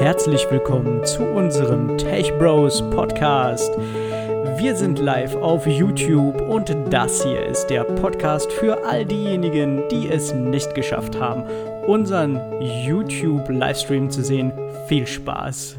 herzlich 0.00 0.50
willkommen 0.50 1.04
zu 1.04 1.22
unserem 1.22 1.96
Tech 1.98 2.32
Bros 2.38 2.80
Podcast. 2.90 3.70
Wir 4.58 4.74
sind 4.74 4.98
live 4.98 5.34
auf 5.36 5.66
YouTube 5.66 6.40
und 6.40 6.74
das 6.90 7.22
hier 7.22 7.44
ist 7.46 7.66
der 7.66 7.84
Podcast 7.84 8.50
für 8.52 8.84
all 8.84 9.04
diejenigen, 9.04 9.86
die 9.90 10.08
es 10.08 10.32
nicht 10.32 10.74
geschafft 10.74 11.18
haben, 11.20 11.42
unseren 11.86 12.36
YouTube-Livestream 12.60 14.10
zu 14.10 14.22
sehen. 14.24 14.52
Viel 14.88 15.06
Spaß! 15.06 15.76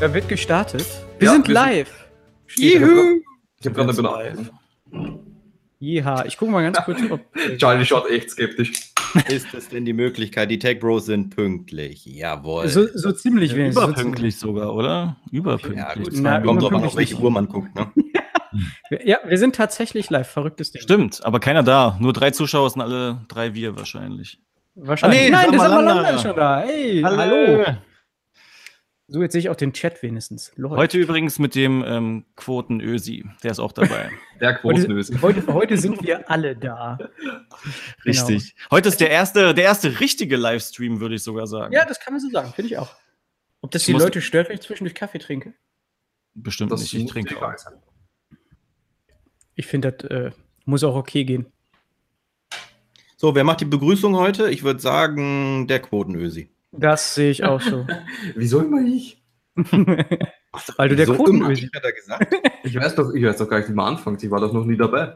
Er 0.00 0.12
wird 0.12 0.28
gestartet. 0.28 0.84
Wir 1.18 1.26
Ja, 1.28 1.32
sind 1.32 1.48
wir 1.48 1.54
sind- 1.54 1.54
live. 1.54 2.06
Juhu! 2.56 3.20
Ich 3.60 3.66
habe 3.66 3.74
gerade 3.74 3.88
eine. 3.90 3.94
Benachrichtigung. 3.96 5.20
Jeha, 5.78 6.24
ich 6.24 6.36
gucke 6.36 6.50
mal 6.52 6.62
ganz 6.62 6.78
kurz, 6.84 6.98
ob. 7.10 7.20
Charlie 7.58 7.84
schaut 7.84 8.10
echt 8.10 8.30
skeptisch. 8.30 8.93
Ist 9.28 9.52
es 9.54 9.68
denn 9.68 9.84
die 9.84 9.92
Möglichkeit, 9.92 10.50
die 10.50 10.58
Tech 10.58 10.80
Bros 10.80 11.06
sind 11.06 11.34
pünktlich? 11.34 12.04
Jawohl. 12.06 12.68
So, 12.68 12.86
so 12.94 13.12
ziemlich 13.12 13.54
wenigstens. 13.54 13.84
So 13.84 13.90
Überpünktlich 13.90 14.36
sogar, 14.36 14.74
oder? 14.74 15.16
Überpünktlich. 15.30 15.78
ja, 15.84 15.94
gut. 15.94 16.12
Na, 16.14 16.40
Kommt 16.40 16.62
drauf 16.62 16.72
an, 16.72 16.84
auf 16.84 16.96
welche. 16.96 17.16
Uhr 17.16 17.30
man 17.30 17.48
guckt, 17.48 17.74
ne? 17.74 17.90
Ja, 19.04 19.18
wir 19.26 19.36
sind 19.36 19.56
tatsächlich 19.56 20.10
live. 20.10 20.28
Verrücktes 20.30 20.70
Ding. 20.70 20.80
Stimmt, 20.80 21.24
aber 21.24 21.40
keiner 21.40 21.64
da. 21.64 21.96
Nur 22.00 22.12
drei 22.12 22.30
Zuschauer 22.30 22.70
sind 22.70 22.82
alle 22.82 23.24
drei 23.26 23.52
wir 23.54 23.76
wahrscheinlich. 23.76 24.38
Wahrscheinlich. 24.76 25.20
Ah, 25.20 25.24
nee, 25.24 25.30
Nein, 25.30 25.50
der 25.50 25.60
Samalanda. 25.60 25.90
Samalanda 25.94 26.16
ist 26.16 26.22
schon 26.22 26.36
da. 26.36 26.60
Hey, 26.60 27.02
hallo. 27.02 27.64
So, 29.14 29.22
jetzt 29.22 29.30
sehe 29.30 29.38
ich 29.38 29.48
auch 29.48 29.54
den 29.54 29.72
Chat 29.72 30.02
wenigstens. 30.02 30.50
Läuft. 30.56 30.74
Heute 30.74 30.98
übrigens 30.98 31.38
mit 31.38 31.54
dem 31.54 31.84
ähm, 31.86 32.24
Quoten 32.34 32.80
Ösi. 32.80 33.24
Der 33.44 33.52
ist 33.52 33.60
auch 33.60 33.70
dabei. 33.70 34.10
Der 34.40 34.54
Quotenöse. 34.54 35.22
Heute, 35.22 35.42
heute, 35.42 35.54
heute 35.54 35.78
sind 35.78 36.02
wir 36.02 36.28
alle 36.28 36.56
da. 36.56 36.98
Richtig. 38.04 38.56
Heute 38.72 38.88
ist 38.88 39.00
der 39.00 39.10
erste, 39.10 39.54
der 39.54 39.62
erste 39.62 40.00
richtige 40.00 40.36
Livestream, 40.36 40.98
würde 40.98 41.14
ich 41.14 41.22
sogar 41.22 41.46
sagen. 41.46 41.72
Ja, 41.72 41.84
das 41.84 42.00
kann 42.00 42.12
man 42.12 42.20
so 42.20 42.28
sagen, 42.28 42.52
finde 42.54 42.72
ich 42.72 42.76
auch. 42.76 42.90
Ob 43.60 43.70
das 43.70 43.82
Ich 43.82 43.86
die 43.86 43.92
Leute 43.92 44.20
stört, 44.20 44.48
wenn 44.48 44.56
ich 44.56 44.62
zwischendurch 44.62 44.96
Kaffee 44.96 45.20
trinke? 45.20 45.54
Bestimmt 46.34 46.72
Das 46.72 46.80
nicht. 46.80 46.94
Ich 46.94 47.06
trinke 47.06 47.40
auch. 47.40 47.54
Ich 49.54 49.68
finde, 49.68 49.92
das 49.92 50.10
äh, 50.10 50.30
muss 50.64 50.82
auch 50.82 50.96
okay 50.96 51.22
gehen. 51.22 51.46
So, 53.16 53.36
wer 53.36 53.44
macht 53.44 53.60
die 53.60 53.64
Begrüßung 53.64 54.16
heute? 54.16 54.50
Ich 54.50 54.64
würde 54.64 54.80
sagen, 54.80 55.68
der 55.68 55.78
Quotenösi. 55.78 56.50
Das 56.78 57.14
sehe 57.14 57.30
ich 57.30 57.44
auch 57.44 57.60
so. 57.60 57.86
Wieso 58.34 58.60
immer 58.60 58.80
ich? 58.82 59.22
Weil 60.76 60.88
du 60.88 60.96
der 60.96 61.06
Quotenösi 61.06 61.66
ich 61.66 61.70
hat 61.74 61.84
er 61.84 61.92
gesagt. 61.92 62.34
Ich 62.64 62.74
weiß 62.76 62.94
doch, 62.96 63.12
ich 63.14 63.24
weiß 63.24 63.36
doch 63.38 63.48
gar 63.48 63.58
nicht, 63.58 63.68
wie 63.68 63.72
man 63.74 63.94
anfängt. 63.96 64.22
Ich 64.22 64.30
war 64.30 64.40
doch 64.40 64.52
noch 64.52 64.64
nie 64.64 64.76
dabei. 64.76 65.14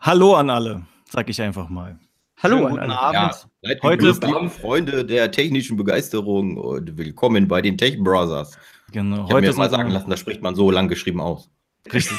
Hallo 0.00 0.34
an 0.36 0.48
alle, 0.50 0.82
sag 1.08 1.28
ich 1.28 1.40
einfach 1.42 1.68
mal. 1.68 1.98
Hallo 2.42 2.56
Schönen 2.56 2.66
an 2.66 2.70
guten 2.70 2.90
alle. 2.92 3.14
Ja, 3.14 3.20
Abend. 3.26 3.46
seid 3.62 3.82
Heute 3.82 3.96
gegrüßt, 3.98 4.24
ist- 4.24 4.30
liebe 4.32 4.48
Freunde 4.50 5.04
der 5.04 5.30
technischen 5.30 5.76
Begeisterung 5.76 6.56
und 6.56 6.96
willkommen 6.96 7.46
bei 7.48 7.60
den 7.60 7.76
Tech 7.76 7.98
Brothers. 8.02 8.56
Genau. 8.92 9.16
Ich 9.16 9.20
habe 9.24 9.34
Heute 9.34 9.40
mir 9.42 9.50
ist 9.50 9.56
mal 9.58 9.70
sagen 9.70 9.90
lassen, 9.90 10.08
das 10.08 10.18
spricht 10.20 10.40
man 10.42 10.54
so 10.54 10.70
lang 10.70 10.88
geschrieben 10.88 11.20
aus. 11.20 11.50
Richtig. 11.92 12.16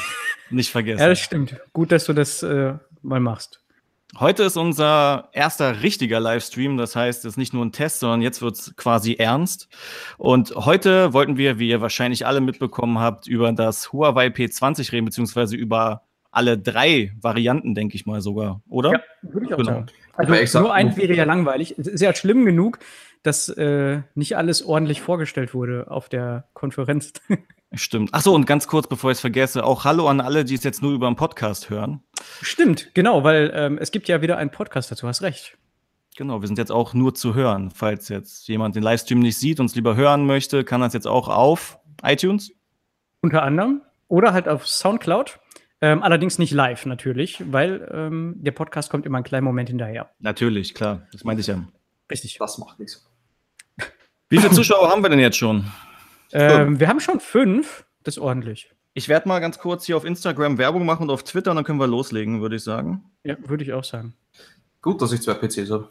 Nicht 0.50 0.70
vergessen. 0.70 1.00
Ja, 1.00 1.08
das 1.08 1.18
stimmt. 1.18 1.56
Gut, 1.72 1.90
dass 1.90 2.04
du 2.04 2.12
das 2.12 2.42
äh, 2.44 2.74
mal 3.02 3.18
machst. 3.20 3.61
Heute 4.20 4.42
ist 4.42 4.56
unser 4.58 5.30
erster 5.32 5.82
richtiger 5.82 6.20
Livestream. 6.20 6.76
Das 6.76 6.94
heißt, 6.94 7.24
es 7.24 7.32
ist 7.32 7.36
nicht 7.38 7.54
nur 7.54 7.64
ein 7.64 7.72
Test, 7.72 8.00
sondern 8.00 8.20
jetzt 8.20 8.42
wird 8.42 8.56
es 8.56 8.76
quasi 8.76 9.14
ernst. 9.14 9.68
Und 10.18 10.54
heute 10.54 11.14
wollten 11.14 11.38
wir, 11.38 11.58
wie 11.58 11.70
ihr 11.70 11.80
wahrscheinlich 11.80 12.26
alle 12.26 12.42
mitbekommen 12.42 12.98
habt, 12.98 13.26
über 13.26 13.52
das 13.52 13.92
Huawei 13.92 14.26
P20 14.26 14.92
reden, 14.92 15.06
beziehungsweise 15.06 15.56
über 15.56 16.02
alle 16.30 16.58
drei 16.58 17.12
Varianten, 17.20 17.74
denke 17.74 17.94
ich 17.94 18.04
mal 18.06 18.20
sogar, 18.20 18.62
oder? 18.68 18.92
Ja, 18.92 19.00
würde 19.22 19.46
ich 19.46 19.52
auch 19.54 19.58
Genau. 19.58 19.70
sagen. 19.72 19.86
Also 20.14 20.32
ich 20.34 20.50
sag- 20.50 20.62
nur 20.62 20.74
ein 20.74 20.94
wäre 20.96 21.14
ja 21.14 21.24
langweilig. 21.24 21.74
Es 21.78 21.86
ist 21.86 22.00
ja 22.02 22.14
schlimm 22.14 22.44
genug, 22.44 22.78
dass 23.22 23.48
äh, 23.48 24.02
nicht 24.14 24.36
alles 24.36 24.62
ordentlich 24.62 25.00
vorgestellt 25.00 25.54
wurde 25.54 25.86
auf 25.90 26.08
der 26.10 26.48
Konferenz. 26.52 27.12
Stimmt. 27.74 28.10
Ach 28.12 28.20
so, 28.20 28.34
und 28.34 28.46
ganz 28.46 28.66
kurz, 28.66 28.86
bevor 28.86 29.10
ich 29.10 29.16
es 29.16 29.20
vergesse, 29.20 29.64
auch 29.64 29.84
Hallo 29.84 30.08
an 30.08 30.20
alle, 30.20 30.44
die 30.44 30.54
es 30.54 30.64
jetzt 30.64 30.82
nur 30.82 30.92
über 30.92 31.06
den 31.06 31.16
Podcast 31.16 31.70
hören. 31.70 32.02
Stimmt, 32.42 32.94
genau, 32.94 33.24
weil 33.24 33.50
ähm, 33.54 33.78
es 33.78 33.90
gibt 33.90 34.08
ja 34.08 34.20
wieder 34.20 34.36
einen 34.36 34.50
Podcast 34.50 34.90
dazu, 34.90 35.08
hast 35.08 35.22
recht. 35.22 35.56
Genau, 36.16 36.42
wir 36.42 36.46
sind 36.46 36.58
jetzt 36.58 36.70
auch 36.70 36.92
nur 36.92 37.14
zu 37.14 37.34
hören. 37.34 37.70
Falls 37.70 38.10
jetzt 38.10 38.46
jemand 38.46 38.76
den 38.76 38.82
Livestream 38.82 39.20
nicht 39.20 39.38
sieht 39.38 39.60
und 39.60 39.66
es 39.66 39.74
lieber 39.74 39.96
hören 39.96 40.26
möchte, 40.26 40.64
kann 40.64 40.82
das 40.82 40.92
jetzt 40.92 41.06
auch 41.06 41.28
auf 41.28 41.78
iTunes. 42.02 42.52
Unter 43.22 43.42
anderem. 43.42 43.80
Oder 44.08 44.34
halt 44.34 44.46
auf 44.46 44.68
Soundcloud. 44.68 45.38
Ähm, 45.80 46.02
allerdings 46.02 46.38
nicht 46.38 46.52
live 46.52 46.84
natürlich, 46.84 47.42
weil 47.50 47.88
ähm, 47.92 48.34
der 48.36 48.52
Podcast 48.52 48.90
kommt 48.90 49.06
immer 49.06 49.16
einen 49.18 49.24
kleinen 49.24 49.44
Moment 49.44 49.70
hinterher. 49.70 50.10
Natürlich, 50.20 50.74
klar. 50.74 51.08
Das 51.12 51.24
meinte 51.24 51.40
ich 51.40 51.46
ja. 51.46 51.64
Richtig. 52.10 52.36
Das 52.38 52.58
macht 52.58 52.78
nichts. 52.78 53.08
Wie 54.28 54.38
viele 54.38 54.52
Zuschauer 54.52 54.90
haben 54.90 55.02
wir 55.02 55.08
denn 55.08 55.18
jetzt 55.18 55.38
schon? 55.38 55.64
Ähm, 56.32 56.80
wir 56.80 56.88
haben 56.88 57.00
schon 57.00 57.20
fünf. 57.20 57.84
Das 58.02 58.16
ist 58.16 58.22
ordentlich. 58.22 58.70
Ich 58.94 59.08
werde 59.08 59.28
mal 59.28 59.40
ganz 59.40 59.58
kurz 59.58 59.86
hier 59.86 59.96
auf 59.96 60.04
Instagram 60.04 60.58
Werbung 60.58 60.84
machen 60.84 61.04
und 61.04 61.10
auf 61.10 61.22
Twitter 61.24 61.50
und 61.50 61.56
dann 61.56 61.64
können 61.64 61.80
wir 61.80 61.86
loslegen, 61.86 62.42
würde 62.42 62.56
ich 62.56 62.64
sagen. 62.64 63.10
Ja, 63.24 63.36
würde 63.46 63.64
ich 63.64 63.72
auch 63.72 63.84
sagen. 63.84 64.14
Gut, 64.82 65.00
dass 65.00 65.12
ich 65.12 65.22
zwei 65.22 65.34
PCs 65.34 65.70
habe. 65.70 65.88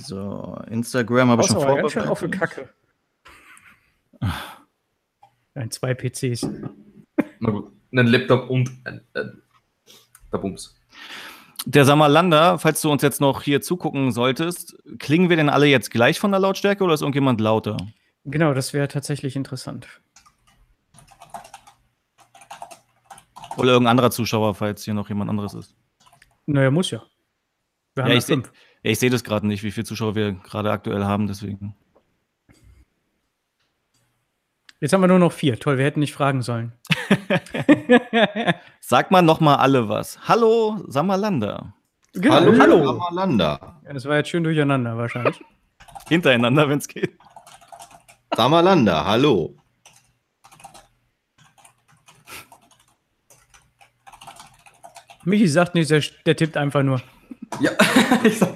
So, 0.00 0.58
Instagram 0.70 1.30
habe 1.30 1.42
ich 1.42 1.48
schon 1.48 1.56
aber 1.62 1.76
ganz 1.76 1.92
schön 1.92 2.02
auf 2.04 2.18
vorbereitet. 2.20 2.40
Kacke. 2.40 2.68
Ein, 5.54 5.70
zwei 5.70 5.94
PCs. 5.94 6.48
Na 7.40 7.50
gut. 7.50 7.72
Ein 7.94 8.06
Laptop 8.06 8.48
und 8.48 8.70
ein, 8.84 9.02
ein, 9.12 9.42
der 10.32 10.38
Bums. 10.38 10.74
Der 11.66 11.84
Samalander, 11.84 12.58
falls 12.58 12.80
du 12.80 12.90
uns 12.90 13.02
jetzt 13.02 13.20
noch 13.20 13.42
hier 13.42 13.60
zugucken 13.60 14.12
solltest, 14.12 14.76
klingen 14.98 15.28
wir 15.28 15.36
denn 15.36 15.50
alle 15.50 15.66
jetzt 15.66 15.90
gleich 15.90 16.18
von 16.18 16.30
der 16.30 16.40
Lautstärke 16.40 16.82
oder 16.82 16.94
ist 16.94 17.02
irgendjemand 17.02 17.40
lauter? 17.40 17.76
Genau, 18.24 18.54
das 18.54 18.72
wäre 18.72 18.88
tatsächlich 18.88 19.36
interessant. 19.36 19.88
Oder 23.56 23.70
irgendein 23.72 23.90
anderer 23.92 24.10
Zuschauer, 24.10 24.54
falls 24.54 24.84
hier 24.84 24.94
noch 24.94 25.08
jemand 25.08 25.28
anderes 25.30 25.54
ist. 25.54 25.76
Naja, 26.46 26.70
muss 26.70 26.90
ja. 26.90 27.02
Wir 27.94 28.04
haben 28.04 28.10
Ja, 28.12 28.16
ich 28.16 28.24
seh- 28.24 28.34
fünf. 28.34 28.52
Ja, 28.82 28.90
ich 28.90 28.98
sehe 28.98 29.10
das 29.10 29.22
gerade 29.24 29.46
nicht, 29.46 29.62
wie 29.62 29.70
viele 29.70 29.84
Zuschauer 29.84 30.14
wir 30.14 30.32
gerade 30.32 30.70
aktuell 30.72 31.04
haben, 31.04 31.26
deswegen. 31.26 31.74
Jetzt 34.80 34.92
haben 34.92 35.00
wir 35.00 35.06
nur 35.08 35.20
noch 35.20 35.32
vier. 35.32 35.58
Toll, 35.60 35.78
wir 35.78 35.84
hätten 35.84 36.00
nicht 36.00 36.14
fragen 36.14 36.42
sollen. 36.42 36.72
Sag 38.80 39.10
mal 39.12 39.22
noch 39.22 39.38
mal 39.38 39.56
alle 39.56 39.88
was. 39.88 40.18
Hallo, 40.26 40.82
Samalander. 40.88 41.74
Genau, 42.14 42.34
Hallo, 42.34 42.58
hallo. 42.58 42.86
Samalanda. 42.86 43.80
Ja, 43.86 43.92
das 43.92 44.04
war 44.06 44.16
jetzt 44.16 44.30
schön 44.30 44.42
durcheinander 44.42 44.96
wahrscheinlich. 44.96 45.40
Hintereinander, 46.08 46.68
wenn 46.68 46.78
es 46.78 46.88
geht. 46.88 47.16
Samalanda, 48.36 49.04
hallo. 49.04 49.54
Michi 55.24 55.46
sagt 55.48 55.74
nicht, 55.74 55.90
der, 55.90 56.02
der 56.26 56.36
tippt 56.36 56.56
einfach 56.56 56.82
nur. 56.82 57.00
Ja, 57.60 57.70
ich, 58.24 58.38
sag- 58.38 58.54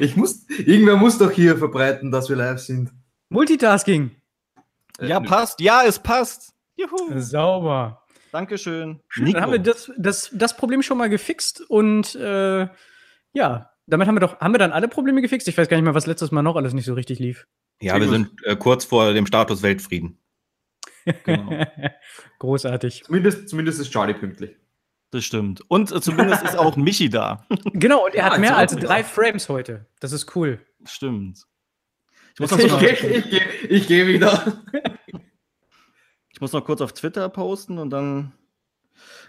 ich 0.00 0.16
muss, 0.16 0.48
irgendwer 0.48 0.96
muss 0.96 1.18
doch 1.18 1.30
hier 1.30 1.58
verbreiten, 1.58 2.10
dass 2.10 2.28
wir 2.28 2.36
live 2.36 2.58
sind. 2.60 2.90
Multitasking. 3.28 4.12
Äh, 4.98 5.08
Ja, 5.08 5.20
nö. 5.20 5.28
passt. 5.28 5.60
Ja, 5.60 5.82
es 5.84 5.98
passt. 5.98 6.54
Juhu. 6.76 7.18
Sauber. 7.20 8.04
Dankeschön. 8.32 9.00
Schön, 9.08 9.32
dann 9.32 9.42
haben 9.42 9.52
wir 9.52 9.58
das, 9.58 9.90
das, 9.98 10.30
das 10.32 10.56
Problem 10.56 10.82
schon 10.82 10.96
mal 10.96 11.10
gefixt 11.10 11.60
und 11.68 12.14
äh, 12.14 12.68
ja, 13.32 13.70
damit 13.86 14.06
haben 14.06 14.14
wir 14.14 14.20
doch, 14.20 14.40
haben 14.40 14.54
wir 14.54 14.58
dann 14.58 14.72
alle 14.72 14.86
Probleme 14.88 15.20
gefixt? 15.20 15.48
Ich 15.48 15.58
weiß 15.58 15.68
gar 15.68 15.76
nicht 15.76 15.84
mehr, 15.84 15.94
was 15.96 16.06
letztes 16.06 16.30
Mal 16.30 16.42
noch 16.42 16.54
alles 16.56 16.72
nicht 16.72 16.84
so 16.84 16.94
richtig 16.94 17.18
lief. 17.18 17.46
Ja, 17.80 17.98
wir 17.98 18.08
sind 18.08 18.30
äh, 18.44 18.56
kurz 18.56 18.84
vor 18.84 19.12
dem 19.12 19.26
Status 19.26 19.62
Weltfrieden. 19.62 20.18
Genau. 21.24 21.66
Großartig. 22.38 23.04
Zumindest, 23.04 23.48
zumindest 23.48 23.80
ist 23.80 23.90
Charlie 23.90 24.14
pünktlich. 24.14 24.56
Das 25.10 25.24
stimmt. 25.24 25.62
Und 25.68 25.90
äh, 25.90 26.00
zumindest 26.00 26.42
ist 26.44 26.58
auch 26.58 26.76
Michi 26.76 27.08
da. 27.08 27.46
Genau, 27.72 28.04
und 28.04 28.14
er 28.14 28.26
Ja, 28.26 28.32
hat 28.32 28.40
mehr 28.40 28.56
als 28.56 28.76
drei. 28.76 29.02
Frames 29.02 29.48
heute. 29.48 29.86
Das 30.00 30.12
ist 30.12 30.36
cool. 30.36 30.64
Stimmt. 30.84 31.46
Ich 32.34 32.40
muss, 32.40 32.50
noch 32.50 32.58
Ich 32.58 32.78
gehe 32.78 32.92
ich 32.92 33.30
geh, 33.30 33.40
ich 33.68 33.86
geh 33.88 34.06
wieder. 34.06 34.62
ich 36.32 36.40
muss 36.40 36.52
noch 36.52 36.64
kurz 36.64 36.80
auf 36.80 36.92
Twitter 36.92 37.28
posten 37.28 37.78
und 37.78 37.90
dann. 37.90 38.32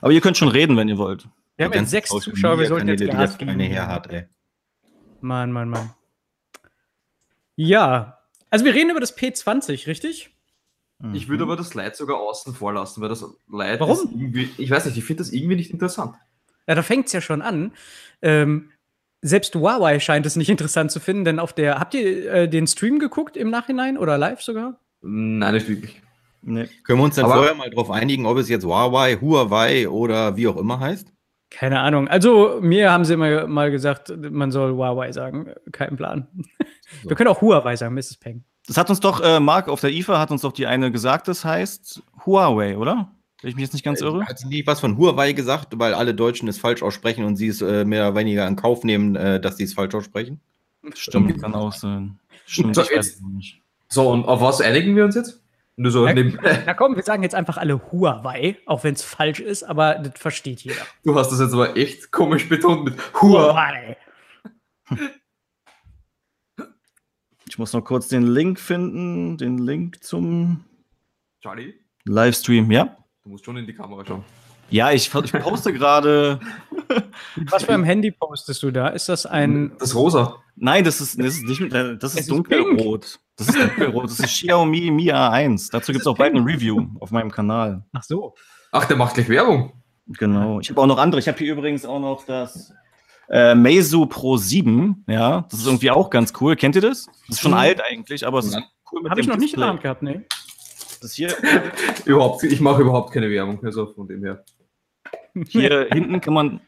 Aber 0.02 0.12
ihr 0.12 0.22
könnt 0.22 0.38
schon 0.38 0.50
reden, 0.50 0.78
wenn 0.78 0.88
ihr 0.90 0.98
wollt. 0.98 1.28
Wir 1.58 1.66
haben 1.66 1.74
jetzt 1.74 1.90
sechs 1.92 2.10
Zuschauer, 2.10 2.60
wir 2.60 2.68
sollten 2.68 2.88
jetzt 2.88 3.06
Gas 3.06 3.32
das 3.32 3.38
geben. 3.38 3.60
her 3.60 3.88
hat, 3.88 4.08
ey. 4.12 4.28
Mann, 5.20 5.52
Mann, 5.52 5.70
Mann. 5.70 5.94
Ja, 7.56 8.21
also 8.52 8.64
wir 8.66 8.74
reden 8.76 8.92
über 8.92 9.00
das 9.00 9.18
P20, 9.18 9.88
richtig? 9.88 10.30
Ich 11.14 11.28
würde 11.30 11.44
aber 11.46 11.56
das 11.56 11.70
Slide 11.70 11.96
sogar 11.96 12.18
außen 12.20 12.54
vor 12.54 12.74
lassen, 12.74 13.02
weil 13.02 13.10
das 13.10 13.20
Slide 13.22 13.80
Warum? 13.80 13.94
ist 13.98 14.04
irgendwie, 14.12 14.50
ich 14.60 14.70
weiß 14.70 14.86
nicht, 14.86 14.98
ich 14.98 15.04
finde 15.04 15.24
das 15.24 15.32
irgendwie 15.34 15.56
nicht 15.56 15.72
interessant. 15.72 16.14
Ja, 16.68 16.76
da 16.76 16.84
fängt 16.84 17.08
es 17.08 17.14
ja 17.14 17.22
schon 17.22 17.42
an. 17.42 17.72
Ähm, 18.22 18.70
selbst 19.24 19.56
Huawei 19.56 20.00
scheint 20.00 20.28
es 20.28 20.36
nicht 20.36 20.50
interessant 20.50 20.92
zu 20.92 21.00
finden, 21.00 21.26
denn 21.26 21.40
auf 21.40 21.54
der. 21.54 21.80
Habt 21.80 21.96
ihr 21.96 22.32
äh, 22.32 22.48
den 22.48 22.68
Stream 22.68 23.00
geguckt 23.00 23.36
im 23.36 23.50
Nachhinein 23.50 23.98
oder 23.98 24.20
live 24.20 24.42
sogar? 24.44 24.80
Nein, 25.02 25.56
nicht 25.56 25.68
wirklich. 25.68 26.00
Nee. 26.44 26.68
Können 26.84 27.00
wir 27.00 27.06
uns 27.06 27.16
dann 27.16 27.26
Aber- 27.26 27.34
vorher 27.36 27.56
mal 27.56 27.70
drauf 27.72 27.90
einigen, 27.90 28.28
ob 28.28 28.38
es 28.38 28.48
jetzt 28.50 28.64
Huawei, 28.66 29.16
Huawei 29.16 29.90
oder 29.90 30.38
wie 30.38 30.48
auch 30.48 30.58
immer 30.58 30.80
heißt? 30.80 31.12
Keine 31.50 31.80
Ahnung. 31.80 32.08
Also, 32.08 32.60
mir 32.62 32.92
haben 32.92 33.06
sie 33.06 33.16
immer 33.16 33.48
mal 33.48 33.72
gesagt, 33.72 34.14
man 34.32 34.52
soll 34.52 34.74
Huawei 34.74 35.12
sagen. 35.12 35.52
Kein 35.72 35.98
Plan. 35.98 36.28
So. 37.04 37.10
Wir 37.10 37.16
können 37.16 37.30
auch 37.30 37.42
Huawei 37.42 37.76
sagen, 37.76 37.94
Mrs. 37.96 38.18
Peng. 38.18 38.44
Das 38.68 38.78
hat 38.78 38.90
uns 38.90 39.00
doch, 39.00 39.22
äh, 39.22 39.40
Marc 39.40 39.68
auf 39.68 39.82
der 39.82 39.92
IFA 39.92 40.20
hat 40.20 40.32
uns 40.32 40.42
doch 40.42 40.52
die 40.52 40.68
eine 40.68 40.92
gesagt, 40.92 41.28
das 41.28 41.44
heißt 41.44 42.04
Huawei, 42.26 42.78
oder? 42.78 43.12
Wenn 43.42 43.50
ich 43.50 43.56
mich 43.56 43.64
jetzt 43.64 43.74
nicht 43.74 43.84
ganz 43.84 44.02
irre. 44.02 44.26
Hat 44.26 44.38
sie 44.38 44.48
nie 44.48 44.66
was 44.68 44.80
von 44.80 44.98
Huawei 44.98 45.34
gesagt, 45.34 45.80
weil 45.80 45.96
alle 45.96 46.14
Deutschen 46.14 46.48
es 46.48 46.60
falsch 46.60 46.84
aussprechen 46.84 47.26
und 47.26 47.38
sie 47.38 47.48
es 47.48 47.62
äh, 47.62 47.86
mehr 47.86 48.08
oder 48.08 48.20
weniger 48.20 48.48
in 48.48 48.56
Kauf 48.56 48.84
nehmen, 48.84 49.16
äh, 49.16 49.40
dass 49.40 49.58
sie 49.58 49.64
es 49.64 49.74
falsch 49.74 49.96
aussprechen? 49.96 50.40
Stimmt, 50.94 51.42
kann 51.42 51.56
auch 51.56 51.74
sein. 51.74 52.20
Stimmt, 52.46 52.76
so, 52.76 52.84
jetzt, 52.84 53.22
so, 53.88 54.10
und 54.10 54.26
auf 54.26 54.42
was 54.42 54.62
einigen 54.62 54.96
wir 54.96 55.06
uns 55.06 55.16
jetzt? 55.16 55.42
Nur 55.78 55.92
so 55.92 56.06
na, 56.06 56.14
na 56.66 56.74
komm, 56.74 56.96
wir 56.96 57.04
sagen 57.04 57.24
jetzt 57.24 57.34
einfach 57.34 57.58
alle 57.58 57.92
Huawei, 57.92 58.58
auch 58.66 58.84
wenn 58.84 58.94
es 58.94 59.02
falsch 59.02 59.40
ist, 59.40 59.64
aber 59.64 59.96
das 59.96 60.20
versteht 60.20 60.62
jeder. 60.62 60.82
Du 61.04 61.16
hast 61.16 61.32
das 61.32 61.40
jetzt 61.40 61.54
aber 61.54 61.76
echt 61.76 62.12
komisch 62.12 62.48
betont 62.48 62.84
mit 62.84 62.96
Huawei. 63.22 63.98
Ich 67.52 67.58
muss 67.58 67.74
noch 67.74 67.82
kurz 67.82 68.08
den 68.08 68.28
Link 68.28 68.62
finden, 68.62 69.36
den 69.36 69.58
Link 69.58 70.02
zum 70.06 70.64
Charlie? 71.42 71.74
Livestream, 72.06 72.72
ja. 72.72 72.96
Du 73.24 73.30
musst 73.30 73.44
schon 73.44 73.58
in 73.58 73.68
die 73.68 73.74
Kamera 73.74 74.06
schauen. 74.06 74.24
Ja, 74.70 74.92
ich, 74.92 75.14
ich 75.14 75.34
poste 75.34 75.74
gerade. 75.74 76.40
Was 77.50 77.66
für 77.66 77.74
ein 77.74 77.84
Handy 77.84 78.12
postest 78.12 78.64
du 78.64 78.72
da? 78.72 78.88
Ist 78.88 79.10
das 79.10 79.26
ein. 79.26 79.74
Das 79.80 79.96
rosa. 79.96 80.38
Nein, 80.56 80.86
das 80.86 81.02
ist, 81.02 81.20
das 81.20 81.36
ist 81.36 81.44
nicht 81.44 81.60
mit, 81.60 81.74
das 82.02 82.16
ist 82.16 82.32
dunkelrot. 82.32 83.20
Das 83.36 83.50
ist 83.50 83.60
dunkelrot. 83.60 84.06
Das 84.06 84.20
ist 84.22 84.28
Xiaomi 84.28 84.90
Mi 84.90 85.12
A1. 85.12 85.74
Dazu 85.74 85.92
gibt 85.92 86.04
es 86.04 86.08
auch 86.08 86.18
bald 86.18 86.34
ein 86.34 86.46
Review 86.46 86.88
auf 87.02 87.12
meinem 87.12 87.32
Kanal. 87.32 87.84
Ach 87.92 88.04
so. 88.04 88.34
Ach, 88.72 88.86
der 88.86 88.96
macht 88.96 89.16
gleich 89.16 89.28
Werbung. 89.28 89.74
Genau. 90.08 90.62
Ich 90.62 90.70
habe 90.70 90.80
auch 90.80 90.88
noch 90.88 91.00
andere. 91.00 91.20
Ich 91.20 91.28
habe 91.28 91.38
hier 91.38 91.52
übrigens 91.52 91.86
auch 91.86 92.00
noch 92.00 92.26
das 92.26 92.74
äh, 93.32 93.56
Meizu 93.56 94.06
Pro 94.06 94.38
7. 94.38 95.06
Ja, 95.08 95.48
das 95.50 95.62
ist 95.62 95.66
irgendwie 95.66 95.90
auch 95.90 96.10
ganz 96.10 96.34
cool. 96.42 96.56
Kennt 96.56 96.76
ihr 96.76 96.82
das? 96.82 97.06
Das 97.28 97.38
ist 97.38 97.42
schon 97.42 97.52
mhm. 97.52 97.58
alt 97.58 97.82
eigentlich, 97.82 98.28
aber 98.28 98.40
es 98.40 98.48
ist 98.48 98.60
cool 98.92 99.02
mit 99.02 99.10
Habe 99.10 99.22
ich 99.22 99.28
noch 99.28 99.38
nicht 99.38 99.54
in 99.54 99.62
der 99.62 99.70
Hand 99.70 99.82
gehabt, 99.82 100.04
ne? 100.04 100.26
Das 101.02 101.14
hier. 101.14 101.34
überhaupt, 102.06 102.44
ich 102.44 102.60
mache 102.60 102.82
überhaupt 102.82 103.12
keine 103.12 103.30
Werbung, 103.30 103.64
also 103.64 103.88
von 103.88 104.08
dem 104.08 104.24
her. 104.24 104.44
Hier 105.48 105.88
hinten 105.92 106.20
kann 106.20 106.34
man, 106.34 106.62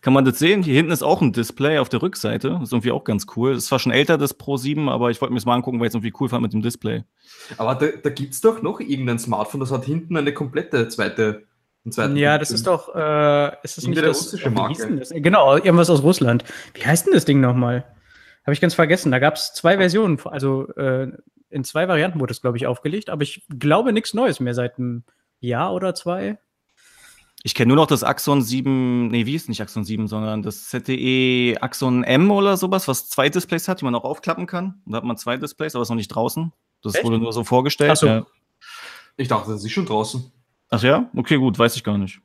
kann 0.00 0.14
man 0.14 0.24
das 0.24 0.38
sehen. 0.38 0.62
Hier 0.62 0.74
hinten 0.74 0.92
ist 0.92 1.02
auch 1.02 1.20
ein 1.20 1.34
Display 1.34 1.78
auf 1.78 1.90
der 1.90 2.00
Rückseite. 2.00 2.52
Das 2.52 2.62
ist 2.62 2.72
irgendwie 2.72 2.90
auch 2.90 3.04
ganz 3.04 3.26
cool. 3.36 3.52
Das 3.52 3.64
ist 3.64 3.68
zwar 3.68 3.78
schon 3.78 3.92
älter, 3.92 4.16
das 4.16 4.32
Pro 4.32 4.56
7, 4.56 4.88
aber 4.88 5.10
ich 5.10 5.20
wollte 5.20 5.34
mir 5.34 5.38
das 5.38 5.44
mal 5.44 5.54
angucken, 5.54 5.78
weil 5.78 5.86
ich 5.86 5.90
es 5.90 5.94
irgendwie 5.94 6.14
cool 6.18 6.30
fand 6.30 6.42
mit 6.42 6.54
dem 6.54 6.62
Display. 6.62 7.04
Aber 7.58 7.74
da, 7.74 7.88
da 8.02 8.08
gibt 8.08 8.32
es 8.32 8.40
doch 8.40 8.62
noch 8.62 8.80
irgendein 8.80 9.18
Smartphone, 9.18 9.60
das 9.60 9.70
hat 9.70 9.84
hinten 9.84 10.16
eine 10.16 10.32
komplette 10.32 10.88
zweite. 10.88 11.44
Ja, 11.84 12.38
das 12.38 12.52
ist 12.52 12.66
doch, 12.66 12.94
äh, 12.94 13.56
ist 13.64 13.76
das 13.76 13.86
nicht 13.86 13.96
der 13.96 14.08
das, 14.08 14.18
russische 14.18 14.50
Marke? 14.50 14.96
Das? 14.96 15.10
Genau, 15.10 15.56
irgendwas 15.56 15.90
aus 15.90 16.02
Russland. 16.02 16.44
Wie 16.74 16.86
heißt 16.86 17.06
denn 17.06 17.14
das 17.14 17.24
Ding 17.24 17.40
nochmal? 17.40 17.84
Habe 18.44 18.54
ich 18.54 18.60
ganz 18.60 18.74
vergessen. 18.74 19.10
Da 19.10 19.18
gab 19.18 19.34
es 19.34 19.52
zwei 19.52 19.76
Versionen, 19.76 20.20
also 20.24 20.68
äh, 20.74 21.12
in 21.50 21.64
zwei 21.64 21.88
Varianten 21.88 22.20
wurde 22.20 22.32
es, 22.32 22.40
glaube 22.40 22.56
ich, 22.56 22.66
aufgelegt, 22.66 23.10
aber 23.10 23.22
ich 23.22 23.46
glaube 23.58 23.92
nichts 23.92 24.14
Neues 24.14 24.40
mehr 24.40 24.54
seit 24.54 24.78
einem 24.78 25.04
Jahr 25.40 25.74
oder 25.74 25.94
zwei. 25.94 26.38
Ich 27.44 27.54
kenne 27.54 27.68
nur 27.68 27.76
noch 27.76 27.88
das 27.88 28.04
Axon 28.04 28.42
7, 28.42 29.08
nee, 29.08 29.26
wie 29.26 29.34
ist 29.34 29.48
nicht 29.48 29.60
Axon 29.60 29.84
7, 29.84 30.06
sondern 30.06 30.42
das 30.42 30.68
ZTE 30.68 31.56
Axon 31.60 32.04
M 32.04 32.30
oder 32.30 32.56
sowas, 32.56 32.86
was 32.86 33.08
zwei 33.08 33.28
Displays 33.28 33.66
hat, 33.66 33.80
die 33.80 33.84
man 33.84 33.94
auch 33.96 34.04
aufklappen 34.04 34.46
kann. 34.46 34.80
Da 34.86 34.98
hat 34.98 35.04
man 35.04 35.16
zwei 35.16 35.36
Displays, 35.36 35.74
aber 35.74 35.82
ist 35.82 35.88
noch 35.88 35.96
nicht 35.96 36.08
draußen. 36.08 36.52
Das 36.82 36.94
Echt? 36.94 37.04
wurde 37.04 37.18
nur 37.18 37.32
so 37.32 37.42
vorgestellt. 37.42 37.92
Ach 37.92 37.96
so. 37.96 38.06
Ja. 38.06 38.26
Ich 39.16 39.28
dachte, 39.28 39.50
das 39.50 39.64
ist 39.64 39.72
schon 39.72 39.86
draußen. 39.86 40.31
Ach 40.72 40.82
ja? 40.82 41.10
Okay, 41.14 41.36
gut, 41.36 41.58
weiß 41.58 41.76
ich 41.76 41.84
gar 41.84 41.98
nicht. 41.98 42.20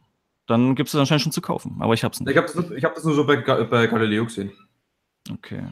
Dann 0.47 0.73
gibt 0.75 0.87
es 0.87 0.93
das 0.93 1.01
anscheinend 1.01 1.23
schon 1.23 1.31
zu 1.33 1.41
kaufen, 1.41 1.75
aber 1.79 1.93
ich 1.93 2.03
habe 2.05 2.13
es 2.13 2.21
nicht. 2.21 2.29
Ich 2.29 2.37
habe 2.37 2.47
das, 2.47 2.83
hab 2.83 2.95
das 2.95 3.03
nur 3.03 3.13
so 3.13 3.25
bei, 3.25 3.35
bei 3.35 3.87
Galileo 3.87 4.23
gesehen. 4.23 4.53
Okay. 5.29 5.63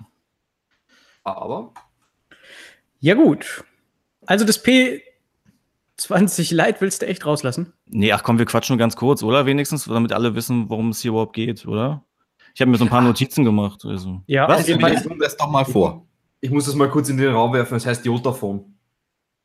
Aber 1.24 1.74
ja, 3.00 3.14
gut. 3.14 3.64
Also 4.26 4.44
das 4.44 4.64
P20 4.66 6.54
Lite 6.54 6.82
willst 6.82 7.02
du 7.02 7.08
echt 7.08 7.26
rauslassen? 7.26 7.72
Nee, 7.86 8.12
ach 8.12 8.24
komm, 8.24 8.40
wir 8.40 8.46
quatschen 8.46 8.74
nur 8.74 8.80
ganz 8.80 8.98
kurz, 8.98 9.24
oder? 9.24 9.46
Wenigstens, 9.46 9.86
damit 9.86 10.12
alle 10.12 10.36
wissen, 10.36 10.70
worum 10.70 10.90
es 10.90 11.00
hier 11.00 11.12
überhaupt 11.12 11.34
geht, 11.34 11.66
oder? 11.66 12.04
Ich 12.54 12.60
habe 12.60 12.72
mir 12.72 12.78
so 12.78 12.84
ein 12.84 12.90
paar 12.90 13.02
Notizen 13.02 13.46
gemacht. 13.46 13.86
Also. 13.86 14.22
Ja, 14.28 14.50
was? 14.50 14.68
Ich 14.68 14.78
das 14.78 15.38
doch 15.38 15.50
mal 15.50 15.64
vor. 15.64 16.06
Ich 16.42 16.52
muss 16.52 16.66
das 16.66 16.76
mal 16.76 16.90
kurz 16.90 17.08
in 17.08 17.18
den 17.18 17.32
Raum 17.32 17.54
werfen. 17.54 17.76
Es 17.76 17.86
heißt 17.86 18.06
Jotaphone. 18.06 18.76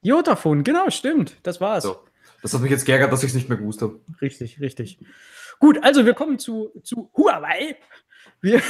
Jotaphone, 0.02 0.64
genau, 0.64 0.90
stimmt. 0.90 1.36
Das 1.44 1.60
war's. 1.60 1.84
So. 1.84 1.96
Das 2.42 2.54
hat 2.54 2.60
mich 2.60 2.70
jetzt 2.70 2.86
geärgert, 2.86 3.12
dass 3.12 3.22
ich 3.22 3.30
es 3.30 3.34
nicht 3.34 3.48
mehr 3.48 3.58
gewusst 3.58 3.82
habe. 3.82 4.00
Richtig, 4.20 4.60
richtig. 4.60 4.98
Gut, 5.58 5.82
also 5.82 6.06
wir 6.06 6.14
kommen 6.14 6.38
zu, 6.38 6.70
zu 6.82 7.10
Huawei. 7.16 7.76
Wir, 8.40 8.62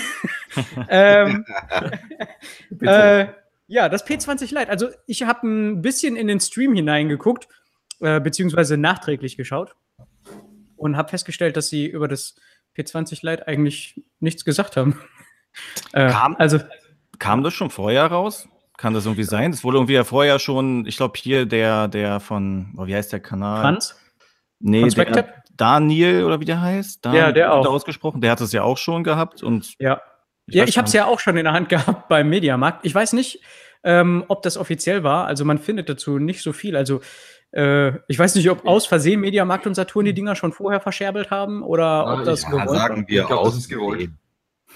ähm, 0.89 1.45
äh, 2.81 3.27
ja, 3.67 3.89
das 3.89 4.05
P20 4.05 4.53
Lite. 4.59 4.69
Also 4.69 4.89
ich 5.07 5.23
habe 5.23 5.47
ein 5.47 5.83
bisschen 5.83 6.17
in 6.17 6.27
den 6.27 6.41
Stream 6.41 6.75
hineingeguckt, 6.75 7.47
äh, 8.01 8.21
beziehungsweise 8.21 8.77
nachträglich 8.77 9.37
geschaut 9.37 9.77
und 10.77 10.97
habe 10.97 11.11
festgestellt, 11.11 11.57
dass 11.57 11.69
sie 11.69 11.87
über 11.87 12.09
das 12.09 12.35
P20 12.77 13.25
Lite 13.25 13.47
eigentlich 13.47 14.03
nichts 14.19 14.45
gesagt 14.45 14.77
haben. 14.77 15.01
äh, 15.93 16.11
kam, 16.11 16.35
also, 16.37 16.59
kam 17.19 17.45
das 17.45 17.55
schon 17.55 17.71
vorher 17.71 18.07
raus? 18.07 18.49
Kann 18.81 18.95
das 18.95 19.05
irgendwie 19.05 19.25
sein? 19.25 19.51
Das 19.51 19.63
wurde 19.63 19.77
irgendwie 19.77 19.93
ja 19.93 20.05
vorher 20.05 20.39
schon, 20.39 20.87
ich 20.87 20.97
glaube 20.97 21.13
hier 21.19 21.45
der, 21.45 21.87
der 21.87 22.19
von, 22.19 22.73
oh, 22.79 22.87
wie 22.87 22.95
heißt 22.95 23.13
der 23.13 23.21
Kanal? 23.21 23.61
Franz? 23.61 23.95
Nee, 24.59 24.89
der, 24.89 25.43
Daniel 25.55 26.25
oder 26.25 26.41
wie 26.41 26.47
der 26.47 26.63
heißt? 26.63 27.05
Daniel, 27.05 27.21
ja, 27.21 27.33
der 27.33 27.53
auch. 27.53 27.67
Ausgesprochen. 27.67 28.23
Der 28.23 28.31
hat 28.31 28.41
es 28.41 28.53
ja 28.53 28.63
auch 28.63 28.79
schon 28.79 29.05
gehabt 29.05 29.43
und 29.43 29.75
ja. 29.79 30.01
Ich 30.47 30.55
ja, 30.55 30.65
ich 30.65 30.79
habe 30.79 30.87
es 30.87 30.95
ja 30.95 31.05
auch 31.05 31.21
schon 31.21 31.37
in 31.37 31.45
der 31.45 31.53
Hand 31.53 31.69
gehabt 31.69 32.09
beim 32.09 32.31
Mediamarkt. 32.31 32.87
Ich 32.87 32.95
weiß 32.95 33.13
nicht, 33.13 33.43
ähm, 33.85 34.25
ob 34.29 34.41
das 34.41 34.57
offiziell 34.57 35.05
war. 35.05 35.27
Also 35.27 35.45
man 35.45 35.59
findet 35.59 35.91
dazu 35.91 36.19
nicht 36.19 36.41
so 36.41 36.55
viel. 36.55 36.75
Also 36.75 37.03
äh, 37.53 37.99
ich 38.09 38.19
weiß 38.19 38.35
nicht, 38.35 38.49
ob 38.49 38.67
aus 38.67 38.87
Versehen 38.87 39.21
Mediamarkt 39.21 39.67
und 39.67 39.75
Saturn 39.75 40.07
die 40.07 40.15
Dinger 40.15 40.37
schon 40.37 40.55
vorher 40.55 40.81
verscherbelt 40.81 41.31
haben 41.31 41.63
oder 41.63 42.15
ob 42.15 42.25
das 42.25 42.45
ja, 42.45 42.49
gewollt 42.49 42.71
sagen 42.71 43.05
wir 43.09 43.21
ich 43.21 43.27
glaub, 43.27 43.41
aus. 43.41 43.53
Das 43.53 43.59
ist 43.59 43.69
gewollt. 43.69 44.11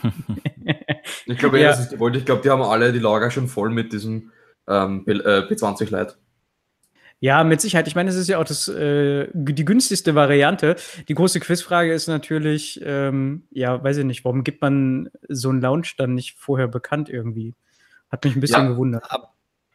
ich 1.26 1.38
glaube, 1.38 1.60
ja. 1.60 1.68
das 1.68 1.80
ist 1.80 1.90
gewollt. 1.90 2.16
Ich 2.16 2.24
glaube, 2.24 2.42
die 2.42 2.50
haben 2.50 2.62
alle 2.62 2.92
die 2.92 2.98
Lager 2.98 3.30
schon 3.30 3.48
voll 3.48 3.70
mit 3.70 3.92
diesem 3.92 4.30
ähm, 4.68 5.04
P20 5.06 5.82
äh, 5.82 5.98
Lite. 5.98 6.14
Ja, 7.20 7.42
mit 7.42 7.60
Sicherheit. 7.60 7.88
Ich 7.88 7.94
meine, 7.94 8.10
es 8.10 8.16
ist 8.16 8.28
ja 8.28 8.38
auch 8.38 8.44
das, 8.44 8.68
äh, 8.68 9.28
die 9.32 9.64
günstigste 9.64 10.14
Variante. 10.14 10.76
Die 11.08 11.14
große 11.14 11.40
Quizfrage 11.40 11.92
ist 11.92 12.06
natürlich, 12.06 12.80
ähm, 12.84 13.44
ja, 13.50 13.82
weiß 13.82 13.96
ich 13.98 14.04
nicht, 14.04 14.24
warum 14.24 14.44
gibt 14.44 14.60
man 14.60 15.08
so 15.28 15.48
einen 15.48 15.62
Launch 15.62 15.96
dann 15.96 16.14
nicht 16.14 16.36
vorher 16.38 16.68
bekannt 16.68 17.08
irgendwie? 17.08 17.54
Hat 18.10 18.24
mich 18.24 18.36
ein 18.36 18.40
bisschen 18.40 18.64
ja, 18.64 18.68
gewundert. 18.68 19.08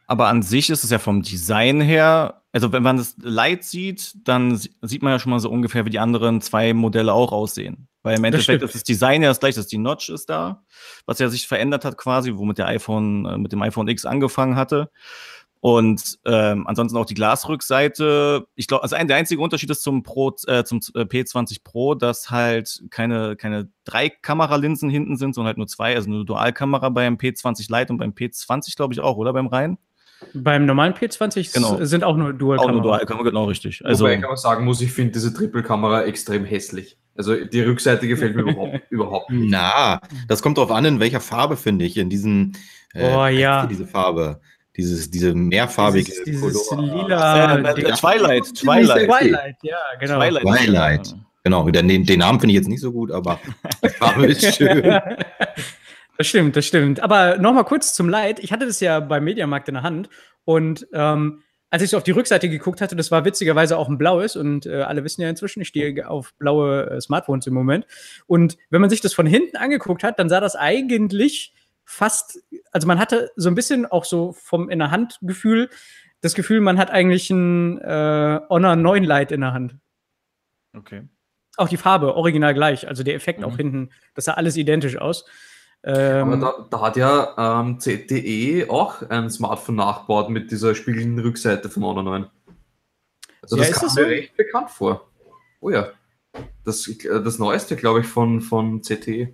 Aber 0.06 0.28
an 0.28 0.44
sich 0.44 0.70
ist 0.70 0.84
es 0.84 0.92
ja 0.92 1.00
vom 1.00 1.24
Design 1.24 1.82
her, 1.82 2.42
also 2.52 2.72
wenn 2.72 2.84
man 2.84 2.98
das 2.98 3.16
Light 3.22 3.64
sieht, 3.64 4.16
dann 4.28 4.56
sieht 4.56 5.02
man 5.02 5.14
ja 5.14 5.20
schon 5.20 5.32
mal 5.32 5.40
so 5.40 5.50
ungefähr, 5.50 5.86
wie 5.86 5.92
die 5.92 6.00
anderen 6.00 6.42
zwei 6.42 6.74
Modelle 6.74 7.14
auch 7.14 7.32
aussehen. 7.32 7.89
Weil 8.02 8.18
im 8.18 8.24
Endeffekt 8.24 8.62
das 8.64 8.70
ist 8.70 8.76
das 8.76 8.84
Design 8.84 9.22
ja 9.22 9.30
das 9.30 9.40
gleiche, 9.40 9.58
dass 9.58 9.68
die 9.68 9.78
Notch 9.78 10.10
ist 10.10 10.30
da, 10.30 10.64
was 11.06 11.20
ja 11.20 11.28
sich 11.30 11.48
verändert 11.48 11.84
hat 11.84 11.98
quasi, 11.98 12.34
womit 12.36 12.58
der 12.58 12.68
iPhone, 12.68 13.26
äh, 13.26 13.38
mit 13.38 13.52
dem 13.52 13.62
iPhone 13.62 13.88
X 13.88 14.06
angefangen 14.06 14.56
hatte. 14.56 14.90
Und 15.62 16.20
ähm, 16.26 16.66
ansonsten 16.68 16.98
auch 16.98 17.06
die 17.06 17.16
Glasrückseite. 17.16 18.48
Ich 18.56 18.68
glaube, 18.68 18.84
also 18.84 18.96
ein, 18.96 19.10
der 19.10 19.18
einzige 19.18 19.42
Unterschied 19.42 19.70
ist 19.70 19.84
zum 19.84 20.04
Pro, 20.04 20.34
äh, 20.48 20.64
zum 20.64 20.80
äh, 20.96 21.02
P20 21.02 21.64
Pro, 21.66 21.96
dass 21.96 22.32
halt 22.32 22.82
keine, 22.90 23.36
keine 23.36 23.70
drei 23.84 24.08
Kameralinsen 24.10 24.90
hinten 24.90 25.18
sind, 25.18 25.36
sondern 25.36 25.48
halt 25.48 25.58
nur 25.58 25.68
zwei, 25.68 25.96
also 25.96 26.10
eine 26.10 26.24
Dualkamera 26.24 26.88
beim 26.90 27.16
P20 27.16 27.78
Lite 27.78 27.92
und 27.92 27.98
beim 27.98 28.12
P20, 28.12 28.78
glaube 28.78 28.94
ich, 28.94 29.02
auch, 29.02 29.18
oder 29.18 29.34
beim 29.34 29.48
Rhein? 29.48 29.78
Beim 30.34 30.66
normalen 30.66 30.94
P20 30.94 31.54
genau. 31.54 31.84
sind 31.84 32.06
auch 32.06 32.16
nur 32.16 32.34
Dualkamera. 32.34 32.70
Auch 32.70 32.74
nur 32.74 32.84
Dualkamera, 32.84 33.24
genau 33.24 33.46
richtig. 33.46 33.86
Also, 33.86 34.06
Wobei 34.06 34.18
ich 34.18 34.24
aber 34.24 34.38
sagen 34.38 34.64
muss, 34.64 34.80
ich 34.80 34.92
finde 34.92 35.12
diese 35.12 35.34
Triple-Kamera 35.34 36.04
extrem 36.04 36.46
hässlich. 36.46 36.98
Also 37.20 37.36
die 37.36 37.60
Rückseite 37.60 38.08
gefällt 38.08 38.38
mir 38.38 38.44
überhaupt, 38.44 38.80
überhaupt 38.90 39.30
nicht. 39.30 39.52
Na, 39.52 40.00
das 40.30 40.42
kommt 40.42 40.58
darauf 40.58 40.72
an, 40.72 40.86
in 40.86 41.00
welcher 41.02 41.20
Farbe 41.20 41.58
finde 41.58 41.84
ich. 41.84 41.98
In 41.98 42.10
diesen, 42.10 42.56
äh, 42.94 43.14
oh 43.14 43.26
ja. 43.28 43.66
Diese 43.66 43.86
Farbe 43.86 44.40
dieses, 44.78 45.12
diese 45.12 45.36
mehrfarbige 45.36 46.06
dieses, 46.06 46.24
dieses 46.24 46.72
lila 46.72 47.58
äh, 47.58 47.74
Twilight, 47.92 48.46
Twilight. 48.56 49.06
Twilight, 49.06 49.56
ja, 49.64 49.78
genau. 50.00 50.16
Twilight. 50.20 50.44
Twilight. 50.44 51.16
Genau, 51.44 51.70
den, 51.70 52.06
den 52.06 52.20
Namen 52.20 52.40
finde 52.40 52.54
ich 52.54 52.60
jetzt 52.60 52.70
nicht 52.70 52.80
so 52.80 52.94
gut, 52.94 53.12
aber 53.12 53.38
die 53.84 53.90
Farbe 53.90 54.28
ist 54.28 54.56
schön. 54.56 55.02
Das 56.18 56.26
stimmt, 56.26 56.56
das 56.56 56.66
stimmt. 56.66 57.02
Aber 57.02 57.38
nochmal 57.38 57.66
kurz 57.66 57.94
zum 57.94 58.08
Light. 58.08 58.40
Ich 58.40 58.54
hatte 58.54 58.66
das 58.66 58.80
ja 58.80 59.02
beim 59.02 59.26
Mediamarkt 59.26 59.68
in 59.68 59.74
der 59.74 59.84
Hand 59.84 60.08
und 60.46 60.88
ähm, 60.94 61.44
als 61.70 61.84
ich 61.84 61.90
so 61.92 61.98
auf 61.98 62.04
die 62.04 62.12
Rückseite 62.12 62.50
geguckt 62.50 62.82
hatte, 62.82 62.96
das 62.96 63.12
war 63.12 63.26
witzigerweise 63.26 63.78
auch 63.78 63.90
ein 63.90 63.98
blaues 63.98 64.36
und 64.36 64.66
äh, 64.66 64.82
alle 64.82 65.04
wissen 65.04 65.22
ja 65.22 65.30
inzwischen, 65.30 65.62
ich 65.62 65.68
stehe 65.68 66.10
auf 66.10 66.34
blaue 66.36 66.90
äh, 66.90 67.02
Smartphones 67.02 67.46
im 67.48 67.54
Moment. 67.54 67.86
Und 68.26 68.58
wenn 68.70 68.82
man 68.82 68.90
sich 68.90 69.02
das 69.02 69.14
von 69.14 69.28
hinten 69.28 69.58
angeguckt 69.58 70.04
hat, 70.04 70.18
dann 70.18 70.30
sah 70.30 70.40
das 70.40 70.56
eigentlich 70.56 71.54
fast, 71.86 72.40
also 72.72 72.88
man 72.88 73.00
hatte 73.00 73.32
so 73.36 73.50
ein 73.50 73.56
bisschen 73.56 73.86
auch 73.86 74.06
so 74.06 74.34
vom 74.34 74.70
in 74.70 74.80
der 74.80 74.92
Hand 74.92 75.20
Gefühl, 75.22 75.70
das 76.22 76.34
Gefühl, 76.34 76.60
man 76.60 76.78
hat 76.78 76.92
eigentlich 76.92 77.30
ein 77.30 77.80
äh, 77.80 78.40
Honor 78.50 78.76
9 78.76 79.04
Lite 79.04 79.34
in 79.34 79.42
der 79.42 79.54
Hand. 79.54 79.76
Okay. 80.76 81.08
auch 81.58 81.68
die 81.68 81.78
Farbe 81.78 82.16
original 82.16 82.54
gleich. 82.54 82.88
Also 82.88 83.04
der 83.04 83.16
Effekt 83.16 83.40
mhm. 83.40 83.46
auch 83.46 83.58
hinten, 83.58 83.90
das 84.14 84.26
sah 84.26 84.34
alles 84.34 84.56
identisch 84.56 84.98
aus. 84.98 85.26
Ähm, 85.84 86.34
Aber 86.34 86.38
da, 86.38 86.68
da, 86.70 86.82
hat 86.82 86.98
ja 86.98 87.62
ähm, 87.62 87.80
ZTE 87.80 88.70
auch 88.70 89.02
ein 89.10 89.30
Smartphone 89.30 89.76
nachgebaut 89.76 90.30
mit 90.30 90.52
dieser 90.52 90.76
spiegelnden 90.76 91.20
Rückseite 91.20 91.70
von 91.70 91.84
Honor 91.84 92.04
9. 92.04 92.28
Also 93.42 93.58
ja, 93.58 93.64
das 93.64 93.72
kam 93.80 93.86
mir 93.86 93.90
so? 93.90 94.02
recht 94.02 94.36
bekannt 94.36 94.72
vor. 94.72 95.08
Oh 95.62 95.70
ja. 95.70 95.90
Das, 96.66 96.90
das 97.04 97.40
neueste, 97.40 97.76
glaube 97.76 98.02
ich, 98.02 98.08
von, 98.08 98.42
von 98.42 98.82
CTE. 98.82 99.34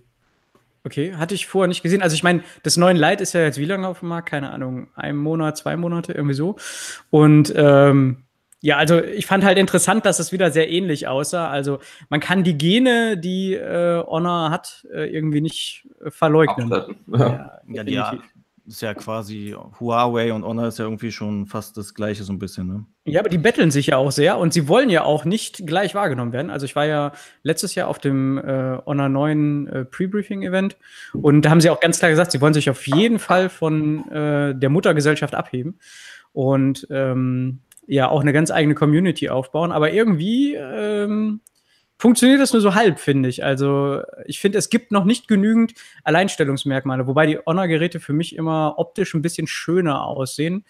Okay, 0.85 1.15
hatte 1.15 1.33
ich 1.33 1.47
vorher 1.47 1.67
nicht 1.67 1.81
gesehen. 1.81 2.03
Also 2.03 2.13
ich 2.13 2.21
meine, 2.21 2.43
das 2.61 2.77
neue 2.77 2.93
Light 2.93 3.19
ist 3.19 3.33
ja 3.33 3.41
jetzt 3.41 3.57
wie 3.57 3.65
lange 3.65 3.87
auf 3.87 3.99
dem 3.99 4.09
Markt? 4.09 4.29
Keine 4.29 4.51
Ahnung, 4.51 4.87
ein 4.95 5.17
Monat, 5.17 5.57
zwei 5.57 5.75
Monate, 5.77 6.13
irgendwie 6.13 6.35
so. 6.35 6.57
Und 7.09 7.51
ähm, 7.55 8.24
ja, 8.61 8.77
also 8.77 9.03
ich 9.03 9.25
fand 9.25 9.43
halt 9.43 9.57
interessant, 9.57 10.05
dass 10.05 10.19
es 10.19 10.31
wieder 10.31 10.51
sehr 10.51 10.69
ähnlich 10.69 11.07
aussah. 11.07 11.49
Also 11.49 11.79
man 12.09 12.19
kann 12.19 12.43
die 12.43 12.57
Gene, 12.57 13.17
die 13.17 13.53
äh, 13.53 14.03
Honor 14.05 14.49
hat, 14.49 14.87
äh, 14.93 15.07
irgendwie 15.07 15.41
nicht 15.41 15.87
äh, 16.03 16.09
verleugnen. 16.09 16.69
Ja, 17.07 17.59
ja, 17.67 17.83
ja, 17.83 18.17
ist 18.67 18.81
ja 18.81 18.95
quasi 18.95 19.55
Huawei 19.79 20.33
und 20.33 20.43
Honor 20.43 20.67
ist 20.67 20.79
ja 20.79 20.85
irgendwie 20.85 21.11
schon 21.11 21.45
fast 21.45 21.77
das 21.77 21.93
gleiche 21.93 22.23
so 22.23 22.33
ein 22.33 22.39
bisschen, 22.39 22.67
ne? 22.67 22.85
Ja, 23.05 23.19
aber 23.19 23.29
die 23.29 23.37
betteln 23.37 23.69
sich 23.69 23.87
ja 23.87 23.97
auch 23.97 24.11
sehr 24.11 24.39
und 24.39 24.53
sie 24.53 24.67
wollen 24.67 24.89
ja 24.89 25.03
auch 25.03 25.25
nicht 25.25 25.67
gleich 25.67 25.93
wahrgenommen 25.93 26.33
werden. 26.33 26.49
Also 26.49 26.65
ich 26.65 26.75
war 26.75 26.87
ja 26.87 27.11
letztes 27.43 27.75
Jahr 27.75 27.87
auf 27.87 27.99
dem 27.99 28.39
äh, 28.39 28.79
Honor 28.85 29.09
9 29.09 29.67
äh, 29.67 29.85
Pre-Briefing-Event 29.85 30.77
und 31.13 31.43
da 31.43 31.51
haben 31.51 31.61
sie 31.61 31.69
auch 31.69 31.79
ganz 31.79 31.99
klar 31.99 32.09
gesagt, 32.09 32.31
sie 32.31 32.41
wollen 32.41 32.55
sich 32.55 32.69
auf 32.71 32.87
jeden 32.87 33.19
Fall 33.19 33.49
von 33.49 34.09
äh, 34.09 34.55
der 34.55 34.69
Muttergesellschaft 34.69 35.35
abheben. 35.35 35.77
Und 36.33 36.87
ähm, 36.89 37.59
ja 37.87 38.09
auch 38.09 38.21
eine 38.21 38.33
ganz 38.33 38.51
eigene 38.51 38.75
Community 38.75 39.29
aufbauen. 39.29 39.71
Aber 39.71 39.91
irgendwie 39.91 40.55
ähm, 40.55 41.41
funktioniert 41.97 42.41
das 42.41 42.53
nur 42.53 42.61
so 42.61 42.75
halb, 42.75 42.99
finde 42.99 43.29
ich. 43.29 43.43
Also 43.43 44.01
ich 44.25 44.39
finde, 44.39 44.57
es 44.57 44.69
gibt 44.69 44.91
noch 44.91 45.05
nicht 45.05 45.27
genügend 45.27 45.73
Alleinstellungsmerkmale, 46.03 47.07
wobei 47.07 47.25
die 47.25 47.37
Honor-Geräte 47.37 47.99
für 47.99 48.13
mich 48.13 48.35
immer 48.35 48.75
optisch 48.77 49.13
ein 49.13 49.21
bisschen 49.21 49.47
schöner 49.47 50.05
aussehen. 50.05 50.65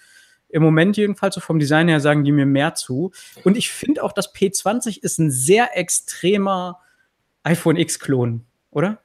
Im 0.49 0.61
Moment 0.61 0.95
jedenfalls, 0.95 1.35
so 1.35 1.41
vom 1.41 1.59
Design 1.59 1.87
her, 1.87 1.99
sagen 1.99 2.23
die 2.23 2.31
mir 2.31 2.45
mehr 2.45 2.75
zu. 2.75 3.11
Und 3.43 3.57
ich 3.57 3.71
finde 3.71 4.03
auch, 4.03 4.13
das 4.13 4.33
P20 4.33 5.01
ist 5.01 5.17
ein 5.17 5.31
sehr 5.31 5.77
extremer 5.77 6.79
iPhone 7.43 7.77
X-Klon, 7.77 8.45
oder? 8.71 9.01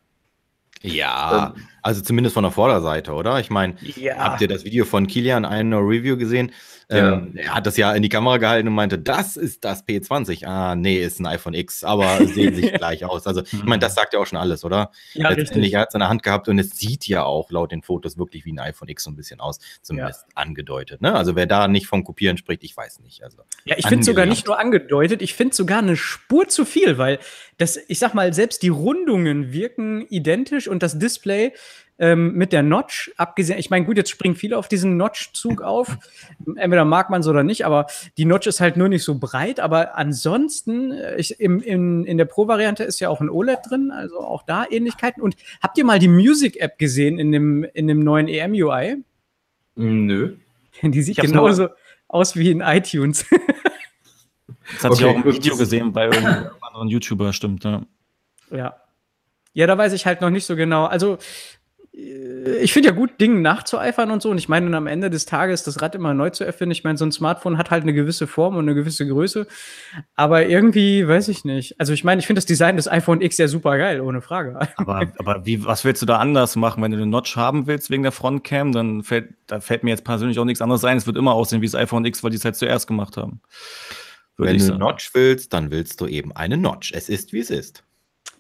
Ja, 0.83 1.55
ähm, 1.57 1.62
also 1.83 2.01
zumindest 2.01 2.35
von 2.35 2.45
der 2.45 2.53
Vorderseite, 2.53 3.13
oder? 3.13 3.41
Ich 3.41 3.51
meine, 3.51 3.75
ja. 3.97 4.17
habt 4.17 4.41
ihr 4.41 4.49
das 4.49 4.65
Video 4.65 4.85
von 4.85 5.07
Kilian, 5.07 5.45
eine 5.45 5.77
Review 5.79 6.17
gesehen? 6.17 6.53
Ja. 6.91 7.15
Ähm, 7.15 7.35
er 7.37 7.55
hat 7.55 7.67
das 7.67 7.77
ja 7.77 7.93
in 7.93 8.03
die 8.03 8.09
Kamera 8.09 8.39
gehalten 8.39 8.67
und 8.67 8.75
meinte, 8.75 8.99
das 8.99 9.37
ist 9.37 9.65
das 9.65 9.87
P20. 9.87 10.45
Ah, 10.45 10.75
nee, 10.75 11.01
ist 11.01 11.21
ein 11.21 11.27
iPhone 11.27 11.55
X, 11.55 11.85
aber 11.85 12.19
sehen 12.27 12.55
sich 12.57 12.73
gleich 12.73 13.05
aus. 13.05 13.29
Also, 13.29 13.43
ich 13.43 13.65
meine, 13.65 13.79
das 13.79 13.95
sagt 13.95 14.13
ja 14.13 14.19
auch 14.19 14.27
schon 14.27 14.39
alles, 14.39 14.65
oder? 14.65 14.91
Ja, 15.15 15.31
Letztendlich, 15.31 15.75
er 15.75 15.83
hat 15.83 15.91
es 15.91 15.95
in 15.95 16.01
der 16.01 16.09
Hand 16.09 16.25
gehabt 16.25 16.49
und 16.49 16.59
es 16.59 16.71
sieht 16.71 17.07
ja 17.07 17.23
auch 17.23 17.51
laut 17.53 17.71
den 17.71 17.83
Fotos 17.83 18.19
wirklich 18.19 18.45
wie 18.45 18.53
ein 18.53 18.59
iPhone 18.59 18.89
X 18.89 19.05
so 19.05 19.11
ein 19.11 19.17
bisschen 19.17 19.39
aus, 19.39 19.61
zumindest 19.83 20.25
ja. 20.29 20.43
angedeutet. 20.43 21.01
Ne? 21.01 21.15
Also, 21.15 21.37
wer 21.37 21.47
da 21.47 21.69
nicht 21.69 21.87
vom 21.87 22.03
Kopieren 22.03 22.37
spricht, 22.37 22.65
ich 22.65 22.77
weiß 22.77 23.01
nicht. 23.01 23.23
Also, 23.23 23.39
ja, 23.65 23.77
ich 23.79 23.87
finde 23.87 24.05
sogar 24.05 24.27
nicht 24.27 24.49
nur 24.49 24.59
angedeutet, 24.59 25.23
ich 25.23 25.35
finde 25.35 25.55
sogar 25.55 25.79
eine 25.79 25.97
Spur 25.97 26.49
zu 26.49 26.65
viel, 26.65 26.99
weil 26.99 27.21
das, 27.57 27.79
ich 27.89 28.01
sag 28.01 28.15
mal, 28.15 28.33
selbst 28.33 28.63
die 28.63 28.69
Rundungen 28.69 29.53
wirken 29.53 30.07
identisch 30.09 30.67
und 30.67 30.83
das 30.83 30.99
Display 30.99 31.53
ähm, 32.00 32.33
mit 32.33 32.53
der 32.53 32.62
Notch, 32.62 33.11
abgesehen, 33.19 33.59
ich 33.59 33.69
meine, 33.69 33.85
gut, 33.85 33.99
jetzt 33.99 34.09
springen 34.09 34.35
viele 34.35 34.57
auf 34.57 34.69
diesen 34.69 34.97
Notch-Zug 34.97 35.61
auf. 35.62 35.99
Entweder 36.57 36.87
mag 36.87 37.11
man 37.11 37.21
es 37.21 37.27
oder 37.27 37.43
nicht, 37.43 37.67
aber 37.67 37.87
die 38.17 38.25
Notch 38.25 38.47
ist 38.47 38.61
halt 38.61 38.79
nur 38.79 38.89
nicht 38.89 39.05
so 39.05 39.19
breit. 39.19 39.61
Aber 39.61 39.97
ansonsten, 39.97 40.93
äh, 40.93 41.17
ich, 41.17 41.39
im, 41.41 41.61
in, 41.61 42.07
in 42.07 42.17
der 42.17 42.25
Pro-Variante 42.25 42.85
ist 42.85 43.00
ja 43.00 43.11
auch 43.11 43.21
ein 43.21 43.29
OLED 43.29 43.59
drin, 43.69 43.91
also 43.91 44.21
auch 44.21 44.43
da 44.43 44.65
Ähnlichkeiten. 44.69 45.23
Und 45.23 45.37
habt 45.62 45.77
ihr 45.77 45.85
mal 45.85 45.99
die 45.99 46.09
Music-App 46.09 46.79
gesehen 46.79 47.19
in 47.19 47.33
dem, 47.33 47.65
in 47.65 47.87
dem 47.87 48.00
neuen 48.00 48.29
EM-UI? 48.29 48.97
Nö. 49.77 50.37
Die 50.83 51.03
sieht 51.03 51.19
genauso 51.19 51.69
aus 52.09 52.35
wie 52.37 52.50
in 52.50 52.61
iTunes. 52.61 53.27
Das 54.75 54.85
hat 54.85 54.93
okay, 54.93 55.00
ich 55.00 55.07
auch 55.07 55.25
im 55.25 55.33
Video 55.35 55.57
gesehen 55.57 55.93
bei 55.93 56.05
irgendeinem 56.05 56.50
anderen 56.61 56.89
YouTuber, 56.89 57.33
stimmt, 57.33 57.65
ja. 57.65 57.83
Ja. 58.53 58.77
Ja, 59.53 59.67
da 59.67 59.77
weiß 59.77 59.93
ich 59.95 60.07
halt 60.07 60.21
noch 60.21 60.31
nicht 60.31 60.47
so 60.47 60.55
genau. 60.55 60.85
Also, 60.85 61.19
ich 62.62 62.73
finde 62.73 62.88
ja 62.88 62.95
gut, 62.95 63.21
Dingen 63.21 63.42
nachzueifern 63.42 64.11
und 64.11 64.23
so. 64.23 64.30
Und 64.30 64.38
ich 64.38 64.49
meine, 64.49 64.75
am 64.76 64.87
Ende 64.87 65.11
des 65.11 65.26
Tages 65.26 65.62
das 65.62 65.83
Rad 65.83 65.95
immer 65.95 66.14
neu 66.14 66.30
zu 66.30 66.45
erfinden. 66.45 66.73
Ich 66.73 66.85
meine, 66.85 66.97
so 66.97 67.04
ein 67.04 67.12
Smartphone 67.12 67.59
hat 67.59 67.71
halt 67.71 67.83
eine 67.83 67.92
gewisse 67.92 68.26
Form 68.26 68.57
und 68.57 68.64
eine 68.64 68.75
gewisse 68.75 69.07
Größe. 69.07 69.47
Aber 70.14 70.47
irgendwie, 70.47 71.07
weiß 71.07 71.28
ich 71.28 71.45
nicht. 71.45 71.78
Also 71.78 71.92
ich 71.92 72.04
meine, 72.04 72.21
ich 72.21 72.26
finde 72.26 72.38
das 72.38 72.47
Design 72.47 72.76
des 72.76 72.88
iPhone 72.88 73.21
X 73.21 73.38
ja 73.38 73.49
super 73.49 73.76
geil, 73.76 74.00
ohne 74.00 74.23
Frage. 74.23 74.59
Aber, 74.76 75.12
aber 75.19 75.45
wie, 75.45 75.64
was 75.64 75.85
willst 75.85 76.00
du 76.00 76.07
da 76.07 76.19
anders 76.19 76.57
machen? 76.57 76.83
Wenn 76.83 76.90
du 76.92 76.97
eine 76.97 77.07
Notch 77.07 77.37
haben 77.37 77.66
willst 77.66 77.90
wegen 77.90 78.02
der 78.02 78.12
Frontcam, 78.12 78.73
dann 78.73 79.02
fällt, 79.02 79.35
da 79.47 79.61
fällt 79.61 79.85
mir 79.85 79.90
jetzt 79.90 80.04
persönlich 80.04 80.38
auch 80.38 80.45
nichts 80.45 80.62
anderes 80.62 80.85
ein. 80.85 80.97
Es 80.97 81.07
wird 81.07 81.16
immer 81.16 81.35
aussehen 81.35 81.61
wie 81.61 81.66
das 81.66 81.75
iPhone 81.75 82.04
X, 82.04 82.25
weil 82.25 82.30
die 82.30 82.37
es 82.37 82.45
halt 82.45 82.57
zuerst 82.57 82.87
gemacht 82.87 83.16
haben. 83.16 83.40
Wenn 84.38 84.57
du 84.57 84.64
eine 84.64 84.78
Notch 84.78 85.11
willst, 85.12 85.52
dann 85.52 85.71
willst 85.71 86.00
du 86.00 86.07
eben 86.07 86.33
eine 86.33 86.57
Notch. 86.57 86.92
Es 86.95 87.09
ist, 87.09 87.33
wie 87.33 87.40
es 87.40 87.50
ist. 87.50 87.85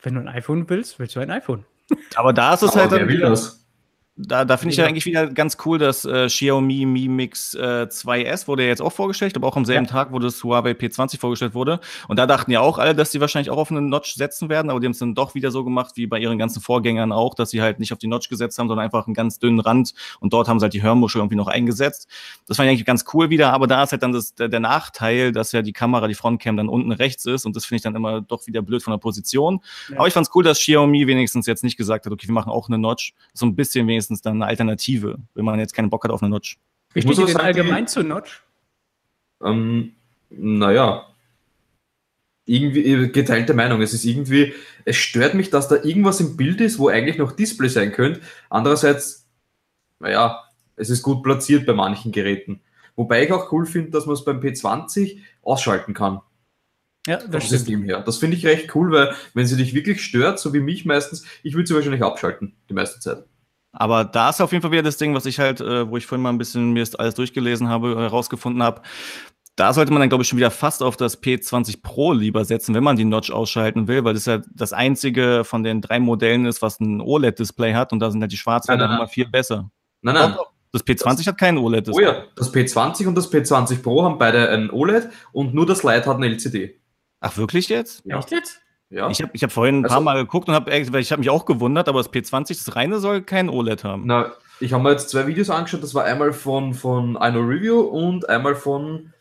Wenn 0.02 0.14
du 0.14 0.20
ein 0.20 0.28
iPhone 0.28 0.68
willst, 0.70 0.98
willst 0.98 1.16
du 1.16 1.20
ein 1.20 1.30
iPhone. 1.30 1.64
Aber 2.14 2.32
da 2.32 2.54
ist 2.54 2.62
es 2.62 2.76
halt 2.76 2.92
dann 2.92 3.08
wieder, 3.08 3.36
da, 4.26 4.44
da 4.44 4.56
finde 4.56 4.72
ich 4.72 4.78
ja. 4.78 4.86
eigentlich 4.86 5.06
wieder 5.06 5.26
ganz 5.28 5.56
cool, 5.64 5.78
dass 5.78 6.04
äh, 6.04 6.26
Xiaomi 6.26 6.84
Mi 6.84 7.08
Mix 7.08 7.54
äh, 7.54 7.86
2S 7.90 8.46
wurde 8.48 8.64
ja 8.64 8.68
jetzt 8.68 8.82
auch 8.82 8.92
vorgestellt, 8.92 9.36
aber 9.36 9.48
auch 9.48 9.56
am 9.56 9.64
selben 9.64 9.86
ja. 9.86 9.90
Tag, 9.90 10.12
wo 10.12 10.18
das 10.18 10.42
Huawei 10.44 10.72
P20 10.72 11.18
vorgestellt 11.18 11.54
wurde. 11.54 11.80
Und 12.08 12.18
da 12.18 12.26
dachten 12.26 12.50
ja 12.50 12.60
auch 12.60 12.78
alle, 12.78 12.94
dass 12.94 13.12
sie 13.12 13.20
wahrscheinlich 13.20 13.50
auch 13.50 13.56
auf 13.56 13.70
eine 13.70 13.80
Notch 13.80 14.14
setzen 14.14 14.48
werden, 14.48 14.70
aber 14.70 14.80
die 14.80 14.86
haben 14.86 14.92
es 14.92 14.98
dann 14.98 15.14
doch 15.14 15.34
wieder 15.34 15.50
so 15.50 15.64
gemacht, 15.64 15.92
wie 15.96 16.06
bei 16.06 16.18
ihren 16.18 16.38
ganzen 16.38 16.60
Vorgängern 16.60 17.12
auch, 17.12 17.34
dass 17.34 17.50
sie 17.50 17.62
halt 17.62 17.78
nicht 17.78 17.92
auf 17.92 17.98
die 17.98 18.08
Notch 18.08 18.28
gesetzt 18.28 18.58
haben, 18.58 18.68
sondern 18.68 18.84
einfach 18.84 19.06
einen 19.06 19.14
ganz 19.14 19.38
dünnen 19.38 19.60
Rand 19.60 19.94
und 20.20 20.32
dort 20.32 20.48
haben 20.48 20.60
sie 20.60 20.64
halt 20.64 20.74
die 20.74 20.82
Hörmuschel 20.82 21.20
irgendwie 21.20 21.36
noch 21.36 21.48
eingesetzt. 21.48 22.08
Das 22.46 22.56
fand 22.56 22.66
ich 22.66 22.72
eigentlich 22.72 22.86
ganz 22.86 23.04
cool 23.14 23.30
wieder, 23.30 23.52
aber 23.52 23.66
da 23.66 23.82
ist 23.82 23.92
halt 23.92 24.02
dann 24.02 24.12
das, 24.12 24.34
der, 24.34 24.48
der 24.48 24.60
Nachteil, 24.60 25.32
dass 25.32 25.52
ja 25.52 25.62
die 25.62 25.72
Kamera, 25.72 26.08
die 26.08 26.14
Frontcam 26.14 26.56
dann 26.56 26.68
unten 26.68 26.92
rechts 26.92 27.24
ist 27.24 27.46
und 27.46 27.56
das 27.56 27.64
finde 27.64 27.76
ich 27.76 27.82
dann 27.82 27.96
immer 27.96 28.20
doch 28.20 28.46
wieder 28.46 28.60
blöd 28.62 28.82
von 28.82 28.92
der 28.92 28.98
Position. 28.98 29.60
Ja. 29.88 29.98
Aber 29.98 30.08
ich 30.08 30.14
fand 30.14 30.26
es 30.26 30.34
cool, 30.34 30.44
dass 30.44 30.58
Xiaomi 30.58 31.06
wenigstens 31.06 31.46
jetzt 31.46 31.64
nicht 31.64 31.76
gesagt 31.76 32.06
hat, 32.06 32.12
okay, 32.12 32.26
wir 32.26 32.34
machen 32.34 32.50
auch 32.50 32.68
eine 32.68 32.78
Notch, 32.78 33.14
so 33.32 33.46
ein 33.46 33.54
bisschen 33.54 33.86
wenigstens 33.86 34.09
wenigstens 34.10 34.22
dann 34.22 34.42
eine 34.42 34.46
Alternative, 34.46 35.18
wenn 35.34 35.44
man 35.44 35.58
jetzt 35.58 35.74
keinen 35.74 35.90
Bock 35.90 36.04
hat 36.04 36.10
auf 36.10 36.22
eine 36.22 36.30
Notch. 36.30 36.58
Wie 36.92 37.02
steht 37.02 37.18
ihr 37.18 37.26
denn 37.26 37.36
allgemein 37.36 37.86
zu 37.86 38.02
Notch? 38.02 38.42
Ähm, 39.42 39.92
naja, 40.30 41.06
irgendwie 42.44 42.84
äh, 42.84 43.08
geteilte 43.08 43.54
Meinung. 43.54 43.80
Es 43.80 43.94
ist 43.94 44.04
irgendwie, 44.04 44.52
es 44.84 44.96
stört 44.96 45.34
mich, 45.34 45.50
dass 45.50 45.68
da 45.68 45.76
irgendwas 45.76 46.20
im 46.20 46.36
Bild 46.36 46.60
ist, 46.60 46.78
wo 46.78 46.88
eigentlich 46.88 47.18
noch 47.18 47.32
Display 47.32 47.68
sein 47.68 47.92
könnte. 47.92 48.20
Andererseits, 48.48 49.28
naja, 50.00 50.42
es 50.76 50.90
ist 50.90 51.02
gut 51.02 51.22
platziert 51.22 51.64
bei 51.64 51.72
manchen 51.72 52.10
Geräten. 52.10 52.60
Wobei 52.96 53.24
ich 53.24 53.32
auch 53.32 53.52
cool 53.52 53.66
finde, 53.66 53.90
dass 53.90 54.06
man 54.06 54.14
es 54.14 54.24
beim 54.24 54.40
P20 54.40 55.18
ausschalten 55.42 55.94
kann. 55.94 56.20
Ja, 57.06 57.16
das 57.16 57.48
System 57.48 57.82
her. 57.84 58.02
Das 58.04 58.18
finde 58.18 58.36
ich 58.36 58.44
recht 58.44 58.74
cool, 58.74 58.90
weil 58.92 59.14
wenn 59.32 59.46
sie 59.46 59.56
dich 59.56 59.72
wirklich 59.72 60.02
stört, 60.02 60.38
so 60.38 60.52
wie 60.52 60.60
mich 60.60 60.84
meistens, 60.84 61.24
ich 61.42 61.54
würde 61.54 61.66
sie 61.66 61.74
wahrscheinlich 61.74 62.02
abschalten, 62.02 62.54
die 62.68 62.74
meiste 62.74 63.00
Zeit. 63.00 63.24
Aber 63.72 64.04
da 64.04 64.30
ist 64.30 64.40
auf 64.40 64.52
jeden 64.52 64.62
Fall 64.62 64.72
wieder 64.72 64.82
das 64.82 64.96
Ding, 64.96 65.14
was 65.14 65.26
ich 65.26 65.38
halt, 65.38 65.60
äh, 65.60 65.88
wo 65.88 65.96
ich 65.96 66.06
vorhin 66.06 66.22
mal 66.22 66.30
ein 66.30 66.38
bisschen 66.38 66.72
mir 66.72 66.86
alles 66.98 67.14
durchgelesen 67.14 67.68
habe, 67.68 67.96
herausgefunden 67.96 68.62
habe. 68.62 68.82
Da 69.56 69.72
sollte 69.72 69.92
man 69.92 70.00
dann, 70.00 70.08
glaube 70.08 70.22
ich, 70.22 70.28
schon 70.28 70.38
wieder 70.38 70.50
fast 70.50 70.82
auf 70.82 70.96
das 70.96 71.22
P20 71.22 71.82
Pro 71.82 72.12
lieber 72.12 72.44
setzen, 72.44 72.74
wenn 72.74 72.82
man 72.82 72.96
die 72.96 73.04
Notch 73.04 73.30
ausschalten 73.30 73.88
will, 73.88 74.04
weil 74.04 74.14
das 74.14 74.26
ja 74.26 74.40
das 74.54 74.72
einzige 74.72 75.44
von 75.44 75.62
den 75.62 75.82
drei 75.82 76.00
Modellen 76.00 76.46
ist, 76.46 76.62
was 76.62 76.80
ein 76.80 77.00
OLED-Display 77.00 77.74
hat 77.74 77.92
und 77.92 78.00
da 78.00 78.10
sind 78.10 78.22
halt 78.22 78.32
die 78.32 78.36
Schwarzwerte 78.36 78.84
immer 78.84 79.06
viel 79.06 79.28
besser. 79.28 79.70
Nein, 80.02 80.14
nein. 80.14 80.36
Das 80.72 80.86
P20 80.86 81.16
das, 81.16 81.26
hat 81.26 81.38
kein 81.38 81.58
OLED-Display. 81.58 82.06
Oh 82.06 82.08
ja, 82.08 82.24
das 82.36 82.54
P20 82.54 83.06
und 83.06 83.16
das 83.16 83.30
P20 83.30 83.82
Pro 83.82 84.04
haben 84.04 84.18
beide 84.18 84.48
ein 84.50 84.70
OLED 84.70 85.10
und 85.32 85.52
nur 85.52 85.66
das 85.66 85.82
Lite 85.82 86.06
hat 86.06 86.16
ein 86.16 86.22
LCD. 86.22 86.80
Ach, 87.20 87.36
wirklich 87.36 87.68
jetzt? 87.68 88.02
Ja. 88.06 88.18
Echt 88.18 88.30
jetzt? 88.30 88.60
Ja. 88.90 89.08
Ich 89.08 89.22
habe 89.22 89.30
ich 89.32 89.42
hab 89.42 89.52
vorhin 89.52 89.80
ein 89.80 89.84
also, 89.84 89.94
paar 89.94 90.02
Mal 90.02 90.16
geguckt 90.16 90.48
und 90.48 90.54
habe 90.54 90.70
ich 90.76 91.12
hab 91.12 91.18
mich 91.18 91.30
auch 91.30 91.46
gewundert, 91.46 91.88
aber 91.88 92.00
das 92.00 92.12
P20, 92.12 92.48
das 92.48 92.76
reine, 92.76 92.98
soll 92.98 93.22
kein 93.22 93.48
OLED 93.48 93.84
haben. 93.84 94.02
Na, 94.04 94.32
ich 94.58 94.72
habe 94.72 94.82
mir 94.82 94.90
jetzt 94.90 95.10
zwei 95.10 95.26
Videos 95.26 95.48
angeschaut. 95.48 95.82
Das 95.82 95.94
war 95.94 96.04
einmal 96.04 96.32
von, 96.32 96.74
von 96.74 97.16
Ino 97.20 97.40
Review 97.40 97.80
und 97.80 98.28
einmal 98.28 98.56
von, 98.56 99.12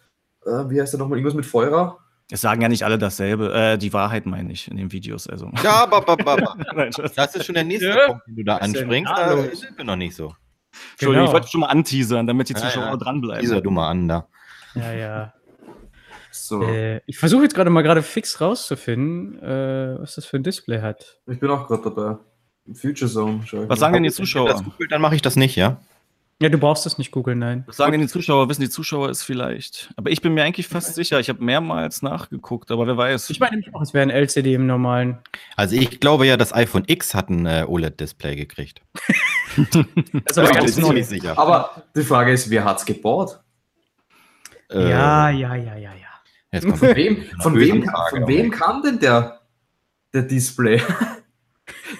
äh, 0.45 0.69
wie 0.69 0.81
heißt 0.81 0.93
der 0.93 0.99
nochmal, 0.99 1.19
irgendwas 1.19 1.35
mit 1.35 1.45
Feurer. 1.45 1.99
Es 2.31 2.41
sagen 2.41 2.61
ja 2.61 2.69
nicht 2.69 2.83
alle 2.83 2.97
dasselbe. 2.97 3.53
Äh, 3.53 3.77
die 3.77 3.93
Wahrheit 3.93 4.25
meine 4.25 4.51
ich 4.51 4.69
in 4.69 4.77
den 4.77 4.91
Videos. 4.91 5.27
Also. 5.27 5.51
Ja, 5.63 5.83
aber, 5.83 6.07
aber, 6.07 6.31
aber. 6.31 6.89
das 7.15 7.35
ist 7.35 7.45
schon 7.45 7.55
der 7.55 7.63
nächste 7.63 7.89
ja. 7.89 8.07
Punkt, 8.07 8.27
den 8.27 8.35
du 8.35 8.43
da 8.43 8.57
anspringst. 8.57 9.11
Da 9.11 9.37
sind 9.37 9.77
wir 9.77 9.85
noch 9.85 9.95
nicht 9.95 10.15
so. 10.15 10.33
Entschuldigung, 10.91 11.13
genau. 11.13 11.25
ich 11.25 11.33
wollte 11.33 11.47
schon 11.47 11.61
mal 11.61 11.67
anteasern, 11.67 12.27
damit 12.27 12.49
die 12.49 12.53
Zuschauer 12.53 12.83
ja, 12.83 12.91
ja. 12.91 12.97
dranbleiben. 12.97 13.41
Teaser 13.41 13.61
du 13.61 13.71
mal 13.71 13.89
an 13.89 14.07
da. 14.07 14.27
Ja, 14.75 14.91
ja. 14.93 15.33
So. 16.31 16.63
Äh, 16.63 17.01
ich 17.05 17.17
versuche 17.17 17.43
jetzt 17.43 17.55
gerade 17.55 17.69
mal 17.69 17.81
gerade 17.81 18.03
fix 18.03 18.39
rauszufinden, 18.41 19.41
äh, 19.41 19.99
was 19.99 20.15
das 20.15 20.25
für 20.25 20.37
ein 20.37 20.43
Display 20.43 20.81
hat. 20.81 21.19
Ich 21.27 21.39
bin 21.39 21.49
auch 21.49 21.67
gerade 21.67 21.83
dabei. 21.83 22.17
Future 22.73 23.09
Zone. 23.09 23.43
Was 23.67 23.79
sagen 23.79 23.95
denn 23.95 24.03
die 24.03 24.11
Zuschauer? 24.11 24.61
Googelt, 24.63 24.91
dann 24.91 25.01
mache 25.01 25.15
ich 25.15 25.21
das 25.21 25.35
nicht, 25.35 25.55
ja? 25.55 25.81
Ja, 26.41 26.47
du 26.47 26.57
brauchst 26.57 26.85
es 26.85 26.97
nicht 26.97 27.11
googeln, 27.11 27.39
nein. 27.39 27.65
Das 27.67 27.75
sagen 27.75 27.99
die 27.99 28.07
Zuschauer, 28.07 28.47
wissen 28.47 28.61
die 28.61 28.69
Zuschauer 28.69 29.09
es 29.09 29.23
vielleicht. 29.23 29.91
Aber 29.97 30.09
ich 30.09 30.21
bin 30.21 30.33
mir 30.33 30.43
eigentlich 30.45 30.69
fast 30.69 30.95
sicher. 30.95 31.19
Ich 31.19 31.27
habe 31.27 31.43
mehrmals 31.43 32.01
nachgeguckt, 32.01 32.71
aber 32.71 32.87
wer 32.87 32.95
weiß. 32.95 33.29
Ich 33.29 33.41
meine 33.41 33.57
nämlich 33.57 33.75
auch, 33.75 33.81
es 33.81 33.93
wäre 33.93 34.03
ein 34.03 34.09
LCD 34.09 34.53
im 34.53 34.65
normalen. 34.65 35.17
Also 35.57 35.75
ich 35.75 35.99
glaube 35.99 36.25
ja, 36.25 36.37
das 36.37 36.53
iPhone 36.53 36.85
X 36.87 37.13
hat 37.13 37.29
ein 37.29 37.45
äh, 37.45 37.65
OLED-Display 37.67 38.37
gekriegt. 38.37 38.81
das 40.25 40.37
ist 40.37 40.53
ganz 40.53 40.77
noch 40.77 40.93
nicht 40.93 41.09
sicher. 41.09 41.37
Aber 41.37 41.83
die 41.93 42.03
Frage 42.03 42.31
ist, 42.31 42.49
wer 42.49 42.63
hat 42.63 42.77
es 42.77 42.85
gebaut? 42.85 43.41
Äh, 44.71 44.89
ja, 44.89 45.29
ja, 45.29 45.55
ja, 45.55 45.75
ja, 45.75 45.91
ja. 45.93 46.08
Von 46.51 46.81
wem, 46.81 47.23
von 47.41 47.59
wem, 47.59 47.89
von 48.09 48.27
wem 48.27 48.51
kam 48.51 48.81
denn 48.81 48.99
der, 48.99 49.41
der 50.13 50.23
Display? 50.23 50.81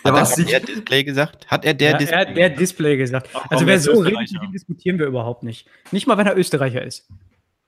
Hat, 0.03 0.15
er, 0.15 0.21
hat 0.21 0.49
er 0.49 0.59
Display 0.61 1.03
gesagt? 1.03 1.47
Hat 1.47 1.65
er 1.65 1.73
der 1.73 1.91
ja, 1.91 1.97
Display? 1.97 2.17
Er 2.17 2.27
hat 2.27 2.37
der 2.37 2.49
Display 2.49 2.97
gesagt. 2.97 3.29
Ach, 3.33 3.51
also 3.51 3.65
wer 3.65 3.79
so 3.79 3.99
redet, 3.99 4.31
mit 4.31 4.41
dem 4.41 4.51
diskutieren 4.51 4.97
wir 4.97 5.05
überhaupt 5.05 5.43
nicht. 5.43 5.67
Nicht 5.91 6.07
mal, 6.07 6.17
wenn 6.17 6.25
er 6.25 6.37
Österreicher 6.37 6.83
ist. 6.83 7.07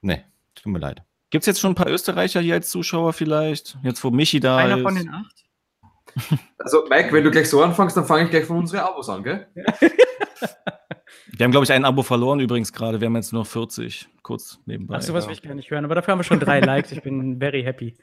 Nee, 0.01 0.23
tut 0.55 0.71
mir 0.71 0.79
leid. 0.79 1.03
Gibt 1.29 1.43
es 1.43 1.47
jetzt 1.47 1.59
schon 1.59 1.71
ein 1.71 1.75
paar 1.75 1.89
Österreicher 1.89 2.41
hier 2.41 2.55
als 2.55 2.69
Zuschauer 2.69 3.13
vielleicht? 3.13 3.77
Jetzt, 3.83 4.03
wo 4.03 4.11
Michi 4.11 4.39
da 4.39 4.57
Einer 4.57 4.77
ist. 4.77 4.83
von 4.83 4.95
den 4.95 5.09
acht? 5.09 5.40
Also, 6.57 6.85
Mike, 6.89 7.11
wenn 7.11 7.23
du 7.23 7.31
gleich 7.31 7.49
so 7.49 7.63
anfängst, 7.63 7.97
dann 7.97 8.05
fange 8.05 8.25
ich 8.25 8.29
gleich 8.29 8.45
von 8.45 8.57
unseren 8.57 8.81
Abos 8.81 9.09
an, 9.09 9.23
gell? 9.23 9.47
Wir 11.41 11.45
haben, 11.45 11.51
glaube 11.51 11.63
ich, 11.63 11.71
ein 11.71 11.85
Abo 11.85 12.03
verloren 12.03 12.39
übrigens 12.39 12.71
gerade. 12.71 13.01
Wir 13.01 13.07
haben 13.07 13.15
jetzt 13.15 13.33
nur 13.33 13.45
40, 13.45 14.07
kurz 14.21 14.59
nebenbei. 14.65 14.97
Ach, 14.97 15.01
sowas 15.01 15.23
ja. 15.23 15.29
will 15.29 15.35
ich 15.35 15.41
gar 15.41 15.55
nicht 15.55 15.71
hören. 15.71 15.85
Aber 15.85 15.95
dafür 15.95 16.11
haben 16.11 16.19
wir 16.19 16.23
schon 16.23 16.39
drei 16.39 16.59
Likes. 16.61 16.91
Ich 16.91 17.01
bin 17.01 17.39
very 17.39 17.63
happy. 17.63 17.97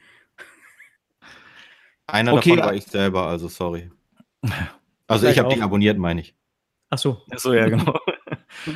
Einer 2.08 2.32
okay, 2.32 2.56
davon 2.56 2.64
war 2.64 2.74
ich 2.74 2.84
selber, 2.84 3.26
also 3.26 3.48
sorry. 3.48 3.90
Also 5.10 5.26
ich 5.26 5.38
habe 5.38 5.48
dich 5.48 5.62
abonniert, 5.62 5.96
meine 5.96 6.20
ich. 6.20 6.36
Ach 6.90 6.98
so. 6.98 7.22
Ach 7.30 7.38
so, 7.38 7.54
ja, 7.54 7.66
genau. 7.66 7.98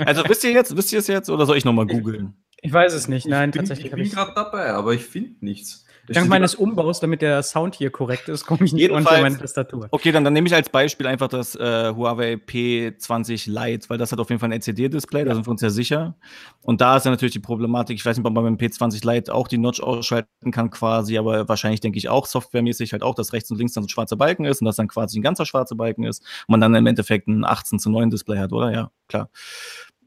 also 0.07 0.27
wisst 0.27 0.45
ihr 0.45 0.53
jetzt, 0.53 0.75
wisst 0.75 0.91
ihr 0.91 1.01
es 1.01 1.07
jetzt 1.07 1.29
oder 1.29 1.45
soll 1.45 1.59
ich 1.59 1.67
nochmal 1.67 1.85
googeln? 1.85 2.43
Ich 2.63 2.73
weiß 2.73 2.95
es 2.95 3.07
nicht, 3.07 3.27
nein, 3.27 3.51
ich 3.51 3.53
bin, 3.53 3.67
tatsächlich. 3.67 3.93
Ich 3.93 3.99
bin 3.99 4.11
gerade 4.11 4.33
dabei, 4.35 4.73
aber 4.73 4.95
ich 4.95 5.05
finde 5.05 5.45
nichts. 5.45 5.82
Dank 6.09 6.29
meines 6.29 6.55
Umbaus, 6.57 6.99
damit 6.99 7.23
der 7.23 7.43
Sound 7.43 7.77
hier 7.77 7.91
korrekt 7.91 8.29
ist, 8.29 8.45
komme 8.45 8.65
ich 8.65 8.73
nicht 8.73 8.91
unter 8.91 9.21
meine 9.21 9.39
Tastatur. 9.39 9.87
Okay, 9.93 10.11
dann, 10.11 10.25
dann 10.25 10.33
nehme 10.33 10.49
ich 10.49 10.55
als 10.55 10.69
Beispiel 10.69 11.07
einfach 11.07 11.29
das 11.29 11.55
äh, 11.55 11.93
Huawei 11.95 12.35
P20 12.35 13.49
Lite, 13.49 13.89
weil 13.89 13.99
das 13.99 14.11
hat 14.11 14.19
auf 14.19 14.29
jeden 14.29 14.41
Fall 14.41 14.49
ein 14.49 14.61
LCD-Display, 14.61 15.25
da 15.25 15.35
sind 15.35 15.47
wir 15.47 15.51
uns 15.51 15.63
ja 15.63 15.71
sicher. 15.71 16.17
Und 16.63 16.81
da 16.81 16.97
ist 16.97 17.05
ja 17.05 17.11
natürlich 17.11 17.33
die 17.33 17.39
Problematik, 17.39 17.97
ich 17.97 18.05
weiß 18.05 18.17
nicht, 18.17 18.27
ob 18.27 18.33
man 18.33 18.43
beim 18.45 18.57
P20 18.57 19.07
Lite 19.07 19.33
auch 19.33 19.47
die 19.47 19.59
Notch 19.59 19.81
ausschalten 19.81 20.51
kann 20.51 20.71
quasi, 20.71 21.19
aber 21.19 21.49
wahrscheinlich 21.49 21.81
denke 21.81 21.99
ich 21.99 22.09
auch 22.09 22.27
softwaremäßig 22.27 22.93
halt 22.93 23.03
auch, 23.05 23.15
dass 23.15 23.33
rechts 23.33 23.51
und 23.53 23.59
links 23.59 23.75
dann 23.75 23.85
so 23.85 23.87
ein 23.87 23.91
schwarzer 23.91 24.17
Balken 24.17 24.45
ist 24.45 24.61
und 24.61 24.65
dass 24.65 24.77
dann 24.77 24.89
quasi 24.89 25.21
ein 25.21 25.23
ganzer 25.23 25.47
schwarzer 25.47 25.77
Balken 25.77 26.05
ist 26.05 26.23
und 26.49 26.53
man 26.53 26.61
dann 26.61 26.75
im 26.75 26.87
Endeffekt 26.87 27.29
ein 27.29 27.45
18 27.45 27.79
zu 27.79 27.91
9 27.91 28.11
Display 28.11 28.39
hat, 28.39 28.53
oder? 28.53 28.73
Ja, 28.73 28.91
klar. 29.07 29.31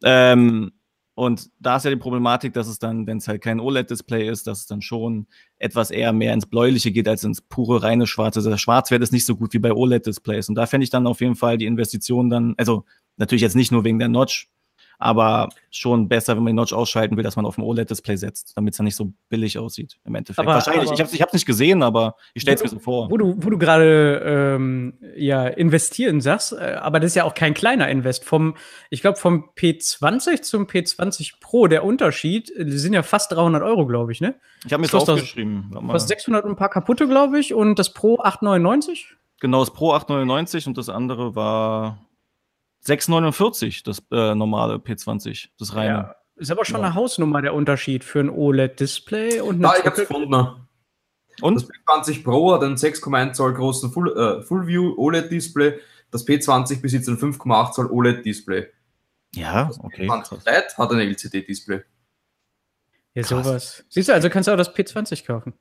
Ähm, 0.04 0.72
und 1.16 1.50
da 1.60 1.78
ist 1.78 1.86
ja 1.86 1.92
die 1.92 1.96
Problematik, 1.96 2.54
dass 2.54 2.68
es 2.68 2.78
dann, 2.78 3.08
wenn 3.08 3.18
es 3.18 3.28
halt 3.30 3.42
kein 3.42 3.62
OLED-Display 3.62 4.30
ist, 4.30 4.48
dass 4.48 4.60
es 4.60 4.66
dann 4.68 4.82
schon 4.82 5.28
etwas 5.58 5.90
eher 5.90 6.12
mehr 6.12 6.34
ins 6.34 6.46
Bläuliche 6.46 6.92
geht 6.92 7.08
als 7.08 7.24
ins 7.24 7.42
pure 7.42 7.82
reine 7.82 8.06
Schwarze. 8.06 8.40
Also 8.40 8.50
der 8.50 8.58
Schwarzwert 8.58 9.02
ist 9.02 9.14
nicht 9.14 9.26
so 9.26 9.38
gut 9.38 9.54
wie 9.54 9.60
bei 9.60 9.72
OLED-Displays. 9.72 10.50
Und 10.50 10.56
da 10.56 10.66
fände 10.66 10.84
ich 10.84 10.90
dann 10.90 11.08
auf 11.08 11.22
jeden 11.22 11.36
Fall 11.36 11.58
die 11.58 11.68
Investition 11.68 12.30
dann, 12.30 12.54
also 12.58 12.84
natürlich 13.16 13.44
jetzt 13.44 13.56
nicht 13.56 13.72
nur 13.72 13.86
wegen 13.86 13.98
der 13.98 14.10
Notch, 14.10 14.50
aber 15.00 15.50
schon 15.72 16.08
besser, 16.08 16.36
wenn 16.36 16.44
man 16.44 16.52
die 16.52 16.56
Notch 16.56 16.74
ausschalten 16.74 17.18
will, 17.18 17.24
dass 17.24 17.36
man 17.36 17.46
auf 17.46 17.58
ein 17.58 17.64
OLED-Display 17.64 18.16
setzt, 18.16 18.54
damit 18.56 18.74
es 18.74 18.78
dann 18.78 18.86
nicht 18.86 18.96
so 18.96 19.14
billig 19.30 19.58
aussieht 19.58 19.98
im 20.06 20.16
Endeffekt. 20.16 20.40
Aber, 20.40 20.56
Wahrscheinlich, 20.56 20.88
aber, 20.88 20.94
ich 20.94 21.00
habe 21.00 21.10
es 21.10 21.14
ich 21.14 21.34
nicht 21.34 21.46
gesehen, 21.46 21.84
aber 21.84 22.16
ich 22.34 22.44
stelle 22.44 22.56
es 22.56 22.64
mir 22.64 22.70
so 22.70 22.80
vor. 22.80 23.10
Wo 23.10 23.18
du, 23.18 23.36
wo 23.38 23.50
du 23.50 23.58
gerade 23.58 24.22
ähm, 24.26 24.94
ja, 25.16 25.48
investieren 25.48 26.22
sagst, 26.22 26.54
äh, 26.54 26.78
aber 26.80 27.00
das 27.00 27.12
ist 27.12 27.16
ja 27.16 27.24
auch 27.24 27.34
kein 27.34 27.54
kleiner 27.54 27.90
Invest. 27.90 28.26
Vom, 28.26 28.56
ich 28.90 29.02
glaube, 29.02 29.18
vom 29.18 29.50
P20 29.58 30.42
zum 30.42 30.66
P20 30.66 31.34
Pro, 31.40 31.68
der 31.68 31.84
Unterschied 31.84 32.52
äh, 32.56 32.70
sind 32.70 32.94
ja 32.94 33.04
fast 33.04 33.32
300 33.32 33.64
Euro, 33.64 33.86
glaube 33.86 34.12
ich, 34.12 34.22
ne? 34.22 34.36
Ich 34.66 34.74
habe 34.74 34.82
mir 34.82 34.88
das 34.88 35.10
aufgeschrieben. 35.10 35.72
Fast 35.90 36.08
600 36.08 36.46
und 36.46 36.52
ein 36.52 36.56
paar 36.56 36.70
kaputte, 36.70 37.08
glaube 37.08 37.40
ich, 37.40 37.54
und 37.54 37.78
das 37.78 37.94
Pro 37.94 38.20
899? 38.20 39.16
Genau, 39.42 39.60
das 39.60 39.72
Pro 39.72 39.92
899 39.92 40.68
und 40.68 40.78
das 40.78 40.90
andere 40.90 41.36
war 41.36 42.05
6,49 42.86 43.84
das 43.84 44.04
äh, 44.12 44.36
normale 44.36 44.76
P20, 44.76 45.50
das 45.58 45.76
reine. 45.76 45.90
Ja, 45.90 46.16
ist 46.36 46.52
aber 46.52 46.66
schon 46.66 46.82
ja. 46.82 46.88
eine 46.88 46.96
Hausnummer 46.96 47.42
der 47.42 47.54
Unterschied 47.54 48.04
für 48.04 48.20
ein 48.20 48.30
OLED-Display 48.30 49.42
und 49.42 49.56
eine. 49.56 49.64
Ja, 49.64 49.80
ich 49.80 49.86
hab's 49.86 50.00
gefunden. 50.00 50.34
Und? 51.42 51.56
Das 51.56 51.68
P20 51.68 52.24
Pro 52.24 52.54
hat 52.54 52.64
einen 52.64 52.76
6,1 52.76 53.34
Zoll 53.34 53.54
großen 53.54 53.92
Full, 53.92 54.18
äh, 54.18 54.42
Full 54.44 54.68
View 54.68 54.94
OLED-Display. 54.98 55.80
Das 56.12 56.26
P20 56.26 56.82
besitzt 56.82 57.10
ein 57.10 57.18
5,8 57.18 57.72
Zoll 57.74 57.88
OLED-Display. 57.88 58.68
Ja, 59.34 59.70
okay. 59.80 60.08
Das 60.08 60.32
P20 60.32 60.36
Lite 60.46 60.78
hat 60.78 60.92
ein 60.92 61.00
LCD-Display. 61.00 61.82
Ja, 63.16 63.24
sowas. 63.24 63.84
Siehst 63.90 64.10
du, 64.10 64.14
also 64.14 64.30
kannst 64.30 64.48
du 64.48 64.54
auch 64.54 64.58
das 64.58 64.74
P20 64.74 65.26
kaufen. 65.26 65.54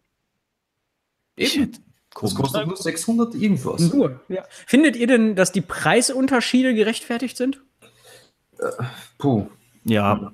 Eben. 1.37 1.73
Das 2.21 2.35
kostet 2.35 2.67
nur 2.67 2.77
600 2.77 3.35
irgendwas. 3.35 3.93
Nur, 3.93 4.21
ja. 4.29 4.45
Findet 4.67 4.97
ihr 4.97 5.07
denn, 5.07 5.35
dass 5.37 5.53
die 5.53 5.61
Preisunterschiede 5.61 6.75
gerechtfertigt 6.75 7.37
sind? 7.37 7.61
Äh, 8.59 8.71
puh. 9.19 9.47
Ja. 9.85 10.33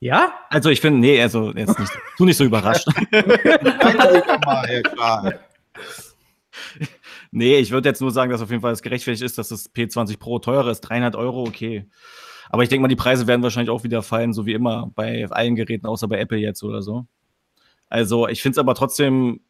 Ja? 0.00 0.34
Also 0.50 0.70
ich 0.70 0.80
finde, 0.80 1.00
nee, 1.00 1.20
also 1.22 1.52
jetzt 1.52 1.78
nicht, 1.78 1.92
du 2.18 2.24
nicht 2.24 2.36
so 2.36 2.44
überrascht. 2.44 2.86
nee, 7.30 7.56
ich 7.56 7.70
würde 7.70 7.88
jetzt 7.88 8.00
nur 8.00 8.10
sagen, 8.10 8.30
dass 8.30 8.42
auf 8.42 8.50
jeden 8.50 8.62
Fall 8.62 8.72
es 8.72 8.82
gerechtfertigt 8.82 9.22
ist, 9.22 9.38
dass 9.38 9.48
das 9.48 9.72
P20 9.74 10.18
Pro 10.18 10.38
teurer 10.40 10.70
ist. 10.70 10.80
300 10.82 11.16
Euro, 11.16 11.44
okay. 11.44 11.88
Aber 12.50 12.62
ich 12.62 12.68
denke 12.68 12.82
mal, 12.82 12.88
die 12.88 12.96
Preise 12.96 13.26
werden 13.26 13.42
wahrscheinlich 13.42 13.70
auch 13.70 13.84
wieder 13.84 14.02
fallen, 14.02 14.32
so 14.32 14.44
wie 14.44 14.52
immer 14.52 14.90
bei 14.94 15.26
allen 15.30 15.56
Geräten, 15.56 15.86
außer 15.86 16.06
bei 16.08 16.18
Apple 16.18 16.38
jetzt 16.38 16.62
oder 16.62 16.82
so. 16.82 17.06
Also 17.88 18.28
ich 18.28 18.42
finde 18.42 18.56
es 18.56 18.58
aber 18.58 18.74
trotzdem 18.74 19.40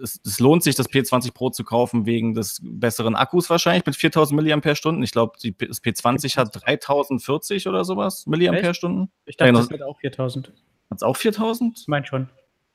es, 0.00 0.20
es, 0.24 0.40
lohnt 0.40 0.62
sich, 0.62 0.74
das 0.74 0.88
P20 0.88 1.32
Pro 1.34 1.50
zu 1.50 1.64
kaufen, 1.64 2.06
wegen 2.06 2.34
des 2.34 2.60
besseren 2.62 3.14
Akkus 3.16 3.50
wahrscheinlich 3.50 3.84
mit 3.86 3.96
4000 3.96 4.40
mAh. 4.40 5.02
Ich 5.02 5.12
glaube, 5.12 5.32
das 5.40 5.82
P20 5.82 6.36
hat 6.36 6.50
3040 6.52 7.68
oder 7.68 7.84
sowas 7.84 8.26
mAh. 8.26 8.36
Ich 8.36 9.36
dachte, 9.36 9.52
ja, 9.52 9.52
das 9.52 9.70
hat 9.70 9.82
auch 9.82 9.98
4000. 10.00 10.48
Hat 10.48 10.98
es 10.98 11.02
auch 11.02 11.16
4000? 11.16 11.78
Ich 11.80 11.88
meine 11.88 12.06
schon. 12.06 12.28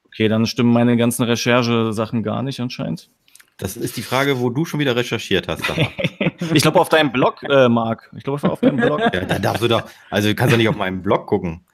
Okay, 0.06 0.28
dann 0.28 0.46
stimmen 0.46 0.72
meine 0.72 0.98
ganzen 0.98 1.24
Recherchesachen 1.24 2.24
gar 2.24 2.42
nicht 2.42 2.60
anscheinend. 2.60 3.10
Das 3.58 3.76
ist 3.76 3.98
die 3.98 4.04
Frage, 4.04 4.40
wo 4.40 4.50
du 4.50 4.66
schon 4.66 4.80
wieder 4.80 4.96
recherchiert 4.96 5.48
hast. 5.48 5.64
ich 6.54 6.62
glaube 6.62 6.80
auf 6.80 6.90
deinem 6.90 7.12
Blog, 7.12 7.44
äh, 7.44 7.68
Marc. 7.68 8.12
Ich 8.16 8.24
glaube 8.24 8.50
auf 8.50 8.62
deinem 8.62 8.78
Blog. 8.78 9.00
Ja, 9.00 9.26
dann 9.26 9.42
darfst 9.42 9.64
du 9.64 9.68
doch, 9.68 9.84
also 10.10 10.30
du 10.30 10.36
kannst 10.36 10.54
doch 10.54 10.58
nicht 10.58 10.70
auf 10.70 10.76
meinem 10.76 11.02
Blog 11.02 11.28
gucken. 11.28 11.66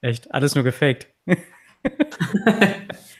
Echt? 0.00 0.32
Alles 0.32 0.54
nur 0.54 0.64
gefaked. 0.64 1.08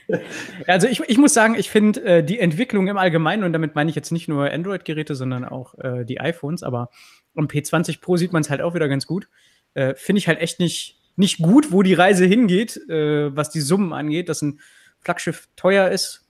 Also 0.67 0.87
ich, 0.87 1.01
ich 1.01 1.17
muss 1.17 1.33
sagen, 1.33 1.55
ich 1.55 1.69
finde 1.69 2.03
äh, 2.03 2.23
die 2.23 2.39
Entwicklung 2.39 2.87
im 2.87 2.97
Allgemeinen, 2.97 3.43
und 3.43 3.53
damit 3.53 3.75
meine 3.75 3.89
ich 3.89 3.95
jetzt 3.95 4.11
nicht 4.11 4.27
nur 4.27 4.51
Android-Geräte, 4.51 5.15
sondern 5.15 5.45
auch 5.45 5.77
äh, 5.79 6.05
die 6.05 6.19
iPhones, 6.19 6.63
aber 6.63 6.89
am 7.35 7.47
P20 7.47 8.01
Pro 8.01 8.17
sieht 8.17 8.33
man 8.33 8.41
es 8.41 8.49
halt 8.49 8.61
auch 8.61 8.75
wieder 8.75 8.87
ganz 8.87 9.05
gut. 9.07 9.27
Äh, 9.73 9.95
finde 9.95 10.19
ich 10.19 10.27
halt 10.27 10.39
echt 10.39 10.59
nicht, 10.59 10.99
nicht 11.15 11.39
gut, 11.39 11.71
wo 11.71 11.81
die 11.81 11.93
Reise 11.93 12.25
hingeht, 12.25 12.77
äh, 12.89 13.35
was 13.35 13.49
die 13.49 13.61
Summen 13.61 13.93
angeht, 13.93 14.29
dass 14.29 14.41
ein 14.41 14.59
Flaggschiff 14.99 15.47
teuer 15.55 15.89
ist 15.89 16.24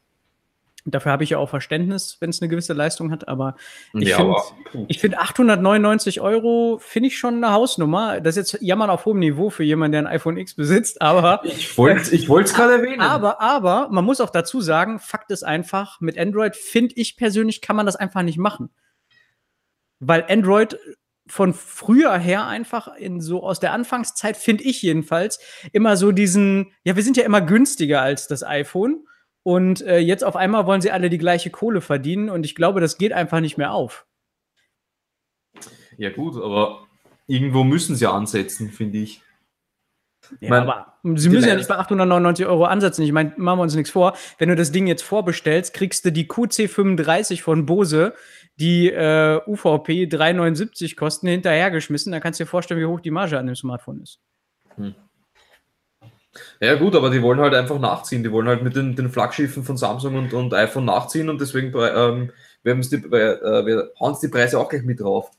Dafür 0.87 1.11
habe 1.11 1.23
ich 1.23 1.31
ja 1.31 1.39
auch 1.39 1.49
Verständnis, 1.49 2.17
wenn 2.19 2.29
es 2.29 2.41
eine 2.41 2.49
gewisse 2.49 2.73
Leistung 2.73 3.11
hat, 3.11 3.27
aber 3.27 3.55
ich 3.93 4.09
ja, 4.09 4.17
finde 4.17 4.93
find 4.93 5.17
899 5.17 6.21
Euro 6.21 6.77
finde 6.79 7.07
ich 7.07 7.17
schon 7.17 7.43
eine 7.43 7.53
Hausnummer. 7.53 8.21
Das 8.21 8.37
ist 8.37 8.51
jetzt 8.51 8.61
jammern 8.61 8.91
auf 8.91 9.05
hohem 9.05 9.17
Niveau 9.17 9.49
für 9.49 9.63
jemanden, 9.63 9.93
der 9.93 10.01
ein 10.01 10.07
iPhone 10.07 10.37
X 10.37 10.53
besitzt, 10.53 11.01
aber 11.01 11.41
ich 11.43 11.75
wollte 11.75 12.11
ich 12.15 12.29
es 12.29 12.53
gerade 12.53 12.73
erwähnen. 12.73 13.01
Aber, 13.01 13.41
aber 13.41 13.89
man 13.89 14.05
muss 14.05 14.21
auch 14.21 14.29
dazu 14.29 14.61
sagen, 14.61 14.99
Fakt 14.99 15.31
ist 15.31 15.43
einfach, 15.43 15.99
mit 16.01 16.19
Android 16.19 16.55
finde 16.55 16.93
ich 16.97 17.17
persönlich, 17.17 17.61
kann 17.61 17.75
man 17.75 17.87
das 17.87 17.95
einfach 17.95 18.21
nicht 18.21 18.37
machen. 18.37 18.69
Weil 19.99 20.25
Android 20.29 20.77
von 21.27 21.55
früher 21.55 22.15
her 22.17 22.45
einfach 22.45 22.95
in 22.95 23.21
so 23.21 23.41
aus 23.41 23.59
der 23.59 23.73
Anfangszeit 23.73 24.37
finde 24.37 24.65
ich 24.65 24.83
jedenfalls 24.83 25.39
immer 25.71 25.97
so 25.97 26.11
diesen, 26.11 26.73
ja, 26.83 26.95
wir 26.95 27.01
sind 27.01 27.17
ja 27.17 27.23
immer 27.23 27.41
günstiger 27.41 28.01
als 28.01 28.27
das 28.27 28.43
iPhone 28.43 29.07
und 29.45 29.81
äh, 29.83 29.99
jetzt 29.99 30.23
auf 30.23 30.35
einmal 30.35 30.65
wollen 30.65 30.81
sie 30.81 30.89
alle 30.89 31.07
die 31.07 31.19
gleiche 31.19 31.51
Kohle 31.51 31.79
verdienen 31.79 32.29
und 32.31 32.47
ich 32.47 32.55
glaube, 32.55 32.81
das 32.81 32.97
geht 32.97 33.13
einfach 33.13 33.41
nicht 33.41 33.59
mehr 33.59 33.73
auf. 33.73 34.07
Ja, 35.97 36.09
gut, 36.09 36.35
aber 36.35 36.87
irgendwo 37.27 37.63
müssen 37.63 37.95
sie 37.95 38.09
ansetzen, 38.09 38.71
finde 38.71 38.97
ich. 38.97 39.21
Ja, 40.39 40.49
mein, 40.49 40.63
aber 40.63 40.97
sie 41.15 41.29
müssen 41.29 41.47
ja 41.47 41.55
nicht 41.55 41.67
bei 41.67 41.77
899 41.77 42.47
Euro 42.47 42.65
ansetzen. 42.65 43.03
Ich 43.03 43.11
meine, 43.11 43.33
machen 43.37 43.59
wir 43.59 43.61
uns 43.61 43.75
nichts 43.75 43.91
vor. 43.91 44.17
Wenn 44.39 44.49
du 44.49 44.55
das 44.55 44.71
Ding 44.71 44.87
jetzt 44.87 45.03
vorbestellst, 45.03 45.75
kriegst 45.75 46.03
du 46.05 46.11
die 46.11 46.25
QC35 46.27 47.43
von 47.43 47.67
Bose, 47.67 48.15
die 48.55 48.89
äh, 48.89 49.41
UVP 49.45 50.07
379 50.07 50.97
kosten, 50.97 51.27
hinterhergeschmissen. 51.27 52.11
Da 52.11 52.19
kannst 52.19 52.39
du 52.39 52.45
dir 52.45 52.49
vorstellen, 52.49 52.79
wie 52.79 52.85
hoch 52.85 52.99
die 52.99 53.11
Marge 53.11 53.37
an 53.37 53.45
dem 53.45 53.55
Smartphone 53.55 54.01
ist. 54.01 54.19
Hm. 54.77 54.95
Ja, 56.59 56.75
gut, 56.75 56.95
aber 56.95 57.09
die 57.09 57.21
wollen 57.21 57.39
halt 57.39 57.53
einfach 57.53 57.79
nachziehen. 57.79 58.23
Die 58.23 58.31
wollen 58.31 58.47
halt 58.47 58.63
mit 58.63 58.75
den, 58.75 58.95
den 58.95 59.09
Flaggschiffen 59.09 59.63
von 59.63 59.77
Samsung 59.77 60.15
und, 60.15 60.33
und 60.33 60.53
iPhone 60.53 60.85
nachziehen 60.85 61.29
und 61.29 61.39
deswegen 61.39 61.73
ähm, 61.75 62.31
wir, 62.63 62.75
die, 62.75 62.95
äh, 62.95 63.65
wir 63.65 63.91
hauen 63.99 64.17
die 64.21 64.27
Preise 64.27 64.59
auch 64.59 64.69
gleich 64.69 64.83
mit 64.83 64.99
drauf. 64.99 65.31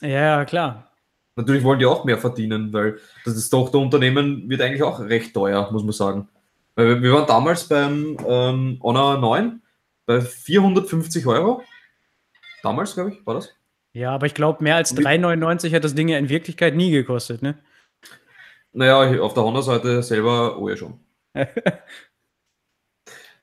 Ja, 0.00 0.44
klar. 0.44 0.90
Natürlich 1.36 1.64
wollen 1.64 1.78
die 1.78 1.86
auch 1.86 2.04
mehr 2.04 2.18
verdienen, 2.18 2.72
weil 2.72 2.98
das 3.24 3.48
Tochterunternehmen 3.48 4.50
wird 4.50 4.60
eigentlich 4.60 4.82
auch 4.82 5.00
recht 5.00 5.32
teuer, 5.32 5.70
muss 5.72 5.82
man 5.82 5.92
sagen. 5.92 6.28
Weil 6.74 7.02
wir 7.02 7.12
waren 7.12 7.26
damals 7.26 7.68
beim 7.68 8.18
ähm, 8.26 8.78
Honor 8.82 9.18
9 9.18 9.62
bei 10.04 10.20
450 10.20 11.26
Euro. 11.26 11.62
Damals, 12.62 12.94
glaube 12.94 13.12
ich, 13.12 13.26
war 13.26 13.34
das. 13.34 13.54
Ja, 13.94 14.12
aber 14.12 14.26
ich 14.26 14.34
glaube, 14.34 14.62
mehr 14.62 14.76
als 14.76 14.96
3,99 14.96 15.74
hat 15.74 15.84
das 15.84 15.94
Ding 15.94 16.08
ja 16.08 16.18
in 16.18 16.28
Wirklichkeit 16.28 16.74
nie 16.74 16.90
gekostet, 16.90 17.42
ne? 17.42 17.58
Naja, 18.72 19.20
auf 19.20 19.34
der 19.34 19.42
Honor-Seite 19.42 20.02
selber, 20.02 20.58
oh 20.58 20.68
ja 20.68 20.76
schon. 20.76 20.98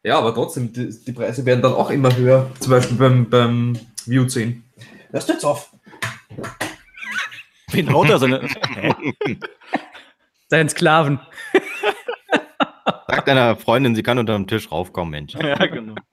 ja, 0.03 0.17
aber 0.17 0.33
trotzdem, 0.33 0.73
die, 0.73 0.89
die, 0.89 1.11
Preise 1.11 1.45
werden 1.45 1.61
dann 1.61 1.73
auch 1.73 1.91
immer 1.91 2.15
höher. 2.15 2.49
Zum 2.59 2.71
Beispiel 2.71 2.97
beim, 2.97 3.29
beim 3.29 3.79
View 4.05 4.25
10. 4.25 4.63
Hörst 5.11 5.29
du 5.29 5.33
jetzt 5.33 5.45
auf? 5.45 5.71
Wen 7.71 7.93
haut 7.93 8.09
er 8.09 8.17
seine. 8.17 8.47
Seinen 10.47 10.69
Sklaven. 10.69 11.19
Sag 13.07 13.25
deiner 13.25 13.55
Freundin, 13.55 13.95
sie 13.95 14.03
kann 14.03 14.17
unter 14.17 14.33
dem 14.33 14.47
Tisch 14.47 14.71
raufkommen, 14.71 15.11
Mensch. 15.11 15.35
Ja, 15.35 15.55
genau. 15.65 15.95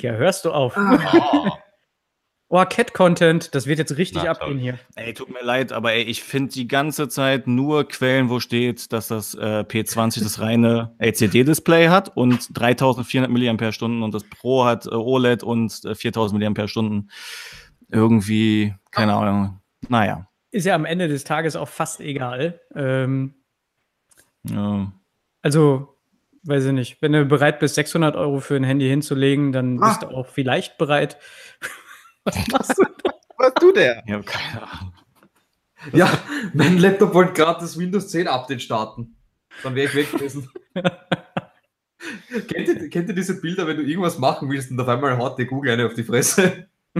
Ja, 0.00 0.14
hörst 0.14 0.44
du 0.44 0.50
auf. 0.50 0.76
Oh. 0.76 1.50
Oh, 2.54 2.62
Cat-Content, 2.68 3.54
das 3.54 3.66
wird 3.66 3.78
jetzt 3.78 3.96
richtig 3.96 4.24
Na, 4.24 4.32
abgehen 4.32 4.58
hier. 4.58 4.78
Ey, 4.94 5.14
tut 5.14 5.30
mir 5.30 5.42
leid, 5.42 5.72
aber 5.72 5.94
ey, 5.94 6.02
ich 6.02 6.22
finde 6.22 6.52
die 6.52 6.68
ganze 6.68 7.08
Zeit 7.08 7.46
nur 7.46 7.88
Quellen, 7.88 8.28
wo 8.28 8.40
steht, 8.40 8.92
dass 8.92 9.08
das 9.08 9.32
äh, 9.34 9.64
P20 9.66 10.22
das 10.22 10.38
reine 10.38 10.94
LCD-Display 10.98 11.88
hat 11.88 12.14
und 12.14 12.50
3400 12.52 13.30
mAh 13.30 14.04
und 14.04 14.12
das 14.12 14.24
Pro 14.24 14.66
hat 14.66 14.84
äh, 14.84 14.90
OLED 14.90 15.42
und 15.42 15.82
äh, 15.86 15.94
4000 15.94 16.42
mAh. 16.42 17.04
Irgendwie, 17.88 18.74
keine 18.90 19.14
Ahnung. 19.14 19.58
Naja. 19.88 20.28
Ist 20.50 20.66
ja 20.66 20.74
am 20.74 20.84
Ende 20.84 21.08
des 21.08 21.24
Tages 21.24 21.56
auch 21.56 21.68
fast 21.68 22.02
egal. 22.02 22.60
Ähm, 22.74 23.32
ja. 24.42 24.92
Also, 25.40 25.96
weiß 26.42 26.66
ich 26.66 26.72
nicht, 26.72 27.00
wenn 27.00 27.12
du 27.12 27.24
bereit 27.24 27.60
bist, 27.60 27.76
600 27.76 28.14
Euro 28.14 28.40
für 28.40 28.56
ein 28.56 28.64
Handy 28.64 28.88
hinzulegen, 28.88 29.52
dann 29.52 29.82
ah. 29.82 29.88
bist 29.88 30.02
du 30.02 30.08
auch 30.08 30.26
vielleicht 30.26 30.76
bereit, 30.76 31.16
was 32.24 32.48
machst 32.48 32.78
du 32.78 32.84
da? 33.04 33.10
Was 33.38 33.54
du 33.54 33.72
der? 33.72 34.02
Ich 34.06 34.12
habe 34.12 34.24
keine 34.24 34.62
Ahnung. 34.62 34.92
Ja, 35.92 36.08
mein 36.54 36.78
Laptop 36.78 37.12
wollte 37.12 37.32
gerade 37.32 37.60
das 37.60 37.76
Windows 37.76 38.08
10 38.08 38.28
Update 38.28 38.62
starten. 38.62 39.16
Dann 39.64 39.74
wäre 39.74 39.88
ich 39.88 39.94
weg 39.96 40.12
gewesen. 40.12 40.48
kennt, 42.48 42.68
ihr, 42.68 42.88
kennt 42.88 43.08
ihr 43.08 43.14
diese 43.14 43.40
Bilder, 43.40 43.66
wenn 43.66 43.78
du 43.78 43.82
irgendwas 43.82 44.18
machen 44.18 44.48
willst 44.48 44.70
und 44.70 44.80
auf 44.80 44.88
einmal 44.88 45.18
haut 45.18 45.38
dir 45.38 45.46
Google 45.46 45.72
eine 45.72 45.86
auf 45.86 45.94
die 45.94 46.04
Fresse? 46.04 46.68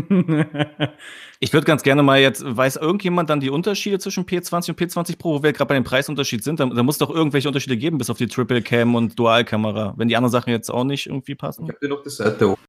ich 1.39 1.53
würde 1.53 1.67
ganz 1.67 1.83
gerne 1.83 2.03
mal 2.03 2.19
jetzt, 2.19 2.43
weiß 2.45 2.77
irgendjemand 2.77 3.29
dann 3.29 3.41
die 3.41 3.51
Unterschiede 3.51 3.99
zwischen 3.99 4.25
P20 4.25 4.71
und 4.71 4.81
P20 4.81 5.19
Pro, 5.19 5.35
wo 5.35 5.43
wir 5.43 5.53
gerade 5.53 5.69
bei 5.69 5.75
dem 5.75 5.85
Preisunterschied 5.85 6.43
sind? 6.43 6.61
Da, 6.61 6.67
da 6.67 6.83
muss 6.83 6.99
doch 6.99 7.11
irgendwelche 7.11 7.49
Unterschiede 7.49 7.77
geben, 7.77 7.99
bis 7.99 8.09
auf 8.09 8.17
die 8.17 8.27
Triple 8.27 8.63
Cam 8.63 8.95
und 8.95 9.19
Dualkamera, 9.19 9.95
wenn 9.97 10.09
die 10.09 10.17
anderen 10.17 10.33
Sachen 10.33 10.51
jetzt 10.51 10.71
auch 10.71 10.85
nicht 10.85 11.07
irgendwie 11.07 11.35
passen. 11.35 11.65
Ich 11.65 11.69
habe 11.69 11.79
dir 11.81 11.89
noch 11.89 12.03
die 12.03 12.11
Seite 12.11 12.49
oben. 12.53 12.63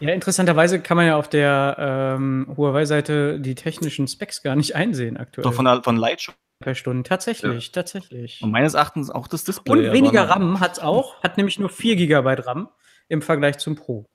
Ja, 0.00 0.12
interessanterweise 0.12 0.80
kann 0.80 0.96
man 0.96 1.06
ja 1.06 1.16
auf 1.16 1.28
der 1.28 1.76
ähm, 1.78 2.52
Huawei-Seite 2.56 3.38
die 3.38 3.54
technischen 3.54 4.08
Specs 4.08 4.42
gar 4.42 4.56
nicht 4.56 4.74
einsehen 4.74 5.16
aktuell. 5.16 5.44
Doch 5.44 5.54
von, 5.54 5.64
der, 5.64 5.82
von 5.82 5.96
Lightshot. 5.96 6.34
Per 6.60 6.74
Stunde, 6.74 7.04
tatsächlich, 7.04 7.66
ja. 7.66 7.72
tatsächlich. 7.72 8.42
Und 8.42 8.50
meines 8.50 8.74
Erachtens 8.74 9.10
auch 9.10 9.28
das 9.28 9.44
Display. 9.44 9.86
Und 9.86 9.92
weniger 9.92 10.28
RAM 10.28 10.58
hat 10.58 10.72
es 10.72 10.78
auch, 10.80 11.22
hat 11.22 11.36
nämlich 11.36 11.60
nur 11.60 11.68
4 11.68 11.94
GB 11.94 12.34
RAM 12.42 12.68
im 13.06 13.22
Vergleich 13.22 13.58
zum 13.58 13.76
Pro. 13.76 14.06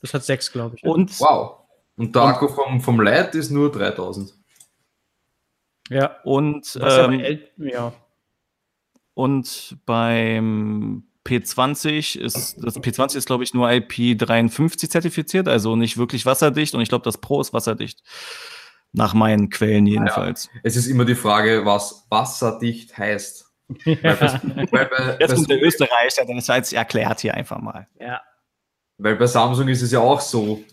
Das 0.00 0.14
hat 0.14 0.22
6, 0.22 0.52
glaube 0.52 0.76
ich. 0.76 0.84
Und, 0.84 1.18
wow. 1.18 1.64
Und 1.96 2.14
der 2.14 2.22
Akku 2.22 2.46
vom, 2.46 2.80
vom 2.80 3.00
Lite 3.00 3.36
ist 3.36 3.50
nur 3.50 3.72
3000. 3.72 4.32
Ja. 5.90 6.16
Und, 6.22 6.78
ähm, 6.80 7.40
ja. 7.56 7.92
und 9.14 9.76
beim 9.84 11.07
P20 11.28 12.18
ist, 12.18 12.56
das 12.58 12.76
P20 12.76 13.16
ist, 13.16 13.26
glaube 13.26 13.44
ich, 13.44 13.52
nur 13.52 13.68
IP53 13.68 14.88
zertifiziert, 14.88 15.46
also 15.46 15.76
nicht 15.76 15.98
wirklich 15.98 16.24
wasserdicht 16.24 16.74
und 16.74 16.80
ich 16.80 16.88
glaube, 16.88 17.04
das 17.04 17.18
Pro 17.18 17.40
ist 17.40 17.52
wasserdicht. 17.52 18.02
Nach 18.92 19.12
meinen 19.12 19.50
Quellen 19.50 19.86
jedenfalls. 19.86 20.48
Ja, 20.54 20.60
es 20.64 20.76
ist 20.76 20.86
immer 20.86 21.04
die 21.04 21.14
Frage, 21.14 21.66
was 21.66 22.06
wasserdicht 22.08 22.96
heißt. 22.96 23.44
weil 23.84 25.16
Jetzt 25.20 25.34
kommt 25.34 25.50
der 25.50 25.62
Österreicher, 25.62 26.24
der 26.24 26.36
das 26.36 26.46
jetzt 26.46 26.72
erklärt 26.72 27.20
hier 27.20 27.34
einfach 27.34 27.60
mal. 27.60 27.86
Ja. 28.00 28.22
Weil 28.96 29.16
bei 29.16 29.26
Samsung 29.26 29.68
ist 29.68 29.82
es 29.82 29.92
ja 29.92 30.00
auch 30.00 30.22
so, 30.22 30.64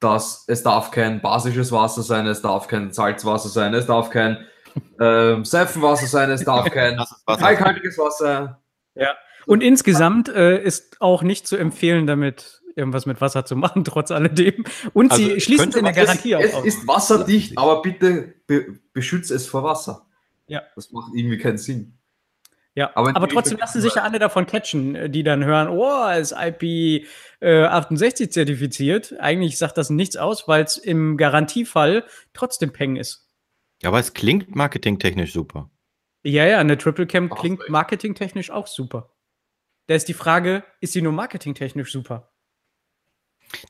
dass 0.00 0.44
es 0.48 0.62
darf 0.62 0.90
kein 0.90 1.20
basisches 1.20 1.70
Wasser 1.70 2.02
sein, 2.02 2.26
es 2.26 2.40
darf 2.40 2.68
kein 2.68 2.90
Salzwasser 2.92 3.50
sein, 3.50 3.74
es 3.74 3.84
darf 3.84 4.08
kein 4.08 4.46
ähm, 4.98 5.44
Seifenwasser 5.44 6.06
sein, 6.06 6.30
es 6.30 6.42
darf 6.44 6.70
kein 6.70 6.98
kalkhaltiges 7.26 7.98
Wasser. 7.98 8.62
Ja. 8.94 9.14
Und 9.48 9.62
insgesamt 9.62 10.28
äh, 10.28 10.62
ist 10.62 11.00
auch 11.00 11.22
nicht 11.22 11.46
zu 11.46 11.56
empfehlen, 11.56 12.06
damit 12.06 12.60
irgendwas 12.76 13.06
mit 13.06 13.20
Wasser 13.20 13.46
zu 13.46 13.56
machen, 13.56 13.82
trotz 13.84 14.10
alledem. 14.10 14.64
Und 14.92 15.10
also 15.10 15.24
sie 15.24 15.40
schließen 15.40 15.70
es 15.70 15.76
in 15.76 15.84
der 15.84 15.94
Garantie 15.94 16.32
es, 16.32 16.54
auch. 16.54 16.64
Es 16.64 16.74
ist 16.74 16.86
wasserdicht, 16.86 17.56
aber 17.56 17.80
bitte 17.80 18.34
be 18.46 18.78
beschütze 18.92 19.34
es 19.34 19.46
vor 19.46 19.64
Wasser. 19.64 20.06
Ja. 20.48 20.62
Das 20.76 20.92
macht 20.92 21.14
irgendwie 21.14 21.38
keinen 21.38 21.56
Sinn. 21.56 21.94
Ja, 22.74 22.92
aber, 22.94 23.16
aber 23.16 23.26
trotzdem 23.26 23.58
lassen 23.58 23.80
sich 23.80 23.94
ja 23.94 24.02
alle 24.02 24.18
davon 24.18 24.46
catchen, 24.46 24.94
äh, 24.94 25.10
die 25.10 25.22
dann 25.22 25.44
hören, 25.44 25.68
oh, 25.68 26.08
ist 26.10 26.32
IP 26.38 27.06
äh, 27.40 27.64
68 27.64 28.30
zertifiziert. 28.30 29.14
Eigentlich 29.18 29.56
sagt 29.56 29.78
das 29.78 29.88
nichts 29.88 30.16
aus, 30.16 30.46
weil 30.46 30.62
es 30.62 30.76
im 30.76 31.16
Garantiefall 31.16 32.04
trotzdem 32.34 32.72
Peng 32.72 32.96
ist. 32.96 33.26
Ja, 33.82 33.88
aber 33.88 33.98
es 33.98 34.12
klingt 34.12 34.54
marketingtechnisch 34.54 35.32
super. 35.32 35.70
Ja, 36.22 36.44
ja, 36.44 36.58
eine 36.58 36.76
Triple 36.76 37.06
Cam 37.06 37.30
klingt 37.30 37.68
marketingtechnisch 37.68 38.50
auch 38.50 38.66
super. 38.66 39.10
Da 39.88 39.94
ist 39.94 40.06
die 40.06 40.14
Frage, 40.14 40.64
ist 40.80 40.92
sie 40.92 41.00
nur 41.00 41.12
marketingtechnisch 41.12 41.90
super? 41.90 42.30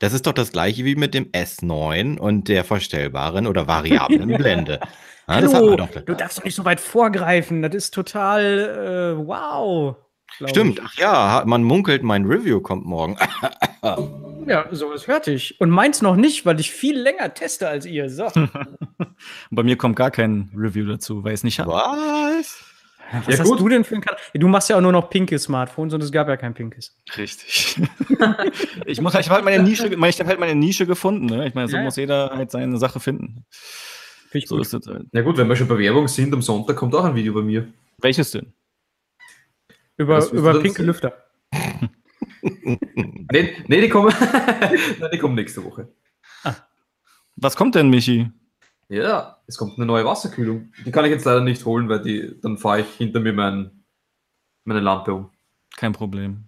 Das 0.01 0.11
ist 0.11 0.27
doch 0.27 0.33
das 0.33 0.51
gleiche 0.51 0.83
wie 0.83 0.95
mit 0.95 1.13
dem 1.13 1.31
S9 1.31 2.19
und 2.19 2.49
der 2.49 2.65
verstellbaren 2.65 3.47
oder 3.47 3.67
variablen 3.67 4.27
Blende. 4.37 4.81
Ja, 5.29 5.35
Hallo, 5.35 5.77
du 5.77 6.15
darfst 6.15 6.39
doch 6.39 6.43
nicht 6.43 6.55
so 6.55 6.65
weit 6.65 6.81
vorgreifen. 6.81 7.61
Das 7.61 7.73
ist 7.73 7.93
total 7.93 9.15
äh, 9.15 9.27
wow. 9.27 9.95
Stimmt, 10.45 10.81
ach 10.83 10.95
ja, 10.95 11.43
man 11.45 11.63
munkelt, 11.63 12.03
mein 12.03 12.25
Review 12.25 12.59
kommt 12.59 12.85
morgen. 12.85 13.15
ja, 14.45 14.67
so 14.71 14.91
ist 14.91 15.05
fertig. 15.05 15.55
Und 15.61 15.69
meins 15.69 16.01
noch 16.01 16.17
nicht, 16.17 16.45
weil 16.45 16.59
ich 16.59 16.71
viel 16.71 16.99
länger 16.99 17.33
teste 17.33 17.69
als 17.69 17.85
ihr. 17.85 18.09
So. 18.09 18.27
Bei 19.51 19.63
mir 19.63 19.77
kommt 19.77 19.95
gar 19.95 20.11
kein 20.11 20.51
Review 20.53 20.85
dazu, 20.85 21.23
weil 21.23 21.31
ich 21.31 21.39
es 21.39 21.43
nicht 21.45 21.59
habe. 21.59 21.71
Was? 21.71 22.68
Was 23.11 23.27
ja, 23.27 23.39
hast 23.39 23.49
gut. 23.49 23.59
du 23.59 23.69
denn 23.69 23.83
für 23.83 23.95
ein 23.95 24.01
Kanal? 24.01 24.19
Du 24.33 24.47
machst 24.47 24.69
ja 24.69 24.77
auch 24.77 24.81
nur 24.81 24.91
noch 24.91 25.09
pinke 25.09 25.37
Smartphones 25.39 25.93
und 25.93 26.03
es 26.03 26.11
gab 26.11 26.27
ja 26.27 26.37
kein 26.37 26.53
pinkes. 26.53 26.95
Richtig. 27.17 27.81
ich 28.85 29.01
muss, 29.01 29.15
ich 29.15 29.29
habe 29.29 29.35
halt 29.35 29.45
meine 29.45 29.63
Nische, 29.63 29.87
ich 29.87 30.19
habe 30.19 30.29
halt 30.29 30.39
meine 30.39 30.55
Nische 30.55 30.85
gefunden. 30.85 31.25
Ne? 31.25 31.47
Ich 31.47 31.55
meine, 31.55 31.67
so 31.67 31.77
ja, 31.77 31.83
muss 31.83 31.95
jeder 31.95 32.29
halt 32.29 32.51
seine 32.51 32.77
Sache 32.77 32.99
finden. 32.99 33.45
ich 34.31 34.47
so 34.47 34.55
gut. 34.55 34.65
Ist 34.65 34.73
das 34.73 34.85
halt. 34.87 35.07
Na 35.11 35.21
gut, 35.21 35.37
wenn 35.37 35.47
wir 35.47 35.55
schon 35.55 35.67
bei 35.67 35.77
Werbung 35.77 36.07
sind, 36.07 36.33
am 36.33 36.41
Sonntag 36.41 36.75
kommt 36.75 36.93
auch 36.93 37.03
ein 37.03 37.15
Video 37.15 37.33
bei 37.33 37.41
mir. 37.41 37.67
Welches 37.97 38.31
denn? 38.31 38.53
Über, 39.97 40.25
über 40.31 40.61
pinke 40.61 40.83
Lüfter. 40.83 41.13
nee, 42.41 43.55
nee, 43.67 43.81
die 43.81 43.89
kommen, 43.89 44.13
die 45.13 45.17
kommen 45.17 45.35
nächste 45.35 45.63
Woche. 45.63 45.89
Ah. 46.43 46.55
Was 47.35 47.55
kommt 47.55 47.75
denn, 47.75 47.89
Michi? 47.89 48.31
Ja, 48.89 49.37
es 49.45 49.57
kommt 49.57 49.77
eine 49.77 49.85
neue 49.85 50.03
Wasserkühlung. 50.03 50.73
Die 50.85 50.91
kann 50.91 51.05
ich 51.05 51.11
jetzt 51.11 51.25
leider 51.25 51.41
nicht 51.41 51.63
holen, 51.63 51.89
weil 51.89 52.01
die, 52.01 52.39
dann 52.41 52.57
fahre 52.57 52.81
ich 52.81 52.87
hinter 52.87 53.19
mir 53.19 53.33
mein, 53.33 53.83
meine 54.65 54.79
Lampe 54.79 55.13
um. 55.13 55.29
Kein 55.77 55.93
Problem. 55.93 56.45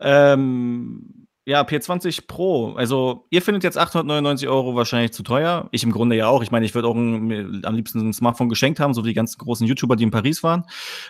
Ähm, 0.00 1.22
ja, 1.44 1.62
P20 1.62 2.26
Pro. 2.26 2.74
Also, 2.74 3.26
ihr 3.30 3.42
findet 3.42 3.62
jetzt 3.62 3.78
899 3.78 4.48
Euro 4.48 4.74
wahrscheinlich 4.74 5.12
zu 5.12 5.22
teuer. 5.22 5.68
Ich 5.70 5.84
im 5.84 5.92
Grunde 5.92 6.16
ja 6.16 6.26
auch. 6.26 6.42
Ich 6.42 6.50
meine, 6.50 6.66
ich 6.66 6.74
würde 6.74 6.88
auch 6.88 6.96
ein, 6.96 7.62
am 7.64 7.74
liebsten 7.76 8.08
ein 8.08 8.12
Smartphone 8.12 8.48
geschenkt 8.48 8.80
haben, 8.80 8.92
so 8.92 9.04
wie 9.04 9.08
die 9.08 9.14
ganzen 9.14 9.38
großen 9.38 9.66
YouTuber, 9.66 9.94
die 9.94 10.04
in 10.04 10.10
Paris 10.10 10.42
waren. 10.42 10.64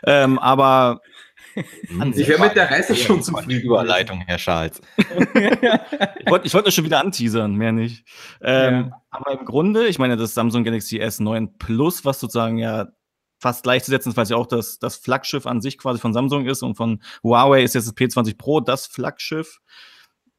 Ähm, 0.04 0.38
aber 0.38 1.00
ich 1.54 2.28
wäre 2.28 2.40
mit 2.40 2.56
der 2.56 2.70
Reise 2.70 2.96
schon 2.96 3.22
zufrieden. 3.22 3.62
Überleitung, 3.62 4.22
Herr 4.26 4.38
Schalz. 4.38 4.80
ich 5.06 6.30
wollte 6.30 6.52
wollt 6.52 6.72
schon 6.72 6.84
wieder 6.84 7.00
anteasern, 7.00 7.54
mehr 7.54 7.72
nicht. 7.72 8.04
Ähm, 8.40 8.90
ja. 8.90 9.02
Aber 9.10 9.38
im 9.38 9.44
Grunde, 9.44 9.86
ich 9.86 9.98
meine, 9.98 10.16
das 10.16 10.34
Samsung 10.34 10.64
Galaxy 10.64 11.00
S9 11.00 11.58
Plus, 11.58 12.04
was 12.04 12.20
sozusagen 12.20 12.58
ja 12.58 12.88
fast 13.42 13.64
gleichzusetzen 13.64 14.10
ist, 14.10 14.16
weil 14.16 14.22
es 14.22 14.30
ja 14.30 14.36
auch 14.36 14.46
das, 14.46 14.78
das 14.78 14.96
Flaggschiff 14.96 15.46
an 15.46 15.60
sich 15.60 15.76
quasi 15.76 15.98
von 15.98 16.12
Samsung 16.12 16.46
ist 16.46 16.62
und 16.62 16.76
von 16.76 17.02
Huawei 17.24 17.64
ist 17.64 17.74
jetzt 17.74 17.88
das 17.88 17.96
P20 17.96 18.38
Pro 18.38 18.60
das 18.60 18.86
Flaggschiff. 18.86 19.60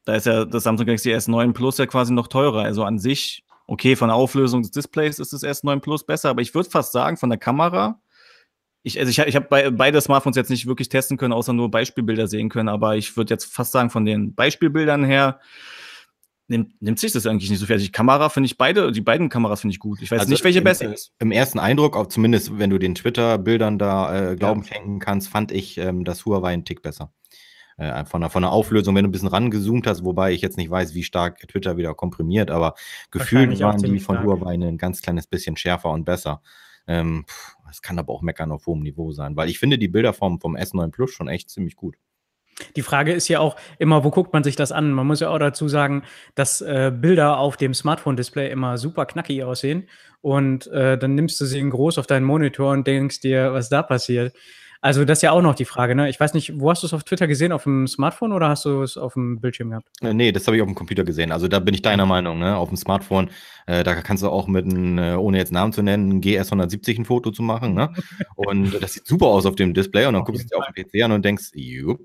Da 0.04 0.14
ist 0.14 0.26
ja 0.26 0.44
das 0.44 0.62
Samsung 0.64 0.86
Galaxy 0.86 1.12
S9 1.12 1.52
Plus 1.52 1.78
ja 1.78 1.86
quasi 1.86 2.12
noch 2.12 2.28
teurer. 2.28 2.62
Also 2.62 2.82
an 2.84 2.98
sich, 2.98 3.44
okay, 3.66 3.94
von 3.94 4.08
der 4.08 4.16
Auflösung 4.16 4.62
des 4.62 4.70
Displays 4.70 5.18
ist 5.18 5.34
das 5.34 5.42
S9 5.42 5.80
Plus 5.80 6.04
besser, 6.04 6.30
aber 6.30 6.40
ich 6.40 6.54
würde 6.54 6.70
fast 6.70 6.92
sagen, 6.92 7.16
von 7.18 7.28
der 7.28 7.38
Kamera 7.38 8.00
ich, 8.84 9.00
also 9.00 9.10
ich, 9.10 9.18
ich 9.18 9.34
habe 9.34 9.46
bei, 9.48 9.70
beide 9.70 10.00
Smartphones 10.00 10.36
jetzt 10.36 10.50
nicht 10.50 10.66
wirklich 10.66 10.90
testen 10.90 11.16
können, 11.16 11.32
außer 11.32 11.54
nur 11.54 11.70
Beispielbilder 11.70 12.28
sehen 12.28 12.50
können, 12.50 12.68
aber 12.68 12.96
ich 12.96 13.16
würde 13.16 13.32
jetzt 13.32 13.46
fast 13.46 13.72
sagen, 13.72 13.88
von 13.88 14.04
den 14.04 14.34
Beispielbildern 14.34 15.04
her 15.04 15.40
nimmt, 16.48 16.80
nimmt 16.82 17.00
sich 17.00 17.10
das 17.10 17.26
eigentlich 17.26 17.48
nicht 17.48 17.60
so 17.60 17.66
fertig. 17.66 17.86
Die 17.86 17.92
Kamera 17.92 18.28
finde 18.28 18.46
ich 18.46 18.58
beide, 18.58 18.92
die 18.92 19.00
beiden 19.00 19.30
Kameras 19.30 19.62
finde 19.62 19.72
ich 19.72 19.80
gut. 19.80 20.02
Ich 20.02 20.10
weiß 20.10 20.20
also 20.20 20.30
nicht, 20.30 20.44
welche 20.44 20.58
im, 20.58 20.64
besser 20.64 20.92
ist. 20.92 21.12
Im 21.18 21.32
ersten 21.32 21.58
Eindruck, 21.58 21.96
auch 21.96 22.08
zumindest 22.08 22.58
wenn 22.58 22.68
du 22.68 22.78
den 22.78 22.94
Twitter-Bildern 22.94 23.78
da 23.78 24.32
äh, 24.32 24.36
Glauben 24.36 24.60
ja. 24.60 24.74
schenken 24.74 24.98
kannst, 24.98 25.28
fand 25.28 25.50
ich 25.50 25.78
ähm, 25.78 26.04
das 26.04 26.26
Huawei 26.26 26.52
einen 26.52 26.66
Tick 26.66 26.82
besser. 26.82 27.10
Äh, 27.78 28.04
von, 28.04 28.20
der, 28.20 28.28
von 28.28 28.42
der 28.42 28.52
Auflösung, 28.52 28.94
wenn 28.94 29.04
du 29.04 29.08
ein 29.08 29.12
bisschen 29.12 29.28
rangezoomt 29.28 29.86
hast, 29.86 30.04
wobei 30.04 30.32
ich 30.32 30.42
jetzt 30.42 30.58
nicht 30.58 30.70
weiß, 30.70 30.94
wie 30.94 31.02
stark 31.02 31.38
Twitter 31.48 31.78
wieder 31.78 31.94
komprimiert, 31.94 32.50
aber 32.50 32.74
gefühlt 33.10 33.58
waren 33.60 33.82
die 33.82 33.98
von 33.98 34.16
stark. 34.16 34.26
Huawei 34.26 34.54
ein 34.54 34.76
ganz 34.76 35.00
kleines 35.00 35.26
bisschen 35.26 35.56
schärfer 35.56 35.90
und 35.90 36.04
besser. 36.04 36.42
Ähm, 36.86 37.24
das 37.74 37.82
kann 37.82 37.98
aber 37.98 38.12
auch 38.12 38.22
meckern 38.22 38.52
auf 38.52 38.66
hohem 38.66 38.80
Niveau 38.80 39.10
sein, 39.10 39.34
weil 39.34 39.48
ich 39.48 39.58
finde 39.58 39.78
die 39.78 39.88
Bilder 39.88 40.12
vom, 40.12 40.40
vom 40.40 40.54
S9 40.54 40.92
Plus 40.92 41.10
schon 41.10 41.26
echt 41.26 41.50
ziemlich 41.50 41.74
gut. 41.74 41.96
Die 42.76 42.82
Frage 42.82 43.12
ist 43.12 43.26
ja 43.26 43.40
auch 43.40 43.56
immer, 43.80 44.04
wo 44.04 44.12
guckt 44.12 44.32
man 44.32 44.44
sich 44.44 44.54
das 44.54 44.70
an? 44.70 44.92
Man 44.92 45.08
muss 45.08 45.18
ja 45.18 45.28
auch 45.30 45.40
dazu 45.40 45.66
sagen, 45.66 46.04
dass 46.36 46.60
äh, 46.60 46.92
Bilder 46.94 47.38
auf 47.38 47.56
dem 47.56 47.74
Smartphone-Display 47.74 48.48
immer 48.48 48.78
super 48.78 49.06
knackig 49.06 49.42
aussehen. 49.42 49.88
Und 50.20 50.68
äh, 50.68 50.96
dann 50.96 51.16
nimmst 51.16 51.40
du 51.40 51.46
sie 51.46 51.58
in 51.58 51.70
groß 51.70 51.98
auf 51.98 52.06
deinen 52.06 52.24
Monitor 52.24 52.70
und 52.70 52.86
denkst 52.86 53.18
dir, 53.22 53.52
was 53.52 53.70
da 53.70 53.82
passiert. 53.82 54.36
Also 54.84 55.06
das 55.06 55.16
ist 55.18 55.22
ja 55.22 55.30
auch 55.30 55.40
noch 55.40 55.54
die 55.54 55.64
Frage, 55.64 55.94
ne? 55.94 56.10
Ich 56.10 56.20
weiß 56.20 56.34
nicht, 56.34 56.60
wo 56.60 56.68
hast 56.68 56.82
du 56.82 56.86
es 56.86 56.92
auf 56.92 57.04
Twitter 57.04 57.26
gesehen? 57.26 57.52
Auf 57.52 57.62
dem 57.62 57.86
Smartphone 57.88 58.32
oder 58.32 58.50
hast 58.50 58.66
du 58.66 58.82
es 58.82 58.98
auf 58.98 59.14
dem 59.14 59.40
Bildschirm 59.40 59.70
gehabt? 59.70 59.88
Äh, 60.02 60.12
nee, 60.12 60.30
das 60.30 60.46
habe 60.46 60.58
ich 60.58 60.62
auf 60.62 60.68
dem 60.68 60.74
Computer 60.74 61.04
gesehen. 61.04 61.32
Also 61.32 61.48
da 61.48 61.58
bin 61.58 61.72
ich 61.72 61.80
deiner 61.80 62.04
Meinung, 62.04 62.38
ne? 62.38 62.54
Auf 62.54 62.68
dem 62.68 62.76
Smartphone, 62.76 63.30
äh, 63.64 63.82
da 63.82 63.94
kannst 63.94 64.22
du 64.22 64.28
auch 64.28 64.46
mit 64.46 64.66
einem, 64.66 64.98
äh, 64.98 65.14
ohne 65.14 65.38
jetzt 65.38 65.52
Namen 65.52 65.72
zu 65.72 65.80
nennen, 65.80 66.10
ein 66.10 66.20
GS170 66.20 66.98
ein 66.98 67.04
Foto 67.06 67.30
zu 67.30 67.42
machen, 67.42 67.72
ne? 67.72 67.94
Und 68.36 68.82
das 68.82 68.92
sieht 68.92 69.06
super 69.06 69.28
aus 69.28 69.46
auf 69.46 69.54
dem 69.54 69.72
Display 69.72 70.04
und 70.04 70.12
dann 70.12 70.20
auf 70.20 70.26
guckst 70.26 70.44
du 70.44 70.48
dir 70.48 70.58
auf 70.58 70.66
dem 70.66 70.84
PC 70.84 71.02
an 71.02 71.12
und 71.12 71.24
denkst, 71.24 71.52
jupp. 71.54 72.02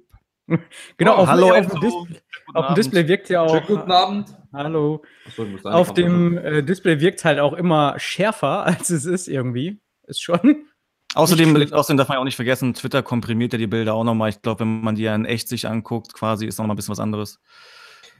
Genau, 0.96 1.15
oh, 1.15 1.18
auf, 1.18 1.28
hallo, 1.28 1.50
auf, 1.50 1.68
dem 1.68 1.82
Display, 1.82 2.22
auf 2.54 2.68
dem 2.68 2.76
Display 2.76 3.08
wirkt 3.10 3.30
ja 3.30 3.42
auch. 3.42 3.50
Schönen 3.50 3.68
guten 3.68 3.92
Abend. 3.92 4.30
Hallo. 4.54 5.02
Achso, 5.28 5.46
auf 5.65 5.94
dem 5.94 6.38
äh, 6.38 6.63
Display 6.63 7.02
wirkt 7.02 7.26
halt 7.26 7.39
auch 7.39 7.52
immer 7.52 7.96
schärfer, 8.00 8.63
als 8.65 8.89
es 8.89 9.04
ist 9.04 9.28
irgendwie. 9.28 9.82
Ist 10.08 10.22
schon. 10.22 10.69
Außerdem, 11.15 11.74
außerdem 11.74 11.98
darf 11.98 12.08
man 12.08 12.17
ja 12.17 12.22
auch 12.22 12.26
nicht 12.26 12.36
vergessen, 12.36 12.74
Twitter 12.74 13.02
komprimiert 13.02 13.54
ja 13.54 13.60
die 13.60 13.67
Bilder 13.67 13.95
auch 13.95 14.04
nochmal. 14.04 14.30
Ich 14.30 14.41
glaube, 14.41 14.62
wenn 14.62 14.82
man 14.82 14.95
die 14.95 15.04
ja 15.04 15.15
in 15.15 15.26
echt 15.26 15.48
sich 15.48 15.67
anguckt, 15.67 16.13
quasi 16.13 16.45
ist 16.45 16.60
nochmal 16.60 16.76
ein 16.76 16.78
bisschen 16.78 16.91
was 16.91 17.00
anderes. 17.00 17.39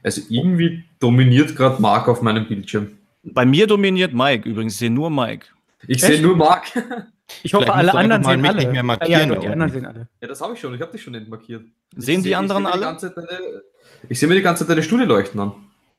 Also 0.02 0.22
irgendwie 0.28 0.84
dominiert 0.98 1.54
gerade 1.54 1.80
Mark 1.80 2.08
auf 2.08 2.22
meinem 2.22 2.48
Bildschirm. 2.48 2.98
Bei 3.22 3.44
mir 3.44 3.66
dominiert 3.66 4.12
Mike 4.12 4.48
übrigens. 4.48 4.74
Ich 4.74 4.78
sehe 4.78 4.90
nur 4.90 5.10
Mike. 5.10 5.46
Ich 5.86 6.00
sehe 6.00 6.20
nur 6.20 6.36
Mark. 6.36 6.72
Ich 7.44 7.54
hoffe, 7.54 7.72
alle 7.72 7.94
anderen 7.94 8.24
sehen 8.24 8.44
alle. 8.44 8.58
Nicht 8.58 8.72
mehr 8.72 8.82
markieren, 8.82 9.32
ja, 9.32 9.38
die 9.38 9.46
anderen 9.46 9.70
sehen 9.70 9.86
alle. 9.86 10.08
Ja, 10.20 10.26
das 10.26 10.40
habe 10.40 10.54
ich 10.54 10.60
schon. 10.60 10.74
Ich 10.74 10.80
habe 10.80 10.90
dich 10.90 11.00
schon 11.00 11.14
entmarkiert. 11.14 11.62
Sehen 11.96 12.24
die 12.24 12.34
anderen 12.34 12.66
alle? 12.66 12.80
Deine, 13.00 13.62
ich 14.08 14.18
sehe 14.18 14.28
mir 14.28 14.34
die 14.34 14.42
ganze 14.42 14.64
Zeit 14.64 14.70
deine 14.70 14.82
Studie 14.82 15.04
leuchten 15.04 15.40
an. 15.40 15.52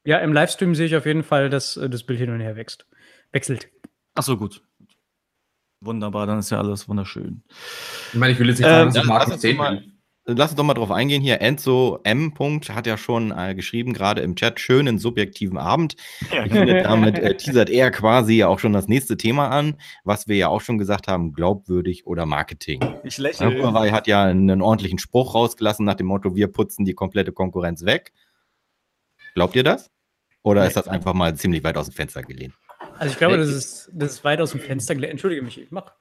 Ja, 0.04 0.17
im 0.17 0.34
Livestream 0.34 0.75
sehe 0.75 0.88
ich 0.88 0.95
auf 0.97 1.06
jeden 1.06 1.23
Fall, 1.23 1.49
dass 1.49 1.77
äh, 1.77 1.89
das 1.89 2.04
Bild 2.04 2.19
hin 2.19 2.32
und 2.32 2.41
her 2.41 2.58
wächst. 2.58 2.86
Wechselt. 3.32 3.69
Ach 4.15 4.23
so, 4.23 4.36
gut. 4.36 4.62
Wunderbar, 5.82 6.28
dann 6.28 6.39
ist 6.39 6.52
ja 6.52 6.60
alles 6.60 6.88
wunderschön. 6.88 7.44
Ich 8.13 8.20
meine, 8.20 8.34
ich 8.34 8.39
will 8.39 8.50
jetzt 8.50 8.60
nicht 8.60 8.67
sagen, 8.67 8.89
ähm, 8.89 8.94
dass 8.94 9.04
ich 9.04 9.10
Marken 9.10 9.39
10 9.39 9.58
will. 9.58 9.91
Lass 10.26 10.52
uns 10.52 10.58
doch 10.58 10.63
mal 10.63 10.76
drauf 10.76 10.91
eingehen 10.91 11.24
hier. 11.24 11.41
Enzo 11.41 12.00
M. 12.04 12.32
hat 12.70 12.86
ja 12.86 12.96
schon 12.96 13.32
äh, 13.36 13.56
geschrieben, 13.56 13.91
gerade 13.91 14.22
im 14.22 14.36
Chat, 14.36 14.60
schönen 14.60 15.00
subjektiven 15.00 15.58
Abend. 15.58 15.96
Ja. 16.32 16.46
Ich 16.46 16.52
finde, 16.52 16.84
damit 16.84 17.17
äh, 17.17 17.36
teasert 17.36 17.72
er 17.72 17.89
quasi 17.89 18.36
ja 18.36 18.48
auch 18.48 18.60
schon 18.60 18.72
das 18.72 18.88
nächste 18.88 19.17
Thema 19.17 19.50
an, 19.50 19.78
was 20.04 20.28
wir 20.28 20.36
ja 20.36 20.48
auch 20.48 20.62
schon 20.62 20.78
gesagt 20.78 21.08
haben, 21.08 21.34
glaubwürdig 21.34 22.06
oder 22.06 22.28
Marketing. 22.28 22.80
Ich 23.04 23.17
lächle. 23.17 23.63
Huawei 23.63 23.89
hat 23.89 24.06
ja 24.06 24.24
einen 24.24 24.62
ordentlichen 24.62 25.00
Spruch 25.00 25.34
rausgelassen 25.34 25.86
nach 25.86 25.96
dem 25.96 26.06
Motto, 26.06 26.36
wir 26.36 26.48
putzen 26.50 26.86
die 26.86 26.94
komplette 26.94 27.32
Konkurrenz 27.32 27.84
weg. 27.84 28.13
Glaubt 29.34 29.56
ihr 29.56 29.63
das? 29.63 29.89
Oder 30.44 30.67
ist 30.67 30.78
das 30.78 30.88
einfach 30.88 31.13
mal 31.15 31.36
ziemlich 31.36 31.63
weit 31.63 31.78
aus 31.78 31.88
dem 31.88 31.96
Fenster 31.96 32.22
gelehnt? 32.22 32.54
Also 33.02 33.14
ich 33.14 33.18
glaube, 33.18 33.38
das 33.38 33.50
ist, 33.50 33.90
das 33.94 34.12
ist 34.12 34.24
weit 34.24 34.40
aus 34.42 34.52
dem 34.52 34.60
Fenster 34.60 34.94
gelehnt. 34.94 35.14
Entschuldige 35.14 35.42
mich, 35.42 35.60
ich 35.60 35.72
mach. 35.72 35.92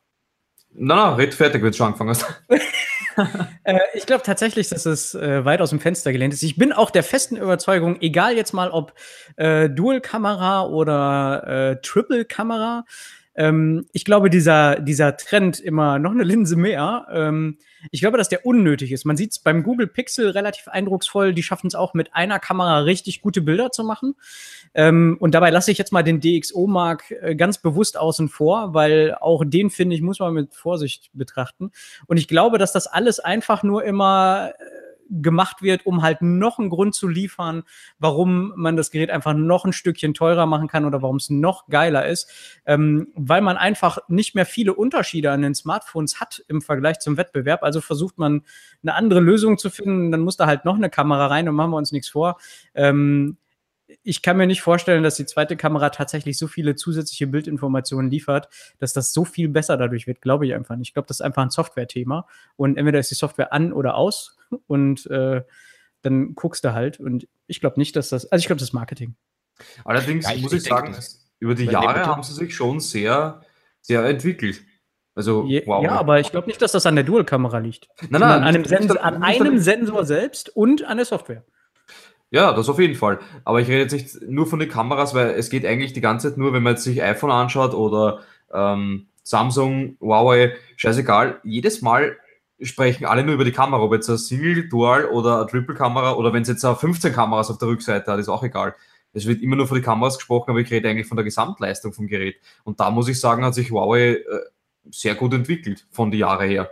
Na, 0.70 0.96
na, 0.96 1.14
red 1.14 1.32
fertig, 1.32 1.62
wenn 1.62 1.70
du 1.70 1.76
schon 1.76 1.86
angefangen 1.86 2.10
hast. 2.10 2.26
äh, 3.64 3.78
ich 3.94 4.04
glaube 4.04 4.22
tatsächlich, 4.22 4.68
dass 4.68 4.84
es 4.84 5.14
äh, 5.14 5.42
weit 5.46 5.62
aus 5.62 5.70
dem 5.70 5.80
Fenster 5.80 6.12
gelehnt 6.12 6.34
ist. 6.34 6.42
Ich 6.42 6.56
bin 6.56 6.74
auch 6.74 6.90
der 6.90 7.02
festen 7.02 7.36
Überzeugung, 7.36 8.02
egal 8.02 8.36
jetzt 8.36 8.52
mal 8.52 8.70
ob 8.70 8.92
äh, 9.36 9.70
Dual-Kamera 9.70 10.66
oder 10.66 11.70
äh, 11.70 11.80
Triple-Kamera, 11.80 12.84
ähm, 13.34 13.86
ich 13.92 14.04
glaube, 14.04 14.30
dieser, 14.30 14.80
dieser 14.80 15.16
Trend 15.16 15.60
immer 15.60 15.98
noch 15.98 16.10
eine 16.10 16.24
Linse 16.24 16.56
mehr, 16.56 17.06
ähm, 17.12 17.58
ich 17.90 18.00
glaube, 18.00 18.18
dass 18.18 18.28
der 18.28 18.44
unnötig 18.44 18.92
ist. 18.92 19.04
Man 19.04 19.16
sieht 19.16 19.30
es 19.32 19.38
beim 19.38 19.62
Google 19.62 19.86
Pixel 19.86 20.30
relativ 20.30 20.68
eindrucksvoll. 20.68 21.32
Die 21.32 21.42
schaffen 21.42 21.68
es 21.68 21.74
auch 21.74 21.94
mit 21.94 22.14
einer 22.14 22.38
Kamera 22.38 22.80
richtig 22.80 23.22
gute 23.22 23.40
Bilder 23.40 23.72
zu 23.72 23.84
machen. 23.84 24.16
Ähm, 24.74 25.16
und 25.20 25.34
dabei 25.34 25.50
lasse 25.50 25.70
ich 25.70 25.78
jetzt 25.78 25.92
mal 25.92 26.02
den 26.02 26.20
DxO-Mark 26.20 27.10
äh, 27.10 27.34
ganz 27.34 27.58
bewusst 27.58 27.98
außen 27.98 28.28
vor, 28.28 28.74
weil 28.74 29.16
auch 29.20 29.44
den, 29.46 29.70
finde 29.70 29.96
ich, 29.96 30.02
muss 30.02 30.18
man 30.18 30.34
mit 30.34 30.54
Vorsicht 30.54 31.10
betrachten. 31.14 31.70
Und 32.06 32.18
ich 32.18 32.28
glaube, 32.28 32.58
dass 32.58 32.72
das 32.72 32.86
alles 32.86 33.20
einfach 33.20 33.62
nur 33.62 33.84
immer 33.84 34.52
äh, 34.58 34.79
gemacht 35.10 35.62
wird, 35.62 35.86
um 35.86 36.02
halt 36.02 36.22
noch 36.22 36.58
einen 36.58 36.70
Grund 36.70 36.94
zu 36.94 37.08
liefern, 37.08 37.64
warum 37.98 38.52
man 38.56 38.76
das 38.76 38.90
Gerät 38.90 39.10
einfach 39.10 39.34
noch 39.34 39.64
ein 39.64 39.72
Stückchen 39.72 40.14
teurer 40.14 40.46
machen 40.46 40.68
kann 40.68 40.84
oder 40.84 41.02
warum 41.02 41.16
es 41.16 41.30
noch 41.30 41.66
geiler 41.68 42.06
ist, 42.06 42.30
ähm, 42.66 43.08
weil 43.14 43.40
man 43.40 43.56
einfach 43.56 43.98
nicht 44.08 44.34
mehr 44.34 44.46
viele 44.46 44.74
Unterschiede 44.74 45.30
an 45.30 45.42
den 45.42 45.54
Smartphones 45.54 46.20
hat 46.20 46.44
im 46.48 46.62
Vergleich 46.62 47.00
zum 47.00 47.16
Wettbewerb. 47.16 47.62
Also 47.62 47.80
versucht 47.80 48.18
man 48.18 48.42
eine 48.82 48.94
andere 48.94 49.20
Lösung 49.20 49.58
zu 49.58 49.70
finden, 49.70 50.12
dann 50.12 50.20
muss 50.20 50.36
da 50.36 50.46
halt 50.46 50.64
noch 50.64 50.76
eine 50.76 50.90
Kamera 50.90 51.26
rein 51.26 51.48
und 51.48 51.54
machen 51.54 51.70
wir 51.72 51.76
uns 51.76 51.92
nichts 51.92 52.08
vor. 52.08 52.38
Ähm, 52.74 53.36
ich 54.02 54.22
kann 54.22 54.36
mir 54.36 54.46
nicht 54.46 54.62
vorstellen, 54.62 55.02
dass 55.02 55.16
die 55.16 55.26
zweite 55.26 55.56
Kamera 55.56 55.90
tatsächlich 55.90 56.38
so 56.38 56.46
viele 56.46 56.76
zusätzliche 56.76 57.26
Bildinformationen 57.26 58.10
liefert, 58.10 58.48
dass 58.78 58.92
das 58.92 59.12
so 59.12 59.24
viel 59.24 59.48
besser 59.48 59.76
dadurch 59.76 60.06
wird, 60.06 60.20
glaube 60.20 60.46
ich 60.46 60.54
einfach 60.54 60.76
nicht. 60.76 60.88
Ich 60.88 60.94
glaube, 60.94 61.08
das 61.08 61.18
ist 61.18 61.22
einfach 61.22 61.42
ein 61.42 61.50
Software-Thema. 61.50 62.26
Und 62.56 62.76
entweder 62.76 62.98
ist 62.98 63.10
die 63.10 63.16
Software 63.16 63.52
an 63.52 63.72
oder 63.72 63.96
aus 63.96 64.36
und 64.66 65.06
äh, 65.06 65.42
dann 66.02 66.34
guckst 66.34 66.64
du 66.64 66.72
halt. 66.72 67.00
Und 67.00 67.28
ich 67.46 67.60
glaube 67.60 67.78
nicht, 67.78 67.96
dass 67.96 68.08
das, 68.08 68.26
also 68.26 68.40
ich 68.40 68.46
glaube, 68.46 68.60
das 68.60 68.68
ist 68.68 68.74
Marketing. 68.74 69.16
Allerdings 69.84 70.26
ja, 70.26 70.34
ich 70.34 70.42
muss 70.42 70.52
ich 70.52 70.62
sagen, 70.62 70.96
über 71.38 71.54
die 71.54 71.64
Jahre 71.66 72.06
haben 72.06 72.22
sie 72.22 72.34
sich 72.34 72.54
schon 72.54 72.80
sehr, 72.80 73.42
sehr 73.80 74.04
entwickelt. 74.04 74.62
Also, 75.14 75.44
wow. 75.44 75.82
Ja, 75.84 75.92
aber 75.92 76.20
ich 76.20 76.30
glaube 76.30 76.46
nicht, 76.46 76.62
dass 76.62 76.72
das 76.72 76.86
an 76.86 76.94
der 76.94 77.04
Dual-Kamera 77.04 77.58
liegt. 77.58 77.88
Nein, 78.08 78.20
nein, 78.20 78.30
an 78.30 78.42
einem, 78.44 78.64
Sensor, 78.64 79.02
an 79.02 79.22
einem 79.22 79.58
Sensor 79.58 80.04
selbst 80.04 80.48
und 80.56 80.84
an 80.84 80.96
der 80.96 81.06
Software. 81.06 81.44
Ja, 82.30 82.52
das 82.52 82.68
auf 82.68 82.78
jeden 82.78 82.94
Fall. 82.94 83.18
Aber 83.44 83.60
ich 83.60 83.68
rede 83.68 83.82
jetzt 83.82 83.92
nicht 83.92 84.22
nur 84.22 84.46
von 84.46 84.60
den 84.60 84.68
Kameras, 84.68 85.14
weil 85.14 85.30
es 85.30 85.50
geht 85.50 85.66
eigentlich 85.66 85.92
die 85.92 86.00
ganze 86.00 86.28
Zeit 86.28 86.38
nur, 86.38 86.52
wenn 86.52 86.62
man 86.62 86.74
jetzt 86.74 86.84
sich 86.84 87.02
iPhone 87.02 87.32
anschaut 87.32 87.74
oder 87.74 88.20
ähm, 88.52 89.08
Samsung, 89.24 89.96
Huawei, 90.00 90.54
scheißegal. 90.76 91.40
Jedes 91.42 91.82
Mal 91.82 92.16
sprechen 92.62 93.06
alle 93.06 93.24
nur 93.24 93.34
über 93.34 93.44
die 93.44 93.52
Kamera, 93.52 93.82
ob 93.82 93.92
jetzt 93.92 94.08
eine 94.08 94.18
Single, 94.18 94.68
Dual 94.68 95.06
oder 95.06 95.38
eine 95.38 95.46
Triple-Kamera 95.46 96.12
oder 96.12 96.32
wenn 96.32 96.42
es 96.42 96.48
jetzt 96.48 96.64
15 96.64 97.12
Kameras 97.12 97.50
auf 97.50 97.58
der 97.58 97.68
Rückseite 97.68 98.10
hat, 98.10 98.18
ist 98.18 98.28
auch 98.28 98.42
egal. 98.42 98.74
Es 99.12 99.26
wird 99.26 99.42
immer 99.42 99.56
nur 99.56 99.66
von 99.66 99.76
den 99.76 99.84
Kameras 99.84 100.18
gesprochen, 100.18 100.50
aber 100.50 100.60
ich 100.60 100.70
rede 100.70 100.88
eigentlich 100.88 101.08
von 101.08 101.16
der 101.16 101.24
Gesamtleistung 101.24 101.92
vom 101.92 102.06
Gerät. 102.06 102.36
Und 102.64 102.78
da 102.78 102.90
muss 102.90 103.08
ich 103.08 103.18
sagen, 103.18 103.44
hat 103.44 103.54
sich 103.54 103.70
Huawei 103.70 104.12
äh, 104.12 104.22
sehr 104.90 105.14
gut 105.14 105.34
entwickelt 105.34 105.86
von 105.90 106.10
den 106.10 106.20
Jahren 106.20 106.48
her. 106.48 106.70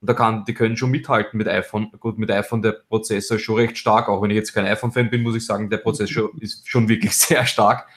Und 0.00 0.08
da 0.08 0.14
kann, 0.14 0.44
die 0.44 0.54
können 0.54 0.76
schon 0.76 0.90
mithalten 0.90 1.36
mit 1.36 1.48
iPhone. 1.48 1.90
Gut, 1.98 2.18
mit 2.18 2.30
iPhone 2.30 2.62
der 2.62 2.72
Prozessor 2.72 3.36
ist 3.36 3.42
schon 3.42 3.56
recht 3.56 3.76
stark. 3.76 4.08
Auch 4.08 4.22
wenn 4.22 4.30
ich 4.30 4.36
jetzt 4.36 4.52
kein 4.52 4.66
iPhone-Fan 4.66 5.10
bin, 5.10 5.22
muss 5.22 5.34
ich 5.34 5.44
sagen, 5.44 5.70
der 5.70 5.78
Prozessor 5.78 6.30
ist 6.40 6.68
schon 6.68 6.88
wirklich 6.88 7.16
sehr 7.16 7.44
stark. 7.46 7.88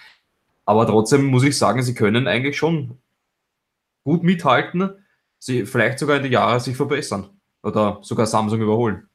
Aber 0.66 0.88
trotzdem 0.88 1.26
muss 1.26 1.44
ich 1.44 1.58
sagen, 1.58 1.84
sie 1.84 1.94
können 1.94 2.28
eigentlich 2.28 2.58
schon 2.58 2.98
gut 4.04 4.24
mithalten, 4.24 4.92
sie 5.42 5.66
vielleicht 5.66 6.00
sogar 6.00 6.18
in 6.18 6.24
die 6.24 6.30
Jahre 6.30 6.60
sich 6.60 6.78
verbessern 6.78 7.30
oder 7.64 8.00
sogar 8.04 8.28
Samsung 8.28 8.62
überholen. 8.62 9.08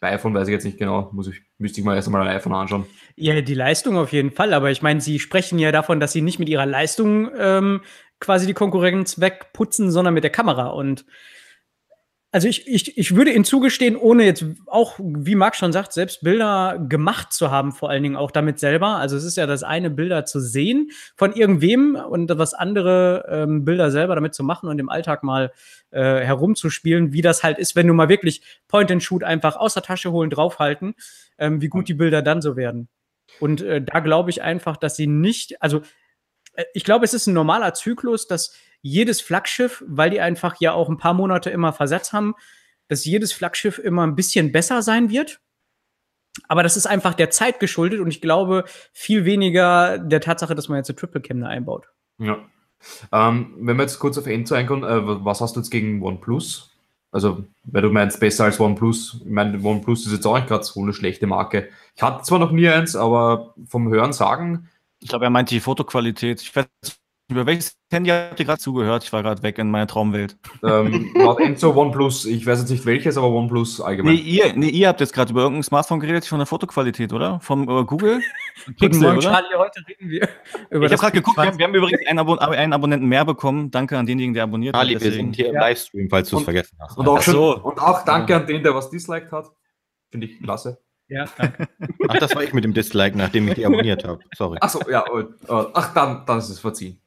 Bei 0.00 0.12
iPhone 0.12 0.34
weiß 0.34 0.48
ich 0.48 0.52
jetzt 0.52 0.64
nicht 0.64 0.78
genau, 0.78 1.10
muss 1.12 1.28
ich, 1.28 1.42
müsste 1.58 1.80
ich 1.80 1.84
mal 1.84 1.94
erst 1.94 2.08
einmal 2.08 2.26
ein 2.26 2.36
iPhone 2.36 2.54
anschauen. 2.54 2.86
Ja, 3.16 3.40
die 3.40 3.54
Leistung 3.54 3.96
auf 3.96 4.12
jeden 4.12 4.30
Fall, 4.30 4.54
aber 4.54 4.70
ich 4.70 4.82
meine, 4.82 5.00
sie 5.00 5.18
sprechen 5.18 5.58
ja 5.58 5.72
davon, 5.72 6.00
dass 6.00 6.12
sie 6.12 6.22
nicht 6.22 6.38
mit 6.38 6.48
ihrer 6.48 6.64
Leistung 6.64 7.30
ähm, 7.36 7.82
quasi 8.18 8.46
die 8.46 8.54
Konkurrenz 8.54 9.20
wegputzen, 9.20 9.90
sondern 9.90 10.14
mit 10.14 10.24
der 10.24 10.30
Kamera. 10.30 10.68
Und 10.68 11.04
also 12.32 12.46
ich, 12.46 12.68
ich, 12.68 12.96
ich 12.96 13.16
würde 13.16 13.32
Ihnen 13.32 13.44
zugestehen, 13.44 13.96
ohne 13.96 14.24
jetzt 14.24 14.44
auch, 14.66 14.94
wie 14.98 15.34
Marc 15.34 15.56
schon 15.56 15.72
sagt, 15.72 15.92
selbst 15.92 16.22
Bilder 16.22 16.78
gemacht 16.88 17.32
zu 17.32 17.50
haben, 17.50 17.72
vor 17.72 17.90
allen 17.90 18.04
Dingen 18.04 18.14
auch 18.14 18.30
damit 18.30 18.60
selber. 18.60 18.96
Also 18.96 19.16
es 19.16 19.24
ist 19.24 19.36
ja 19.36 19.46
das 19.46 19.64
eine, 19.64 19.90
Bilder 19.90 20.24
zu 20.24 20.38
sehen 20.38 20.90
von 21.16 21.32
irgendwem 21.32 21.96
und 21.96 22.30
was 22.38 22.54
andere 22.54 23.26
ähm, 23.28 23.64
Bilder 23.64 23.90
selber 23.90 24.14
damit 24.14 24.34
zu 24.34 24.44
machen 24.44 24.68
und 24.68 24.78
im 24.78 24.88
Alltag 24.88 25.24
mal 25.24 25.52
äh, 25.90 26.20
herumzuspielen, 26.20 27.12
wie 27.12 27.22
das 27.22 27.42
halt 27.42 27.58
ist, 27.58 27.74
wenn 27.74 27.88
du 27.88 27.94
mal 27.94 28.08
wirklich 28.08 28.42
Point 28.68 28.92
and 28.92 29.02
Shoot 29.02 29.24
einfach 29.24 29.56
aus 29.56 29.74
der 29.74 29.82
Tasche 29.82 30.12
holen, 30.12 30.30
draufhalten, 30.30 30.94
ähm, 31.36 31.60
wie 31.60 31.68
gut 31.68 31.88
die 31.88 31.94
Bilder 31.94 32.22
dann 32.22 32.42
so 32.42 32.56
werden. 32.56 32.88
Und 33.40 33.60
äh, 33.62 33.82
da 33.82 33.98
glaube 33.98 34.30
ich 34.30 34.42
einfach, 34.42 34.76
dass 34.76 34.94
sie 34.94 35.06
nicht, 35.08 35.60
also 35.62 35.82
ich 36.74 36.84
glaube, 36.84 37.04
es 37.04 37.14
ist 37.14 37.26
ein 37.26 37.34
normaler 37.34 37.74
Zyklus, 37.74 38.26
dass 38.26 38.54
jedes 38.82 39.20
Flaggschiff, 39.20 39.84
weil 39.86 40.10
die 40.10 40.20
einfach 40.20 40.56
ja 40.60 40.72
auch 40.72 40.88
ein 40.88 40.96
paar 40.96 41.14
Monate 41.14 41.50
immer 41.50 41.72
versetzt 41.72 42.12
haben, 42.12 42.34
dass 42.88 43.04
jedes 43.04 43.32
Flaggschiff 43.32 43.78
immer 43.78 44.06
ein 44.06 44.16
bisschen 44.16 44.52
besser 44.52 44.82
sein 44.82 45.10
wird. 45.10 45.40
aber 46.48 46.62
das 46.62 46.76
ist 46.76 46.86
einfach 46.86 47.14
der 47.14 47.30
Zeit 47.30 47.60
geschuldet 47.60 48.00
und 48.00 48.08
ich 48.08 48.20
glaube 48.20 48.64
viel 48.92 49.24
weniger 49.24 49.98
der 49.98 50.20
Tatsache, 50.20 50.54
dass 50.54 50.68
man 50.68 50.78
jetzt 50.78 50.88
eine 50.90 50.96
Triple 50.96 51.20
Cam 51.20 51.40
da 51.40 51.48
einbaut. 51.48 51.88
Ja. 52.18 52.38
Ähm, 53.12 53.54
wenn 53.58 53.76
wir 53.76 53.82
jetzt 53.82 53.98
kurz 53.98 54.16
auf 54.16 54.26
Enzo 54.26 54.54
eingehen, 54.54 54.84
äh, 54.84 55.24
was 55.24 55.40
hast 55.40 55.56
du 55.56 55.60
jetzt 55.60 55.70
gegen 55.70 56.02
OnePlus? 56.02 56.70
Also, 57.12 57.44
weil 57.64 57.82
du 57.82 57.90
meinst, 57.90 58.20
besser 58.20 58.44
als 58.44 58.60
OnePlus. 58.60 59.22
Ich 59.24 59.30
meine, 59.30 59.60
OnePlus 59.62 60.06
ist 60.06 60.12
jetzt 60.12 60.26
auch 60.26 60.36
nicht 60.36 60.46
gerade 60.46 60.64
so 60.64 60.80
eine 60.80 60.92
schlechte 60.92 61.26
Marke. 61.26 61.68
Ich 61.96 62.02
hatte 62.02 62.22
zwar 62.22 62.38
noch 62.38 62.52
nie 62.52 62.68
eins, 62.68 62.94
aber 62.94 63.54
vom 63.66 63.88
Hören 63.92 64.12
sagen. 64.12 64.68
Ich 65.00 65.08
glaube, 65.08 65.24
er 65.24 65.30
meint 65.30 65.50
die 65.50 65.60
Fotoqualität. 65.60 66.40
Ich 66.42 66.54
weiß 66.54 66.66
über 67.30 67.46
welches 67.46 67.76
Handy 67.92 68.10
habt 68.10 68.40
ihr 68.40 68.44
gerade 68.44 68.60
zugehört? 68.60 69.04
Ich 69.04 69.12
war 69.12 69.22
gerade 69.22 69.42
weg 69.44 69.56
in 69.58 69.70
meiner 69.70 69.86
Traumwelt. 69.86 70.36
Ähm, 70.64 71.12
laut 71.14 71.38
Enzo 71.38 71.72
OnePlus, 71.72 72.24
ich 72.24 72.44
weiß 72.44 72.58
jetzt 72.60 72.70
nicht 72.70 72.84
welches, 72.84 73.16
aber 73.16 73.28
OnePlus 73.28 73.80
allgemein. 73.80 74.14
Nee, 74.14 74.20
ihr, 74.20 74.52
nee, 74.54 74.68
ihr 74.68 74.88
habt 74.88 75.00
jetzt 75.00 75.12
gerade 75.12 75.30
über 75.30 75.42
irgendein 75.42 75.62
Smartphone 75.62 76.00
geredet 76.00 76.26
von 76.26 76.38
der 76.38 76.46
Fotoqualität, 76.46 77.12
oder? 77.12 77.38
Vom 77.40 77.68
äh, 77.68 77.84
Google? 77.84 78.20
Pixel, 78.78 79.02
Morgen, 79.02 79.18
oder? 79.18 79.30
Charlie, 79.30 79.56
heute 79.56 79.80
reden 79.88 80.10
wir 80.10 80.28
über 80.70 80.86
Ich 80.86 80.92
habe 80.92 81.00
gerade 81.00 81.12
geguckt, 81.12 81.36
wir 81.36 81.46
haben, 81.46 81.58
wir 81.58 81.66
haben, 81.66 81.74
übrigens 81.74 82.00
einen, 82.08 82.18
Abon 82.18 82.38
einen, 82.40 82.72
Abonnenten 82.72 83.08
mehr 83.08 83.24
bekommen. 83.24 83.70
Danke 83.70 83.96
an 83.96 84.06
denjenigen, 84.06 84.34
der 84.34 84.44
abonniert 84.44 84.74
Charlie, 84.74 84.96
hat. 84.96 85.02
Charlie, 85.02 85.16
wir 85.16 85.24
sind 85.24 85.36
hier 85.36 85.50
im 85.50 85.54
Livestream, 85.54 86.10
falls 86.10 86.30
du 86.30 86.38
es 86.38 86.44
vergessen 86.44 86.76
hast. 86.80 86.98
Und 86.98 87.06
auch, 87.06 87.22
so. 87.22 87.62
und 87.62 87.78
auch 87.80 88.04
danke 88.04 88.34
an 88.34 88.46
den, 88.46 88.64
der 88.64 88.74
was 88.74 88.90
disliked 88.90 89.30
hat. 89.30 89.46
Finde 90.10 90.26
ich 90.26 90.42
klasse. 90.42 90.82
Ja, 91.10 91.24
danke. 91.36 91.68
Ach, 92.08 92.18
das 92.18 92.34
war 92.34 92.42
ich 92.42 92.52
mit 92.52 92.64
dem 92.64 92.72
Dislike, 92.72 93.18
nachdem 93.18 93.48
ich 93.48 93.54
die 93.54 93.66
abonniert 93.66 94.04
habe. 94.04 94.20
Sorry. 94.36 94.58
Achso, 94.60 94.80
ja. 94.88 95.04
Oh, 95.10 95.24
oh, 95.48 95.66
ach, 95.74 95.92
dann, 95.92 96.24
dann 96.24 96.38
ist 96.38 96.48
es 96.48 96.60
verziehen. 96.60 97.00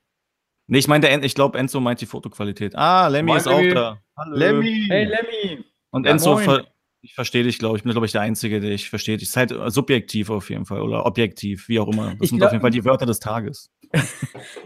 Nee, 0.67 0.79
ich 0.79 0.87
meine, 0.87 1.25
ich 1.25 1.35
glaube, 1.35 1.57
Enzo 1.57 1.79
meint 1.79 2.01
die 2.01 2.05
Fotoqualität. 2.05 2.75
Ah, 2.75 3.07
Lemmy 3.07 3.31
Moin, 3.31 3.37
ist 3.37 3.45
Lemmy. 3.45 3.71
auch 3.71 3.73
da. 3.73 4.01
Hallo. 4.17 4.35
Lemmy. 4.35 4.85
Hey, 4.89 5.05
Lemmy. 5.05 5.63
Und 5.91 6.05
ja, 6.05 6.11
Enzo, 6.11 6.37
ver 6.37 6.65
ich 7.03 7.15
verstehe 7.15 7.43
dich, 7.43 7.59
glaube 7.59 7.75
ich. 7.75 7.81
Ich 7.81 7.83
bin, 7.83 7.91
glaube 7.91 8.05
ich, 8.05 8.13
der 8.13 8.21
Einzige, 8.21 8.61
der 8.61 8.71
ich 8.71 8.89
verstehe. 8.89 9.17
Ich 9.17 9.23
ist 9.23 9.35
halt 9.35 9.53
subjektiv 9.67 10.29
auf 10.29 10.49
jeden 10.49 10.65
Fall 10.65 10.81
oder 10.81 11.05
objektiv, 11.05 11.67
wie 11.67 11.77
auch 11.79 11.89
immer. 11.89 12.11
Das 12.11 12.21
ich 12.21 12.29
sind 12.29 12.37
glaub, 12.37 12.47
auf 12.47 12.53
jeden 12.53 12.61
Fall 12.61 12.71
die 12.71 12.85
Wörter 12.85 13.05
des 13.05 13.19
Tages. 13.19 13.71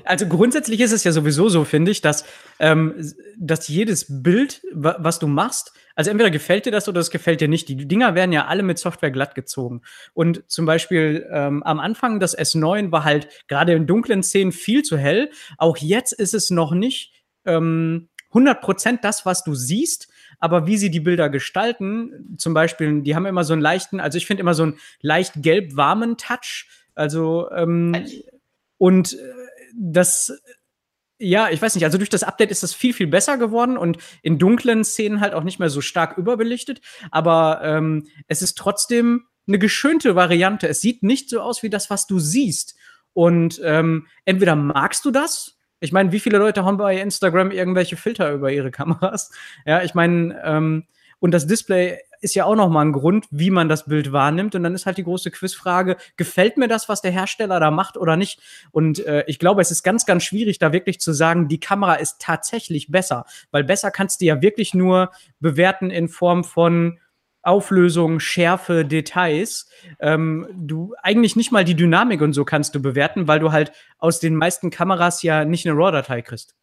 Also 0.05 0.25
grundsätzlich 0.25 0.79
ist 0.79 0.93
es 0.93 1.03
ja 1.03 1.11
sowieso 1.11 1.49
so, 1.49 1.65
finde 1.65 1.91
ich, 1.91 1.99
dass, 1.99 2.23
ähm, 2.59 2.95
dass 3.37 3.67
jedes 3.67 4.05
Bild, 4.23 4.61
was 4.71 5.19
du 5.19 5.27
machst, 5.27 5.73
also 5.97 6.11
entweder 6.11 6.29
gefällt 6.29 6.67
dir 6.67 6.71
das 6.71 6.87
oder 6.87 7.01
es 7.01 7.09
gefällt 7.09 7.41
dir 7.41 7.47
nicht. 7.47 7.67
Die 7.69 7.87
Dinger 7.87 8.13
werden 8.13 8.31
ja 8.31 8.45
alle 8.45 8.61
mit 8.61 8.77
Software 8.77 9.09
glatt 9.09 9.33
gezogen. 9.33 9.81
Und 10.13 10.43
zum 10.47 10.67
Beispiel 10.67 11.27
ähm, 11.31 11.63
am 11.63 11.79
Anfang 11.79 12.19
das 12.19 12.37
S9 12.37 12.91
war 12.91 13.03
halt 13.03 13.27
gerade 13.47 13.73
in 13.73 13.87
dunklen 13.87 14.21
Szenen 14.21 14.51
viel 14.51 14.83
zu 14.83 14.95
hell. 14.95 15.31
Auch 15.57 15.75
jetzt 15.77 16.13
ist 16.13 16.35
es 16.35 16.51
noch 16.51 16.71
nicht 16.71 17.15
ähm, 17.45 18.09
100% 18.31 18.99
das, 19.01 19.25
was 19.25 19.43
du 19.43 19.55
siehst, 19.55 20.07
aber 20.37 20.67
wie 20.67 20.77
sie 20.77 20.91
die 20.91 20.99
Bilder 20.99 21.31
gestalten, 21.31 22.35
zum 22.37 22.53
Beispiel, 22.53 23.01
die 23.01 23.15
haben 23.15 23.25
immer 23.25 23.43
so 23.43 23.53
einen 23.53 23.63
leichten, 23.63 23.99
also 23.99 24.19
ich 24.19 24.27
finde 24.27 24.41
immer 24.41 24.53
so 24.53 24.63
einen 24.63 24.77
leicht 25.01 25.33
gelb-warmen 25.37 26.17
Touch. 26.17 26.67
Also, 26.93 27.49
ähm, 27.49 28.05
und 28.77 29.13
äh, 29.13 29.33
das, 29.73 30.39
ja, 31.19 31.49
ich 31.49 31.61
weiß 31.61 31.75
nicht, 31.75 31.83
also 31.83 31.97
durch 31.97 32.09
das 32.09 32.23
Update 32.23 32.51
ist 32.51 32.63
das 32.63 32.73
viel, 32.73 32.93
viel 32.93 33.07
besser 33.07 33.37
geworden 33.37 33.77
und 33.77 33.97
in 34.21 34.37
dunklen 34.37 34.83
Szenen 34.83 35.19
halt 35.21 35.33
auch 35.33 35.43
nicht 35.43 35.59
mehr 35.59 35.69
so 35.69 35.81
stark 35.81 36.17
überbelichtet. 36.17 36.81
Aber 37.11 37.61
ähm, 37.63 38.07
es 38.27 38.41
ist 38.41 38.57
trotzdem 38.57 39.25
eine 39.47 39.59
geschönte 39.59 40.15
Variante. 40.15 40.67
Es 40.67 40.81
sieht 40.81 41.03
nicht 41.03 41.29
so 41.29 41.41
aus 41.41 41.63
wie 41.63 41.69
das, 41.69 41.89
was 41.89 42.05
du 42.05 42.19
siehst. 42.19 42.75
Und 43.13 43.59
ähm, 43.63 44.07
entweder 44.25 44.55
magst 44.55 45.05
du 45.05 45.11
das, 45.11 45.57
ich 45.79 45.91
meine, 45.91 46.11
wie 46.11 46.19
viele 46.19 46.37
Leute 46.37 46.65
haben 46.65 46.77
bei 46.77 46.99
Instagram 46.99 47.51
irgendwelche 47.51 47.97
Filter 47.97 48.31
über 48.31 48.51
ihre 48.51 48.71
Kameras? 48.71 49.31
Ja, 49.65 49.83
ich 49.83 49.93
meine, 49.93 50.39
ähm, 50.43 50.85
und 51.19 51.31
das 51.31 51.47
Display 51.47 51.97
ist 52.21 52.35
ja 52.35 52.45
auch 52.45 52.55
noch 52.55 52.69
mal 52.69 52.81
ein 52.81 52.93
Grund, 52.93 53.25
wie 53.29 53.51
man 53.51 53.69
das 53.69 53.85
Bild 53.85 54.11
wahrnimmt. 54.11 54.55
Und 54.55 54.63
dann 54.63 54.73
ist 54.73 54.85
halt 54.85 54.97
die 54.97 55.03
große 55.03 55.31
Quizfrage, 55.31 55.97
gefällt 56.15 56.57
mir 56.57 56.67
das, 56.67 56.89
was 56.89 57.01
der 57.01 57.11
Hersteller 57.11 57.59
da 57.59 57.71
macht 57.71 57.97
oder 57.97 58.17
nicht? 58.17 58.39
Und 58.71 59.05
äh, 59.05 59.23
ich 59.27 59.39
glaube, 59.39 59.61
es 59.61 59.71
ist 59.71 59.83
ganz, 59.83 60.05
ganz 60.05 60.23
schwierig, 60.23 60.59
da 60.59 60.73
wirklich 60.73 60.99
zu 60.99 61.13
sagen, 61.13 61.47
die 61.47 61.59
Kamera 61.59 61.95
ist 61.95 62.19
tatsächlich 62.19 62.89
besser. 62.91 63.25
Weil 63.51 63.63
besser 63.63 63.91
kannst 63.91 64.21
du 64.21 64.25
ja 64.25 64.41
wirklich 64.41 64.73
nur 64.73 65.11
bewerten 65.39 65.89
in 65.89 66.09
Form 66.09 66.43
von 66.43 66.99
Auflösung, 67.43 68.19
Schärfe, 68.19 68.83
Details. 68.83 69.69
Ähm, 69.99 70.47
du 70.53 70.93
eigentlich 71.01 71.35
nicht 71.35 71.51
mal 71.51 71.63
die 71.63 71.75
Dynamik 71.75 72.21
und 72.21 72.33
so 72.33 72.43
kannst 72.43 72.75
du 72.75 72.81
bewerten, 72.81 73.27
weil 73.27 73.39
du 73.39 73.51
halt 73.51 73.71
aus 73.99 74.19
den 74.19 74.35
meisten 74.35 74.69
Kameras 74.69 75.23
ja 75.23 75.45
nicht 75.45 75.65
eine 75.65 75.77
RAW-Datei 75.77 76.21
kriegst. 76.23 76.55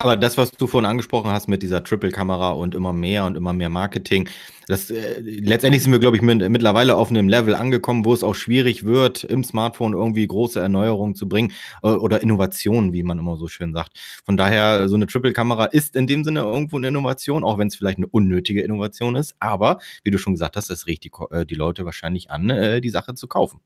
Aber 0.00 0.16
das, 0.16 0.36
was 0.36 0.52
du 0.52 0.66
vorhin 0.66 0.88
angesprochen 0.88 1.30
hast 1.30 1.48
mit 1.48 1.62
dieser 1.62 1.82
Triple-Kamera 1.82 2.50
und 2.50 2.74
immer 2.74 2.92
mehr 2.92 3.24
und 3.24 3.36
immer 3.36 3.52
mehr 3.52 3.68
Marketing, 3.70 4.28
das 4.68 4.90
äh, 4.90 5.20
letztendlich 5.20 5.82
sind 5.82 5.92
wir, 5.92 5.98
glaube 5.98 6.16
ich, 6.16 6.22
mit, 6.22 6.46
mittlerweile 6.50 6.94
auf 6.94 7.10
einem 7.10 7.28
Level 7.28 7.54
angekommen, 7.54 8.04
wo 8.04 8.12
es 8.12 8.22
auch 8.22 8.34
schwierig 8.34 8.84
wird, 8.84 9.24
im 9.24 9.42
Smartphone 9.42 9.94
irgendwie 9.94 10.26
große 10.26 10.60
Erneuerungen 10.60 11.14
zu 11.16 11.26
bringen 11.26 11.52
äh, 11.82 11.88
oder 11.88 12.22
Innovationen, 12.22 12.92
wie 12.92 13.02
man 13.02 13.18
immer 13.18 13.36
so 13.36 13.48
schön 13.48 13.72
sagt. 13.72 13.98
Von 14.24 14.36
daher, 14.36 14.88
so 14.88 14.94
eine 14.94 15.06
Triple-Kamera 15.06 15.64
ist 15.64 15.96
in 15.96 16.06
dem 16.06 16.22
Sinne 16.22 16.40
irgendwo 16.40 16.76
eine 16.76 16.88
Innovation, 16.88 17.42
auch 17.42 17.58
wenn 17.58 17.68
es 17.68 17.76
vielleicht 17.76 17.98
eine 17.98 18.06
unnötige 18.06 18.62
Innovation 18.62 19.16
ist. 19.16 19.34
Aber 19.40 19.78
wie 20.04 20.10
du 20.10 20.18
schon 20.18 20.34
gesagt 20.34 20.56
hast, 20.56 20.70
das 20.70 20.86
regt 20.86 21.04
die, 21.04 21.10
äh, 21.30 21.44
die 21.44 21.56
Leute 21.56 21.84
wahrscheinlich 21.86 22.30
an, 22.30 22.50
äh, 22.50 22.80
die 22.80 22.90
Sache 22.90 23.14
zu 23.14 23.26
kaufen. 23.26 23.60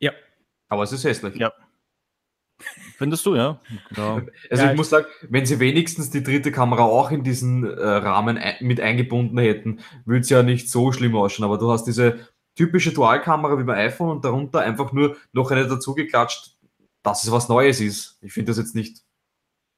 Ja. 0.00 0.12
Aber 0.68 0.82
es 0.82 0.92
ist 0.92 1.04
hässlich. 1.04 1.36
Ja. 1.36 1.52
Findest 2.96 3.26
du, 3.26 3.34
ja? 3.34 3.60
ja. 3.96 4.22
Also 4.50 4.64
ja, 4.64 4.70
ich 4.70 4.76
muss 4.76 4.90
sagen, 4.90 5.06
wenn 5.28 5.46
sie 5.46 5.58
wenigstens 5.58 6.10
die 6.10 6.22
dritte 6.22 6.52
Kamera 6.52 6.84
auch 6.84 7.10
in 7.10 7.24
diesen 7.24 7.64
äh, 7.64 7.84
Rahmen 7.84 8.38
ein 8.38 8.54
mit 8.60 8.80
eingebunden 8.80 9.38
hätten, 9.38 9.80
würde 10.04 10.20
es 10.20 10.30
ja 10.30 10.42
nicht 10.42 10.70
so 10.70 10.92
schlimm 10.92 11.16
ausschauen. 11.16 11.44
Aber 11.44 11.58
du 11.58 11.70
hast 11.70 11.84
diese 11.84 12.28
typische 12.54 12.92
Dualkamera 12.92 13.58
wie 13.58 13.64
beim 13.64 13.76
iPhone 13.76 14.10
und 14.10 14.24
darunter 14.24 14.60
einfach 14.60 14.92
nur 14.92 15.16
noch 15.32 15.50
eine 15.50 15.66
dazu 15.66 15.94
geklatscht, 15.94 16.56
dass 17.02 17.24
es 17.24 17.32
was 17.32 17.48
Neues 17.48 17.80
ist. 17.80 18.18
Ich 18.22 18.32
finde 18.32 18.50
das 18.50 18.58
jetzt 18.58 18.74
nicht, 18.74 19.02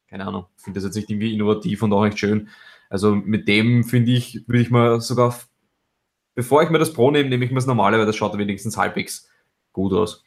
keine 0.08 0.26
Ahnung, 0.26 0.46
ich 0.56 0.64
finde 0.64 0.78
das 0.78 0.84
jetzt 0.84 0.96
nicht 0.96 1.10
irgendwie 1.10 1.34
innovativ 1.34 1.82
und 1.82 1.92
auch 1.92 2.04
nicht 2.04 2.18
schön. 2.18 2.48
Also 2.88 3.14
mit 3.14 3.48
dem 3.48 3.84
finde 3.84 4.12
ich, 4.12 4.46
würde 4.46 4.60
ich 4.60 4.70
mal 4.70 5.00
sogar, 5.00 5.36
bevor 6.34 6.62
ich 6.62 6.70
mir 6.70 6.78
das 6.78 6.92
Pro 6.92 7.10
nehme, 7.10 7.28
nehme 7.28 7.44
ich 7.44 7.50
mir 7.50 7.56
das 7.56 7.66
normale, 7.66 7.98
weil 7.98 8.06
das 8.06 8.16
schaut 8.16 8.36
wenigstens 8.36 8.76
halbwegs 8.76 9.28
gut 9.72 9.92
aus. 9.92 10.22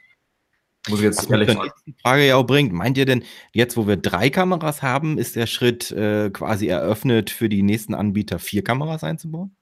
Muss 0.87 0.99
ich 0.99 1.05
jetzt 1.05 1.23
Was 1.23 1.29
ehrlich 1.29 1.51
sagen. 1.51 1.71
Die 1.85 1.95
Frage 2.01 2.25
ja 2.25 2.35
auch 2.37 2.45
bringt, 2.45 2.71
meint 2.71 2.97
ihr 2.97 3.05
denn, 3.05 3.23
jetzt 3.51 3.75
wo 3.75 3.87
wir 3.87 3.97
drei 3.97 4.29
Kameras 4.29 4.81
haben, 4.81 5.17
ist 5.17 5.35
der 5.35 5.45
Schritt 5.45 5.91
äh, 5.91 6.29
quasi 6.29 6.67
eröffnet 6.67 7.29
für 7.29 7.49
die 7.49 7.63
nächsten 7.63 7.93
Anbieter, 7.93 8.39
vier 8.39 8.63
Kameras 8.63 9.03
einzubauen? 9.03 9.55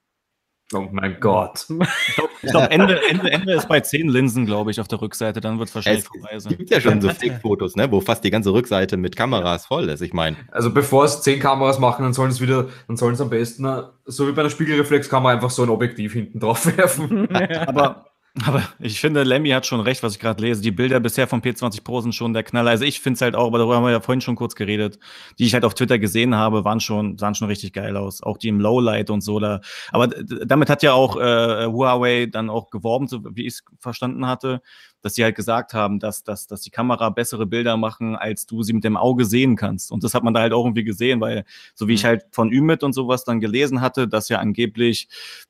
Oh 0.74 0.86
mein 0.92 1.18
Gott. 1.22 1.66
Ich 1.70 2.16
glaube, 2.16 2.30
glaub, 2.42 2.72
Ende, 2.72 3.00
Ende, 3.10 3.32
Ende 3.32 3.54
ist 3.54 3.70
bei 3.70 3.80
zehn 3.80 4.10
Linsen, 4.10 4.46
glaube 4.46 4.70
ich, 4.70 4.82
auf 4.82 4.88
der 4.90 5.02
Rückseite. 5.02 5.40
Dann 5.40 5.60
wird 5.60 5.70
es 5.70 5.76
wahrscheinlich 5.76 6.04
es 6.04 6.08
vorbei 6.08 6.38
sein. 6.40 6.52
Es 6.52 6.58
gibt 6.58 6.70
ja 6.70 6.82
schon 6.82 7.02
so 7.02 7.10
Fake-Fotos, 7.10 7.78
ne, 7.78 7.90
wo 7.90 8.02
fast 8.02 8.24
die 8.26 8.32
ganze 8.32 8.52
Rückseite 8.52 8.98
mit 8.98 9.16
Kameras 9.16 9.66
voll 9.66 9.88
ist. 9.88 10.02
Ich 10.02 10.12
meine. 10.12 10.36
Also 10.52 10.74
bevor 10.74 11.06
es 11.06 11.22
zehn 11.22 11.40
Kameras 11.40 11.80
machen, 11.80 12.04
dann 12.04 12.14
sollen 12.14 12.32
es 12.32 12.42
wieder, 12.42 12.68
dann 12.88 12.98
sollen 12.98 13.14
es 13.14 13.22
am 13.22 13.30
besten, 13.30 13.66
so 14.06 14.28
wie 14.28 14.34
bei 14.34 14.42
einer 14.42 14.50
Spiegelreflexkamera, 14.50 15.32
einfach 15.32 15.52
so 15.52 15.64
ein 15.64 15.70
Objektiv 15.70 16.14
hinten 16.14 16.42
drauf 16.42 16.66
werfen. 16.78 17.34
Aber 17.68 18.08
aber 18.46 18.64
ich 18.80 19.00
finde, 19.00 19.24
Lemmy 19.24 19.50
hat 19.50 19.66
schon 19.66 19.80
recht, 19.80 20.04
was 20.04 20.14
ich 20.14 20.20
gerade 20.20 20.42
lese. 20.42 20.62
Die 20.62 20.72
Bilder 20.72 21.00
bisher 21.00 21.28
vom 21.28 21.42
P20 21.42 21.84
Pro 21.84 22.02
sind 22.02 22.14
schon 22.14 22.34
der 22.34 22.44
Knaller. 22.44 22.72
Also 22.72 22.84
ich 22.84 23.00
finde 23.00 23.16
es 23.16 23.22
halt 23.22 23.36
auch, 23.36 23.48
aber 23.48 23.58
darüber 23.58 23.78
haben 23.78 23.84
wir 23.84 23.92
ja 23.92 24.02
vorhin 24.02 24.22
schon 24.22 24.36
kurz 24.36 24.56
geredet, 24.56 25.00
die 25.40 25.46
ich 25.46 25.54
halt 25.54 25.66
auf 25.66 25.74
Twitter 25.74 25.98
gesehen 25.98 26.36
habe, 26.36 26.64
waren 26.64 26.80
schon, 26.80 27.18
sahen 27.18 27.36
schon 27.36 27.48
richtig 27.48 27.74
geil 27.74 27.98
aus. 27.98 28.22
Auch 28.22 28.38
die 28.38 28.50
im 28.50 28.60
Lowlight 28.60 29.10
und 29.10 29.22
so. 29.22 29.40
Da. 29.40 29.62
Aber 29.92 30.08
damit 30.08 30.70
hat 30.70 30.84
ja 30.84 30.94
auch 30.94 31.18
äh, 31.18 31.66
Huawei 31.66 32.28
dann 32.28 32.50
auch 32.50 32.70
geworben, 32.70 33.08
so 33.08 33.22
wie 33.36 33.48
ich 33.48 33.54
es 33.54 33.64
verstanden 33.80 34.28
hatte, 34.28 34.62
dass 35.08 35.16
sie 35.16 35.24
halt 35.24 35.38
gesagt 35.38 35.74
haben, 35.74 36.00
dass, 36.00 36.26
dass, 36.26 36.48
dass 36.48 36.60
die 36.60 36.70
Kamera 36.70 37.10
bessere 37.10 37.46
Bilder 37.46 37.78
machen, 37.78 38.18
als 38.18 38.46
du 38.46 38.62
sie 38.62 38.74
mit 38.74 38.84
dem 38.84 38.98
Auge 38.98 39.24
sehen 39.24 39.56
kannst. 39.56 39.90
Und 39.90 40.04
das 40.04 40.14
hat 40.14 40.22
man 40.22 40.34
da 40.34 40.42
halt 40.42 40.52
auch 40.52 40.66
irgendwie 40.66 40.84
gesehen, 40.84 41.22
weil 41.22 41.46
so 41.76 41.88
wie 41.88 41.94
ich 41.94 42.04
mhm. 42.04 42.08
halt 42.08 42.26
von 42.32 42.52
Ümit 42.52 42.84
und 42.84 42.92
sowas 42.92 43.24
dann 43.24 43.40
gelesen 43.40 43.80
hatte, 43.80 44.10
dass 44.10 44.28
ja 44.28 44.40
angeblich 44.40 45.08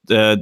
äh, 0.09 0.37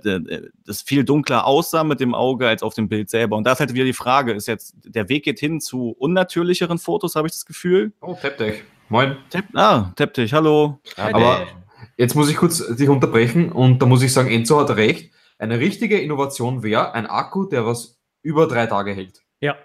das 0.66 0.82
viel 0.82 1.06
dunkler 1.06 1.46
aussah 1.46 1.86
mit 1.86 2.02
dem 2.02 2.14
Auge 2.14 2.46
als 2.46 2.62
auf 2.62 2.74
dem 2.74 2.90
Bild 2.90 3.10
selber. 3.10 3.38
Und 3.38 3.46
da 3.46 3.54
ist 3.54 3.62
halt 3.62 3.74
wieder 3.74 3.86
die 3.86 3.94
Frage, 3.94 4.34
ist 4.34 4.50
jetzt, 4.50 4.76
der 4.84 5.08
Weg 5.08 5.24
geht 5.24 5.40
hin 5.40 5.62
zu 5.62 5.96
unnatürlicheren 5.98 6.78
Fotos, 6.78 7.16
habe 7.16 7.28
ich 7.30 7.34
das 7.34 7.46
Gefühl. 7.46 7.94
Oh, 8.02 8.18
Taptech. 8.22 8.64
Moin. 8.90 9.16
Tap 9.30 9.46
ah, 9.54 9.94
Taptech, 9.96 10.34
hallo. 10.34 10.80
Aber 10.98 11.48
jetzt 11.96 12.16
muss 12.16 12.30
ich 12.30 12.36
kurz 12.36 12.68
dich 12.76 12.90
unterbrechen 12.90 13.50
und 13.50 13.82
da 13.82 13.86
muss 13.86 14.04
ich 14.04 14.12
sagen, 14.12 14.30
Enzo 14.30 14.60
hat 14.60 14.72
recht. 14.72 15.14
Eine 15.38 15.60
richtige 15.60 16.02
Innovation 16.02 16.64
wäre 16.64 16.94
ein 16.94 17.08
Akku, 17.08 17.46
der 17.46 17.66
was 17.66 17.95
über 18.26 18.48
drei 18.48 18.66
Tage 18.66 18.94
hält. 18.94 19.22
Ja. 19.40 19.56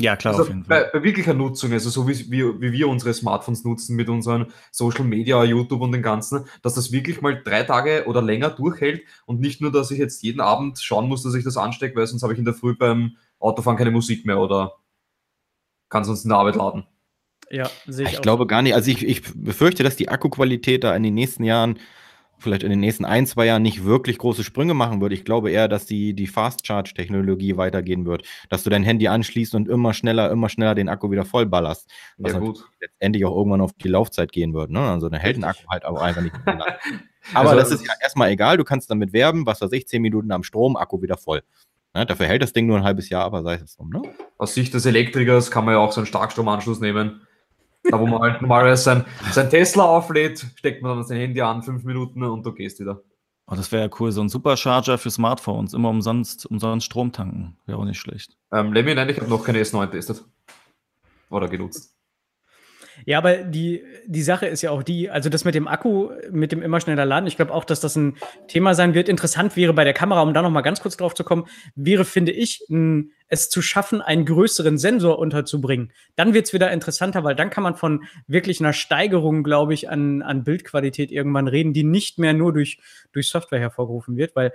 Ja, 0.00 0.14
klar, 0.14 0.38
also 0.38 0.52
bei, 0.68 0.84
bei, 0.92 1.02
wirklicher 1.02 1.34
Nutzung, 1.34 1.72
also 1.72 1.90
so 1.90 2.06
wie, 2.06 2.30
wie, 2.30 2.60
wie, 2.60 2.72
wir 2.72 2.88
unsere 2.88 3.12
Smartphones 3.12 3.64
nutzen 3.64 3.96
mit 3.96 4.08
unseren 4.08 4.46
Social 4.70 5.04
Media, 5.04 5.42
YouTube 5.42 5.80
und 5.80 5.90
den 5.90 6.02
ganzen, 6.02 6.44
dass 6.62 6.74
das 6.74 6.92
wirklich 6.92 7.20
mal 7.20 7.42
drei 7.42 7.64
Tage 7.64 8.04
oder 8.06 8.22
länger 8.22 8.50
durchhält 8.50 9.02
und 9.26 9.40
nicht 9.40 9.60
nur, 9.60 9.72
dass 9.72 9.90
ich 9.90 9.98
jetzt 9.98 10.22
jeden 10.22 10.40
Abend 10.40 10.78
schauen 10.78 11.08
muss, 11.08 11.24
dass 11.24 11.34
ich 11.34 11.42
das 11.42 11.56
anstecke, 11.56 11.96
weil 11.96 12.06
sonst 12.06 12.22
habe 12.22 12.32
ich 12.32 12.38
in 12.38 12.44
der 12.44 12.54
Früh 12.54 12.76
beim 12.76 13.16
Autofahren 13.40 13.76
keine 13.76 13.90
Musik 13.90 14.24
mehr 14.24 14.38
oder 14.38 14.76
kann 15.88 16.04
sonst 16.04 16.22
in 16.22 16.28
der 16.28 16.38
Arbeit 16.38 16.54
laden. 16.54 16.86
Ja, 17.50 17.68
sehe 17.88 18.06
ich. 18.06 18.12
Ich 18.12 18.18
auch. 18.18 18.22
glaube 18.22 18.46
gar 18.46 18.62
nicht. 18.62 18.74
Also 18.74 18.92
ich, 18.92 19.04
ich 19.04 19.22
befürchte, 19.34 19.82
dass 19.82 19.96
die 19.96 20.10
Akkuqualität 20.10 20.84
da 20.84 20.94
in 20.94 21.02
den 21.02 21.14
nächsten 21.14 21.42
Jahren 21.42 21.76
vielleicht 22.38 22.62
in 22.62 22.70
den 22.70 22.80
nächsten 22.80 23.04
ein, 23.04 23.26
zwei 23.26 23.46
Jahren 23.46 23.62
nicht 23.62 23.84
wirklich 23.84 24.18
große 24.18 24.44
Sprünge 24.44 24.74
machen 24.74 25.00
wird. 25.00 25.12
Ich 25.12 25.24
glaube 25.24 25.50
eher, 25.50 25.68
dass 25.68 25.86
die, 25.86 26.14
die 26.14 26.26
Fast-Charge-Technologie 26.26 27.56
weitergehen 27.56 28.06
wird. 28.06 28.22
Dass 28.48 28.64
du 28.64 28.70
dein 28.70 28.82
Handy 28.82 29.08
anschließt 29.08 29.54
und 29.54 29.68
immer 29.68 29.94
schneller, 29.94 30.30
immer 30.30 30.48
schneller 30.48 30.74
den 30.74 30.88
Akku 30.88 31.10
wieder 31.10 31.24
vollballerst. 31.24 31.90
Was 32.18 32.32
ja, 32.32 32.38
gut. 32.38 32.64
letztendlich 32.80 33.24
auch 33.24 33.36
irgendwann 33.36 33.60
auf 33.60 33.72
die 33.72 33.88
Laufzeit 33.88 34.32
gehen 34.32 34.54
wird. 34.54 34.70
Ne? 34.70 34.80
Also 34.80 35.08
der 35.08 35.18
hält 35.20 35.36
den 35.36 35.44
Akku 35.44 35.66
halt 35.68 35.84
aber 35.84 36.02
einfach 36.02 36.22
nicht 36.22 36.34
mehr 36.44 36.78
Aber 37.34 37.50
also, 37.50 37.60
das 37.60 37.70
ist 37.72 37.86
ja 37.86 37.92
erstmal 38.00 38.30
egal, 38.30 38.56
du 38.56 38.64
kannst 38.64 38.90
damit 38.90 39.12
werben, 39.12 39.44
was 39.44 39.60
weiß 39.60 39.72
ich, 39.72 39.86
10 39.86 40.00
Minuten 40.00 40.32
am 40.32 40.42
Strom, 40.42 40.76
Akku 40.76 41.02
wieder 41.02 41.18
voll. 41.18 41.42
Ja, 41.94 42.04
dafür 42.04 42.26
hält 42.26 42.42
das 42.42 42.52
Ding 42.52 42.66
nur 42.66 42.76
ein 42.76 42.84
halbes 42.84 43.08
Jahr, 43.08 43.24
aber 43.24 43.42
sei 43.42 43.54
es 43.54 43.76
drum. 43.76 43.90
Ne? 43.90 44.02
Aus 44.36 44.54
Sicht 44.54 44.72
des 44.74 44.86
Elektrikers 44.86 45.50
kann 45.50 45.64
man 45.64 45.74
ja 45.74 45.80
auch 45.80 45.92
so 45.92 46.00
einen 46.00 46.06
Starkstromanschluss 46.06 46.80
nehmen. 46.80 47.22
Da, 47.90 47.98
wo 47.98 48.06
man 48.06 48.20
halt 48.20 48.78
sein, 48.78 49.04
sein 49.32 49.50
Tesla 49.50 49.84
auflädt, 49.84 50.46
steckt 50.56 50.82
man 50.82 50.96
dann 50.96 51.06
sein 51.06 51.18
Handy 51.18 51.40
an, 51.40 51.62
fünf 51.62 51.84
Minuten 51.84 52.22
und 52.22 52.44
du 52.44 52.52
gehst 52.52 52.80
wieder. 52.80 53.02
Oh, 53.50 53.54
das 53.54 53.72
wäre 53.72 53.84
ja 53.84 53.90
cool, 53.98 54.12
so 54.12 54.20
ein 54.20 54.28
Supercharger 54.28 54.98
für 54.98 55.10
Smartphones, 55.10 55.72
immer 55.72 55.88
umsonst, 55.88 56.44
umsonst 56.46 56.84
Strom 56.84 57.12
tanken. 57.12 57.56
Wäre 57.64 57.78
auch 57.78 57.84
nicht 57.84 57.98
schlecht. 57.98 58.36
Ähm, 58.52 58.74
Lemmy, 58.74 58.94
nein, 58.94 59.08
ich 59.08 59.18
habe 59.18 59.30
noch 59.30 59.42
keine 59.42 59.60
S9 59.60 59.86
getestet. 59.86 60.24
Oder 61.30 61.48
genutzt. 61.48 61.94
Ja, 63.06 63.18
aber 63.18 63.36
die, 63.36 63.84
die 64.06 64.22
Sache 64.22 64.46
ist 64.46 64.62
ja 64.62 64.70
auch 64.70 64.82
die, 64.82 65.08
also 65.08 65.28
das 65.28 65.44
mit 65.44 65.54
dem 65.54 65.68
Akku, 65.68 66.10
mit 66.30 66.52
dem 66.52 66.62
immer 66.62 66.80
schneller 66.80 67.04
Laden, 67.04 67.26
ich 67.26 67.36
glaube 67.36 67.54
auch, 67.54 67.64
dass 67.64 67.80
das 67.80 67.96
ein 67.96 68.16
Thema 68.48 68.74
sein 68.74 68.94
wird. 68.94 69.08
Interessant 69.08 69.56
wäre 69.56 69.72
bei 69.72 69.84
der 69.84 69.94
Kamera, 69.94 70.22
um 70.22 70.34
da 70.34 70.42
noch 70.42 70.50
mal 70.50 70.62
ganz 70.62 70.80
kurz 70.80 70.96
drauf 70.96 71.14
zu 71.14 71.24
kommen, 71.24 71.46
wäre, 71.74 72.04
finde 72.04 72.32
ich, 72.32 72.66
ein, 72.68 73.12
es 73.28 73.50
zu 73.50 73.62
schaffen, 73.62 74.00
einen 74.00 74.24
größeren 74.24 74.78
Sensor 74.78 75.18
unterzubringen. 75.18 75.92
Dann 76.16 76.34
wird 76.34 76.46
es 76.46 76.52
wieder 76.52 76.70
interessanter, 76.72 77.24
weil 77.24 77.34
dann 77.34 77.50
kann 77.50 77.62
man 77.62 77.76
von 77.76 78.04
wirklich 78.26 78.60
einer 78.60 78.72
Steigerung, 78.72 79.42
glaube 79.42 79.74
ich, 79.74 79.88
an, 79.90 80.22
an 80.22 80.44
Bildqualität 80.44 81.10
irgendwann 81.10 81.48
reden, 81.48 81.72
die 81.72 81.84
nicht 81.84 82.18
mehr 82.18 82.32
nur 82.32 82.52
durch, 82.52 82.80
durch 83.12 83.28
Software 83.28 83.60
hervorgerufen 83.60 84.16
wird, 84.16 84.34
weil 84.34 84.52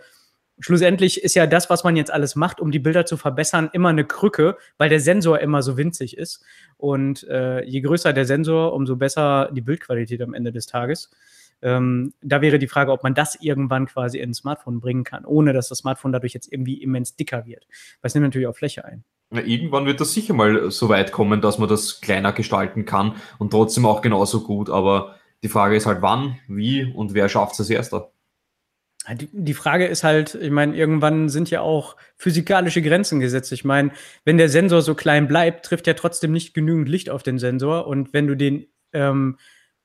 schlussendlich 0.60 1.24
ist 1.24 1.36
ja 1.36 1.48
das, 1.48 1.70
was 1.70 1.84
man 1.84 1.96
jetzt 1.96 2.12
alles 2.12 2.36
macht, 2.36 2.60
um 2.60 2.72
die 2.72 2.80
Bilder 2.80 3.06
zu 3.06 3.18
verbessern, 3.18 3.70
immer 3.74 3.90
eine 3.90 4.06
Krücke, 4.06 4.58
weil 4.78 4.90
der 4.90 5.00
Sensor 5.00 5.40
immer 5.40 5.62
so 5.62 5.78
winzig 5.78 6.18
ist. 6.18 6.44
Und 6.78 7.28
äh, 7.28 7.64
je 7.64 7.82
größer 7.82 8.14
der 8.14 8.26
Sensor, 8.26 8.74
umso 8.74 8.96
besser 8.96 9.50
die 9.54 9.62
Bildqualität 9.62 10.22
am 10.22 10.34
Ende 10.34 10.52
des 10.52 10.66
Tages. 10.66 11.12
Ähm, 11.64 12.14
da 12.22 12.42
wäre 12.42 12.60
die 12.60 12.68
Frage, 12.68 12.92
ob 12.92 13.04
man 13.04 13.16
das 13.16 13.36
irgendwann 13.42 13.88
quasi 13.88 14.20
in 14.20 14.32
ein 14.32 14.34
Smartphone 14.34 14.82
bringen 14.82 15.06
kann, 15.06 15.24
ohne 15.24 15.54
dass 15.54 15.70
das 15.70 15.80
Smartphone 15.80 16.12
dadurch 16.12 16.34
jetzt 16.34 16.52
irgendwie 16.52 16.84
immens 16.84 17.16
dicker 17.16 17.46
wird. 17.46 17.66
Weil 18.02 18.10
es 18.10 18.14
nimmt 18.14 18.26
natürlich 18.26 18.48
auch 18.48 18.56
Fläche 18.56 18.84
ein. 18.84 19.06
Ja, 19.34 19.42
irgendwann 19.42 19.86
wird 19.86 20.02
das 20.02 20.14
sicher 20.14 20.34
mal 20.34 20.70
so 20.70 20.90
weit 20.90 21.12
kommen, 21.12 21.42
dass 21.42 21.58
man 21.58 21.70
das 21.70 22.02
kleiner 22.02 22.34
gestalten 22.34 22.86
kann 22.86 23.16
und 23.40 23.52
trotzdem 23.52 23.86
auch 23.86 24.02
genauso 24.02 24.44
gut. 24.44 24.70
Aber 24.70 25.16
die 25.42 25.50
Frage 25.50 25.76
ist 25.76 25.86
halt, 25.86 26.02
wann, 26.02 26.38
wie 26.48 26.86
und 26.86 27.14
wer 27.14 27.30
schafft 27.30 27.54
es 27.54 27.62
als 27.62 27.70
erster. 27.70 28.12
Die, 29.34 29.54
Frage 29.54 29.86
ist 29.86 30.04
halt, 30.06 30.36
ich 30.36 30.52
meine, 30.52 30.78
irgendwann 30.78 31.28
sind 31.28 31.50
ja 31.50 31.60
auch 31.60 31.98
physikalische 32.16 32.82
Grenzen 32.82 33.20
gesetzt. 33.20 33.52
Ich 33.52 33.66
meine, 33.66 33.92
wenn 34.24 34.38
der 34.38 34.48
Sensor 34.48 34.82
so 34.82 34.96
klein 34.96 35.28
bleibt, 35.28 35.66
trifft 35.66 35.88
ja 35.88 35.94
trotzdem 35.94 36.32
nicht 36.32 36.54
genügend 36.54 36.88
Licht 36.88 37.10
auf 37.10 37.22
den 37.22 37.38
Sensor. 37.38 37.88
Und 37.88 38.14
wenn 38.14 38.28
du 38.28 38.36
den 38.36 38.68
ähm, 38.94 39.38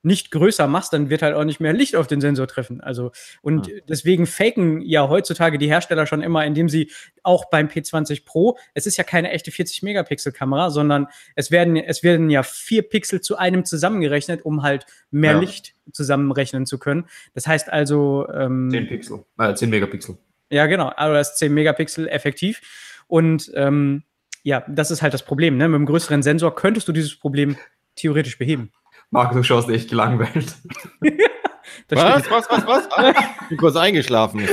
nicht 0.02 0.30
größer 0.30 0.66
machst, 0.66 0.92
dann 0.92 1.10
wird 1.10 1.22
halt 1.22 1.34
auch 1.34 1.44
nicht 1.44 1.60
mehr 1.60 1.72
Licht 1.72 1.96
auf 1.96 2.06
den 2.06 2.20
Sensor 2.20 2.46
treffen. 2.46 2.80
Also, 2.80 3.10
und 3.42 3.66
ja. 3.66 3.74
deswegen 3.88 4.26
faken 4.26 4.80
ja 4.80 5.08
heutzutage 5.08 5.58
die 5.58 5.66
Hersteller 5.66 6.06
schon 6.06 6.22
immer, 6.22 6.44
indem 6.44 6.68
sie 6.68 6.90
auch 7.22 7.50
beim 7.50 7.66
P20 7.68 8.24
Pro, 8.24 8.56
es 8.74 8.86
ist 8.86 8.96
ja 8.96 9.04
keine 9.04 9.30
echte 9.30 9.50
40-Megapixel-Kamera, 9.50 10.70
sondern 10.70 11.08
es 11.34 11.50
werden, 11.50 11.76
es 11.76 12.02
werden 12.02 12.30
ja 12.30 12.42
vier 12.42 12.82
Pixel 12.82 13.20
zu 13.20 13.36
einem 13.36 13.64
zusammengerechnet, 13.64 14.44
um 14.44 14.62
halt 14.62 14.86
mehr 15.10 15.32
ja. 15.32 15.40
Licht 15.40 15.74
zusammenrechnen 15.92 16.66
zu 16.66 16.78
können. 16.78 17.06
Das 17.34 17.46
heißt 17.46 17.70
also. 17.70 18.28
Ähm, 18.32 18.68
10 18.70 18.86
Pixel, 18.86 19.24
äh, 19.38 19.54
10 19.54 19.70
Megapixel. 19.70 20.16
Ja, 20.50 20.66
genau, 20.66 20.88
also 20.88 21.14
das 21.14 21.32
ist 21.32 21.38
10 21.38 21.52
Megapixel 21.52 22.08
effektiv. 22.08 22.60
Und 23.06 23.50
ähm, 23.54 24.04
ja, 24.42 24.64
das 24.68 24.90
ist 24.90 25.02
halt 25.02 25.14
das 25.14 25.24
Problem. 25.24 25.56
Ne? 25.56 25.68
Mit 25.68 25.76
einem 25.76 25.86
größeren 25.86 26.22
Sensor 26.22 26.54
könntest 26.54 26.88
du 26.88 26.92
dieses 26.92 27.16
Problem 27.16 27.56
theoretisch 27.96 28.38
beheben. 28.38 28.70
Marc, 29.10 29.32
du 29.32 29.42
schaust 29.42 29.68
echt 29.70 29.88
gelangweilt. 29.88 30.56
was, 31.88 32.30
was, 32.30 32.50
was, 32.50 32.66
was, 32.66 32.88
Ich 33.42 33.48
bin 33.48 33.58
kurz 33.58 33.76
eingeschlafen. 33.76 34.46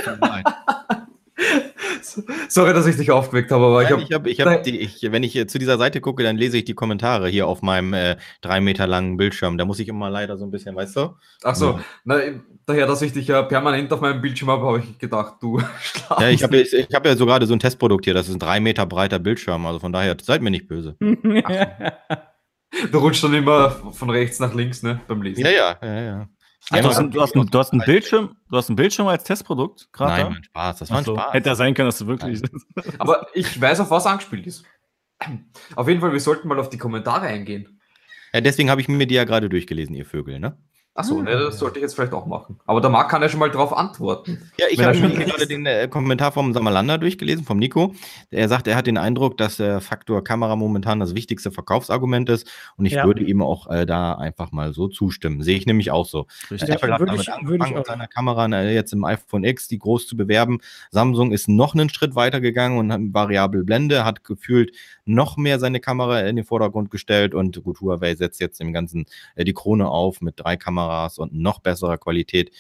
Sorry, 2.48 2.74
dass 2.74 2.88
ich 2.88 2.96
dich 2.96 3.12
aufgeweckt 3.12 3.52
habe, 3.52 3.66
aber 3.66 3.84
Nein, 3.84 4.00
ich 4.00 4.14
habe. 4.14 4.30
Ich 4.30 4.40
hab, 4.40 4.48
hab 4.48 4.64
die, 4.64 4.80
ich, 4.80 5.02
wenn 5.12 5.24
ich 5.24 5.48
zu 5.50 5.60
dieser 5.60 5.78
Seite 5.78 6.00
gucke, 6.00 6.24
dann 6.24 6.38
lese 6.38 6.58
ich 6.58 6.66
die 6.66 6.74
Kommentare 6.74 7.28
hier 7.28 7.48
auf 7.48 7.62
meinem 7.62 7.94
äh, 7.94 8.16
drei 8.42 8.62
Meter 8.62 8.88
langen 8.88 9.18
Bildschirm. 9.18 9.58
Da 9.58 9.66
muss 9.66 9.80
ich 9.80 9.90
immer 9.90 10.10
leider 10.10 10.38
so 10.38 10.46
ein 10.46 10.52
bisschen, 10.52 10.76
weißt 10.76 10.96
du? 10.96 11.16
Ach 11.44 11.56
so, 11.56 11.72
ja. 11.72 11.80
Na, 12.06 12.20
daher, 12.66 12.88
dass 12.88 13.02
ich 13.02 13.12
dich 13.12 13.28
ja 13.28 13.42
permanent 13.44 13.92
auf 13.92 14.00
meinem 14.00 14.22
Bildschirm 14.22 14.50
habe, 14.50 14.66
habe 14.66 14.80
ich 14.80 14.98
gedacht, 14.98 15.36
du 15.42 15.60
schlafst. 15.82 16.22
Ja, 16.22 16.30
ich 16.30 16.44
habe 16.44 16.58
ich, 16.58 16.74
ich 16.74 16.94
hab 16.94 17.06
ja 17.06 17.16
so 17.16 17.26
gerade 17.26 17.46
so 17.48 17.54
ein 17.54 17.60
Testprodukt 17.60 18.06
hier, 18.06 18.14
das 18.14 18.30
ist 18.30 18.36
ein 18.36 18.40
drei 18.40 18.60
Meter 18.60 18.86
breiter 18.86 19.20
Bildschirm. 19.20 19.66
Also 19.66 19.80
von 19.80 19.92
daher, 19.92 20.16
seid 20.22 20.42
mir 20.42 20.52
nicht 20.52 20.68
böse. 20.68 20.96
Du 22.92 22.98
rutschst 23.00 23.24
dann 23.24 23.34
immer 23.34 23.70
von 23.70 24.10
rechts 24.10 24.40
nach 24.40 24.54
links, 24.54 24.84
ne, 24.84 25.00
beim 25.08 25.22
Lesen. 25.22 25.42
Ja, 25.42 25.50
ja, 25.50 25.78
ja, 25.82 26.02
ja. 26.02 26.30
Ach, 26.72 26.80
du, 26.80 26.88
hast 26.88 26.98
ein, 26.98 27.12
du, 27.12 27.22
hast 27.22 27.36
ein, 27.36 27.46
du, 27.46 27.60
hast 27.60 27.72
einen 27.74 27.84
Bildschirm, 27.86 28.36
du 28.50 28.58
hast 28.58 28.70
einen 28.70 28.76
Bildschirm 28.76 29.08
als 29.08 29.24
Testprodukt 29.24 29.88
gerade? 29.94 30.24
Nein, 30.24 30.34
mein 30.34 30.44
Spaß, 30.44 30.80
das 30.80 30.90
war 30.90 30.98
ein 30.98 31.04
so. 31.04 31.16
Spaß. 31.16 31.34
Hätte 31.34 31.50
ja 31.50 31.56
sein 31.56 31.74
können, 31.76 31.90
dass 31.90 32.00
du 32.00 32.08
wirklich. 32.08 32.42
Aber 32.98 33.28
ich 33.34 33.60
weiß, 33.60 33.82
auf 33.82 33.92
was 33.92 34.08
angespielt 34.08 34.48
ist. 34.48 34.66
Auf 35.76 35.88
jeden 35.88 36.02
Fall, 36.02 36.12
wir 36.12 36.20
sollten 36.20 36.48
mal 36.48 36.60
auf 36.60 36.70
die 36.70 36.78
Kommentare 36.78 37.28
eingehen. 37.28 37.80
Ja, 38.34 38.42
deswegen 38.42 38.70
habe 38.70 38.82
ich 38.82 38.88
mir 38.88 39.06
die 39.06 39.16
ja 39.16 39.24
gerade 39.24 39.48
durchgelesen, 39.48 39.96
ihr 39.96 40.06
Vögel, 40.06 40.40
ne? 40.40 40.58
Achso, 40.98 41.22
ne, 41.22 41.32
das 41.32 41.60
sollte 41.60 41.80
ich 41.80 41.84
jetzt 41.84 41.94
vielleicht 41.94 42.14
auch 42.14 42.26
machen. 42.26 42.58
Aber 42.66 42.80
der 42.80 42.90
Marc 42.90 43.10
kann 43.10 43.22
ja 43.22 43.28
schon 43.28 43.42
mal 43.42 43.52
darauf 43.52 43.76
antworten. 43.76 44.50
Ja, 44.58 44.68
ich 44.70 44.82
habe 44.82 44.98
mir 44.98 45.26
gerade 45.26 45.46
den 45.46 45.66
äh, 45.66 45.90
Kommentar 45.90 46.32
vom 46.32 46.54
Samalander 46.54 46.98
durchgelesen, 46.98 47.44
vom 47.44 47.58
Nico. 47.58 47.94
Er 48.32 48.48
sagt, 48.48 48.66
er 48.66 48.78
hat 48.78 48.88
den 48.88 48.98
Eindruck, 48.98 49.38
dass 49.38 49.58
der 49.58 49.82
Faktor 49.82 50.24
Kamera 50.24 50.56
momentan 50.56 51.02
das 51.02 51.14
wichtigste 51.14 51.52
Verkaufsargument 51.52 52.30
ist. 52.30 52.50
Und 52.78 52.86
ich 52.86 52.94
ja. 52.94 53.06
würde 53.06 53.26
ihm 53.26 53.42
auch 53.42 53.70
äh, 53.70 53.86
da 53.86 54.14
einfach 54.14 54.54
mal 54.54 54.74
so 54.74 54.88
zustimmen. 54.88 55.42
Sehe 55.42 55.58
ich 55.58 55.66
nämlich 55.66 55.92
auch 55.92 56.06
so. 56.06 56.28
Richtig. 56.50 56.70
Apple 56.70 56.94
hat 56.94 57.02
damit 57.02 57.20
ich, 57.20 57.34
angefangen, 57.34 57.76
mit 57.76 57.86
seiner 57.88 58.08
Kamera 58.08 58.46
äh, 58.46 58.74
jetzt 58.74 58.94
im 58.94 59.04
iPhone 59.04 59.44
X 59.44 59.68
die 59.68 59.80
groß 59.80 60.08
zu 60.08 60.16
bewerben. 60.16 60.60
Samsung 60.92 61.34
ist 61.34 61.50
noch 61.50 61.74
einen 61.74 61.90
Schritt 61.90 62.16
weiter 62.16 62.40
gegangen 62.40 62.78
und 62.78 62.94
hat 62.94 63.00
eine 63.00 63.14
variable 63.14 63.66
Blende, 63.66 64.06
hat 64.06 64.24
gefühlt 64.24 64.72
noch 65.04 65.36
mehr 65.36 65.60
seine 65.60 65.82
Kamera 65.82 66.22
in 66.22 66.38
den 66.38 66.46
Vordergrund 66.46 66.90
gestellt. 66.90 67.36
Und 67.36 67.62
gut, 67.66 67.82
Huawei 67.82 68.16
setzt 68.16 68.40
jetzt 68.40 68.62
dem 68.62 68.72
Ganzen 68.72 69.08
äh, 69.36 69.44
die 69.44 69.54
Krone 69.54 69.90
auf 69.90 70.22
mit 70.22 70.40
drei 70.40 70.56
Kameras 70.56 70.85
Kameras 70.86 71.18
und 71.18 71.34
noch 71.34 71.60
besserer 71.60 71.98
Qualität. 71.98 72.52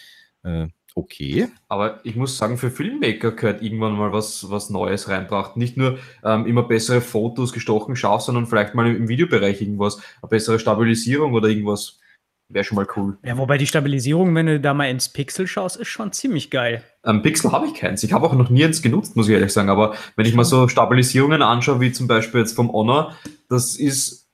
Äh, 0.43 0.67
okay. 0.95 1.47
Aber 1.67 1.99
ich 2.03 2.15
muss 2.15 2.37
sagen, 2.37 2.57
für 2.57 2.71
Filmmaker 2.71 3.31
gehört 3.31 3.61
irgendwann 3.61 3.97
mal 3.97 4.11
was, 4.11 4.49
was 4.49 4.69
Neues 4.69 5.09
reinbracht. 5.09 5.57
Nicht 5.57 5.77
nur 5.77 5.99
ähm, 6.23 6.45
immer 6.45 6.63
bessere 6.63 7.01
Fotos 7.01 7.53
gestochen 7.53 7.95
scharf, 7.95 8.21
sondern 8.21 8.47
vielleicht 8.47 8.75
mal 8.75 8.93
im 8.93 9.07
Videobereich 9.07 9.61
irgendwas, 9.61 10.01
eine 10.21 10.29
bessere 10.29 10.59
Stabilisierung 10.59 11.33
oder 11.33 11.49
irgendwas. 11.49 11.99
Wäre 12.47 12.63
schon 12.63 12.75
mal 12.75 12.87
cool. 12.95 13.17
Ja, 13.25 13.39
wobei 13.39 13.57
die 13.57 13.65
Stabilisierung, 13.65 14.35
wenn 14.35 14.45
du 14.45 14.59
da 14.59 14.75
mal 14.75 14.87
ins 14.87 15.09
Pixel 15.09 15.47
schaust, 15.47 15.77
ist 15.77 15.87
schon 15.87 16.11
ziemlich 16.11 16.51
geil. 16.51 16.83
Ähm, 17.03 17.23
Pixel 17.23 17.51
habe 17.51 17.65
ich 17.65 17.73
keins. 17.73 18.03
Ich 18.03 18.13
habe 18.13 18.27
auch 18.27 18.33
noch 18.33 18.51
nie 18.51 18.63
eins 18.63 18.83
genutzt, 18.83 19.15
muss 19.15 19.27
ich 19.27 19.33
ehrlich 19.33 19.51
sagen. 19.51 19.69
Aber 19.69 19.95
wenn 20.15 20.27
ich 20.27 20.35
mal 20.35 20.43
so 20.43 20.67
Stabilisierungen 20.67 21.41
anschaue, 21.41 21.81
wie 21.81 21.91
zum 21.91 22.07
Beispiel 22.07 22.41
jetzt 22.41 22.55
vom 22.55 22.71
Honor, 22.71 23.15
das 23.49 23.75
ist 23.77 24.29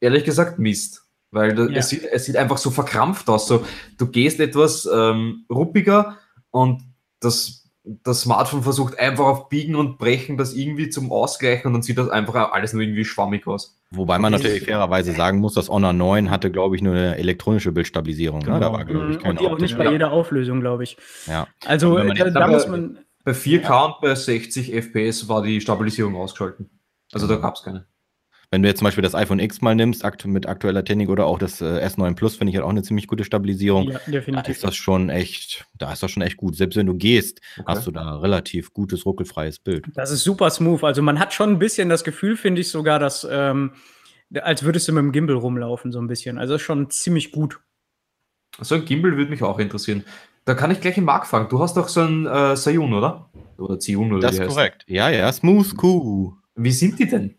ehrlich 0.00 0.24
gesagt 0.24 0.58
Mist. 0.58 1.01
Weil 1.32 1.58
ja. 1.58 1.78
es, 1.78 1.88
sieht, 1.88 2.04
es 2.04 2.26
sieht 2.26 2.36
einfach 2.36 2.58
so 2.58 2.70
verkrampft 2.70 3.28
aus. 3.28 3.48
So, 3.48 3.64
du 3.98 4.06
gehst 4.06 4.38
etwas 4.38 4.88
ähm, 4.92 5.46
ruppiger 5.50 6.18
und 6.50 6.82
das, 7.20 7.64
das 7.84 8.20
Smartphone 8.20 8.62
versucht 8.62 8.98
einfach 8.98 9.24
auf 9.24 9.48
Biegen 9.48 9.74
und 9.74 9.96
Brechen 9.96 10.36
das 10.36 10.52
irgendwie 10.52 10.90
zum 10.90 11.10
Ausgleichen 11.10 11.68
und 11.68 11.72
dann 11.72 11.82
sieht 11.82 11.96
das 11.96 12.10
einfach 12.10 12.52
alles 12.52 12.74
nur 12.74 12.82
irgendwie 12.82 13.06
schwammig 13.06 13.46
aus. 13.46 13.78
Wobei 13.90 14.18
man 14.18 14.32
natürlich 14.32 14.64
fairerweise 14.64 15.12
sagen 15.12 15.38
muss, 15.38 15.54
das 15.54 15.70
Honor 15.70 15.94
9 15.94 16.30
hatte, 16.30 16.50
glaube 16.50 16.76
ich, 16.76 16.82
nur 16.82 16.94
eine 16.94 17.16
elektronische 17.16 17.72
Bildstabilisierung. 17.72 18.40
Genau. 18.40 18.54
Ne? 18.54 18.60
Da 18.60 18.72
war, 18.72 18.84
glaube 18.84 19.12
ich, 19.12 19.18
keine 19.18 19.30
und 19.30 19.40
die 19.40 19.46
auch 19.46 19.58
nicht 19.58 19.76
bei 19.76 19.90
jeder 19.90 20.12
Auflösung, 20.12 20.60
glaube 20.60 20.84
ich. 20.84 20.98
Ja. 21.26 21.48
Also, 21.64 21.96
da, 21.98 22.30
da 22.30 22.46
muss 22.46 22.68
man. 22.68 22.98
Bei 23.24 23.32
4K 23.32 23.62
ja. 23.62 23.84
und 23.84 24.00
bei 24.00 24.14
60 24.14 24.72
FPS 24.72 25.28
war 25.28 25.42
die 25.42 25.60
Stabilisierung 25.60 26.16
ausgeschalten. 26.16 26.68
Also 27.12 27.28
da 27.28 27.36
gab 27.36 27.54
es 27.54 27.62
keine. 27.62 27.86
Wenn 28.52 28.62
du 28.62 28.68
jetzt 28.68 28.80
zum 28.80 28.84
Beispiel 28.84 29.00
das 29.00 29.14
iPhone 29.14 29.38
X 29.38 29.62
mal 29.62 29.74
nimmst, 29.74 30.04
akt 30.04 30.26
mit 30.26 30.46
aktueller 30.46 30.84
Technik 30.84 31.08
oder 31.08 31.24
auch 31.24 31.38
das 31.38 31.62
äh, 31.62 31.86
S9 31.86 32.14
Plus, 32.14 32.36
finde 32.36 32.50
ich 32.50 32.56
halt 32.56 32.66
auch 32.66 32.70
eine 32.70 32.82
ziemlich 32.82 33.06
gute 33.06 33.24
Stabilisierung. 33.24 33.90
Ja, 33.90 33.98
definitiv. 34.06 34.44
Da 34.44 34.52
ist 34.52 34.62
das 34.62 34.76
schon 34.76 35.08
echt, 35.08 35.64
da 35.78 35.90
ist 35.90 36.02
das 36.02 36.10
schon 36.10 36.22
echt 36.22 36.36
gut. 36.36 36.54
Selbst 36.54 36.76
wenn 36.76 36.84
du 36.84 36.92
gehst, 36.92 37.40
okay. 37.56 37.64
hast 37.66 37.86
du 37.86 37.90
da 37.90 38.18
relativ 38.18 38.74
gutes, 38.74 39.06
ruckelfreies 39.06 39.58
Bild. 39.58 39.86
Das 39.94 40.10
ist 40.10 40.22
super 40.22 40.50
smooth. 40.50 40.84
Also 40.84 41.00
man 41.00 41.18
hat 41.18 41.32
schon 41.32 41.48
ein 41.48 41.58
bisschen 41.58 41.88
das 41.88 42.04
Gefühl, 42.04 42.36
finde 42.36 42.60
ich 42.60 42.68
sogar, 42.68 42.98
dass, 42.98 43.26
ähm, 43.28 43.72
als 44.34 44.62
würdest 44.64 44.86
du 44.86 44.92
mit 44.92 45.02
dem 45.02 45.12
Gimbal 45.12 45.36
rumlaufen, 45.36 45.90
so 45.90 45.98
ein 45.98 46.06
bisschen. 46.06 46.36
Also 46.36 46.56
ist 46.56 46.62
schon 46.62 46.90
ziemlich 46.90 47.32
gut. 47.32 47.58
So 48.60 48.74
ein 48.74 48.84
Gimbal 48.84 49.16
würde 49.16 49.30
mich 49.30 49.42
auch 49.42 49.60
interessieren. 49.60 50.04
Da 50.44 50.52
kann 50.52 50.70
ich 50.70 50.82
gleich 50.82 50.98
im 50.98 51.04
Markt 51.04 51.26
fragen. 51.26 51.48
Du 51.48 51.58
hast 51.60 51.78
doch 51.78 51.88
so 51.88 52.02
ein 52.02 52.26
äh, 52.26 52.54
Sayun, 52.54 52.92
oder? 52.92 53.30
Oder 53.56 53.78
Zion, 53.78 54.12
oder 54.12 54.28
Das 54.28 54.38
ist 54.38 54.46
korrekt. 54.46 54.84
Ja, 54.88 55.08
ja, 55.08 55.32
Smooth 55.32 55.74
Q. 55.74 56.34
Wie 56.54 56.72
sind 56.72 56.98
die 56.98 57.08
denn? 57.08 57.36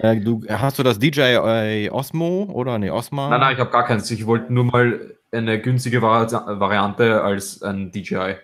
Äh, 0.00 0.20
du, 0.20 0.42
hast 0.48 0.78
du 0.78 0.82
das 0.82 0.98
DJI 0.98 1.90
Osmo 1.90 2.44
oder 2.52 2.78
nee, 2.78 2.90
Osma? 2.90 3.28
Nein, 3.28 3.40
nein, 3.40 3.54
ich 3.54 3.60
habe 3.60 3.70
gar 3.70 3.84
keins. 3.84 4.10
Ich 4.10 4.26
wollte 4.26 4.52
nur 4.52 4.64
mal 4.64 5.16
eine 5.30 5.60
günstige 5.60 6.02
Variante 6.02 7.22
als 7.22 7.62
ein 7.62 7.92
DJI. 7.92 8.36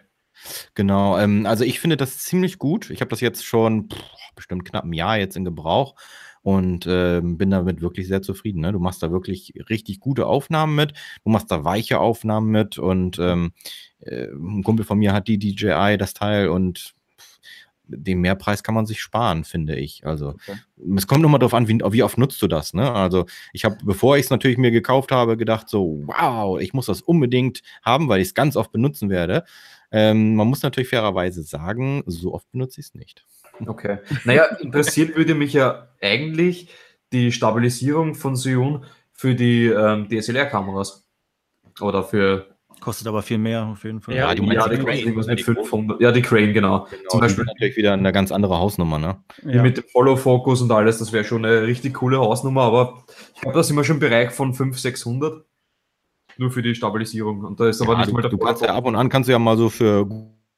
Genau, 0.74 1.18
ähm, 1.18 1.46
also 1.46 1.64
ich 1.64 1.80
finde 1.80 1.96
das 1.96 2.18
ziemlich 2.18 2.58
gut. 2.58 2.90
Ich 2.90 3.00
habe 3.00 3.08
das 3.08 3.20
jetzt 3.20 3.44
schon 3.44 3.88
pff, 3.88 4.00
bestimmt 4.34 4.64
knapp 4.64 4.84
ein 4.84 4.92
Jahr 4.92 5.18
jetzt 5.18 5.36
in 5.36 5.44
Gebrauch 5.44 5.94
und 6.42 6.86
äh, 6.86 7.20
bin 7.22 7.50
damit 7.50 7.80
wirklich 7.80 8.06
sehr 8.06 8.22
zufrieden. 8.22 8.60
Ne? 8.60 8.72
Du 8.72 8.78
machst 8.78 9.02
da 9.02 9.10
wirklich 9.10 9.54
richtig 9.68 9.98
gute 9.98 10.26
Aufnahmen 10.26 10.76
mit, 10.76 10.92
du 11.24 11.30
machst 11.30 11.50
da 11.50 11.64
weiche 11.64 11.98
Aufnahmen 11.98 12.50
mit 12.50 12.78
und 12.78 13.18
ähm, 13.18 13.52
äh, 14.00 14.26
ein 14.26 14.62
Kumpel 14.62 14.84
von 14.84 14.98
mir 14.98 15.12
hat 15.12 15.26
die 15.26 15.38
DJI, 15.38 15.96
das 15.98 16.14
Teil 16.14 16.48
und 16.48 16.94
den 17.86 18.20
Mehrpreis 18.20 18.62
kann 18.62 18.74
man 18.74 18.86
sich 18.86 19.00
sparen, 19.00 19.44
finde 19.44 19.76
ich. 19.76 20.06
Also 20.06 20.28
okay. 20.28 20.58
es 20.96 21.06
kommt 21.06 21.22
nochmal 21.22 21.38
darauf 21.38 21.54
an, 21.54 21.68
wie, 21.68 21.78
wie, 21.90 22.02
oft 22.02 22.18
nutzt 22.18 22.40
du 22.42 22.48
das. 22.48 22.74
Ne? 22.74 22.90
Also 22.92 23.26
ich 23.52 23.64
habe, 23.64 23.76
bevor 23.84 24.16
ich 24.16 24.24
es 24.24 24.30
natürlich 24.30 24.58
mir 24.58 24.70
gekauft 24.70 25.12
habe, 25.12 25.36
gedacht 25.36 25.68
so, 25.68 26.02
wow, 26.06 26.60
ich 26.60 26.72
muss 26.72 26.86
das 26.86 27.02
unbedingt 27.02 27.62
haben, 27.82 28.08
weil 28.08 28.20
ich 28.20 28.28
es 28.28 28.34
ganz 28.34 28.56
oft 28.56 28.72
benutzen 28.72 29.10
werde. 29.10 29.44
Ähm, 29.92 30.34
man 30.34 30.48
muss 30.48 30.62
natürlich 30.62 30.88
fairerweise 30.88 31.42
sagen, 31.42 32.02
so 32.06 32.34
oft 32.34 32.50
benutze 32.50 32.80
ich 32.80 32.88
es 32.88 32.94
nicht. 32.94 33.24
Okay. 33.64 33.98
Naja, 34.24 34.44
interessiert 34.60 35.16
würde 35.16 35.34
mich 35.34 35.52
ja 35.52 35.88
eigentlich 36.02 36.68
die 37.12 37.32
Stabilisierung 37.32 38.14
von 38.14 38.36
Sion 38.36 38.84
für 39.12 39.34
die 39.34 39.66
ähm, 39.66 40.08
DSLR-Kameras. 40.08 41.06
Oder 41.80 42.02
für. 42.02 42.55
Kostet 42.80 43.08
aber 43.08 43.22
viel 43.22 43.38
mehr 43.38 43.64
auf 43.66 43.84
jeden 43.84 44.00
Fall. 44.00 44.14
Ja, 44.14 44.34
die, 44.34 44.44
ja, 44.46 44.68
die, 44.68 44.76
Crane, 44.76 45.14
mit 45.14 45.40
500, 45.40 46.00
ja, 46.00 46.12
die 46.12 46.22
Crane, 46.22 46.52
genau. 46.52 46.84
genau 46.84 47.08
Zum 47.08 47.20
Beispiel 47.20 47.44
natürlich 47.44 47.76
wieder 47.76 47.94
eine 47.94 48.12
ganz 48.12 48.30
andere 48.30 48.58
Hausnummer, 48.58 48.98
ne? 48.98 49.16
Ja. 49.44 49.62
Mit 49.62 49.78
dem 49.78 49.84
Follow-Focus 49.84 50.62
und 50.62 50.70
alles, 50.70 50.98
das 50.98 51.12
wäre 51.12 51.24
schon 51.24 51.44
eine 51.44 51.62
richtig 51.62 51.94
coole 51.94 52.18
Hausnummer, 52.18 52.62
aber 52.62 53.04
ich 53.34 53.40
glaube, 53.40 53.56
da 53.56 53.62
sind 53.62 53.76
wir 53.76 53.84
schon 53.84 53.96
im 53.96 54.00
Bereich 54.00 54.30
von 54.30 54.52
500, 54.54 54.80
600 54.80 55.44
nur 56.38 56.50
für 56.50 56.62
die 56.62 56.74
Stabilisierung. 56.74 57.44
Und 57.44 57.60
da 57.60 57.68
ist 57.68 57.80
aber 57.80 57.94
ja, 57.94 57.98
nicht 58.00 58.10
du, 58.10 58.14
mal 58.14 58.22
der 58.22 58.30
Du 58.30 58.38
kannst 58.38 58.62
ja 58.62 58.74
ab 58.74 58.84
und 58.84 58.94
an 58.94 59.08
kannst 59.08 59.28
du 59.28 59.32
ja 59.32 59.38
mal 59.38 59.56
so 59.56 59.68
für 59.68 60.06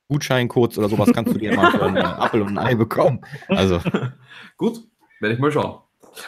Gutscheincodes 0.09 0.79
oder 0.79 0.89
sowas 0.89 1.11
kannst 1.13 1.35
du 1.35 1.39
dir 1.39 1.55
mal 1.55 1.71
für 1.71 1.85
einen 1.85 1.97
Apfel 1.99 2.43
und 2.43 2.59
ein 2.59 2.59
Ei 2.59 2.75
bekommen. 2.75 3.21
Also. 3.49 3.81
Gut, 4.57 4.81
werde 5.21 5.35
ich 5.35 5.41
mal 5.41 5.53
schauen. 5.53 5.81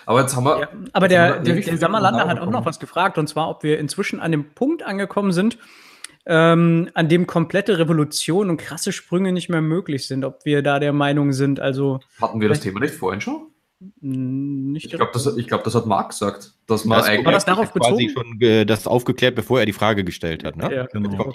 Aber 0.07 0.21
jetzt 0.21 0.35
haben 0.37 0.45
wir. 0.45 0.61
Ja, 0.61 0.69
aber 0.93 1.09
der, 1.09 1.41
der, 1.41 1.57
der 1.57 1.79
Sammerlander 1.79 2.27
hat 2.27 2.41
auch 2.41 2.51
noch 2.51 2.65
was 2.67 2.81
gefragt, 2.81 3.19
und 3.19 3.29
zwar, 3.29 3.49
ob 3.49 3.63
wir 3.63 3.79
inzwischen 3.79 4.21
an 4.21 4.31
dem 4.33 4.51
Punkt 4.55 4.83
angekommen 4.83 5.33
sind, 5.33 5.59
ähm, 6.27 6.91
an 6.95 7.09
dem 7.09 7.27
komplette 7.27 7.79
Revolution 7.79 8.51
und 8.51 8.57
krasse 8.57 8.93
Sprünge 8.93 9.33
nicht 9.33 9.49
mehr 9.49 9.63
möglich 9.63 10.07
sind. 10.07 10.25
Ob 10.25 10.45
wir 10.45 10.63
da 10.63 10.79
der 10.79 10.93
Meinung 10.93 11.33
sind, 11.33 11.61
also. 11.61 12.01
Hatten 12.21 12.41
wir 12.41 12.49
das 12.49 12.61
Thema 12.61 12.81
nicht 12.81 12.95
vorhin 12.95 13.21
schon? 13.21 13.47
Nicht 14.01 14.87
ich 14.87 14.93
glaube, 14.93 15.11
das, 15.15 15.35
glaub, 15.47 15.65
das 15.65 15.75
hat 15.75 15.87
Marc 15.87 16.11
gesagt. 16.11 16.53
Dass 16.67 16.85
man 16.85 16.99
das 16.99 17.09
eigentlich 17.09 17.25
war 17.25 17.33
das 17.33 17.47
darauf 17.47 17.73
quasi 17.73 18.11
schon 18.11 18.39
äh, 18.41 18.67
das 18.67 18.87
aufgeklärt, 18.87 19.35
bevor 19.35 19.61
er 19.61 19.67
die 19.67 19.73
Frage 19.73 20.05
gestellt 20.05 20.45
hat. 20.45 20.57
Ne? 20.57 20.75
Ja, 20.75 20.87
genau. 20.87 21.33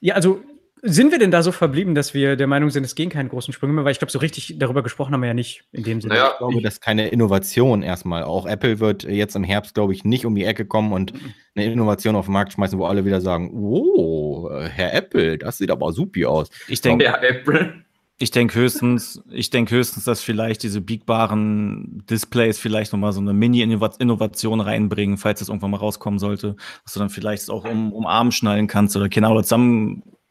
Ja, 0.00 0.14
also 0.14 0.40
sind 0.82 1.12
wir 1.12 1.18
denn 1.18 1.30
da 1.30 1.42
so 1.42 1.52
verblieben, 1.52 1.94
dass 1.94 2.14
wir 2.14 2.36
der 2.36 2.46
Meinung 2.46 2.70
sind, 2.70 2.84
es 2.84 2.94
gehen 2.94 3.10
keine 3.10 3.28
großen 3.28 3.52
Sprünge 3.52 3.72
mehr? 3.72 3.84
Weil 3.84 3.92
ich 3.92 3.98
glaube, 3.98 4.12
so 4.12 4.18
richtig 4.18 4.56
darüber 4.58 4.82
gesprochen 4.82 5.12
haben 5.12 5.20
wir 5.20 5.28
ja 5.28 5.34
nicht 5.34 5.64
in 5.72 5.84
dem 5.84 6.00
Sinne. 6.00 6.14
Naja, 6.14 6.30
ich 6.32 6.38
glaube, 6.38 6.62
das 6.62 6.74
ist 6.74 6.80
keine 6.80 7.08
Innovation 7.08 7.82
erstmal. 7.82 8.22
Auch 8.22 8.46
Apple 8.46 8.80
wird 8.80 9.04
jetzt 9.04 9.36
im 9.36 9.44
Herbst, 9.44 9.74
glaube 9.74 9.92
ich, 9.92 10.04
nicht 10.04 10.26
um 10.26 10.34
die 10.34 10.44
Ecke 10.44 10.66
kommen 10.66 10.92
und 10.92 11.14
mhm. 11.14 11.34
eine 11.54 11.72
Innovation 11.72 12.16
auf 12.16 12.26
den 12.26 12.32
Markt 12.32 12.52
schmeißen, 12.52 12.78
wo 12.78 12.86
alle 12.86 13.04
wieder 13.04 13.20
sagen: 13.20 13.50
Oh, 13.54 14.50
Herr 14.50 14.94
Apple, 14.94 15.38
das 15.38 15.58
sieht 15.58 15.70
aber 15.70 15.92
supi 15.92 16.26
aus. 16.26 16.48
Ich 16.68 16.80
denke, 16.80 17.04
ja, 17.04 17.20
Apple. 17.20 17.84
Ich 18.20 18.32
denke 18.32 18.58
höchstens, 18.58 19.22
ich 19.30 19.50
denke 19.50 19.76
höchstens, 19.76 20.02
dass 20.02 20.20
vielleicht 20.22 20.64
diese 20.64 20.80
biegbaren 20.80 22.02
Displays 22.10 22.58
vielleicht 22.58 22.92
nochmal 22.92 23.12
so 23.12 23.20
eine 23.20 23.32
Mini-Innovation 23.32 24.60
reinbringen, 24.60 25.18
falls 25.18 25.38
das 25.38 25.48
irgendwann 25.48 25.70
mal 25.70 25.76
rauskommen 25.76 26.18
sollte, 26.18 26.56
dass 26.82 26.94
du 26.94 26.98
dann 26.98 27.10
vielleicht 27.10 27.48
auch 27.48 27.64
um, 27.64 27.92
um 27.92 28.06
Arm 28.06 28.32
schnallen 28.32 28.66
kannst 28.66 28.96
oder 28.96 29.08
genau 29.08 29.30
oder 29.34 29.44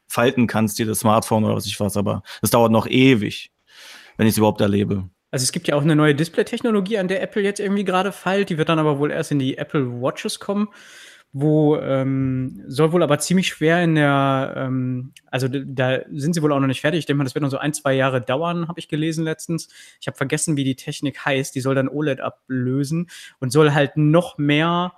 zusammenfalten 0.08 0.46
kannst, 0.46 0.78
dir 0.78 0.86
das 0.86 1.00
Smartphone 1.00 1.44
oder 1.44 1.54
was 1.54 1.66
ich 1.66 1.78
was, 1.80 1.96
aber 1.96 2.22
das 2.40 2.50
dauert 2.50 2.72
noch 2.72 2.86
ewig, 2.86 3.52
wenn 4.16 4.26
ich 4.26 4.32
es 4.32 4.38
überhaupt 4.38 4.60
erlebe. 4.60 5.08
Also 5.30 5.44
es 5.44 5.52
gibt 5.52 5.68
ja 5.68 5.76
auch 5.76 5.82
eine 5.82 5.94
neue 5.94 6.14
Display-Technologie, 6.14 6.98
an 6.98 7.08
der 7.08 7.22
Apple 7.22 7.42
jetzt 7.42 7.60
irgendwie 7.60 7.84
gerade 7.84 8.12
feilt. 8.12 8.48
Die 8.48 8.56
wird 8.56 8.70
dann 8.70 8.78
aber 8.78 8.98
wohl 8.98 9.10
erst 9.10 9.30
in 9.30 9.38
die 9.38 9.58
Apple 9.58 10.00
Watches 10.00 10.40
kommen 10.40 10.68
wo 11.32 11.76
ähm, 11.76 12.64
soll 12.66 12.92
wohl 12.92 13.02
aber 13.02 13.18
ziemlich 13.18 13.48
schwer 13.48 13.84
in 13.84 13.96
der, 13.96 14.54
ähm, 14.56 15.12
also 15.26 15.46
da 15.46 16.00
sind 16.10 16.32
sie 16.32 16.42
wohl 16.42 16.52
auch 16.52 16.58
noch 16.58 16.66
nicht 16.66 16.80
fertig. 16.80 17.00
Ich 17.00 17.06
denke 17.06 17.18
mal, 17.18 17.24
das 17.24 17.34
wird 17.34 17.42
noch 17.42 17.50
so 17.50 17.58
ein, 17.58 17.74
zwei 17.74 17.92
Jahre 17.92 18.22
dauern, 18.22 18.66
habe 18.66 18.80
ich 18.80 18.88
gelesen 18.88 19.24
letztens. 19.24 19.68
Ich 20.00 20.06
habe 20.06 20.16
vergessen, 20.16 20.56
wie 20.56 20.64
die 20.64 20.74
Technik 20.74 21.26
heißt. 21.26 21.54
Die 21.54 21.60
soll 21.60 21.74
dann 21.74 21.88
OLED 21.88 22.20
ablösen 22.20 23.10
und 23.40 23.52
soll 23.52 23.72
halt 23.72 23.98
noch 23.98 24.38
mehr 24.38 24.94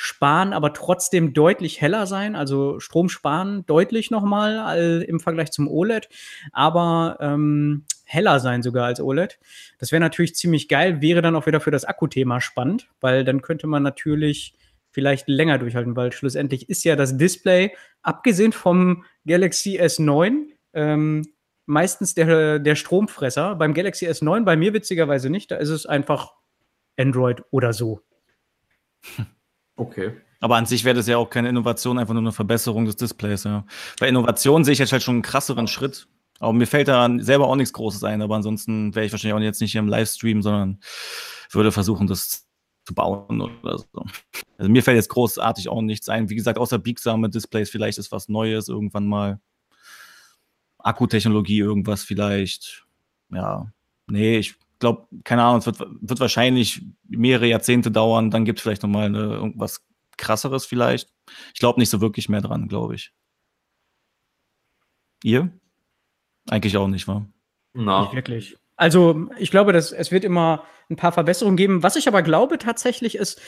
sparen, 0.00 0.52
aber 0.52 0.72
trotzdem 0.72 1.34
deutlich 1.34 1.80
heller 1.80 2.06
sein, 2.06 2.36
also 2.36 2.78
Strom 2.78 3.08
sparen 3.08 3.66
deutlich 3.66 4.12
nochmal 4.12 5.02
im 5.02 5.18
Vergleich 5.18 5.50
zum 5.50 5.66
OLED, 5.66 6.08
aber 6.52 7.18
ähm, 7.20 7.84
heller 8.04 8.38
sein 8.38 8.62
sogar 8.62 8.86
als 8.86 9.00
OLED. 9.00 9.40
Das 9.80 9.90
wäre 9.90 9.98
natürlich 9.98 10.36
ziemlich 10.36 10.68
geil, 10.68 11.02
wäre 11.02 11.20
dann 11.20 11.34
auch 11.34 11.46
wieder 11.46 11.58
für 11.58 11.72
das 11.72 11.84
Akkuthema 11.84 12.40
spannend, 12.40 12.88
weil 13.00 13.24
dann 13.24 13.42
könnte 13.42 13.66
man 13.66 13.82
natürlich 13.82 14.54
vielleicht 14.92 15.28
länger 15.28 15.58
durchhalten, 15.58 15.96
weil 15.96 16.12
schlussendlich 16.12 16.68
ist 16.68 16.84
ja 16.84 16.94
das 16.94 17.16
Display, 17.16 17.74
abgesehen 18.02 18.52
vom 18.52 19.04
Galaxy 19.26 19.80
S9, 19.80 20.46
ähm, 20.74 21.26
meistens 21.66 22.14
der, 22.14 22.60
der 22.60 22.76
Stromfresser. 22.76 23.56
Beim 23.56 23.74
Galaxy 23.74 24.06
S9, 24.06 24.44
bei 24.44 24.56
mir 24.56 24.72
witzigerweise 24.74 25.28
nicht, 25.28 25.50
da 25.50 25.56
ist 25.56 25.70
es 25.70 25.86
einfach 25.86 26.34
Android 26.96 27.42
oder 27.50 27.72
so. 27.72 28.00
Okay. 29.78 30.12
Aber 30.40 30.56
an 30.56 30.66
sich 30.66 30.84
wäre 30.84 30.94
das 30.94 31.06
ja 31.06 31.16
auch 31.16 31.30
keine 31.30 31.48
Innovation, 31.48 31.98
einfach 31.98 32.14
nur 32.14 32.22
eine 32.22 32.32
Verbesserung 32.32 32.84
des 32.84 32.96
Displays. 32.96 33.44
Ja. 33.44 33.64
Bei 33.98 34.08
Innovation 34.08 34.64
sehe 34.64 34.72
ich 34.72 34.78
jetzt 34.78 34.92
halt 34.92 35.02
schon 35.02 35.16
einen 35.16 35.22
krasseren 35.22 35.66
Schritt. 35.66 36.06
Aber 36.40 36.52
mir 36.52 36.66
fällt 36.66 36.88
da 36.88 37.08
selber 37.18 37.48
auch 37.48 37.56
nichts 37.56 37.72
Großes 37.72 38.04
ein. 38.04 38.22
Aber 38.22 38.36
ansonsten 38.36 38.94
wäre 38.94 39.06
ich 39.06 39.12
wahrscheinlich 39.12 39.34
auch 39.34 39.42
jetzt 39.42 39.60
nicht 39.60 39.72
hier 39.72 39.80
im 39.80 39.88
Livestream, 39.88 40.42
sondern 40.42 40.80
würde 41.50 41.72
versuchen, 41.72 42.06
das 42.06 42.46
zu 42.84 42.94
bauen 42.94 43.40
oder 43.40 43.78
so. 43.78 44.04
Also 44.56 44.70
mir 44.70 44.82
fällt 44.82 44.96
jetzt 44.96 45.10
großartig 45.10 45.68
auch 45.68 45.82
nichts 45.82 46.08
ein. 46.08 46.30
Wie 46.30 46.36
gesagt, 46.36 46.58
außer 46.58 46.78
biegsame 46.78 47.28
Displays, 47.30 47.70
vielleicht 47.70 47.98
ist 47.98 48.12
was 48.12 48.28
Neues 48.28 48.68
irgendwann 48.68 49.06
mal. 49.06 49.40
Akkutechnologie, 50.78 51.58
irgendwas 51.58 52.02
vielleicht. 52.02 52.86
Ja, 53.30 53.72
nee, 54.06 54.38
ich 54.38 54.54
glaube, 54.78 55.08
keine 55.24 55.42
Ahnung, 55.42 55.58
es 55.58 55.66
wird, 55.66 55.78
wird 55.78 56.20
wahrscheinlich 56.20 56.82
mehrere 57.08 57.46
Jahrzehnte 57.46 57.90
dauern. 57.90 58.30
Dann 58.30 58.44
gibt 58.44 58.58
es 58.58 58.62
vielleicht 58.62 58.82
nochmal 58.82 59.06
eine, 59.06 59.18
irgendwas 59.18 59.84
krasseres 60.16 60.66
vielleicht. 60.66 61.12
Ich 61.54 61.60
glaube 61.60 61.80
nicht 61.80 61.90
so 61.90 62.00
wirklich 62.00 62.28
mehr 62.28 62.40
dran, 62.40 62.68
glaube 62.68 62.94
ich. 62.94 63.12
Ihr? 65.24 65.52
Eigentlich 66.48 66.76
auch 66.76 66.88
nicht, 66.88 67.08
wa? 67.08 67.26
Na. 67.74 68.02
Nicht 68.02 68.14
wirklich. 68.14 68.56
Also, 68.78 69.26
ich 69.38 69.50
glaube, 69.50 69.72
dass 69.72 69.90
es 69.90 70.12
wird 70.12 70.24
immer 70.24 70.62
ein 70.88 70.96
paar 70.96 71.10
Verbesserungen 71.10 71.56
geben. 71.56 71.82
Was 71.82 71.96
ich 71.96 72.06
aber 72.06 72.22
glaube 72.22 72.58
tatsächlich 72.58 73.16
ist, 73.16 73.40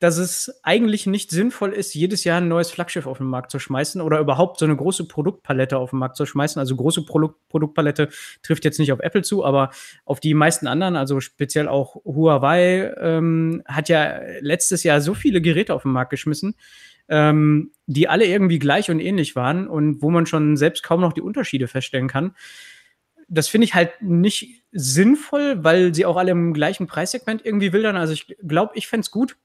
dass 0.00 0.16
es 0.16 0.60
eigentlich 0.62 1.06
nicht 1.06 1.30
sinnvoll 1.30 1.72
ist, 1.72 1.94
jedes 1.94 2.24
Jahr 2.24 2.40
ein 2.40 2.48
neues 2.48 2.70
Flaggschiff 2.70 3.06
auf 3.06 3.18
den 3.18 3.26
Markt 3.26 3.50
zu 3.50 3.58
schmeißen 3.58 4.00
oder 4.00 4.18
überhaupt 4.18 4.58
so 4.58 4.64
eine 4.64 4.76
große 4.76 5.06
Produktpalette 5.06 5.76
auf 5.76 5.90
den 5.90 5.98
Markt 5.98 6.16
zu 6.16 6.24
schmeißen. 6.24 6.58
Also 6.58 6.74
große 6.74 7.04
Produkt 7.04 7.36
Produktpalette 7.50 8.08
trifft 8.42 8.64
jetzt 8.64 8.78
nicht 8.78 8.90
auf 8.90 9.00
Apple 9.00 9.22
zu, 9.22 9.44
aber 9.44 9.70
auf 10.06 10.20
die 10.20 10.32
meisten 10.32 10.66
anderen, 10.66 10.96
also 10.96 11.20
speziell 11.20 11.68
auch 11.68 11.96
Huawei, 12.06 12.94
ähm, 12.98 13.62
hat 13.66 13.90
ja 13.90 14.20
letztes 14.40 14.84
Jahr 14.84 15.02
so 15.02 15.12
viele 15.12 15.42
Geräte 15.42 15.74
auf 15.74 15.82
den 15.82 15.92
Markt 15.92 16.10
geschmissen, 16.10 16.54
ähm, 17.08 17.72
die 17.86 18.08
alle 18.08 18.24
irgendwie 18.24 18.58
gleich 18.58 18.90
und 18.90 19.00
ähnlich 19.00 19.36
waren 19.36 19.68
und 19.68 20.00
wo 20.00 20.10
man 20.10 20.24
schon 20.24 20.56
selbst 20.56 20.82
kaum 20.82 21.02
noch 21.02 21.12
die 21.12 21.20
Unterschiede 21.20 21.68
feststellen 21.68 22.08
kann 22.08 22.34
das 23.28 23.48
finde 23.48 23.66
ich 23.66 23.74
halt 23.74 24.00
nicht 24.00 24.62
sinnvoll, 24.72 25.62
weil 25.62 25.94
sie 25.94 26.06
auch 26.06 26.16
alle 26.16 26.30
im 26.32 26.54
gleichen 26.54 26.86
Preissegment 26.86 27.44
irgendwie 27.44 27.72
wildern. 27.72 27.96
Also 27.96 28.12
ich 28.12 28.26
glaube, 28.42 28.72
ich 28.74 28.88
fände 28.88 29.02
es 29.02 29.10
gut, 29.10 29.36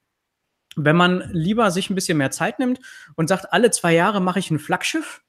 wenn 0.75 0.95
man 0.95 1.29
lieber 1.31 1.69
sich 1.69 1.89
ein 1.89 1.95
bisschen 1.95 2.17
mehr 2.17 2.31
Zeit 2.31 2.59
nimmt 2.59 2.79
und 3.15 3.27
sagt, 3.27 3.51
alle 3.53 3.71
zwei 3.71 3.93
Jahre 3.93 4.21
mache 4.21 4.39
ich 4.39 4.49
ein 4.49 4.59
Flaggschiff 4.59 5.21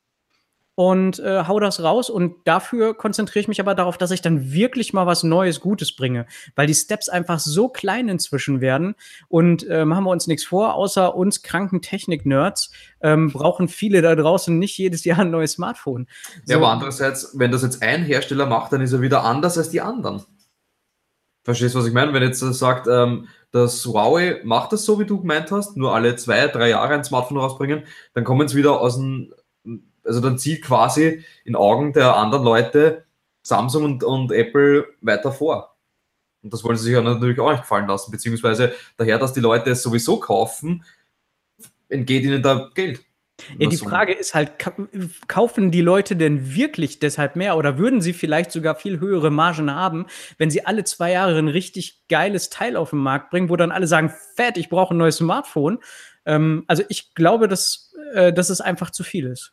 und 0.74 1.18
äh, 1.20 1.44
hau 1.46 1.60
das 1.60 1.82
raus 1.82 2.10
und 2.10 2.34
dafür 2.44 2.94
konzentriere 2.94 3.40
ich 3.40 3.48
mich 3.48 3.60
aber 3.60 3.74
darauf, 3.74 3.98
dass 3.98 4.10
ich 4.10 4.22
dann 4.22 4.52
wirklich 4.52 4.92
mal 4.92 5.06
was 5.06 5.22
Neues, 5.22 5.60
Gutes 5.60 5.94
bringe, 5.94 6.26
weil 6.56 6.66
die 6.66 6.74
Steps 6.74 7.08
einfach 7.08 7.38
so 7.38 7.68
klein 7.68 8.08
inzwischen 8.08 8.60
werden 8.60 8.94
und 9.28 9.68
äh, 9.68 9.84
machen 9.84 10.04
wir 10.04 10.10
uns 10.10 10.26
nichts 10.26 10.44
vor, 10.44 10.74
außer 10.74 11.14
uns 11.14 11.42
kranken 11.42 11.80
Technik-Nerds 11.80 12.70
ähm, 13.00 13.30
brauchen 13.30 13.68
viele 13.68 14.02
da 14.02 14.14
draußen 14.14 14.58
nicht 14.58 14.76
jedes 14.78 15.04
Jahr 15.04 15.20
ein 15.20 15.30
neues 15.30 15.52
Smartphone. 15.52 16.06
So. 16.44 16.52
Ja, 16.52 16.56
aber 16.58 16.70
andererseits, 16.70 17.38
wenn 17.38 17.52
das 17.52 17.62
jetzt 17.62 17.82
ein 17.82 18.02
Hersteller 18.02 18.46
macht, 18.46 18.72
dann 18.72 18.80
ist 18.80 18.92
er 18.92 19.00
wieder 19.00 19.24
anders 19.24 19.58
als 19.58 19.70
die 19.70 19.80
anderen. 19.80 20.22
Verstehst 21.44 21.74
du, 21.74 21.78
was 21.78 21.86
ich 21.86 21.92
meine? 21.92 22.14
Wenn 22.14 22.22
jetzt 22.22 22.40
sagt, 22.40 22.86
ähm, 22.88 23.28
dass 23.50 23.84
Huawei 23.84 24.40
macht 24.44 24.72
das 24.72 24.84
so, 24.84 24.98
wie 24.98 25.04
du 25.04 25.20
gemeint 25.20 25.52
hast, 25.52 25.76
nur 25.76 25.94
alle 25.94 26.16
zwei, 26.16 26.48
drei 26.48 26.70
Jahre 26.70 26.94
ein 26.94 27.04
Smartphone 27.04 27.36
rausbringen, 27.36 27.84
dann 28.14 28.24
kommen 28.24 28.48
sie 28.48 28.56
wieder 28.56 28.80
aus 28.80 28.96
dem 28.96 29.32
also 30.04 30.20
dann 30.20 30.38
zieht 30.38 30.62
quasi 30.62 31.24
in 31.44 31.56
Augen 31.56 31.92
der 31.92 32.16
anderen 32.16 32.44
Leute 32.44 33.04
Samsung 33.42 33.84
und, 33.84 34.04
und 34.04 34.32
Apple 34.32 34.86
weiter 35.00 35.32
vor. 35.32 35.76
Und 36.42 36.52
das 36.52 36.62
wollen 36.64 36.76
sie 36.76 36.84
sich 36.84 36.94
ja 36.94 37.00
natürlich 37.00 37.38
auch 37.40 37.50
nicht 37.50 37.62
gefallen 37.62 37.88
lassen, 37.88 38.10
beziehungsweise 38.10 38.74
daher, 38.96 39.18
dass 39.18 39.32
die 39.32 39.40
Leute 39.40 39.70
es 39.70 39.82
sowieso 39.82 40.18
kaufen, 40.18 40.84
entgeht 41.88 42.24
ihnen 42.24 42.42
da 42.42 42.70
Geld. 42.74 43.00
Ja, 43.58 43.68
die 43.68 43.76
Frage 43.76 44.12
ist 44.12 44.34
halt, 44.34 44.52
kaufen 45.26 45.70
die 45.72 45.80
Leute 45.80 46.14
denn 46.14 46.54
wirklich 46.54 47.00
deshalb 47.00 47.34
mehr 47.34 47.56
oder 47.56 47.78
würden 47.78 48.00
sie 48.00 48.12
vielleicht 48.12 48.52
sogar 48.52 48.76
viel 48.76 49.00
höhere 49.00 49.30
Margen 49.30 49.74
haben, 49.74 50.06
wenn 50.38 50.50
sie 50.50 50.64
alle 50.64 50.84
zwei 50.84 51.12
Jahre 51.12 51.38
ein 51.38 51.48
richtig 51.48 52.04
geiles 52.08 52.48
Teil 52.48 52.76
auf 52.76 52.90
den 52.90 53.00
Markt 53.00 53.30
bringen, 53.30 53.48
wo 53.48 53.56
dann 53.56 53.72
alle 53.72 53.88
sagen, 53.88 54.12
fett, 54.36 54.56
ich 54.56 54.68
brauche 54.68 54.94
ein 54.94 54.98
neues 54.98 55.16
Smartphone. 55.16 55.80
Ähm, 56.26 56.64
also 56.68 56.84
ich 56.88 57.14
glaube, 57.14 57.48
dass, 57.48 57.92
äh, 58.12 58.32
dass 58.32 58.50
es 58.50 58.60
einfach 58.60 58.90
zu 58.90 59.02
viel 59.02 59.26
ist. 59.26 59.52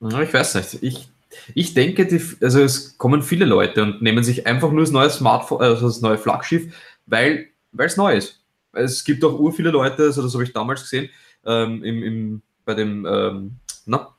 Ich 0.00 0.34
weiß 0.34 0.54
nicht. 0.56 0.82
Ich, 0.82 1.08
ich 1.54 1.74
denke, 1.74 2.06
die, 2.06 2.20
also 2.42 2.60
es 2.60 2.98
kommen 2.98 3.22
viele 3.22 3.44
Leute 3.44 3.82
und 3.82 4.02
nehmen 4.02 4.24
sich 4.24 4.46
einfach 4.46 4.70
nur 4.70 4.80
das 4.80 4.90
neue 4.90 5.10
Smartphone, 5.10 5.62
also 5.62 5.86
das 5.86 6.00
neue 6.00 6.18
Flaggschiff, 6.18 6.74
weil 7.06 7.48
es 7.78 7.96
neu 7.96 8.16
ist. 8.16 8.42
Es 8.72 9.04
gibt 9.04 9.24
auch 9.24 9.38
ur 9.38 9.52
viele 9.52 9.70
Leute, 9.70 10.04
also 10.04 10.22
das 10.22 10.34
habe 10.34 10.44
ich 10.44 10.52
damals 10.52 10.82
gesehen, 10.82 11.08
ähm, 11.44 11.82
im, 11.82 12.02
im 12.02 12.42
bei 12.64 12.74
dem, 12.74 13.06
ähm, 13.06 13.56
na, 13.86 14.14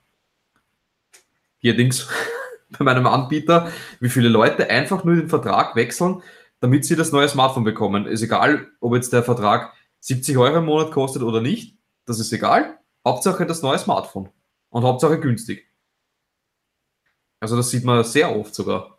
hier 1.59 1.75
Dings, 1.75 2.07
bei 2.77 2.83
meinem 2.83 3.05
Anbieter, 3.05 3.71
wie 3.99 4.09
viele 4.09 4.29
Leute 4.29 4.69
einfach 4.69 5.03
nur 5.03 5.15
den 5.15 5.29
Vertrag 5.29 5.75
wechseln, 5.75 6.23
damit 6.59 6.85
sie 6.85 6.95
das 6.95 7.11
neue 7.11 7.29
Smartphone 7.29 7.65
bekommen. 7.65 8.07
Ist 8.07 8.23
egal, 8.23 8.67
ob 8.79 8.95
jetzt 8.95 9.13
der 9.13 9.23
Vertrag 9.23 9.73
70 9.99 10.37
Euro 10.37 10.57
im 10.57 10.65
Monat 10.65 10.91
kostet 10.91 11.21
oder 11.21 11.41
nicht, 11.41 11.75
das 12.05 12.19
ist 12.19 12.31
egal. 12.31 12.79
Hauptsache 13.05 13.45
das 13.45 13.61
neue 13.61 13.77
Smartphone. 13.77 14.29
Und 14.69 14.83
Hauptsache 14.83 15.19
günstig. 15.19 15.67
Also 17.39 17.55
das 17.55 17.69
sieht 17.69 17.83
man 17.83 18.03
sehr 18.03 18.35
oft 18.35 18.53
sogar. 18.53 18.97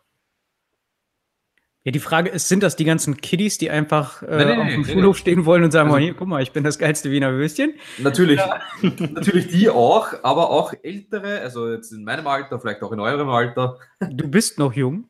Ja, 1.83 1.93
die 1.93 1.99
Frage 1.99 2.29
ist, 2.29 2.49
sind 2.49 2.61
das 2.61 2.75
die 2.75 2.83
ganzen 2.83 3.17
Kiddies, 3.17 3.57
die 3.57 3.69
einfach 3.69 4.21
äh, 4.21 4.37
nee, 4.37 4.45
nee, 4.45 4.61
auf 4.61 4.67
dem 4.67 4.81
nee, 4.81 4.93
Schulhof 4.93 5.17
stehen 5.17 5.45
wollen 5.45 5.63
und 5.63 5.71
sagen, 5.71 5.89
also, 5.89 5.99
hier, 5.99 6.13
guck 6.13 6.27
mal, 6.27 6.41
ich 6.43 6.51
bin 6.51 6.65
das 6.65 6.77
geilste 6.77 7.09
Wiener 7.09 7.31
Würstchen? 7.31 7.73
Natürlich, 7.99 8.37
ja. 8.37 8.59
natürlich 8.81 9.47
die 9.47 9.69
auch, 9.69 10.13
aber 10.23 10.49
auch 10.49 10.73
ältere, 10.83 11.39
also 11.39 11.71
jetzt 11.71 11.93
in 11.93 12.03
meinem 12.03 12.27
Alter, 12.27 12.59
vielleicht 12.59 12.83
auch 12.83 12.91
in 12.91 12.99
eurem 12.99 13.29
Alter. 13.29 13.79
Du 14.11 14.27
bist 14.27 14.59
noch 14.59 14.73
jung. 14.73 15.09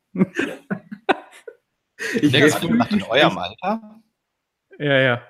ich 2.21 2.31
denke, 2.31 2.67
macht 2.75 2.91
in 2.91 3.03
eurem 3.03 3.37
Alter? 3.37 4.01
Ja, 4.77 4.99
ja. 4.99 5.21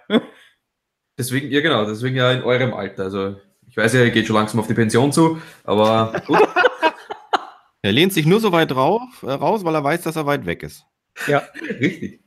Deswegen, 1.18 1.50
ja 1.52 1.62
genau, 1.62 1.86
deswegen 1.86 2.16
ja 2.16 2.32
in 2.32 2.44
eurem 2.44 2.74
Alter. 2.74 3.04
Also 3.04 3.38
ich 3.70 3.78
weiß 3.78 3.94
ja, 3.94 4.04
ihr 4.04 4.12
geht 4.12 4.28
schon 4.28 4.36
langsam 4.36 4.60
auf 4.60 4.68
die 4.68 4.74
Pension 4.74 5.12
zu, 5.12 5.40
aber 5.64 6.22
gut. 6.26 6.40
er 7.82 7.92
lehnt 7.92 8.14
sich 8.14 8.26
nur 8.26 8.40
so 8.40 8.52
weit 8.52 8.72
drauf, 8.72 9.02
äh, 9.24 9.32
raus, 9.32 9.64
weil 9.64 9.76
er 9.76 9.84
weiß, 9.84 10.02
dass 10.02 10.16
er 10.16 10.26
weit 10.26 10.46
weg 10.46 10.64
ist. 10.64 10.86
Ja. 11.28 11.44
Richtig. 11.80 12.24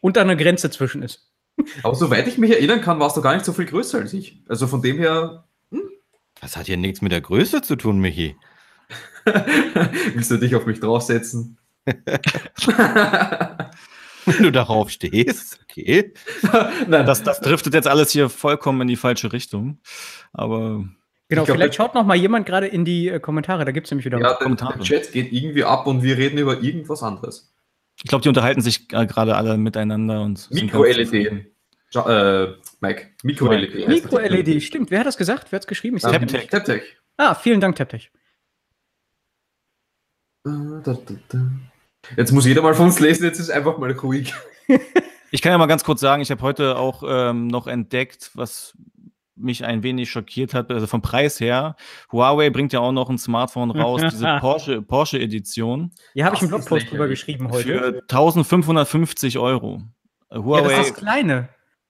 Und 0.00 0.16
da 0.16 0.22
eine 0.22 0.36
Grenze 0.36 0.70
zwischen 0.70 1.02
ist. 1.02 1.30
Aber 1.82 1.94
soweit 1.94 2.26
ich 2.28 2.38
mich 2.38 2.50
erinnern 2.50 2.80
kann, 2.80 3.00
warst 3.00 3.16
du 3.16 3.22
gar 3.22 3.34
nicht 3.34 3.44
so 3.44 3.52
viel 3.52 3.66
größer 3.66 3.98
als 3.98 4.12
ich. 4.12 4.42
Also 4.48 4.66
von 4.66 4.82
dem 4.82 4.98
her. 4.98 5.44
Hm? 5.70 5.82
Das 6.40 6.56
hat 6.56 6.68
ja 6.68 6.76
nichts 6.76 7.02
mit 7.02 7.12
der 7.12 7.20
Größe 7.20 7.62
zu 7.62 7.76
tun, 7.76 7.98
Michi. 7.98 8.36
Willst 10.14 10.30
du 10.30 10.36
dich 10.36 10.54
auf 10.54 10.66
mich 10.66 10.80
draufsetzen? 10.80 11.58
Wenn 14.26 14.42
du 14.42 14.52
darauf 14.52 14.90
stehst, 14.90 15.60
okay. 15.70 16.12
Nein, 16.86 17.06
das, 17.06 17.22
das 17.22 17.40
driftet 17.40 17.74
jetzt 17.74 17.88
alles 17.88 18.10
hier 18.10 18.28
vollkommen 18.28 18.82
in 18.82 18.88
die 18.88 18.96
falsche 18.96 19.32
Richtung. 19.32 19.78
Aber 20.32 20.84
Genau, 21.28 21.44
glaub, 21.44 21.56
vielleicht 21.56 21.74
schaut 21.74 21.94
noch 21.94 22.06
mal 22.06 22.14
jemand 22.14 22.46
gerade 22.46 22.68
in 22.68 22.84
die 22.84 23.08
äh, 23.08 23.18
Kommentare, 23.18 23.64
da 23.64 23.72
gibt 23.72 23.88
es 23.88 23.90
nämlich 23.90 24.06
wieder 24.06 24.20
ja, 24.20 24.34
Kommentare. 24.34 24.74
Der 24.74 24.82
Chat 24.84 25.10
geht 25.10 25.32
irgendwie 25.32 25.64
ab 25.64 25.86
und 25.88 26.02
wir 26.04 26.16
reden 26.16 26.38
über 26.38 26.62
irgendwas 26.62 27.02
anderes. 27.02 27.52
Ich 27.96 28.08
glaube, 28.08 28.22
die 28.22 28.28
unterhalten 28.28 28.60
sich 28.60 28.92
äh, 28.92 29.06
gerade 29.06 29.36
alle 29.36 29.56
miteinander 29.56 30.22
und. 30.22 30.48
Mikro-LED. 30.52 31.46
Äh, 31.94 32.48
Mike, 32.80 33.06
Mikro-LED. 33.24 33.88
Mikro-LED, 33.88 34.62
stimmt. 34.62 34.90
Wer 34.90 35.00
hat 35.00 35.06
das 35.06 35.16
gesagt? 35.16 35.50
Wer 35.50 35.56
hat 35.56 35.62
es 35.62 35.66
geschrieben? 35.66 35.98
Ah, 36.02 36.12
Taptech. 36.12 36.48
Taptech. 36.48 36.82
Ah, 37.16 37.34
vielen 37.34 37.60
Dank, 37.60 37.74
Taptech. 37.76 38.12
Äh, 40.46 40.50
jetzt 42.16 42.32
muss 42.32 42.46
jeder 42.46 42.62
mal 42.62 42.74
von 42.74 42.86
uns 42.86 43.00
lesen, 43.00 43.24
jetzt 43.24 43.38
ist 43.38 43.50
einfach 43.50 43.78
mal 43.78 43.92
ruhig. 43.92 44.34
Ich 45.32 45.42
kann 45.42 45.50
ja 45.50 45.58
mal 45.58 45.66
ganz 45.66 45.82
kurz 45.82 46.00
sagen, 46.00 46.22
ich 46.22 46.30
habe 46.30 46.40
heute 46.40 46.78
auch 46.78 47.02
ähm, 47.06 47.48
noch 47.48 47.66
entdeckt, 47.66 48.30
was 48.34 48.74
mich 49.36 49.64
ein 49.64 49.82
wenig 49.82 50.10
schockiert 50.10 50.54
hat, 50.54 50.70
also 50.70 50.86
vom 50.86 51.02
Preis 51.02 51.40
her. 51.40 51.76
Huawei 52.10 52.50
bringt 52.50 52.72
ja 52.72 52.80
auch 52.80 52.92
noch 52.92 53.10
ein 53.10 53.18
Smartphone 53.18 53.70
raus, 53.70 54.00
diese 54.10 54.38
Porsche, 54.40 54.82
Porsche 54.82 55.18
Edition. 55.18 55.92
Ja, 56.14 56.26
habe 56.26 56.36
ich 56.36 56.42
einen 56.42 56.50
Blogpost 56.50 56.90
drüber 56.90 57.08
geschrieben 57.08 57.50
heute. 57.50 57.64
Für 57.64 57.86
1550 58.02 59.38
Euro. 59.38 59.82
Huawei. 60.32 60.72
Ja, 60.72 60.78
das 60.78 60.86
ist 60.86 60.96
das 60.96 60.98
kleine. 61.02 61.48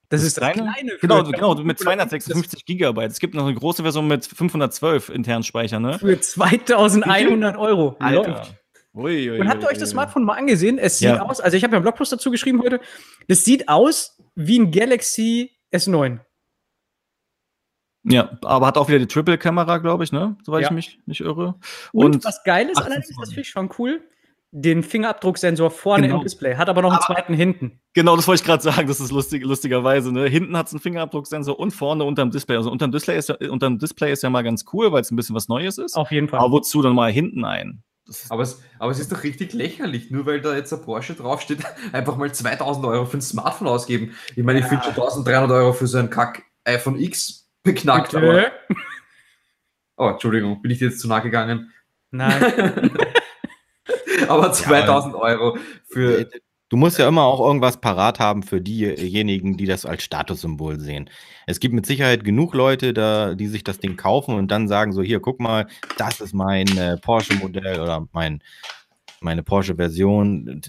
Das, 0.09 0.21
das 0.21 0.29
ist 0.29 0.37
das 0.39 0.53
kleine. 0.53 0.73
kleine 0.73 0.99
genau, 1.01 1.25
genau, 1.25 1.55
mit 1.57 1.79
256 1.79 2.65
Gigabyte. 2.65 3.11
Es 3.11 3.19
gibt 3.19 3.35
noch 3.35 3.45
eine 3.45 3.55
große 3.55 3.83
Version 3.83 4.07
mit 4.07 4.25
512 4.25 5.09
internen 5.09 5.43
Speicher, 5.43 5.81
ne? 5.81 5.99
Für 5.99 6.21
2100 6.21 7.57
Euro. 7.57 7.97
Alter. 7.99 8.47
Ui, 8.97 9.31
ui, 9.31 9.41
Und 9.41 9.49
habt 9.49 9.63
ihr 9.63 9.69
euch 9.69 9.77
das 9.77 9.91
Smartphone 9.91 10.25
mal 10.25 10.39
angesehen? 10.39 10.79
Es 10.79 10.99
sieht 10.99 11.09
ja. 11.09 11.23
aus, 11.23 11.41
also 11.41 11.55
ich 11.55 11.63
habe 11.63 11.73
ja 11.73 11.77
einen 11.77 11.83
Blogpost 11.83 12.13
dazu 12.13 12.31
geschrieben 12.31 12.63
heute. 12.63 12.81
Das 13.29 13.45
sieht 13.45 13.69
aus 13.69 14.19
wie 14.35 14.59
ein 14.59 14.71
Galaxy 14.71 15.53
S9. 15.73 16.21
Ja, 18.05 18.39
aber 18.43 18.67
hat 18.67 18.79
auch 18.79 18.89
wieder 18.89 19.01
die 19.01 19.07
Triple-Kamera, 19.07 19.79
glaube 19.79 20.05
ich, 20.05 20.13
ne? 20.13 20.37
Soweit 20.45 20.63
ja. 20.63 20.69
ich 20.69 20.75
mich 20.75 21.01
nicht 21.07 21.21
irre. 21.21 21.57
Und, 21.93 22.17
Und 22.17 22.25
was 22.25 22.43
geil 22.45 22.71
ist 22.71 22.79
allerdings, 22.79 23.09
das 23.09 23.29
finde 23.29 23.41
ich 23.43 23.51
schon 23.51 23.69
cool, 23.79 24.01
den 24.53 24.83
Fingerabdrucksensor 24.83 25.71
vorne 25.71 26.07
genau. 26.07 26.19
im 26.19 26.23
Display, 26.23 26.55
hat 26.55 26.71
aber 26.71 26.81
noch 26.81 26.91
einen 26.91 27.01
aber, 27.03 27.15
zweiten 27.15 27.35
hinten. 27.35 27.81
Genau, 27.93 28.17
das 28.17 28.27
wollte 28.27 28.41
ich 28.41 28.47
gerade 28.47 28.63
sagen, 28.63 28.87
das 28.87 29.01
ist 29.01 29.11
lustig, 29.11 29.45
lustigerweise. 29.45 30.13
Ne? 30.13 30.29
Hinten 30.29 30.57
hat 30.57 30.69
es 30.69 30.73
einen 30.73 30.81
Fingerabdrucksensor 30.81 31.59
und 31.59 31.73
vorne 31.73 32.05
unterm 32.05 32.31
Display. 32.31 32.57
Also 32.57 32.71
unterm 32.71 32.93
Display 32.93 33.19
ist 33.19 33.29
unterm 33.31 33.79
Display 33.79 34.13
ist 34.13 34.23
ja 34.23 34.31
mal 34.31 34.43
ganz 34.43 34.65
cool, 34.73 34.93
weil 34.93 35.03
es 35.03 35.11
ein 35.11 35.17
bisschen 35.17 35.35
was 35.35 35.49
Neues 35.49 35.77
ist. 35.77 35.97
Auf 35.97 36.11
jeden 36.13 36.29
Fall. 36.29 36.39
Aber 36.39 36.53
wozu 36.53 36.81
dann 36.81 36.95
mal 36.95 37.13
hinten 37.13 37.45
ein? 37.45 37.83
Aber 38.29 38.43
es, 38.43 38.63
aber 38.79 38.93
es 38.93 39.01
ist 39.01 39.11
doch 39.11 39.25
richtig 39.25 39.53
lächerlich, 39.53 40.11
nur 40.11 40.27
weil 40.27 40.41
da 40.41 40.55
jetzt 40.55 40.73
ein 40.73 40.83
Porsche 40.83 41.15
draufsteht, 41.15 41.59
einfach 41.93 42.17
mal 42.17 42.33
2000 42.33 42.87
Euro 42.87 43.05
für 43.05 43.19
ein 43.19 43.23
Smartphone 43.23 43.69
ausgeben. 43.69 44.17
Ich 44.37 44.45
meine, 44.45 44.61
ich 44.61 44.65
ja. 44.65 44.69
finde 44.69 44.85
schon 44.85 44.95
1300 44.95 45.51
Euro 45.51 45.73
für 45.73 45.87
so 45.87 45.99
ein 45.99 46.11
Kack 46.11 46.45
iPhone 46.65 46.99
X 46.99 47.49
beknackt. 47.63 48.15
Aber, 48.15 48.53
oh, 49.97 50.09
Entschuldigung, 50.09 50.63
bin 50.63 50.71
ich 50.71 50.79
dir 50.79 50.89
jetzt 50.89 51.01
zu 51.01 51.09
nah 51.09 51.21
gegangen? 51.21 51.73
Nein. 52.11 52.93
aber 54.29 54.53
2000 54.53 55.15
ja, 55.15 55.21
Euro 55.21 55.59
für. 55.89 56.29
Du 56.69 56.77
musst 56.77 56.99
ja 56.99 57.07
immer 57.07 57.23
auch 57.23 57.41
irgendwas 57.41 57.81
parat 57.81 58.19
haben 58.19 58.43
für 58.43 58.61
diejenigen, 58.61 59.57
die 59.57 59.67
das 59.67 59.87
als 59.87 60.03
Statussymbol 60.03 60.81
sehen. 60.81 61.09
Es 61.47 61.61
gibt 61.61 61.75
mit 61.75 61.87
Sicherheit 61.87 62.25
genug 62.25 62.55
Leute, 62.55 62.93
da, 62.93 63.35
die 63.35 63.47
sich 63.47 63.63
das 63.63 63.79
Ding 63.79 63.97
kaufen 63.97 64.35
und 64.35 64.51
dann 64.51 64.67
sagen 64.67 64.93
so, 64.93 65.03
hier, 65.03 65.21
guck 65.21 65.39
mal, 65.39 65.69
das 65.97 66.21
ist 66.21 66.35
mein 66.35 66.67
äh, 66.77 66.97
Porsche-Modell 66.97 67.81
oder 67.81 68.09
mein, 68.13 68.43
meine 69.21 69.45
Porsche-Version. 69.45 70.61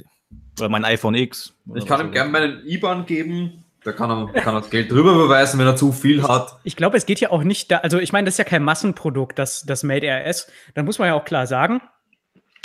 Oder 0.60 0.70
mein 0.70 0.86
iPhone 0.86 1.16
X. 1.16 1.56
Ich 1.74 1.88
kann 1.88 2.00
ihm 2.00 2.12
gerne 2.12 2.32
meinen 2.32 2.68
IBAN 2.68 3.08
geben, 3.08 3.64
da 3.84 3.92
kann 3.92 4.12
er, 4.12 4.42
kann 4.42 4.54
er 4.54 4.62
das 4.62 4.70
Geld 4.70 4.92
drüber 4.92 5.16
beweisen, 5.16 5.60
wenn 5.60 5.66
er 5.66 5.78
zu 5.78 5.92
viel 5.92 6.22
hat. 6.22 6.60
Ich 6.64 6.76
glaube, 6.76 6.98
es 6.98 7.08
geht 7.08 7.22
ja 7.22 7.32
auch 7.32 7.44
nicht 7.44 7.72
da, 7.72 7.78
also 7.78 7.98
ich 7.98 8.12
meine, 8.12 8.26
das 8.26 8.36
ist 8.36 8.40
ja 8.40 8.44
kein 8.44 8.64
Massenprodukt, 8.64 9.40
das, 9.40 9.64
das 9.66 9.82
Made 9.82 10.06
RS. 10.06 10.52
Da 10.76 10.84
muss 10.84 11.00
man 11.00 11.08
ja 11.08 11.16
auch 11.16 11.26
klar 11.26 11.48
sagen. 11.48 11.82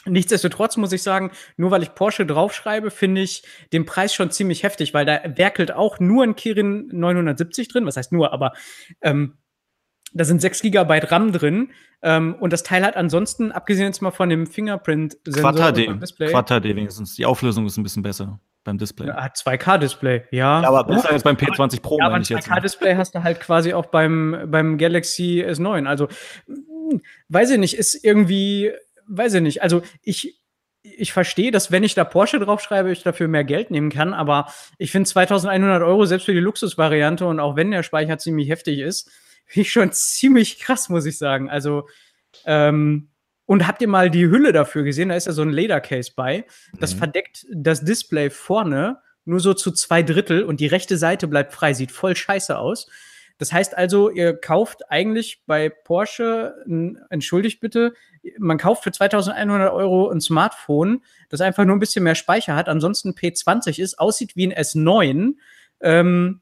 Nichtsdestotrotz 0.07 0.77
muss 0.77 0.93
ich 0.93 1.03
sagen, 1.03 1.31
nur 1.57 1.71
weil 1.71 1.83
ich 1.83 1.95
Porsche 1.95 2.27
draufschreibe, 2.27 2.91
finde 2.91 3.21
ich 3.21 3.45
den 3.73 3.85
Preis 3.85 4.15
schon 4.15 4.31
ziemlich 4.31 4.63
heftig, 4.63 4.95
weil 4.95 5.07
da 5.07 5.21
werkelt 5.37 5.73
auch 5.73 6.01
nur 6.01 6.25
ein 6.25 6.35
Kirin 6.35 6.89
970 6.93 7.69
drin. 7.69 7.87
Was 7.87 7.97
heißt 7.97 8.13
nur, 8.13 8.33
aber 8.33 8.53
ähm, 9.01 9.39
da 10.15 10.25
sind 10.25 10.41
6 10.41 10.63
GB 10.63 10.99
RAM 11.05 11.33
drin. 11.33 11.71
Ähm, 12.03 12.35
und 12.41 12.53
das 12.53 12.63
Teil 12.63 12.85
hat 12.85 12.97
ansonsten, 12.97 13.53
abgesehen 13.53 13.87
jetzt 13.87 14.03
mal 14.03 14.11
von 14.11 14.29
dem 14.29 14.47
Fingerprint-Sensor 14.47 15.53
Quad-HD, 15.53 16.65
wenigstens. 16.77 17.15
Die 17.15 17.25
Auflösung 17.25 17.67
ist 17.67 17.77
ein 17.77 17.83
bisschen 17.83 18.03
besser 18.03 18.41
beim 18.65 18.79
Display. 18.79 19.09
Ja, 19.09 19.27
2K-Display, 19.27 20.25
ja. 20.31 20.63
ja. 20.63 20.69
Aber 20.69 20.85
besser 20.85 21.11
als 21.11 21.23
beim 21.23 21.37
P20 21.37 21.81
Pro. 21.81 21.99
Ja, 21.99 22.07
aber 22.07 22.17
ein 22.17 22.23
2K-Display 22.23 22.97
hast 22.97 23.15
du 23.15 23.23
halt 23.23 23.41
quasi 23.41 23.73
auch 23.73 23.87
beim, 23.87 24.47
beim 24.47 24.79
Galaxy 24.79 25.45
S9. 25.47 25.87
Also, 25.87 26.09
hm, 26.47 27.03
weiß 27.29 27.51
ich 27.51 27.59
nicht, 27.59 27.75
ist 27.75 28.05
irgendwie, 28.05 28.73
weiß 29.09 29.35
ich 29.35 29.43
nicht. 29.43 29.63
Also, 29.63 29.83
ich, 30.03 30.41
ich 30.83 31.13
verstehe, 31.13 31.51
dass 31.51 31.71
wenn 31.71 31.85
ich 31.85 31.95
da 31.95 32.05
Porsche 32.05 32.41
draufschreibe, 32.41 32.91
ich 32.91 33.03
dafür 33.03 33.29
mehr 33.29 33.45
Geld 33.45 33.71
nehmen 33.71 33.91
kann, 33.91 34.15
aber 34.15 34.53
ich 34.79 34.91
finde 34.91 35.09
2100 35.09 35.83
Euro 35.83 36.05
selbst 36.07 36.25
für 36.25 36.35
die 36.35 36.41
Luxusvariante 36.41 37.27
und 37.27 37.41
auch 37.41 37.57
wenn 37.57 37.71
der 37.71 37.83
Speicher 37.83 38.19
ziemlich 38.19 38.49
heftig 38.49 38.79
ist, 38.81 39.11
finde 39.47 39.67
ich 39.67 39.73
schon 39.73 39.93
ziemlich 39.93 40.59
krass, 40.59 40.89
muss 40.89 41.07
ich 41.07 41.19
sagen. 41.19 41.51
Also, 41.51 41.89
ähm, 42.45 43.09
und 43.45 43.67
habt 43.67 43.83
ihr 43.83 43.89
mal 43.89 44.09
die 44.09 44.27
Hülle 44.27 44.53
dafür 44.53 44.83
gesehen? 44.83 45.11
Da 45.11 45.17
ist 45.17 45.27
ja 45.27 45.33
so 45.33 45.43
ein 45.43 45.51
Ledercase 45.51 46.13
bei. 46.17 46.47
Das 46.79 46.95
mhm. 46.95 46.99
verdeckt 46.99 47.47
das 47.53 47.85
Display 47.85 48.31
vorne 48.31 48.99
nur 49.25 49.41
so 49.41 49.55
zu 49.55 49.71
zwei 49.73 50.03
Drittel 50.03 50.43
und 50.45 50.61
die 50.61 50.67
rechte 50.67 50.97
Seite 50.97 51.29
bleibt 51.29 51.53
frei. 51.53 51.75
Sieht 51.75 51.93
voll 51.93 52.17
scheiße 52.17 52.59
aus. 52.59 52.89
Das 53.43 53.53
heißt 53.53 53.77
also, 53.77 54.09
ihr 54.09 54.37
kauft 54.37 54.89
eigentlich 54.89 55.43
bei 55.47 55.69
Porsche, 55.69 56.55
entschuldigt 57.11 57.59
bitte, 57.59 57.93
man 58.39 58.57
kauft 58.57 58.85
für 58.85 58.93
2100 58.93 59.73
Euro 59.73 60.11
ein 60.11 60.21
Smartphone, 60.21 61.03
das 61.29 61.41
einfach 61.41 61.65
nur 61.65 61.75
ein 61.75 61.81
bisschen 61.81 62.05
mehr 62.05 62.15
Speicher 62.15 62.55
hat, 62.55 62.69
ansonsten 62.69 63.15
P20 63.15 63.81
ist, 63.81 63.99
aussieht 63.99 64.37
wie 64.37 64.47
ein 64.47 64.53
S9, 64.53 65.33
ähm, 65.81 66.41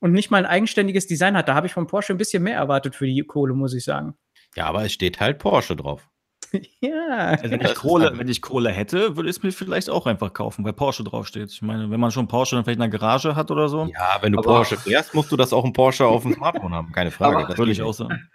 und 0.00 0.12
nicht 0.12 0.30
mal 0.30 0.44
ein 0.44 0.50
eigenständiges 0.50 1.06
Design 1.06 1.38
hat. 1.38 1.48
Da 1.48 1.54
habe 1.54 1.68
ich 1.68 1.72
von 1.72 1.86
Porsche 1.86 2.12
ein 2.12 2.18
bisschen 2.18 2.42
mehr 2.42 2.56
erwartet 2.56 2.96
für 2.96 3.06
die 3.06 3.22
Kohle, 3.22 3.54
muss 3.54 3.72
ich 3.72 3.84
sagen. 3.84 4.14
Ja, 4.54 4.66
aber 4.66 4.84
es 4.84 4.92
steht 4.92 5.20
halt 5.20 5.38
Porsche 5.38 5.74
drauf. 5.74 6.10
ja. 6.80 7.16
Also 7.16 7.50
wenn, 7.50 7.60
ich 7.60 7.74
Kohle, 7.74 8.12
wenn 8.16 8.28
ich 8.28 8.42
Kohle 8.42 8.70
hätte, 8.70 9.16
würde 9.16 9.30
ich 9.30 9.36
es 9.36 9.42
mir 9.42 9.52
vielleicht 9.52 9.90
auch 9.90 10.06
einfach 10.06 10.32
kaufen, 10.32 10.64
weil 10.64 10.72
Porsche 10.72 11.04
draufsteht. 11.04 11.50
Ich 11.50 11.62
meine, 11.62 11.90
wenn 11.90 12.00
man 12.00 12.10
schon 12.10 12.28
Porsche 12.28 12.56
dann 12.56 12.64
vielleicht 12.64 12.82
in 12.82 12.90
der 12.90 12.98
Garage 12.98 13.34
hat 13.34 13.50
oder 13.50 13.68
so. 13.68 13.86
Ja, 13.86 14.18
wenn 14.20 14.32
du 14.32 14.38
aber 14.38 14.48
Porsche 14.48 14.76
fährst, 14.76 15.14
musst 15.14 15.32
du 15.32 15.36
das 15.36 15.52
auch 15.52 15.64
ein 15.64 15.72
Porsche 15.72 16.06
auf 16.06 16.22
dem 16.22 16.34
Smartphone 16.34 16.74
haben, 16.74 16.92
keine 16.92 17.10
Frage. 17.10 17.36
Aber 17.36 17.48
das 17.48 17.58
würde 17.58 17.72
ich 17.72 17.82
auch 17.82 17.94
sagen. 17.94 18.28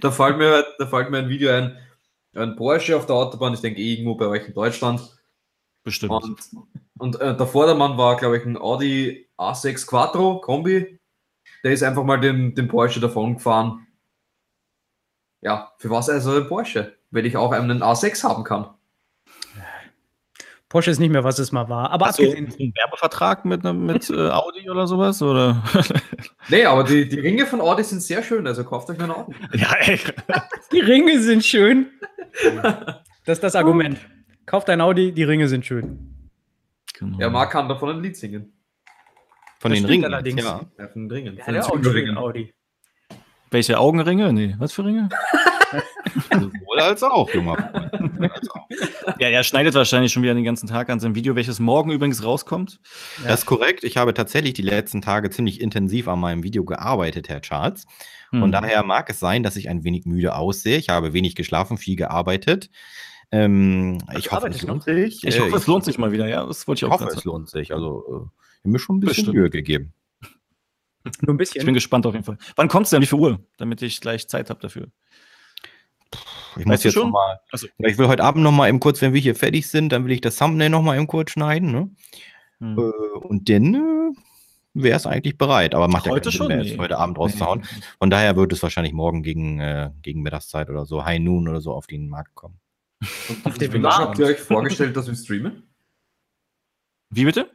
Da 0.00 0.10
fällt, 0.10 0.38
mir, 0.38 0.64
da 0.78 0.86
fällt 0.86 1.10
mir 1.10 1.18
ein 1.18 1.28
Video 1.28 1.50
ein, 1.50 1.76
ein 2.34 2.56
Porsche 2.56 2.96
auf 2.96 3.06
der 3.06 3.16
Autobahn, 3.16 3.54
ich 3.54 3.60
denke 3.60 3.80
eh 3.80 3.94
irgendwo 3.94 4.14
bei 4.14 4.26
euch 4.26 4.46
in 4.46 4.54
Deutschland. 4.54 5.00
Bestimmt. 5.84 6.12
Und, 6.12 6.40
und 6.98 7.20
äh, 7.20 7.36
der 7.36 7.46
Vordermann 7.46 7.98
war, 7.98 8.16
glaube 8.16 8.38
ich, 8.38 8.44
ein 8.44 8.56
Audi 8.56 9.28
A6 9.38 9.86
Quattro 9.86 10.40
Kombi. 10.40 10.98
Der 11.64 11.72
ist 11.72 11.82
einfach 11.82 12.04
mal 12.04 12.20
den, 12.20 12.54
den 12.54 12.68
Porsche 12.68 13.00
davon 13.00 13.34
gefahren. 13.34 13.86
Ja, 15.40 15.72
für 15.78 15.90
was 15.90 16.08
also 16.08 16.36
ein 16.36 16.46
Porsche? 16.46 16.96
Wenn 17.12 17.24
ich 17.24 17.36
auch 17.36 17.52
einen 17.52 17.82
A6 17.82 18.24
haben 18.24 18.42
kann. 18.42 18.70
Porsche 20.72 20.90
ist 20.90 20.98
nicht 20.98 21.10
mehr, 21.10 21.22
was 21.22 21.38
es 21.38 21.52
mal 21.52 21.68
war. 21.68 21.90
Aber 21.90 22.06
Hast 22.06 22.18
abgesehen. 22.18 22.46
Du 22.48 22.56
einen 22.56 22.74
Werbevertrag 22.74 23.44
mit, 23.44 23.62
mit 23.62 24.08
äh, 24.08 24.30
Audi 24.30 24.70
oder 24.70 24.86
sowas? 24.86 25.20
Oder? 25.20 25.62
nee, 26.48 26.64
aber 26.64 26.84
die, 26.84 27.06
die 27.06 27.20
Ringe 27.20 27.44
von 27.44 27.60
Audi 27.60 27.84
sind 27.84 28.00
sehr 28.00 28.22
schön, 28.22 28.46
also 28.46 28.64
kauft 28.64 28.88
euch 28.88 28.98
einen 28.98 29.10
Audi. 29.10 29.34
Ja, 29.52 29.74
ey. 29.80 30.00
die 30.72 30.80
Ringe 30.80 31.20
sind 31.20 31.44
schön. 31.44 31.90
Das 33.26 33.36
ist 33.36 33.44
das 33.44 33.54
Argument. 33.54 33.98
Kauft 34.46 34.70
ein 34.70 34.80
Audi, 34.80 35.12
die 35.12 35.24
Ringe 35.24 35.46
sind 35.46 35.66
schön. 35.66 36.30
Genau. 36.98 37.18
Ja, 37.18 37.28
Marc 37.28 37.52
kann 37.52 37.68
davon 37.68 37.90
ein 37.90 38.02
Lied 38.02 38.16
singen. 38.16 38.54
Von 39.60 39.72
das 39.72 39.80
den 39.80 39.86
Ringen 39.86 40.06
allerdings. 40.06 40.42
Ja. 40.42 40.62
ja, 40.78 40.88
von 40.88 41.02
den 41.02 41.10
Ringen. 41.10 41.36
Ja, 41.36 41.44
von 41.44 41.52
den 41.54 41.62
Augenringen. 41.64 42.16
Audi. 42.16 42.54
Welche 43.50 43.78
Augenringe? 43.78 44.32
Nee, 44.32 44.56
was 44.58 44.72
für 44.72 44.86
Ringe? 44.86 45.10
Sowohl 46.30 46.80
als 46.80 47.02
auch, 47.02 47.32
junger 47.32 47.90
Ja, 49.18 49.28
er 49.28 49.42
schneidet 49.44 49.74
wahrscheinlich 49.74 50.12
schon 50.12 50.22
wieder 50.22 50.34
den 50.34 50.44
ganzen 50.44 50.66
Tag 50.66 50.90
an 50.90 51.00
seinem 51.00 51.14
Video, 51.14 51.34
welches 51.36 51.60
morgen 51.60 51.90
übrigens 51.90 52.24
rauskommt. 52.24 52.80
Ja. 53.22 53.30
Das 53.30 53.40
ist 53.40 53.46
korrekt. 53.46 53.84
Ich 53.84 53.96
habe 53.96 54.14
tatsächlich 54.14 54.54
die 54.54 54.62
letzten 54.62 55.02
Tage 55.02 55.30
ziemlich 55.30 55.60
intensiv 55.60 56.08
an 56.08 56.20
meinem 56.20 56.42
Video 56.42 56.64
gearbeitet, 56.64 57.28
Herr 57.28 57.40
Charles. 57.40 57.86
Von 58.30 58.44
hm. 58.44 58.52
daher 58.52 58.82
mag 58.82 59.10
es 59.10 59.20
sein, 59.20 59.42
dass 59.42 59.56
ich 59.56 59.68
ein 59.68 59.84
wenig 59.84 60.06
müde 60.06 60.34
aussehe. 60.34 60.78
Ich 60.78 60.88
habe 60.88 61.12
wenig 61.12 61.34
geschlafen, 61.34 61.76
viel 61.76 61.96
gearbeitet. 61.96 62.70
Ähm, 63.30 63.98
ich 64.16 64.30
hoffe, 64.30 64.48
es 64.48 64.62
lohnt 64.62 64.84
sich. 64.84 65.24
Ich 65.24 65.40
hoffe, 65.40 65.56
es 65.56 65.66
lohnt 65.66 65.84
sich 65.84 65.98
mal 65.98 66.12
wieder, 66.12 66.28
ja. 66.28 66.44
Das 66.46 66.66
wollte 66.66 66.84
ich 66.84 66.90
auch 66.90 67.00
Ich 67.00 67.06
hoffe, 67.06 67.16
es 67.16 67.24
lohnt 67.24 67.48
sich. 67.48 67.74
Also, 67.74 68.04
äh, 68.06 68.42
ich 68.58 68.64
habe 68.64 68.68
mir 68.68 68.78
schon 68.78 68.96
ein 68.96 69.00
bisschen 69.00 69.14
Bestimmt. 69.24 69.36
Mühe 69.36 69.50
gegeben. 69.50 69.94
Nur 71.20 71.34
ein 71.34 71.36
bisschen. 71.36 71.60
Ich 71.60 71.64
bin 71.64 71.74
gespannt 71.74 72.06
auf 72.06 72.14
jeden 72.14 72.24
Fall. 72.24 72.38
Wann 72.56 72.68
kommt 72.68 72.84
es 72.84 72.90
denn? 72.90 73.02
Wie 73.02 73.06
viel 73.06 73.18
Uhr? 73.18 73.40
Damit 73.56 73.82
ich 73.82 74.00
gleich 74.00 74.28
Zeit 74.28 74.50
habe 74.50 74.60
dafür. 74.60 74.88
Ich 76.56 76.66
muss 76.66 76.82
jetzt 76.84 76.94
schon? 76.94 77.04
noch 77.06 77.12
mal, 77.12 77.40
also. 77.50 77.66
Ich 77.78 77.98
will 77.98 78.08
heute 78.08 78.24
Abend 78.24 78.42
noch 78.42 78.52
mal 78.52 78.68
eben 78.68 78.80
kurz, 78.80 79.00
wenn 79.00 79.14
wir 79.14 79.20
hier 79.20 79.34
fertig 79.34 79.68
sind, 79.68 79.90
dann 79.90 80.04
will 80.04 80.12
ich 80.12 80.20
das 80.20 80.36
Thumbnail 80.36 80.70
noch 80.70 80.82
mal 80.82 80.96
eben 80.96 81.06
kurz 81.06 81.30
schneiden. 81.30 81.72
Ne? 81.72 81.90
Hm. 82.60 82.78
Äh, 82.78 83.18
und 83.26 83.48
dann 83.48 83.74
äh, 83.74 84.18
wäre 84.74 84.96
es 84.96 85.06
eigentlich 85.06 85.38
bereit. 85.38 85.74
Aber 85.74 85.88
macht 85.88 86.08
heute 86.08 86.30
ja 86.30 86.38
keinen 86.38 86.48
Sinn 86.48 86.56
mehr, 86.56 86.74
nee. 86.74 86.78
heute 86.78 86.98
Abend 86.98 87.18
rauszuhauen. 87.18 87.64
Von 87.98 88.10
daher 88.10 88.36
wird 88.36 88.52
es 88.52 88.62
wahrscheinlich 88.62 88.92
morgen 88.92 89.22
gegen, 89.22 89.60
äh, 89.60 89.90
gegen 90.02 90.22
Mittagszeit 90.22 90.68
oder 90.70 90.84
so, 90.84 91.04
High 91.04 91.20
Noon 91.20 91.48
oder 91.48 91.60
so 91.60 91.72
auf 91.72 91.86
den 91.86 92.08
Markt 92.08 92.34
kommen. 92.34 92.58
Auf 93.44 93.58
dem 93.58 93.72
Wie 93.72 93.82
habt 93.82 94.18
ihr 94.18 94.26
euch 94.26 94.38
vorgestellt, 94.38 94.96
dass 94.96 95.08
wir 95.08 95.14
streamen? 95.14 95.64
Wie 97.10 97.24
bitte? 97.24 97.50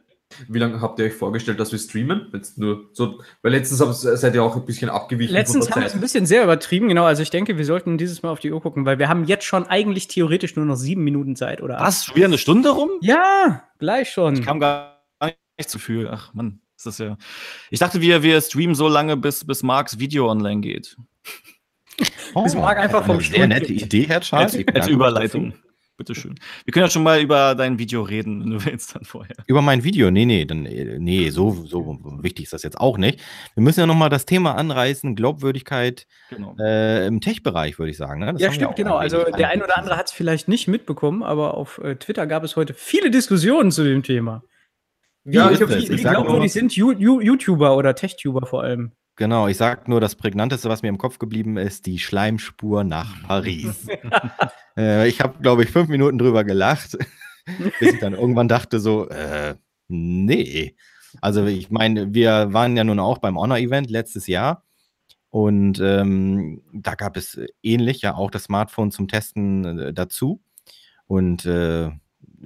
Wie 0.46 0.58
lange 0.58 0.80
habt 0.80 0.98
ihr 0.98 1.06
euch 1.06 1.14
vorgestellt, 1.14 1.58
dass 1.58 1.72
wir 1.72 1.78
streamen? 1.78 2.28
Jetzt 2.32 2.58
nur 2.58 2.90
so, 2.92 3.20
weil 3.42 3.52
letztens 3.52 4.00
seid 4.00 4.34
ihr 4.34 4.42
auch 4.42 4.56
ein 4.56 4.64
bisschen 4.64 4.90
abgewichen. 4.90 5.32
Letztens 5.32 5.70
haben 5.70 5.80
wir 5.80 5.86
es 5.86 5.94
ein 5.94 6.00
bisschen 6.00 6.26
sehr 6.26 6.44
übertrieben, 6.44 6.88
genau. 6.88 7.04
Also 7.04 7.22
ich 7.22 7.30
denke, 7.30 7.56
wir 7.56 7.64
sollten 7.64 7.96
dieses 7.96 8.22
Mal 8.22 8.30
auf 8.30 8.38
die 8.38 8.52
Uhr 8.52 8.60
gucken, 8.60 8.84
weil 8.84 8.98
wir 8.98 9.08
haben 9.08 9.24
jetzt 9.24 9.44
schon 9.44 9.66
eigentlich 9.66 10.06
theoretisch 10.06 10.54
nur 10.54 10.66
noch 10.66 10.76
sieben 10.76 11.02
Minuten 11.02 11.34
Zeit, 11.34 11.62
oder? 11.62 11.80
Was? 11.80 12.04
Schon 12.04 12.16
wieder 12.16 12.26
eine 12.26 12.38
Stunde 12.38 12.70
rum? 12.70 12.90
Ja, 13.00 13.64
gleich 13.78 14.10
schon. 14.10 14.34
Ich 14.34 14.42
kam 14.42 14.60
gar 14.60 15.02
nicht 15.56 15.70
zu 15.70 15.78
viel. 15.78 16.08
Ach 16.08 16.34
Mann, 16.34 16.60
ist 16.76 16.86
das 16.86 16.98
ja. 16.98 17.16
Ich 17.70 17.78
dachte, 17.78 18.00
wir, 18.00 18.22
wir 18.22 18.40
streamen 18.40 18.74
so 18.74 18.86
lange, 18.86 19.16
bis, 19.16 19.46
bis 19.46 19.62
Marks 19.62 19.98
Video 19.98 20.30
online 20.30 20.60
geht. 20.60 20.96
Oh, 22.34 22.42
bis 22.44 22.54
Mark 22.54 22.78
einfach 22.78 23.04
vom 23.04 23.20
Sehr 23.20 23.46
nette 23.46 23.72
Idee, 23.72 24.06
Herr 24.06 24.20
Charles. 24.20 24.54
Als, 24.54 24.74
als 24.74 24.88
Überleitung. 24.88 25.54
Bitteschön. 25.98 26.36
Wir 26.64 26.72
können 26.72 26.86
ja 26.86 26.90
schon 26.90 27.02
mal 27.02 27.20
über 27.20 27.56
dein 27.56 27.78
Video 27.78 28.02
reden, 28.02 28.40
wenn 28.40 28.50
du 28.50 28.64
willst 28.64 28.94
dann 28.94 29.04
vorher. 29.04 29.34
Über 29.46 29.60
mein 29.60 29.82
Video? 29.82 30.10
Nee, 30.10 30.24
nee, 30.24 30.44
dann, 30.44 30.62
nee, 30.62 31.28
so, 31.30 31.50
so 31.66 31.98
wichtig 32.22 32.44
ist 32.44 32.52
das 32.52 32.62
jetzt 32.62 32.80
auch 32.80 32.96
nicht. 32.96 33.20
Wir 33.54 33.62
müssen 33.62 33.80
ja 33.80 33.86
nochmal 33.86 34.08
das 34.08 34.24
Thema 34.24 34.54
anreißen, 34.54 35.16
Glaubwürdigkeit 35.16 36.06
genau. 36.30 36.56
äh, 36.58 37.06
im 37.06 37.20
Tech-Bereich, 37.20 37.78
würde 37.78 37.90
ich 37.90 37.96
sagen. 37.96 38.20
Ne? 38.20 38.34
Ja, 38.38 38.52
stimmt, 38.52 38.76
genau. 38.76 38.96
Also 38.96 39.24
der 39.24 39.50
ein 39.50 39.60
oder 39.60 39.76
andere 39.76 39.96
hat 39.96 40.06
es 40.06 40.12
vielleicht 40.12 40.46
nicht 40.46 40.68
mitbekommen, 40.68 41.24
aber 41.24 41.54
auf 41.54 41.78
äh, 41.78 41.96
Twitter 41.96 42.28
gab 42.28 42.44
es 42.44 42.54
heute 42.54 42.74
viele 42.74 43.10
Diskussionen 43.10 43.72
zu 43.72 43.82
dem 43.82 44.04
Thema. 44.04 44.44
Wie, 45.24 45.34
ja, 45.34 45.50
wie, 45.50 45.58
wie, 45.58 45.90
wie 45.90 46.02
glaubwürdig 46.02 46.52
sind 46.52 46.76
YouTuber 46.76 47.76
oder 47.76 47.94
Tech-Tuber 47.96 48.46
vor 48.46 48.62
allem? 48.62 48.92
Genau, 49.16 49.48
ich 49.48 49.56
sag 49.56 49.88
nur, 49.88 50.00
das 50.00 50.14
Prägnanteste, 50.14 50.68
was 50.68 50.82
mir 50.82 50.90
im 50.90 50.96
Kopf 50.96 51.18
geblieben 51.18 51.56
ist, 51.56 51.86
die 51.86 51.98
Schleimspur 51.98 52.84
nach 52.84 53.20
Paris. 53.26 53.88
äh, 54.78 55.08
ich 55.08 55.20
habe, 55.20 55.40
glaube 55.42 55.64
ich, 55.64 55.70
fünf 55.70 55.88
Minuten 55.88 56.18
drüber 56.18 56.44
gelacht, 56.44 56.96
bis 57.80 57.94
ich 57.94 58.00
dann 58.00 58.14
irgendwann 58.14 58.48
dachte 58.48 58.80
so, 58.80 59.08
äh, 59.08 59.56
nee. 59.88 60.76
Also 61.20 61.44
ich 61.46 61.70
meine, 61.70 62.14
wir 62.14 62.52
waren 62.52 62.76
ja 62.76 62.84
nun 62.84 63.00
auch 63.00 63.18
beim 63.18 63.38
Honor-Event 63.38 63.90
letztes 63.90 64.26
Jahr 64.26 64.64
und 65.30 65.80
ähm, 65.80 66.62
da 66.72 66.94
gab 66.94 67.16
es 67.16 67.38
ähnlich 67.62 68.02
ja 68.02 68.14
auch 68.14 68.30
das 68.30 68.44
Smartphone 68.44 68.90
zum 68.90 69.08
Testen 69.08 69.78
äh, 69.78 69.92
dazu. 69.92 70.40
Und 71.06 71.44
äh, 71.44 71.90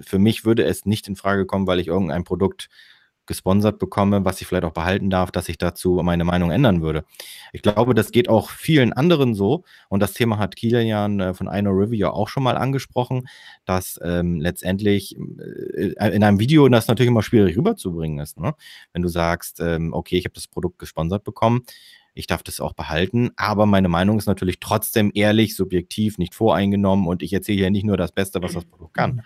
für 0.01 0.19
mich 0.19 0.45
würde 0.45 0.65
es 0.65 0.87
nicht 0.87 1.09
in 1.09 1.17
Frage 1.17 1.47
kommen, 1.47 1.67
weil 1.67 1.81
ich 1.81 1.89
irgendein 1.89 2.25
Produkt 2.25 2.69
gesponsert 3.27 3.79
bekomme, 3.79 4.25
was 4.25 4.41
ich 4.41 4.47
vielleicht 4.47 4.65
auch 4.65 4.73
behalten 4.73 5.11
darf, 5.11 5.31
dass 5.31 5.49
ich 5.49 5.59
dazu 5.59 6.01
meine 6.03 6.25
Meinung 6.25 6.51
ändern 6.51 6.83
würde. 6.83 7.05
Ich 7.53 7.63
glaube, 7.63 7.95
das 7.95 8.11
geht 8.11 8.29
auch 8.29 8.51
vielen 8.51 8.93
anderen 8.93 9.35
so. 9.35 9.65
Und 9.89 10.01
das 10.01 10.13
Thema 10.13 10.39
hat 10.39 10.57
Kilian 10.57 11.21
äh, 11.21 11.35
von 11.35 11.49
Ino 11.53 11.71
Review 11.71 12.09
auch 12.09 12.29
schon 12.29 12.43
mal 12.43 12.57
angesprochen, 12.57 13.29
dass 13.65 14.01
ähm, 14.03 14.41
letztendlich 14.41 15.17
äh, 15.17 15.93
in 16.15 16.25
einem 16.25 16.41
Video 16.41 16.69
das 16.69 16.89
natürlich 16.89 17.09
immer 17.09 17.23
schwierig 17.23 17.57
rüberzubringen 17.57 18.19
ist. 18.19 18.39
Ne? 18.39 18.55
Wenn 18.93 19.03
du 19.03 19.09
sagst, 19.09 19.61
ähm, 19.61 19.93
okay, 19.93 20.19
ich 20.19 20.25
habe 20.25 20.35
das 20.35 20.49
Produkt 20.49 20.79
gesponsert 20.79 21.25
bekommen, 21.25 21.63
ich 22.15 22.27
darf 22.27 22.43
das 22.43 22.61
auch 22.61 22.75
behalten, 22.75 23.31
aber 23.37 23.65
meine 23.65 23.89
Meinung 23.89 24.19
ist 24.19 24.27
natürlich 24.27 24.61
trotzdem 24.61 25.11
ehrlich, 25.15 25.57
subjektiv, 25.57 26.19
nicht 26.19 26.35
voreingenommen 26.35 27.07
und 27.07 27.23
ich 27.23 27.33
erzähle 27.33 27.63
ja 27.63 27.71
nicht 27.71 27.85
nur 27.85 27.97
das 27.97 28.13
Beste, 28.13 28.43
was 28.43 28.53
das 28.53 28.65
Produkt 28.67 28.95
kann. 28.95 29.23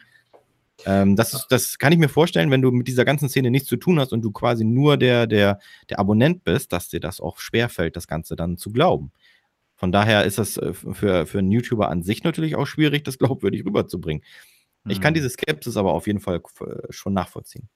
Ähm, 0.85 1.17
das, 1.17 1.33
ist, 1.33 1.47
das 1.49 1.79
kann 1.79 1.93
ich 1.93 1.99
mir 1.99 2.09
vorstellen, 2.09 2.51
wenn 2.51 2.63
du 2.63 2.71
mit 2.71 2.87
dieser 2.89 3.05
ganzen 3.05 3.29
Szene 3.29 3.51
nichts 3.51 3.69
zu 3.69 3.77
tun 3.77 3.99
hast 3.99 4.13
und 4.13 4.23
du 4.23 4.31
quasi 4.31 4.65
nur 4.65 4.97
der, 4.97 5.27
der, 5.27 5.59
der 5.89 5.99
Abonnent 5.99 6.45
bist, 6.45 6.73
dass 6.73 6.89
dir 6.89 7.01
das 7.01 7.21
auch 7.21 7.39
schwerfällt, 7.39 7.97
das 7.97 8.07
Ganze 8.07 8.37
dann 8.37 8.57
zu 8.57 8.71
glauben. 8.71 9.13
Von 9.75 9.93
daher 9.93 10.25
ist 10.25 10.39
das 10.39 10.57
äh, 10.57 10.73
für, 10.73 11.27
für 11.27 11.39
einen 11.39 11.51
YouTuber 11.51 11.89
an 11.89 12.03
sich 12.03 12.25
natürlich 12.25 12.57
auch 12.57 12.67
schwierig, 12.67 13.05
das 13.05 13.19
glaubwürdig 13.19 13.65
rüberzubringen. 13.65 14.23
Mhm. 14.85 14.91
Ich 14.91 15.01
kann 15.01 15.13
mhm. 15.13 15.17
diese 15.17 15.31
Skepsis 15.31 15.77
aber 15.77 15.93
auf 15.93 16.07
jeden 16.07 16.21
Fall 16.21 16.41
schon 16.91 17.13
nachvollziehen. 17.13 17.69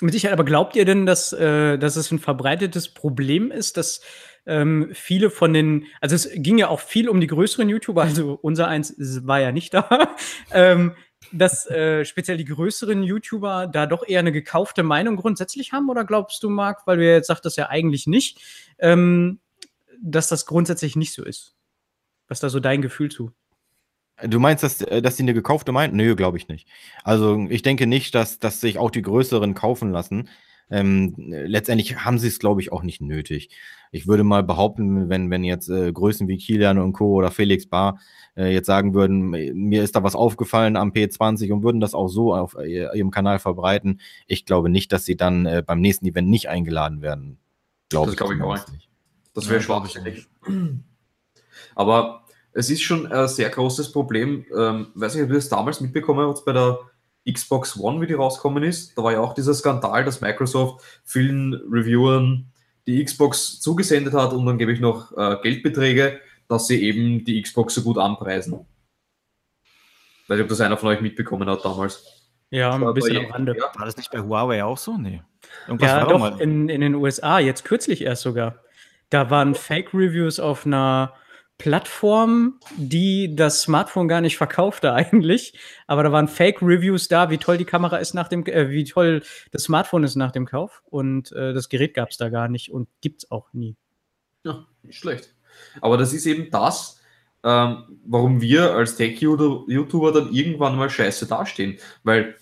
Mit 0.00 0.12
Sicherheit, 0.12 0.34
aber 0.34 0.44
glaubt 0.44 0.76
ihr 0.76 0.84
denn, 0.84 1.06
dass, 1.06 1.32
äh, 1.32 1.76
dass 1.76 1.96
es 1.96 2.12
ein 2.12 2.20
verbreitetes 2.20 2.94
Problem 2.94 3.50
ist, 3.50 3.76
dass 3.76 4.00
ähm, 4.46 4.90
viele 4.92 5.28
von 5.28 5.52
den, 5.52 5.86
also 6.00 6.14
es 6.14 6.30
ging 6.34 6.58
ja 6.58 6.68
auch 6.68 6.80
viel 6.80 7.08
um 7.08 7.20
die 7.20 7.26
größeren 7.26 7.68
YouTuber, 7.68 8.02
also 8.02 8.38
unser 8.42 8.68
eins 8.68 8.94
war 9.26 9.40
ja 9.40 9.50
nicht 9.50 9.74
da, 9.74 10.14
ähm, 10.52 10.94
dass 11.32 11.66
äh, 11.70 12.04
speziell 12.04 12.36
die 12.36 12.44
größeren 12.44 13.02
YouTuber 13.02 13.66
da 13.66 13.86
doch 13.86 14.06
eher 14.06 14.20
eine 14.20 14.32
gekaufte 14.32 14.82
Meinung 14.82 15.16
grundsätzlich 15.16 15.72
haben? 15.72 15.88
Oder 15.88 16.04
glaubst 16.04 16.42
du, 16.42 16.50
Marc, 16.50 16.86
weil 16.86 16.98
du 16.98 17.06
ja 17.06 17.12
jetzt 17.14 17.28
sagtest, 17.28 17.56
ja 17.56 17.68
eigentlich 17.68 18.06
nicht, 18.06 18.40
ähm, 18.78 19.40
dass 20.00 20.28
das 20.28 20.46
grundsätzlich 20.46 20.96
nicht 20.96 21.12
so 21.12 21.24
ist? 21.24 21.54
Was 22.28 22.40
da 22.40 22.48
so 22.48 22.60
dein 22.60 22.82
Gefühl 22.82 23.10
zu? 23.10 23.32
Du 24.22 24.38
meinst, 24.38 24.62
dass, 24.62 24.80
äh, 24.82 25.02
dass 25.02 25.16
die 25.16 25.22
eine 25.22 25.34
gekaufte 25.34 25.72
Meinung? 25.72 25.96
Nö, 25.96 26.14
glaube 26.14 26.36
ich 26.36 26.48
nicht. 26.48 26.68
Also 27.02 27.46
ich 27.48 27.62
denke 27.62 27.86
nicht, 27.86 28.14
dass, 28.14 28.38
dass 28.38 28.60
sich 28.60 28.78
auch 28.78 28.90
die 28.90 29.02
Größeren 29.02 29.54
kaufen 29.54 29.90
lassen. 29.90 30.28
Ähm, 30.70 31.14
letztendlich 31.16 32.04
haben 32.04 32.18
sie 32.18 32.28
es, 32.28 32.38
glaube 32.38 32.60
ich, 32.60 32.72
auch 32.72 32.82
nicht 32.82 33.00
nötig. 33.00 33.50
Ich 33.90 34.06
würde 34.06 34.24
mal 34.24 34.42
behaupten, 34.42 35.10
wenn, 35.10 35.30
wenn 35.30 35.44
jetzt 35.44 35.68
äh, 35.68 35.92
Größen 35.92 36.28
wie 36.28 36.38
Kilian 36.38 36.78
und 36.78 36.94
Co. 36.94 37.12
oder 37.12 37.30
Felix 37.30 37.66
Bar 37.66 38.00
äh, 38.36 38.52
jetzt 38.52 38.66
sagen 38.66 38.94
würden, 38.94 39.28
mir 39.30 39.82
ist 39.82 39.94
da 39.96 40.02
was 40.02 40.14
aufgefallen 40.14 40.76
am 40.76 40.92
P20 40.92 41.52
und 41.52 41.62
würden 41.62 41.80
das 41.80 41.94
auch 41.94 42.08
so 42.08 42.34
auf 42.34 42.56
äh, 42.58 42.96
ihrem 42.96 43.10
Kanal 43.10 43.38
verbreiten, 43.38 44.00
ich 44.26 44.46
glaube 44.46 44.70
nicht, 44.70 44.92
dass 44.92 45.04
sie 45.04 45.16
dann 45.16 45.44
äh, 45.44 45.62
beim 45.66 45.80
nächsten 45.80 46.06
Event 46.06 46.28
nicht 46.28 46.48
eingeladen 46.48 47.02
werden. 47.02 47.38
Glaub 47.90 48.06
das 48.06 48.16
glaube 48.16 48.34
ich 48.34 48.42
auch 48.42 48.68
nicht. 48.68 48.88
Das 49.34 49.46
wäre 49.46 49.56
ja, 49.56 49.62
schwachsinnig. 49.62 50.26
Aber 51.74 52.24
es 52.52 52.70
ist 52.70 52.82
schon 52.82 53.06
ein 53.06 53.28
sehr 53.28 53.48
großes 53.48 53.92
Problem. 53.92 54.44
Ähm, 54.56 54.88
weiß 54.94 55.14
nicht, 55.14 55.24
ob 55.24 55.30
ihr 55.30 55.36
das 55.36 55.48
damals 55.48 55.80
mitbekommen 55.80 56.26
habt 56.26 56.44
bei 56.44 56.52
der 56.52 56.78
Xbox 57.30 57.78
One, 57.78 58.00
wie 58.00 58.06
die 58.06 58.14
rausgekommen 58.14 58.62
ist. 58.62 58.96
Da 58.96 59.02
war 59.02 59.12
ja 59.12 59.20
auch 59.20 59.34
dieser 59.34 59.54
Skandal, 59.54 60.04
dass 60.04 60.20
Microsoft 60.20 60.84
vielen 61.04 61.54
Reviewern 61.54 62.52
die 62.86 63.04
Xbox 63.04 63.60
zugesendet 63.60 64.14
hat 64.14 64.32
und 64.32 64.44
dann 64.44 64.58
gebe 64.58 64.72
ich 64.72 64.80
noch 64.80 65.16
äh, 65.16 65.36
Geldbeträge, 65.42 66.20
dass 66.48 66.66
sie 66.66 66.82
eben 66.82 67.24
die 67.24 67.40
Xbox 67.40 67.74
so 67.74 67.82
gut 67.82 67.98
anpreisen. 67.98 68.66
Ich 70.24 70.28
weiß 70.28 70.36
nicht, 70.36 70.44
ob 70.44 70.48
das 70.48 70.60
einer 70.60 70.76
von 70.76 70.88
euch 70.88 71.00
mitbekommen 71.00 71.48
hat 71.48 71.64
damals. 71.64 72.22
Ja, 72.50 72.74
ein 72.74 72.94
bisschen 72.94 73.16
am 73.16 73.30
Rande. 73.30 73.56
Ja. 73.56 73.70
War 73.74 73.86
das 73.86 73.96
nicht 73.96 74.10
bei 74.10 74.20
Huawei 74.20 74.62
auch 74.62 74.76
so? 74.76 74.98
Nee. 74.98 75.22
Irgendwas 75.66 75.90
ja, 75.90 76.04
doch, 76.04 76.40
in, 76.40 76.68
in 76.68 76.80
den 76.80 76.94
USA, 76.94 77.38
jetzt 77.38 77.64
kürzlich 77.64 78.02
erst 78.02 78.22
sogar. 78.22 78.62
Da 79.10 79.30
waren 79.30 79.54
Fake-Reviews 79.54 80.38
auf 80.38 80.66
einer 80.66 81.14
Plattform, 81.62 82.58
die 82.76 83.36
das 83.36 83.62
Smartphone 83.62 84.08
gar 84.08 84.20
nicht 84.20 84.36
verkaufte 84.36 84.92
eigentlich. 84.94 85.56
Aber 85.86 86.02
da 86.02 86.10
waren 86.10 86.26
Fake-Reviews 86.26 87.06
da, 87.06 87.30
wie 87.30 87.38
toll 87.38 87.56
die 87.56 87.64
Kamera 87.64 87.98
ist 87.98 88.14
nach 88.14 88.26
dem, 88.26 88.44
äh, 88.46 88.70
wie 88.70 88.82
toll 88.82 89.22
das 89.52 89.62
Smartphone 89.62 90.02
ist 90.02 90.16
nach 90.16 90.32
dem 90.32 90.44
Kauf. 90.44 90.82
Und 90.90 91.30
äh, 91.30 91.52
das 91.54 91.68
Gerät 91.68 91.94
gab 91.94 92.10
es 92.10 92.16
da 92.16 92.30
gar 92.30 92.48
nicht 92.48 92.72
und 92.72 92.88
gibt 93.00 93.22
es 93.22 93.30
auch 93.30 93.52
nie. 93.52 93.76
Ja, 94.42 94.66
nicht 94.82 94.98
schlecht. 94.98 95.36
Aber 95.80 95.96
das 95.96 96.12
ist 96.12 96.26
eben 96.26 96.50
das, 96.50 97.00
ähm, 97.44 98.00
warum 98.06 98.40
wir 98.40 98.74
als 98.74 98.96
Tech-YouTuber 98.96 100.10
dann 100.10 100.32
irgendwann 100.32 100.76
mal 100.76 100.90
scheiße 100.90 101.28
dastehen. 101.28 101.78
Weil 102.02 102.34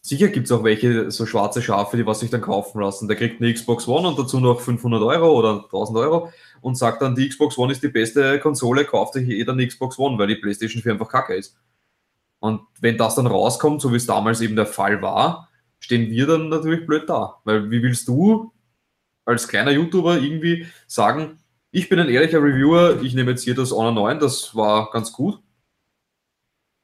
sicher 0.00 0.28
gibt 0.28 0.46
es 0.46 0.52
auch 0.52 0.62
welche, 0.62 1.10
so 1.10 1.26
schwarze 1.26 1.60
Schafe, 1.60 1.96
die 1.96 2.06
was 2.06 2.20
sich 2.20 2.30
dann 2.30 2.40
kaufen 2.40 2.80
lassen. 2.80 3.08
Der 3.08 3.16
kriegt 3.16 3.40
eine 3.40 3.52
Xbox 3.52 3.88
One 3.88 4.06
und 4.06 4.16
dazu 4.16 4.38
noch 4.38 4.60
500 4.60 5.02
Euro 5.02 5.32
oder 5.32 5.64
1000 5.64 5.98
Euro 5.98 6.30
und 6.64 6.76
sagt 6.76 7.02
dann, 7.02 7.14
die 7.14 7.28
Xbox 7.28 7.58
One 7.58 7.72
ist 7.72 7.82
die 7.82 7.88
beste 7.88 8.40
Konsole, 8.40 8.86
kauft 8.86 9.12
sich 9.12 9.28
jeder 9.28 9.52
eine 9.52 9.66
Xbox 9.66 9.98
One, 9.98 10.16
weil 10.16 10.28
die 10.28 10.36
PlayStation 10.36 10.80
4 10.80 10.92
einfach 10.92 11.10
kacke 11.10 11.34
ist. 11.34 11.58
Und 12.38 12.62
wenn 12.80 12.96
das 12.96 13.16
dann 13.16 13.26
rauskommt, 13.26 13.82
so 13.82 13.92
wie 13.92 13.96
es 13.96 14.06
damals 14.06 14.40
eben 14.40 14.56
der 14.56 14.64
Fall 14.64 15.02
war, 15.02 15.50
stehen 15.78 16.10
wir 16.10 16.26
dann 16.26 16.48
natürlich 16.48 16.86
blöd 16.86 17.06
da. 17.06 17.42
Weil 17.44 17.70
wie 17.70 17.82
willst 17.82 18.08
du 18.08 18.50
als 19.26 19.46
kleiner 19.46 19.72
YouTuber 19.72 20.16
irgendwie 20.16 20.66
sagen, 20.86 21.38
ich 21.70 21.90
bin 21.90 21.98
ein 21.98 22.08
ehrlicher 22.08 22.42
Reviewer, 22.42 23.02
ich 23.02 23.12
nehme 23.12 23.32
jetzt 23.32 23.44
hier 23.44 23.54
das 23.54 23.70
Honor 23.70 23.92
9, 23.92 24.18
das 24.18 24.56
war 24.56 24.90
ganz 24.90 25.12
gut. 25.12 25.42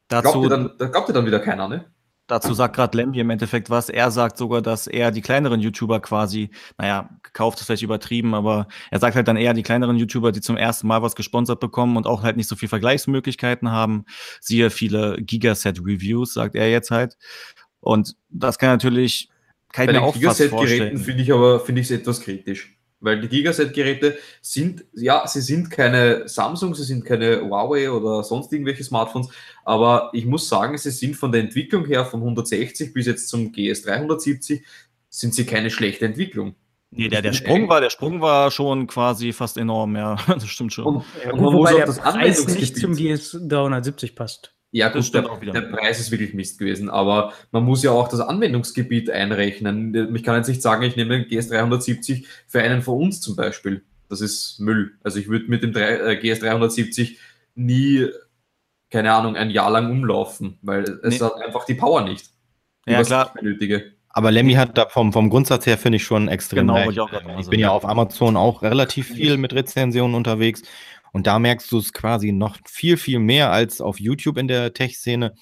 Dazu, 0.09 0.33
glaubt, 0.33 0.45
dir 0.45 0.49
dann, 0.51 0.70
da 0.76 0.87
glaubt 0.89 1.09
dir 1.09 1.14
dann 1.14 1.26
wieder 1.26 1.41
keiner, 1.41 1.68
ne? 1.68 1.91
Dazu 2.31 2.55
sagt 2.55 2.76
gerade 2.76 2.97
Lemmy 2.97 3.18
im 3.18 3.31
Endeffekt 3.31 3.70
was. 3.70 3.89
Er 3.89 4.12
sagt 4.12 4.39
sogar, 4.39 4.62
dass 4.62 4.87
er 4.87 5.11
die 5.11 5.20
kleineren 5.20 5.59
YouTuber 5.59 5.99
quasi, 5.99 6.51
naja, 6.78 7.11
gekauft 7.24 7.59
ist 7.59 7.66
vielleicht 7.66 7.83
übertrieben, 7.83 8.35
aber 8.35 8.68
er 8.93 9.01
sagt 9.01 9.16
halt 9.16 9.26
dann 9.26 9.37
eher 9.37 9.53
die 9.53 9.64
kleineren 9.64 9.97
YouTuber, 9.97 10.31
die 10.31 10.41
zum 10.41 10.57
ersten 10.57 10.87
Mal 10.87 11.03
was 11.03 11.16
gesponsert 11.16 11.59
bekommen 11.59 11.97
und 11.97 12.07
auch 12.07 12.22
halt 12.22 12.37
nicht 12.37 12.47
so 12.47 12.55
viel 12.55 12.68
Vergleichsmöglichkeiten 12.68 13.72
haben. 13.72 14.05
Siehe 14.41 14.70
viele 14.70 15.16
Gigaset-Reviews, 15.20 16.33
sagt 16.35 16.55
er 16.55 16.70
jetzt 16.70 16.93
halt. 16.93 17.16
Und 17.81 18.14
das 18.28 18.59
kann 18.59 18.68
natürlich, 18.68 19.28
mir 19.76 20.01
auch 20.01 20.14
Gigaset-Geräten 20.14 20.99
finde 20.99 21.24
ich 21.24 21.33
aber, 21.33 21.59
finde 21.59 21.81
ich 21.81 21.91
es 21.91 21.99
etwas 21.99 22.20
kritisch. 22.20 22.76
Weil 23.01 23.20
die 23.20 23.28
Gigaset-Geräte 23.28 24.18
sind, 24.42 24.84
ja, 24.92 25.26
sie 25.26 25.40
sind 25.40 25.70
keine 25.70 26.28
Samsung, 26.28 26.74
sie 26.74 26.84
sind 26.84 27.05
keine 27.05 27.40
Huawei 27.40 27.90
oder 27.90 28.22
sonst 28.22 28.53
irgendwelche 28.53 28.84
Smartphones, 28.84 29.28
aber 29.64 30.11
ich 30.12 30.26
muss 30.26 30.48
sagen, 30.48 30.76
sie 30.76 30.90
sind 30.90 31.16
von 31.16 31.32
der 31.32 31.40
Entwicklung 31.40 31.86
her 31.86 32.05
von 32.05 32.20
160 32.20 32.92
bis 32.92 33.07
jetzt 33.07 33.28
zum 33.28 33.53
GS 33.53 33.82
370 33.82 34.62
sind 35.09 35.34
sie 35.34 35.46
keine 35.46 35.70
schlechte 35.70 36.05
Entwicklung. 36.05 36.55
Nee, 36.92 37.09
der, 37.09 37.22
der 37.22 37.32
Sprung 37.32 37.68
war, 37.68 37.80
der 37.80 37.90
Sprung 37.90 38.20
war 38.20 38.51
schon 38.51 38.86
quasi 38.86 39.32
fast 39.32 39.57
enorm, 39.57 39.96
ja. 39.96 40.16
Das 40.26 40.46
stimmt 40.48 40.72
schon. 40.72 40.84
Und, 40.84 41.05
ja, 41.24 41.34
muss 41.34 41.72
auch 41.72 41.84
das 41.84 41.98
Preis 42.01 42.46
nicht 42.48 42.76
zum 42.76 42.94
GS 42.94 43.32
370 43.32 44.16
passt. 44.16 44.55
Ja, 44.72 44.88
gut, 44.88 45.12
der, 45.12 45.22
der, 45.22 45.62
Preis 45.62 45.98
ist 45.98 46.12
wirklich 46.12 46.32
Mist 46.32 46.58
gewesen, 46.60 46.90
aber 46.90 47.32
man 47.50 47.64
muss 47.64 47.82
ja 47.82 47.90
auch 47.90 48.06
das 48.06 48.20
Anwendungsgebiet 48.20 49.10
einrechnen. 49.10 50.14
Ich 50.14 50.22
kann 50.22 50.36
jetzt 50.36 50.46
nicht 50.46 50.62
sagen, 50.62 50.84
ich 50.84 50.94
nehme 50.94 51.18
den 51.18 51.28
GS370 51.28 52.24
für 52.46 52.62
einen 52.62 52.80
von 52.80 53.02
uns 53.02 53.20
zum 53.20 53.34
Beispiel. 53.34 53.82
Das 54.08 54.20
ist 54.20 54.60
Müll. 54.60 54.92
Also 55.02 55.18
ich 55.18 55.28
würde 55.28 55.46
mit 55.46 55.64
dem 55.64 55.74
äh, 55.74 56.20
GS370 56.22 57.16
nie, 57.56 58.06
keine 58.90 59.12
Ahnung, 59.12 59.34
ein 59.34 59.50
Jahr 59.50 59.70
lang 59.70 59.90
umlaufen, 59.90 60.58
weil 60.62 60.84
es 61.02 61.18
nee. 61.18 61.26
hat 61.26 61.34
einfach 61.44 61.64
die 61.64 61.74
Power 61.74 62.02
nicht. 62.02 62.26
Ja, 62.86 63.02
klar. 63.02 63.32
Ich 63.34 63.40
benötige. 63.40 63.92
Aber 64.12 64.30
Lemmy 64.30 64.54
hat 64.54 64.78
da 64.78 64.88
vom, 64.88 65.12
vom 65.12 65.30
Grundsatz 65.30 65.66
her, 65.66 65.78
finde 65.78 65.96
ich, 65.96 66.04
schon 66.04 66.28
extrem 66.28 66.66
genau, 66.66 66.74
recht. 66.74 66.98
Ich, 67.38 67.40
ich 67.40 67.48
bin 67.48 67.60
ja 67.60 67.70
auf 67.70 67.84
Amazon 67.84 68.36
auch 68.36 68.62
relativ 68.62 69.08
viel 69.08 69.36
mit 69.36 69.52
Rezensionen 69.52 70.14
unterwegs 70.16 70.62
und 71.12 71.26
da 71.26 71.38
merkst 71.38 71.70
du 71.72 71.78
es 71.78 71.92
quasi 71.92 72.32
noch 72.32 72.56
viel, 72.66 72.96
viel 72.96 73.18
mehr 73.18 73.52
als 73.52 73.80
auf 73.80 74.00
YouTube 74.00 74.38
in 74.38 74.48
der 74.48 74.72
Tech-Szene, 74.72 75.34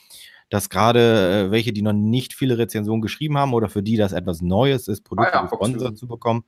dass 0.50 0.70
gerade 0.70 1.46
äh, 1.48 1.50
welche, 1.50 1.72
die 1.72 1.82
noch 1.82 1.92
nicht 1.92 2.32
viele 2.32 2.58
Rezensionen 2.58 3.02
geschrieben 3.02 3.36
haben 3.36 3.54
oder 3.54 3.68
für 3.68 3.82
die 3.82 3.96
das 3.96 4.12
etwas 4.12 4.40
Neues 4.40 4.88
ist, 4.88 5.02
Produkte 5.04 5.34
ah 5.34 5.42
ja, 5.42 5.42
gesponsert 5.42 5.98
zu 5.98 6.06
bekommen, 6.06 6.44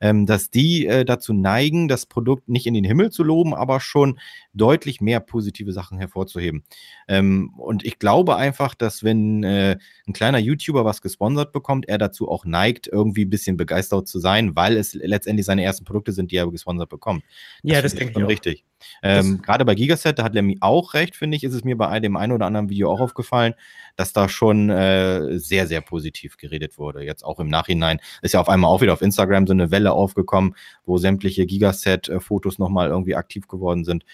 ähm, 0.00 0.26
dass 0.26 0.50
die 0.50 0.86
äh, 0.86 1.04
dazu 1.04 1.32
neigen, 1.32 1.88
das 1.88 2.06
Produkt 2.06 2.48
nicht 2.48 2.66
in 2.66 2.74
den 2.74 2.84
Himmel 2.84 3.10
zu 3.10 3.22
loben, 3.22 3.54
aber 3.54 3.80
schon 3.80 4.18
deutlich 4.52 5.00
mehr 5.00 5.20
positive 5.20 5.72
Sachen 5.72 5.98
hervorzuheben. 5.98 6.64
Ähm, 7.08 7.52
und 7.56 7.84
ich 7.84 7.98
glaube 7.98 8.36
einfach, 8.36 8.74
dass 8.74 9.04
wenn 9.04 9.42
äh, 9.44 9.76
ein 10.06 10.12
kleiner 10.12 10.38
YouTuber 10.38 10.84
was 10.84 11.02
gesponsert 11.02 11.52
bekommt, 11.52 11.88
er 11.88 11.98
dazu 11.98 12.28
auch 12.28 12.44
neigt, 12.44 12.86
irgendwie 12.86 13.24
ein 13.24 13.30
bisschen 13.30 13.56
begeistert 13.56 14.08
zu 14.08 14.18
sein, 14.18 14.56
weil 14.56 14.76
es 14.76 14.94
letztendlich 14.94 15.46
seine 15.46 15.64
ersten 15.64 15.84
Produkte 15.84 16.12
sind, 16.12 16.30
die 16.30 16.36
er 16.36 16.50
gesponsert 16.50 16.88
bekommt. 16.88 17.22
Das 17.62 17.72
ja, 17.72 17.82
das 17.82 17.94
denke 17.94 18.10
ich 18.10 18.14
schon 18.14 18.24
richtig. 18.24 18.64
Ähm, 19.02 19.42
Gerade 19.42 19.64
bei 19.64 19.74
Gigaset, 19.74 20.18
da 20.18 20.24
hat 20.24 20.34
Lemmy 20.34 20.58
auch 20.60 20.94
recht, 20.94 21.16
finde 21.16 21.36
ich, 21.36 21.44
ist 21.44 21.54
es 21.54 21.64
mir 21.64 21.76
bei 21.76 22.00
dem 22.00 22.16
einen 22.16 22.32
oder 22.32 22.46
anderen 22.46 22.68
Video 22.68 22.90
auch 22.90 23.00
aufgefallen, 23.00 23.54
dass 23.96 24.12
da 24.12 24.28
schon 24.28 24.70
äh, 24.70 25.38
sehr, 25.38 25.66
sehr 25.66 25.80
positiv 25.80 26.36
geredet 26.36 26.78
wurde. 26.78 27.04
Jetzt 27.04 27.24
auch 27.24 27.40
im 27.40 27.48
Nachhinein 27.48 28.00
ist 28.22 28.34
ja 28.34 28.40
auf 28.40 28.48
einmal 28.48 28.70
auch 28.70 28.80
wieder 28.80 28.92
auf 28.92 29.02
Instagram 29.02 29.46
so 29.46 29.52
eine 29.52 29.70
Welle 29.70 29.92
aufgekommen, 29.92 30.54
wo 30.84 30.98
sämtliche 30.98 31.46
Gigaset-Fotos 31.46 32.58
nochmal 32.58 32.88
irgendwie 32.88 33.16
aktiv 33.16 33.48
geworden 33.48 33.84
sind. 33.84 34.04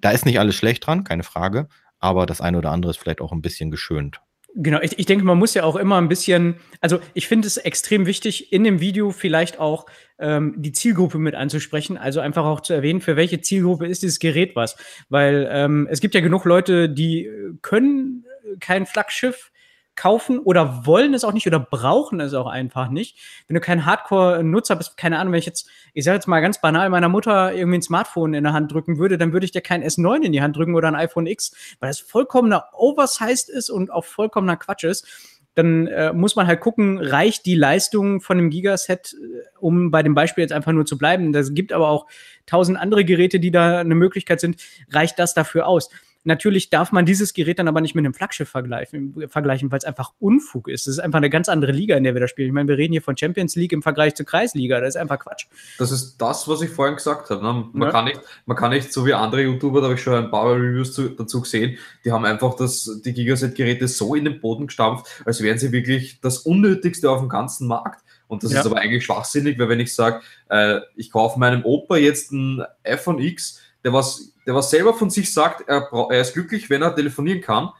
Da 0.00 0.10
ist 0.10 0.26
nicht 0.26 0.38
alles 0.38 0.54
schlecht 0.54 0.86
dran, 0.86 1.04
keine 1.04 1.22
Frage, 1.22 1.68
aber 1.98 2.26
das 2.26 2.40
eine 2.40 2.58
oder 2.58 2.70
andere 2.70 2.90
ist 2.90 2.98
vielleicht 2.98 3.20
auch 3.20 3.32
ein 3.32 3.42
bisschen 3.42 3.70
geschönt. 3.70 4.20
Genau, 4.58 4.80
ich, 4.80 4.98
ich 4.98 5.04
denke, 5.04 5.22
man 5.22 5.36
muss 5.36 5.52
ja 5.52 5.64
auch 5.64 5.76
immer 5.76 5.98
ein 5.98 6.08
bisschen, 6.08 6.56
also 6.80 6.98
ich 7.12 7.28
finde 7.28 7.46
es 7.46 7.58
extrem 7.58 8.06
wichtig, 8.06 8.54
in 8.54 8.64
dem 8.64 8.80
Video 8.80 9.10
vielleicht 9.10 9.60
auch 9.60 9.84
ähm, 10.18 10.54
die 10.56 10.72
Zielgruppe 10.72 11.18
mit 11.18 11.34
anzusprechen, 11.34 11.98
also 11.98 12.20
einfach 12.20 12.46
auch 12.46 12.60
zu 12.60 12.72
erwähnen, 12.72 13.02
für 13.02 13.16
welche 13.16 13.42
Zielgruppe 13.42 13.86
ist 13.86 14.02
dieses 14.02 14.18
Gerät 14.18 14.56
was. 14.56 14.76
Weil 15.10 15.46
ähm, 15.52 15.86
es 15.90 16.00
gibt 16.00 16.14
ja 16.14 16.22
genug 16.22 16.46
Leute, 16.46 16.88
die 16.88 17.30
können 17.60 18.24
kein 18.58 18.86
Flaggschiff 18.86 19.52
kaufen 19.96 20.38
oder 20.38 20.86
wollen 20.86 21.14
es 21.14 21.24
auch 21.24 21.32
nicht 21.32 21.46
oder 21.46 21.58
brauchen 21.58 22.20
es 22.20 22.34
auch 22.34 22.46
einfach 22.46 22.90
nicht. 22.90 23.18
Wenn 23.48 23.54
du 23.54 23.60
kein 23.60 23.86
Hardcore-Nutzer 23.86 24.76
bist, 24.76 24.96
keine 24.96 25.18
Ahnung, 25.18 25.32
wenn 25.32 25.38
ich 25.38 25.46
jetzt, 25.46 25.68
ich 25.94 26.04
sage 26.04 26.16
jetzt 26.16 26.28
mal 26.28 26.40
ganz 26.40 26.60
banal, 26.60 26.90
meiner 26.90 27.08
Mutter 27.08 27.54
irgendwie 27.54 27.78
ein 27.78 27.82
Smartphone 27.82 28.34
in 28.34 28.44
der 28.44 28.52
Hand 28.52 28.72
drücken 28.72 28.98
würde, 28.98 29.18
dann 29.18 29.32
würde 29.32 29.46
ich 29.46 29.52
dir 29.52 29.62
kein 29.62 29.82
S9 29.82 30.22
in 30.22 30.32
die 30.32 30.42
Hand 30.42 30.56
drücken 30.56 30.74
oder 30.74 30.88
ein 30.88 30.94
iPhone 30.94 31.26
X, 31.26 31.76
weil 31.80 31.88
das 31.88 32.00
vollkommener 32.00 32.66
Oversized 32.74 33.48
ist 33.48 33.70
und 33.70 33.90
auch 33.90 34.04
vollkommener 34.04 34.56
Quatsch 34.56 34.84
ist. 34.84 35.06
Dann 35.54 35.86
äh, 35.86 36.12
muss 36.12 36.36
man 36.36 36.46
halt 36.46 36.60
gucken, 36.60 36.98
reicht 36.98 37.46
die 37.46 37.54
Leistung 37.54 38.20
von 38.20 38.36
einem 38.36 38.50
Gigaset, 38.50 39.14
äh, 39.14 39.42
um 39.58 39.90
bei 39.90 40.02
dem 40.02 40.14
Beispiel 40.14 40.42
jetzt 40.42 40.52
einfach 40.52 40.72
nur 40.72 40.84
zu 40.84 40.98
bleiben. 40.98 41.34
Es 41.34 41.54
gibt 41.54 41.72
aber 41.72 41.88
auch 41.88 42.06
tausend 42.44 42.78
andere 42.78 43.06
Geräte, 43.06 43.40
die 43.40 43.50
da 43.50 43.78
eine 43.78 43.94
Möglichkeit 43.94 44.38
sind. 44.38 44.62
Reicht 44.90 45.18
das 45.18 45.32
dafür 45.32 45.66
aus? 45.66 45.88
Natürlich 46.26 46.70
darf 46.70 46.90
man 46.90 47.06
dieses 47.06 47.34
Gerät 47.34 47.60
dann 47.60 47.68
aber 47.68 47.80
nicht 47.80 47.94
mit 47.94 48.04
einem 48.04 48.12
Flaggschiff 48.12 48.48
vergleichen, 48.48 49.28
vergleichen 49.28 49.70
weil 49.70 49.78
es 49.78 49.84
einfach 49.84 50.12
Unfug 50.18 50.68
ist. 50.68 50.88
Es 50.88 50.94
ist 50.94 50.98
einfach 50.98 51.18
eine 51.18 51.30
ganz 51.30 51.48
andere 51.48 51.70
Liga, 51.70 51.96
in 51.96 52.02
der 52.02 52.14
wir 52.14 52.20
da 52.20 52.26
spielen. 52.26 52.48
Ich 52.48 52.52
meine, 52.52 52.68
wir 52.68 52.76
reden 52.76 52.92
hier 52.92 53.02
von 53.02 53.16
Champions 53.16 53.54
League 53.54 53.72
im 53.72 53.80
Vergleich 53.80 54.16
zur 54.16 54.26
Kreisliga. 54.26 54.80
Das 54.80 54.90
ist 54.90 54.96
einfach 54.96 55.20
Quatsch. 55.20 55.46
Das 55.78 55.92
ist 55.92 56.16
das, 56.18 56.48
was 56.48 56.62
ich 56.62 56.70
vorhin 56.70 56.96
gesagt 56.96 57.30
habe. 57.30 57.42
Ne? 57.42 57.68
Man, 57.72 57.86
ja. 57.86 57.92
kann 57.92 58.04
nicht, 58.06 58.20
man 58.44 58.56
kann 58.56 58.70
nicht, 58.70 58.92
so 58.92 59.06
wie 59.06 59.14
andere 59.14 59.42
YouTuber, 59.42 59.80
da 59.80 59.86
habe 59.86 59.94
ich 59.94 60.02
schon 60.02 60.14
ein 60.14 60.30
paar 60.30 60.52
Reviews 60.52 60.92
zu, 60.92 61.10
dazu 61.10 61.40
gesehen, 61.42 61.78
die 62.04 62.10
haben 62.10 62.24
einfach 62.24 62.54
das, 62.56 63.00
die 63.04 63.12
Gigaset-Geräte 63.12 63.86
so 63.86 64.16
in 64.16 64.24
den 64.24 64.40
Boden 64.40 64.66
gestampft, 64.66 65.06
als 65.24 65.40
wären 65.42 65.58
sie 65.58 65.70
wirklich 65.70 66.20
das 66.20 66.38
Unnötigste 66.38 67.08
auf 67.08 67.20
dem 67.20 67.28
ganzen 67.28 67.68
Markt. 67.68 68.02
Und 68.28 68.42
das 68.42 68.52
ja. 68.52 68.60
ist 68.60 68.66
aber 68.66 68.78
eigentlich 68.78 69.04
schwachsinnig, 69.04 69.58
weil 69.58 69.68
wenn 69.68 69.80
ich 69.80 69.94
sage, 69.94 70.22
äh, 70.48 70.80
ich 70.96 71.12
kaufe 71.12 71.38
meinem 71.38 71.64
Opa 71.64 71.96
jetzt 71.96 72.32
ein 72.32 72.64
iPhone 72.82 73.20
X, 73.20 73.60
der 73.84 73.92
was, 73.92 74.32
der 74.46 74.54
was 74.54 74.70
selber 74.70 74.94
von 74.94 75.10
sich 75.10 75.32
sagt, 75.32 75.68
er, 75.68 75.88
er 76.10 76.20
ist 76.20 76.34
glücklich, 76.34 76.70
wenn 76.70 76.82
er 76.82 76.94
telefonieren 76.94 77.40
kann, 77.40 77.70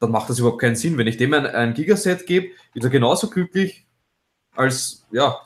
dann 0.00 0.10
macht 0.10 0.28
das 0.28 0.38
überhaupt 0.38 0.60
keinen 0.60 0.76
Sinn. 0.76 0.98
Wenn 0.98 1.06
ich 1.06 1.16
dem 1.16 1.32
ein, 1.32 1.46
ein 1.46 1.74
Gigaset 1.74 2.26
gebe, 2.26 2.48
ist 2.74 2.84
er 2.84 2.90
genauso 2.90 3.30
glücklich 3.30 3.86
als, 4.54 5.06
ja. 5.10 5.40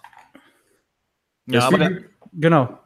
Ja, 1.46 1.66
aber 1.66 1.78
der, 1.78 2.02
genau. 2.32 2.78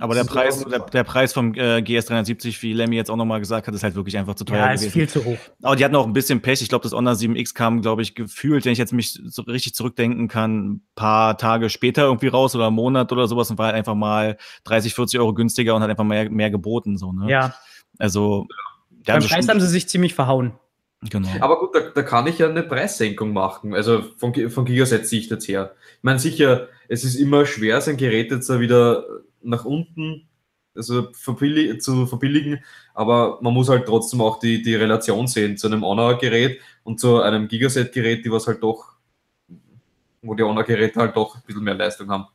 Aber 0.00 0.14
der 0.14 0.24
Preis, 0.24 0.64
der, 0.64 0.80
der, 0.80 1.04
Preis 1.04 1.32
vom 1.32 1.54
äh, 1.54 1.78
GS370, 1.78 2.60
wie 2.62 2.72
Lemmy 2.72 2.96
jetzt 2.96 3.10
auch 3.10 3.16
nochmal 3.16 3.38
gesagt 3.38 3.68
hat, 3.68 3.74
ist 3.74 3.84
halt 3.84 3.94
wirklich 3.94 4.18
einfach 4.18 4.34
zu 4.34 4.44
teuer. 4.44 4.58
Ja, 4.58 4.72
ist 4.72 4.80
gewesen. 4.80 4.92
viel 4.92 5.08
zu 5.08 5.24
hoch. 5.24 5.38
Aber 5.62 5.76
die 5.76 5.84
hatten 5.84 5.94
auch 5.94 6.06
ein 6.06 6.12
bisschen 6.12 6.40
Pech. 6.40 6.62
Ich 6.62 6.68
glaube, 6.68 6.82
das 6.82 6.92
Honor 6.92 7.12
7X 7.12 7.54
kam, 7.54 7.80
glaube 7.80 8.02
ich, 8.02 8.16
gefühlt, 8.16 8.64
wenn 8.64 8.72
ich 8.72 8.78
jetzt 8.78 8.92
mich 8.92 9.20
so 9.24 9.42
richtig 9.42 9.74
zurückdenken 9.74 10.26
kann, 10.26 10.66
ein 10.66 10.86
paar 10.96 11.38
Tage 11.38 11.70
später 11.70 12.02
irgendwie 12.02 12.26
raus 12.26 12.56
oder 12.56 12.66
einen 12.66 12.76
Monat 12.76 13.12
oder 13.12 13.28
sowas 13.28 13.50
und 13.50 13.58
war 13.58 13.66
halt 13.66 13.76
einfach 13.76 13.94
mal 13.94 14.36
30, 14.64 14.94
40 14.94 15.20
Euro 15.20 15.32
günstiger 15.32 15.76
und 15.76 15.82
hat 15.82 15.90
einfach 15.90 16.04
mehr, 16.04 16.28
mehr 16.28 16.50
geboten. 16.50 16.96
So, 16.96 17.12
ne? 17.12 17.30
Ja. 17.30 17.54
Also. 17.98 18.48
Beim 19.06 19.22
Preis 19.22 19.48
haben 19.48 19.60
sie 19.60 19.68
sich 19.68 19.88
ziemlich 19.88 20.14
verhauen. 20.14 20.54
Genau. 21.10 21.28
Aber 21.40 21.58
gut, 21.58 21.74
da, 21.74 21.80
da, 21.94 22.02
kann 22.02 22.26
ich 22.26 22.38
ja 22.38 22.48
eine 22.48 22.62
Preissenkung 22.62 23.32
machen, 23.32 23.74
also 23.74 24.02
von, 24.16 24.34
von 24.48 24.64
Gigaset-Sicht 24.64 25.30
jetzt 25.30 25.46
her. 25.46 25.74
Ich 25.98 26.02
meine, 26.02 26.18
sicher, 26.18 26.68
es 26.88 27.04
ist 27.04 27.16
immer 27.16 27.44
schwer, 27.44 27.80
sein 27.80 27.98
Gerät 27.98 28.30
jetzt 28.30 28.48
wieder 28.58 29.04
nach 29.44 29.64
unten 29.64 30.28
also 30.74 31.12
verbillig, 31.12 31.80
zu 31.82 32.06
verbilligen, 32.06 32.62
aber 32.94 33.38
man 33.40 33.54
muss 33.54 33.68
halt 33.68 33.86
trotzdem 33.86 34.20
auch 34.20 34.38
die, 34.38 34.62
die 34.62 34.74
Relation 34.74 35.26
sehen 35.26 35.56
zu 35.56 35.68
einem 35.68 35.84
Honor-Gerät 35.84 36.60
und 36.82 36.98
zu 36.98 37.20
einem 37.20 37.48
Gigaset-Gerät, 37.48 38.24
die 38.24 38.32
was 38.32 38.46
halt 38.46 38.62
doch, 38.62 38.94
wo 40.22 40.34
die 40.34 40.42
Honor-Geräte 40.42 41.00
halt 41.00 41.16
doch 41.16 41.36
ein 41.36 41.42
bisschen 41.46 41.62
mehr 41.62 41.74
Leistung 41.74 42.10
haben. 42.10 42.26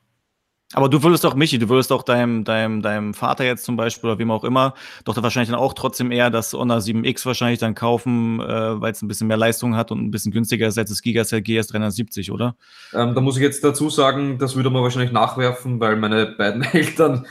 Aber 0.74 0.88
du 0.88 1.02
würdest 1.02 1.24
doch, 1.24 1.34
Michi, 1.34 1.58
du 1.58 1.68
würdest 1.68 1.90
doch 1.90 2.04
deinem, 2.04 2.44
deinem, 2.44 2.84
deinem 2.84 3.16
Vater 3.16 3.44
jetzt 3.44 3.66
zum 3.66 3.76
Beispiel 3.76 4.08
oder 4.08 4.20
wem 4.20 4.30
auch 4.30 4.44
immer, 4.44 4.76
doch 5.04 5.16
dann 5.16 5.24
wahrscheinlich 5.24 5.50
dann 5.50 5.58
auch 5.58 5.74
trotzdem 5.74 6.12
eher 6.12 6.30
das 6.30 6.54
Honor 6.54 6.78
7X 6.78 7.26
wahrscheinlich 7.26 7.58
dann 7.58 7.74
kaufen, 7.74 8.40
äh, 8.40 8.80
weil 8.80 8.92
es 8.92 9.02
ein 9.02 9.08
bisschen 9.08 9.28
mehr 9.28 9.38
Leistung 9.38 9.76
hat 9.76 9.92
und 9.92 10.00
ein 10.00 10.12
bisschen 10.12 10.32
günstiger 10.32 10.68
ist 10.68 10.78
als 10.78 10.92
das 10.92 11.02
Gigaset 11.02 11.44
GS 11.44 11.68
370, 11.68 12.32
oder? 12.32 12.56
Ähm, 12.94 13.16
da 13.16 13.22
muss 13.22 13.36
ich 13.38 13.42
jetzt 13.42 13.64
dazu 13.64 13.90
sagen, 13.90 14.38
das 14.38 14.56
würde 14.56 14.70
man 14.70 14.84
wahrscheinlich 14.84 15.12
nachwerfen, 15.12 15.80
weil 15.80 15.96
meine 15.96 16.28
beiden 16.28 16.62
Eltern 16.74 17.26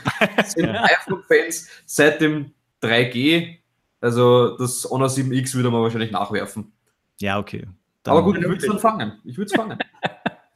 sind 0.45 0.75
iPhone-Fans 0.75 1.69
seit 1.85 2.19
dem 2.19 2.51
3G. 2.83 3.55
Also 4.01 4.57
das 4.57 4.85
Honor 4.89 5.07
7X 5.07 5.55
würde 5.55 5.71
man 5.71 5.81
wahrscheinlich 5.81 6.11
nachwerfen. 6.11 6.73
Ja, 7.21 7.39
okay. 7.39 7.65
Dann 8.03 8.11
Aber 8.11 8.23
gut, 8.23 8.37
ich 8.37 8.43
würde 8.43 8.57
es 8.57 8.67
dann 8.67 8.79
fangen. 8.79 9.13
Ich 9.23 9.37
würde 9.37 9.49
es 9.49 9.55
fangen. 9.55 9.77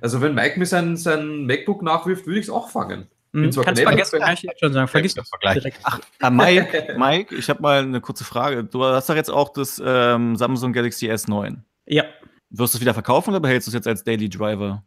Also 0.00 0.20
wenn 0.20 0.34
Mike 0.34 0.58
mir 0.58 0.66
sein, 0.66 0.96
sein 0.96 1.46
MacBook 1.46 1.82
nachwirft, 1.82 2.26
würde 2.26 2.40
ich 2.40 2.46
es 2.46 2.50
auch 2.50 2.70
fangen. 2.70 3.08
Mhm, 3.32 3.50
kannst 3.50 3.82
vergessen, 3.82 4.20
kann 4.20 4.34
ich 4.34 4.42
jetzt 4.42 4.60
schon 4.60 4.72
sagen. 4.72 4.88
Vergiss 4.88 5.14
das 5.14 5.30
direkt. 5.42 5.78
Ach, 5.82 6.00
ah, 6.20 6.30
Mike, 6.30 6.94
Mike, 6.98 7.34
ich 7.34 7.50
habe 7.50 7.60
mal 7.60 7.82
eine 7.82 8.00
kurze 8.00 8.24
Frage. 8.24 8.64
Du 8.64 8.84
hast 8.84 9.08
doch 9.08 9.16
jetzt 9.16 9.30
auch 9.30 9.50
das 9.50 9.80
ähm, 9.84 10.36
Samsung 10.36 10.72
Galaxy 10.72 11.10
S9. 11.10 11.58
Ja. 11.86 12.04
Wirst 12.50 12.74
du 12.74 12.78
es 12.78 12.80
wieder 12.80 12.94
verkaufen 12.94 13.30
oder 13.30 13.40
behältst 13.40 13.66
du 13.66 13.70
es 13.70 13.74
jetzt 13.74 13.86
als 13.86 14.02
Daily 14.02 14.30
Driver? 14.30 14.82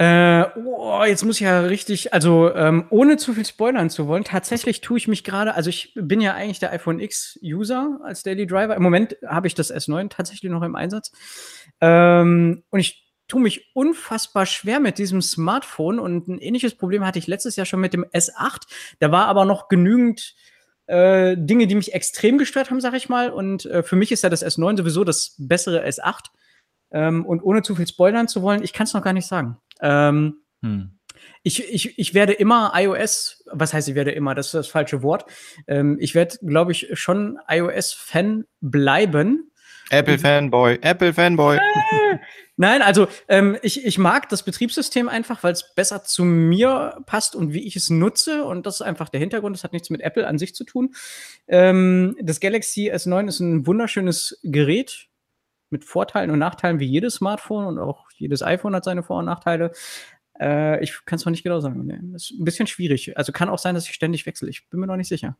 Äh, 0.00 0.44
oh, 0.64 1.02
jetzt 1.04 1.24
muss 1.24 1.36
ich 1.36 1.46
ja 1.46 1.60
richtig, 1.60 2.12
also 2.14 2.54
ähm, 2.54 2.86
ohne 2.90 3.16
zu 3.16 3.32
viel 3.34 3.44
spoilern 3.44 3.90
zu 3.90 4.06
wollen, 4.06 4.22
tatsächlich 4.22 4.80
tue 4.80 4.96
ich 4.96 5.08
mich 5.08 5.24
gerade, 5.24 5.54
also 5.54 5.70
ich 5.70 5.92
bin 5.96 6.20
ja 6.20 6.34
eigentlich 6.34 6.60
der 6.60 6.70
iPhone 6.70 7.00
X-User 7.00 7.98
als 8.04 8.22
Daily 8.22 8.46
Driver. 8.46 8.76
Im 8.76 8.82
Moment 8.84 9.16
habe 9.26 9.48
ich 9.48 9.56
das 9.56 9.74
S9 9.74 10.08
tatsächlich 10.08 10.52
noch 10.52 10.62
im 10.62 10.76
Einsatz. 10.76 11.10
Ähm, 11.80 12.62
und 12.70 12.78
ich 12.78 13.07
tue 13.28 13.40
mich 13.40 13.70
unfassbar 13.74 14.46
schwer 14.46 14.80
mit 14.80 14.98
diesem 14.98 15.22
Smartphone 15.22 15.98
und 15.98 16.28
ein 16.28 16.38
ähnliches 16.38 16.74
Problem 16.74 17.04
hatte 17.06 17.18
ich 17.18 17.26
letztes 17.26 17.56
Jahr 17.56 17.66
schon 17.66 17.80
mit 17.80 17.92
dem 17.92 18.04
S8. 18.06 18.62
Da 18.98 19.12
war 19.12 19.26
aber 19.26 19.44
noch 19.44 19.68
genügend 19.68 20.34
äh, 20.86 21.36
Dinge, 21.38 21.66
die 21.66 21.74
mich 21.74 21.92
extrem 21.92 22.38
gestört 22.38 22.70
haben, 22.70 22.80
sag 22.80 22.94
ich 22.94 23.08
mal. 23.08 23.30
Und 23.30 23.66
äh, 23.66 23.82
für 23.82 23.96
mich 23.96 24.10
ist 24.10 24.22
ja 24.22 24.30
das 24.30 24.44
S9 24.44 24.78
sowieso 24.78 25.04
das 25.04 25.34
bessere 25.38 25.86
S8. 25.86 26.26
Ähm, 26.90 27.26
und 27.26 27.42
ohne 27.42 27.62
zu 27.62 27.74
viel 27.76 27.86
spoilern 27.86 28.28
zu 28.28 28.42
wollen, 28.42 28.62
ich 28.62 28.72
kann 28.72 28.84
es 28.84 28.94
noch 28.94 29.02
gar 29.02 29.12
nicht 29.12 29.26
sagen. 29.26 29.58
Ähm, 29.80 30.38
hm. 30.62 30.98
Ich, 31.42 31.72
ich, 31.72 31.98
ich 31.98 32.14
werde 32.14 32.32
immer 32.32 32.72
iOS, 32.74 33.44
was 33.52 33.74
heißt, 33.74 33.88
ich 33.88 33.94
werde 33.94 34.12
immer, 34.12 34.34
das 34.34 34.46
ist 34.46 34.54
das 34.54 34.68
falsche 34.68 35.02
Wort. 35.02 35.26
Ähm, 35.66 35.98
ich 36.00 36.14
werde, 36.14 36.38
glaube 36.42 36.72
ich, 36.72 36.88
schon 36.94 37.38
iOS-Fan 37.48 38.44
bleiben. 38.60 39.50
Apple 39.90 40.18
Fanboy, 40.18 40.78
Apple 40.82 41.14
Fanboy. 41.14 41.56
Äh, 41.56 42.18
nein, 42.56 42.82
also 42.82 43.08
ähm, 43.28 43.56
ich, 43.62 43.84
ich 43.84 43.98
mag 43.98 44.28
das 44.28 44.42
Betriebssystem 44.42 45.08
einfach, 45.08 45.42
weil 45.42 45.52
es 45.52 45.74
besser 45.74 46.04
zu 46.04 46.24
mir 46.24 47.00
passt 47.06 47.34
und 47.34 47.52
wie 47.52 47.66
ich 47.66 47.76
es 47.76 47.90
nutze. 47.90 48.44
Und 48.44 48.66
das 48.66 48.76
ist 48.76 48.82
einfach 48.82 49.08
der 49.08 49.20
Hintergrund. 49.20 49.56
Das 49.56 49.64
hat 49.64 49.72
nichts 49.72 49.90
mit 49.90 50.00
Apple 50.00 50.26
an 50.26 50.38
sich 50.38 50.54
zu 50.54 50.64
tun. 50.64 50.94
Ähm, 51.46 52.16
das 52.20 52.40
Galaxy 52.40 52.90
S9 52.90 53.28
ist 53.28 53.40
ein 53.40 53.66
wunderschönes 53.66 54.38
Gerät 54.42 55.08
mit 55.70 55.84
Vorteilen 55.84 56.30
und 56.30 56.38
Nachteilen 56.38 56.80
wie 56.80 56.86
jedes 56.86 57.14
Smartphone 57.14 57.66
und 57.66 57.78
auch 57.78 58.10
jedes 58.16 58.42
iPhone 58.42 58.74
hat 58.74 58.84
seine 58.84 59.02
Vor- 59.02 59.18
und 59.18 59.26
Nachteile. 59.26 59.72
Äh, 60.40 60.82
ich 60.82 61.04
kann 61.04 61.16
es 61.16 61.24
noch 61.24 61.30
nicht 61.30 61.42
genau 61.42 61.60
sagen. 61.60 61.84
Nee, 61.86 62.14
ist 62.14 62.30
ein 62.30 62.44
bisschen 62.44 62.66
schwierig. 62.66 63.16
Also 63.16 63.32
kann 63.32 63.48
auch 63.48 63.58
sein, 63.58 63.74
dass 63.74 63.86
ich 63.86 63.94
ständig 63.94 64.26
wechsle. 64.26 64.48
Ich 64.48 64.68
bin 64.68 64.80
mir 64.80 64.86
noch 64.86 64.96
nicht 64.96 65.08
sicher. 65.08 65.36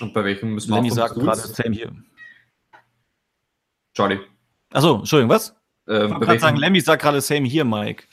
Und 0.00 0.12
bei 0.12 0.24
welchem 0.24 0.58
Smartphone? 0.60 0.84
Lenny 0.84 0.94
sagt 0.94 1.14
gerade 1.14 1.40
Sam 1.40 1.72
hier. 1.72 1.92
Charlie. 3.96 4.20
Achso, 4.72 4.98
Entschuldigung, 4.98 5.30
was? 5.30 5.56
Ähm, 5.88 6.18
ich 6.20 6.28
wollte 6.28 6.40
sagen, 6.40 6.58
Lemmy 6.58 6.80
sagt 6.82 7.00
gerade 7.00 7.22
Same 7.22 7.46
hier, 7.48 7.64
Mike. 7.64 8.04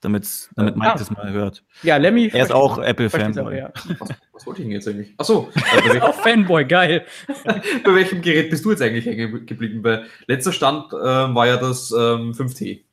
Damit, 0.00 0.48
damit 0.54 0.76
Mike 0.76 0.92
ah. 0.92 0.96
das 0.96 1.10
mal 1.10 1.30
hört. 1.32 1.62
Ja, 1.82 1.96
Lemmy. 1.98 2.30
Er 2.32 2.44
ist 2.44 2.52
auch 2.52 2.78
Apple-Fanboy. 2.78 3.58
Ja. 3.58 3.70
Was, 3.98 4.08
was, 4.32 4.46
wollte 4.46 4.62
ich 4.62 4.68
denn 4.68 4.72
jetzt 4.72 4.88
eigentlich? 4.88 5.12
Achso. 5.18 5.50
Äh, 5.54 6.00
auch 6.00 6.14
Fanboy, 6.14 6.64
geil. 6.64 7.04
bei 7.44 7.94
welchem 7.94 8.22
Gerät 8.22 8.48
bist 8.48 8.64
du 8.64 8.70
jetzt 8.70 8.80
eigentlich 8.80 9.04
hängen 9.04 9.44
geblieben? 9.44 9.82
Bei 9.82 10.04
letzter 10.28 10.52
Stand 10.52 10.92
äh, 10.94 10.96
war 10.96 11.46
ja 11.46 11.58
das 11.58 11.90
ähm, 11.90 12.32
5T. 12.32 12.84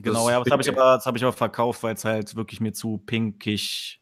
Genau, 0.00 0.24
das 0.24 0.30
ja, 0.30 0.42
das 0.42 0.50
habe 0.50 0.62
ich, 0.62 0.68
aber, 0.70 1.00
hab 1.04 1.16
ich 1.16 1.22
aber 1.22 1.32
verkauft, 1.34 1.82
weil 1.82 1.94
es 1.94 2.04
halt 2.04 2.34
wirklich 2.34 2.60
mir 2.60 2.72
zu 2.72 2.98
pinkig 2.98 4.00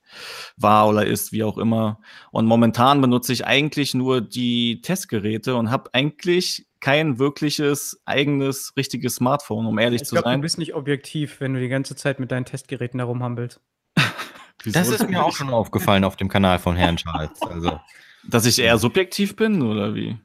war 0.57 0.89
oder 0.89 1.05
ist, 1.05 1.33
wie 1.33 1.43
auch 1.43 1.59
immer. 1.59 2.01
Und 2.31 2.47
momentan 2.47 3.01
benutze 3.01 3.33
ich 3.33 3.45
eigentlich 3.45 3.93
nur 3.93 4.21
die 4.21 4.81
Testgeräte 4.83 5.57
und 5.57 5.71
habe 5.71 5.91
eigentlich 5.93 6.70
kein 6.81 7.19
wirkliches 7.19 8.01
eigenes 8.05 8.75
richtiges 8.77 9.17
Smartphone, 9.17 9.67
um 9.67 9.79
ehrlich 9.79 10.03
ich 10.03 10.09
zu 10.09 10.15
glaub, 10.15 10.25
sein. 10.25 10.41
Du 10.41 10.43
bist 10.43 10.59
nicht 10.59 10.75
objektiv, 10.75 11.41
wenn 11.41 11.55
du 11.55 11.61
die 11.61 11.69
ganze 11.69 11.95
Zeit 11.95 12.21
mit 12.21 12.33
deinen 12.33 12.45
Testgeräten 12.45 12.99
da 12.99 13.05
rumhampelst. 13.05 13.61
das 14.65 14.89
ist 14.89 15.09
mir 15.09 15.23
auch 15.23 15.35
schon 15.35 15.51
aufgefallen 15.51 16.05
auf 16.05 16.17
dem 16.17 16.29
Kanal 16.29 16.59
von 16.59 16.77
Herrn 16.77 16.97
Charles. 16.97 17.41
Also. 17.43 17.81
Dass 18.29 18.45
ich 18.45 18.59
eher 18.59 18.79
subjektiv 18.79 19.37
bin, 19.37 19.63
oder 19.63 19.95
wie? 19.95 20.19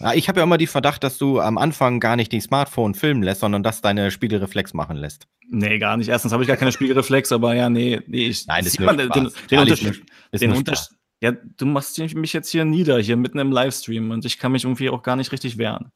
Ja, 0.00 0.12
ich 0.12 0.28
habe 0.28 0.40
ja 0.40 0.44
immer 0.44 0.58
die 0.58 0.66
Verdacht, 0.66 1.02
dass 1.02 1.16
du 1.16 1.40
am 1.40 1.56
Anfang 1.56 2.00
gar 2.00 2.16
nicht 2.16 2.30
die 2.30 2.40
Smartphone 2.40 2.94
filmen 2.94 3.22
lässt, 3.22 3.40
sondern 3.40 3.62
dass 3.62 3.80
deine 3.80 4.10
Spiegelreflex 4.10 4.74
machen 4.74 4.96
lässt. 4.96 5.26
Nee, 5.48 5.78
gar 5.78 5.96
nicht. 5.96 6.08
Erstens 6.08 6.32
habe 6.32 6.42
ich 6.42 6.48
gar 6.48 6.58
keine 6.58 6.72
Spiegelreflex, 6.72 7.32
aber 7.32 7.54
ja, 7.54 7.70
nee, 7.70 8.02
nee 8.06 8.26
ich 8.26 8.46
Nein, 8.46 8.64
das 8.64 8.74
ist 8.74 8.80
man, 8.80 8.98
den, 8.98 9.08
den, 9.08 9.30
den 9.50 9.58
Unterschied. 9.60 10.04
Den 10.32 10.52
Unterschied. 10.52 10.95
Ja, 11.20 11.32
du 11.32 11.64
machst 11.64 11.98
mich 11.98 12.32
jetzt 12.34 12.50
hier 12.50 12.64
nieder, 12.66 12.98
hier 12.98 13.16
mitten 13.16 13.38
im 13.38 13.50
Livestream 13.50 14.10
und 14.10 14.24
ich 14.26 14.38
kann 14.38 14.52
mich 14.52 14.64
irgendwie 14.64 14.90
auch 14.90 15.02
gar 15.02 15.16
nicht 15.16 15.32
richtig 15.32 15.56
wehren. 15.56 15.90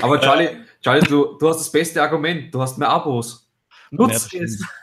Aber 0.00 0.18
Charlie, 0.18 0.48
Charlie 0.82 1.06
du, 1.06 1.36
du 1.38 1.48
hast 1.48 1.58
das 1.58 1.70
beste 1.70 2.02
Argument, 2.02 2.54
du 2.54 2.60
hast 2.60 2.78
mehr 2.78 2.88
Abos. 2.88 3.50
Nutzt 3.90 4.34
es. 4.34 4.64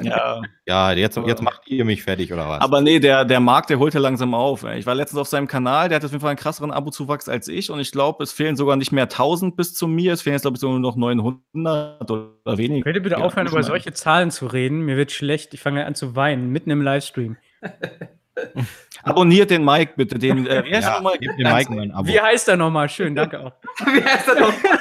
Ja, 0.00 0.40
ja 0.68 0.92
jetzt, 0.92 1.16
jetzt 1.16 1.42
macht 1.42 1.62
ihr 1.66 1.84
mich 1.84 2.04
fertig, 2.04 2.32
oder 2.32 2.48
was? 2.48 2.60
Aber 2.60 2.80
nee, 2.80 3.00
der, 3.00 3.24
der 3.24 3.40
Markt, 3.40 3.70
der 3.70 3.80
holt 3.80 3.92
ja 3.92 3.98
langsam 3.98 4.32
auf. 4.32 4.62
Ich 4.62 4.86
war 4.86 4.94
letztens 4.94 5.20
auf 5.20 5.26
seinem 5.26 5.48
Kanal, 5.48 5.88
der 5.88 5.96
hat 5.96 6.04
auf 6.04 6.12
jeden 6.12 6.20
Fall 6.20 6.30
einen 6.30 6.38
krasseren 6.38 6.70
Abo-Zuwachs 6.70 7.28
als 7.28 7.48
ich 7.48 7.72
und 7.72 7.80
ich 7.80 7.90
glaube, 7.90 8.22
es 8.22 8.32
fehlen 8.32 8.54
sogar 8.54 8.76
nicht 8.76 8.92
mehr 8.92 9.04
1000 9.04 9.56
bis 9.56 9.74
zu 9.74 9.88
mir, 9.88 10.12
es 10.12 10.22
fehlen 10.22 10.34
jetzt, 10.34 10.42
glaube 10.42 10.56
ich, 10.56 10.62
nur 10.62 10.78
noch 10.78 10.94
900 10.94 12.08
oder 12.08 12.56
weniger. 12.56 12.84
Könnt 12.84 12.96
ihr 12.96 13.02
bitte 13.02 13.18
aufhören, 13.18 13.48
über 13.48 13.64
solche 13.64 13.92
Zahlen 13.92 14.30
zu 14.30 14.46
reden? 14.46 14.82
Mir 14.82 14.96
wird 14.96 15.10
schlecht, 15.10 15.54
ich 15.54 15.60
fange 15.60 15.84
an 15.84 15.96
zu 15.96 16.14
weinen, 16.14 16.50
mitten 16.50 16.70
im 16.70 16.80
Livestream. 16.80 17.36
Abonniert 19.02 19.50
den 19.50 19.64
Mike 19.64 19.94
bitte. 19.96 20.18
Den, 20.18 20.46
äh, 20.46 20.64
wie, 20.64 20.74
heißt 20.74 20.88
ja, 20.88 20.94
nochmal? 20.94 21.18
Den 21.18 21.36
Mike 21.36 21.72
mein 21.72 21.90
Abo. 21.92 22.08
wie 22.08 22.20
heißt 22.20 22.48
er 22.48 22.56
nochmal? 22.56 22.88
Schön, 22.88 23.14
danke 23.16 23.40
auch. 23.40 23.52
wie 23.86 24.02
heißt 24.02 24.28
er 24.28 24.40
nochmal? 24.40 24.78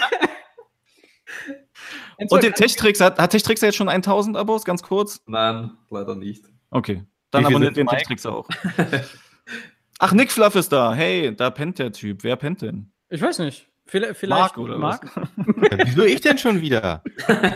Und 2.29 2.43
den 2.43 2.53
Techtricks, 2.53 3.01
hat, 3.01 3.19
hat 3.19 3.31
Techtricks 3.31 3.61
jetzt 3.61 3.75
schon 3.75 3.89
1000 3.89 4.37
Abos, 4.37 4.63
ganz 4.63 4.81
kurz? 4.81 5.21
Nein, 5.25 5.71
leider 5.89 6.15
nicht. 6.15 6.45
Okay, 6.69 7.03
dann 7.31 7.45
abonniert 7.45 7.75
den 7.75 7.87
Techtricks 7.87 8.25
auch. 8.25 8.47
Ach, 9.99 10.13
Nick 10.13 10.31
Fluff 10.31 10.55
ist 10.55 10.71
da. 10.71 10.93
Hey, 10.93 11.35
da 11.35 11.49
pennt 11.49 11.79
der 11.79 11.91
Typ. 11.91 12.23
Wer 12.23 12.35
pennt 12.35 12.61
denn? 12.61 12.91
Ich 13.09 13.21
weiß 13.21 13.39
nicht. 13.39 13.67
Vielleicht 13.85 14.23
Mark 14.27 14.57
oder 14.57 14.77
Mark? 14.77 15.11
Ja, 15.15 15.77
wieso 15.85 16.03
ich 16.03 16.21
denn 16.21 16.37
schon 16.37 16.61
wieder? 16.61 17.03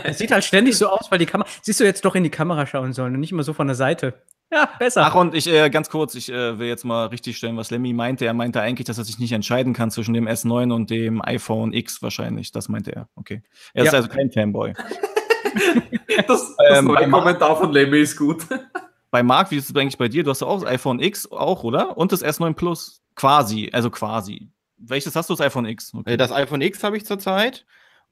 Es 0.04 0.18
sieht 0.18 0.30
halt 0.30 0.44
ständig 0.44 0.76
so 0.76 0.88
aus, 0.88 1.10
weil 1.10 1.18
die 1.18 1.26
Kamera. 1.26 1.48
Siehst 1.62 1.80
du 1.80 1.84
jetzt 1.84 2.04
doch 2.04 2.14
in 2.14 2.22
die 2.22 2.30
Kamera 2.30 2.66
schauen 2.66 2.92
sollen 2.92 3.14
und 3.14 3.20
nicht 3.20 3.32
immer 3.32 3.42
so 3.42 3.54
von 3.54 3.66
der 3.66 3.76
Seite. 3.76 4.22
Ja, 4.50 4.68
besser. 4.78 5.04
Ach, 5.04 5.14
und 5.14 5.34
ich, 5.34 5.46
äh, 5.46 5.68
ganz 5.68 5.90
kurz, 5.90 6.14
ich 6.14 6.30
äh, 6.30 6.58
will 6.58 6.68
jetzt 6.68 6.84
mal 6.84 7.06
richtig 7.06 7.36
stellen, 7.36 7.56
was 7.56 7.70
Lemmy 7.70 7.92
meinte. 7.92 8.24
Er 8.24 8.32
meinte 8.32 8.62
eigentlich, 8.62 8.86
dass 8.86 8.96
er 8.96 9.04
sich 9.04 9.18
nicht 9.18 9.32
entscheiden 9.32 9.74
kann 9.74 9.90
zwischen 9.90 10.14
dem 10.14 10.26
S9 10.26 10.72
und 10.72 10.88
dem 10.88 11.20
iPhone 11.22 11.72
X 11.74 12.02
wahrscheinlich. 12.02 12.50
Das 12.52 12.68
meinte 12.68 12.94
er. 12.94 13.08
Okay. 13.14 13.42
Er 13.74 13.84
ja. 13.84 13.90
ist 13.90 13.94
also 13.94 14.08
kein 14.08 14.30
Fanboy. 14.30 14.72
das 16.26 16.56
das 16.56 16.78
ähm, 16.78 16.86
neue 16.86 17.10
Kommentar 17.10 17.56
von 17.56 17.72
Lemmy 17.72 17.98
ist 17.98 18.16
gut. 18.16 18.46
Bei 19.10 19.22
Marc, 19.22 19.50
wie 19.50 19.56
ist 19.56 19.70
es 19.70 19.76
eigentlich 19.76 19.96
bei 19.96 20.08
dir? 20.08 20.22
Du 20.22 20.30
hast 20.30 20.42
auch 20.42 20.60
das 20.60 20.68
iPhone 20.68 21.00
X 21.00 21.30
auch, 21.32 21.64
oder? 21.64 21.96
Und 21.96 22.12
das 22.12 22.22
S9 22.22 22.52
Plus. 22.52 23.00
Quasi, 23.14 23.70
also 23.72 23.90
quasi. 23.90 24.50
Welches 24.76 25.16
hast 25.16 25.30
du, 25.30 25.34
das 25.34 25.40
iPhone 25.40 25.64
X? 25.64 25.94
Okay. 25.94 26.12
Äh, 26.12 26.16
das 26.18 26.30
iPhone 26.30 26.60
X 26.60 26.84
habe 26.84 26.98
ich 26.98 27.06
zurzeit 27.06 27.64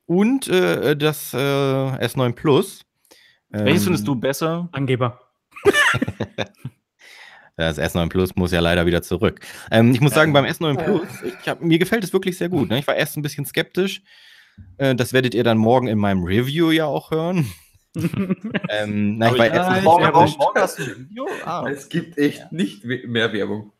und 0.06 0.48
äh, 0.48 0.96
das 0.96 1.34
äh, 1.34 1.36
S9 1.36 2.32
Plus. 2.32 2.80
Welches 3.50 3.82
ähm, 3.82 3.84
findest 3.84 4.08
du 4.08 4.14
besser? 4.14 4.68
Angeber. 4.72 5.20
Das 7.58 7.78
S9 7.78 8.10
Plus 8.10 8.36
muss 8.36 8.52
ja 8.52 8.60
leider 8.60 8.84
wieder 8.84 9.00
zurück. 9.00 9.40
Ähm, 9.70 9.92
ich 9.92 10.02
muss 10.02 10.12
sagen, 10.12 10.34
beim 10.34 10.44
S9 10.44 10.76
Plus, 10.76 11.08
ich 11.22 11.48
hab, 11.48 11.62
mir 11.62 11.78
gefällt 11.78 12.04
es 12.04 12.12
wirklich 12.12 12.36
sehr 12.36 12.50
gut. 12.50 12.68
Ne? 12.68 12.78
Ich 12.78 12.86
war 12.86 12.94
erst 12.94 13.16
ein 13.16 13.22
bisschen 13.22 13.46
skeptisch. 13.46 14.02
Äh, 14.76 14.94
das 14.94 15.14
werdet 15.14 15.34
ihr 15.34 15.42
dann 15.42 15.56
morgen 15.56 15.88
in 15.88 15.98
meinem 15.98 16.22
Review 16.22 16.70
ja 16.70 16.84
auch 16.84 17.10
hören. 17.10 17.50
ähm, 18.68 19.16
na, 19.16 19.32
ich 19.32 19.38
war 19.38 19.46
erst 19.46 19.82
morgen, 19.84 20.04
morgen, 20.04 20.34
morgen 20.38 20.60
hast 20.60 20.78
du 20.78 20.82
ein 20.82 21.08
Video? 21.08 21.26
Ah. 21.46 21.66
Es 21.66 21.88
gibt 21.88 22.18
echt 22.18 22.52
nicht 22.52 22.84
mehr 22.84 23.32
Werbung. 23.32 23.72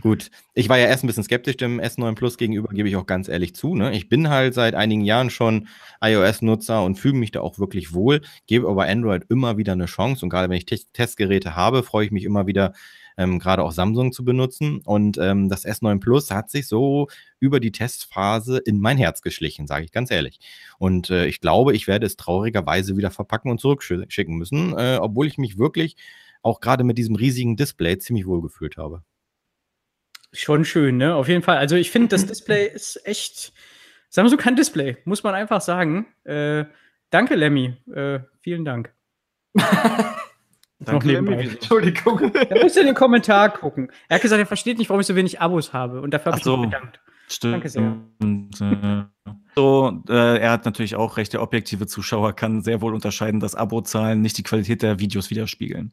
Gut, 0.00 0.30
ich 0.54 0.68
war 0.68 0.78
ja 0.78 0.86
erst 0.86 1.04
ein 1.04 1.06
bisschen 1.06 1.24
skeptisch 1.24 1.56
dem 1.56 1.80
S9 1.80 2.14
Plus 2.14 2.38
gegenüber, 2.38 2.68
gebe 2.72 2.88
ich 2.88 2.96
auch 2.96 3.06
ganz 3.06 3.28
ehrlich 3.28 3.54
zu. 3.54 3.74
Ne? 3.74 3.94
Ich 3.94 4.08
bin 4.08 4.28
halt 4.30 4.54
seit 4.54 4.74
einigen 4.74 5.04
Jahren 5.04 5.30
schon 5.30 5.68
iOS-Nutzer 6.00 6.82
und 6.82 6.98
fühle 6.98 7.14
mich 7.14 7.32
da 7.32 7.40
auch 7.40 7.58
wirklich 7.58 7.92
wohl, 7.92 8.22
gebe 8.46 8.68
aber 8.68 8.86
Android 8.86 9.24
immer 9.28 9.56
wieder 9.58 9.72
eine 9.72 9.86
Chance 9.86 10.24
und 10.24 10.30
gerade 10.30 10.48
wenn 10.48 10.56
ich 10.56 10.66
Te 10.66 10.78
Testgeräte 10.92 11.54
habe, 11.54 11.82
freue 11.82 12.06
ich 12.06 12.12
mich 12.12 12.24
immer 12.24 12.46
wieder, 12.46 12.72
ähm, 13.16 13.38
gerade 13.38 13.62
auch 13.62 13.72
Samsung 13.72 14.12
zu 14.12 14.24
benutzen. 14.24 14.80
Und 14.84 15.18
ähm, 15.18 15.48
das 15.48 15.64
S9 15.64 16.00
Plus 16.00 16.30
hat 16.30 16.50
sich 16.50 16.66
so 16.66 17.08
über 17.38 17.60
die 17.60 17.72
Testphase 17.72 18.58
in 18.58 18.80
mein 18.80 18.98
Herz 18.98 19.22
geschlichen, 19.22 19.66
sage 19.66 19.84
ich 19.84 19.92
ganz 19.92 20.10
ehrlich. 20.10 20.40
Und 20.78 21.10
äh, 21.10 21.26
ich 21.26 21.40
glaube, 21.40 21.74
ich 21.74 21.86
werde 21.86 22.06
es 22.06 22.16
traurigerweise 22.16 22.96
wieder 22.96 23.10
verpacken 23.10 23.50
und 23.50 23.60
zurückschicken 23.60 24.36
müssen, 24.36 24.76
äh, 24.76 24.98
obwohl 25.00 25.26
ich 25.26 25.38
mich 25.38 25.58
wirklich 25.58 25.96
auch 26.42 26.60
gerade 26.60 26.84
mit 26.84 26.98
diesem 26.98 27.16
riesigen 27.16 27.56
Display 27.56 27.98
ziemlich 27.98 28.26
wohl 28.26 28.42
gefühlt 28.42 28.76
habe. 28.76 29.02
Schon 30.34 30.64
schön, 30.64 30.96
ne? 30.96 31.14
Auf 31.14 31.28
jeden 31.28 31.42
Fall. 31.42 31.56
Also 31.58 31.76
ich 31.76 31.90
finde, 31.90 32.08
das 32.08 32.26
Display 32.26 32.66
ist 32.66 33.00
echt, 33.06 33.52
Samsung 34.10 34.38
kann 34.38 34.56
Display, 34.56 34.96
muss 35.04 35.22
man 35.22 35.34
einfach 35.34 35.60
sagen. 35.60 36.06
Äh, 36.24 36.64
danke, 37.10 37.34
Lemmy. 37.34 37.76
Äh, 37.94 38.20
vielen 38.40 38.64
Dank. 38.64 38.92
Danke, 40.80 41.12
Lemmy. 41.12 41.48
Entschuldigung. 41.48 42.34
Er 42.34 42.62
muss 42.62 42.76
in 42.76 42.86
den 42.86 42.94
Kommentar 42.94 43.50
gucken. 43.50 43.90
Er 44.08 44.16
hat 44.16 44.22
gesagt, 44.22 44.40
er 44.40 44.46
versteht 44.46 44.76
nicht, 44.76 44.90
warum 44.90 45.00
ich 45.00 45.06
so 45.06 45.16
wenig 45.16 45.40
Abos 45.40 45.72
habe. 45.72 46.02
Und 46.02 46.12
dafür 46.12 46.32
habe 46.32 46.38
ich 46.38 46.44
so. 46.44 46.56
mich 46.56 46.70
bedankt. 46.70 47.00
Stimmt. 47.28 47.54
Danke 47.54 47.68
sehr. 47.68 49.08
So, 49.56 50.02
äh, 50.08 50.38
er 50.38 50.50
hat 50.50 50.64
natürlich 50.64 50.96
auch 50.96 51.16
recht, 51.16 51.32
der 51.32 51.40
objektive 51.40 51.86
Zuschauer 51.86 52.34
kann 52.34 52.62
sehr 52.62 52.80
wohl 52.80 52.92
unterscheiden, 52.92 53.38
dass 53.38 53.54
Abozahlen 53.54 54.20
nicht 54.20 54.36
die 54.36 54.42
Qualität 54.42 54.82
der 54.82 54.98
Videos 54.98 55.30
widerspiegeln. 55.30 55.92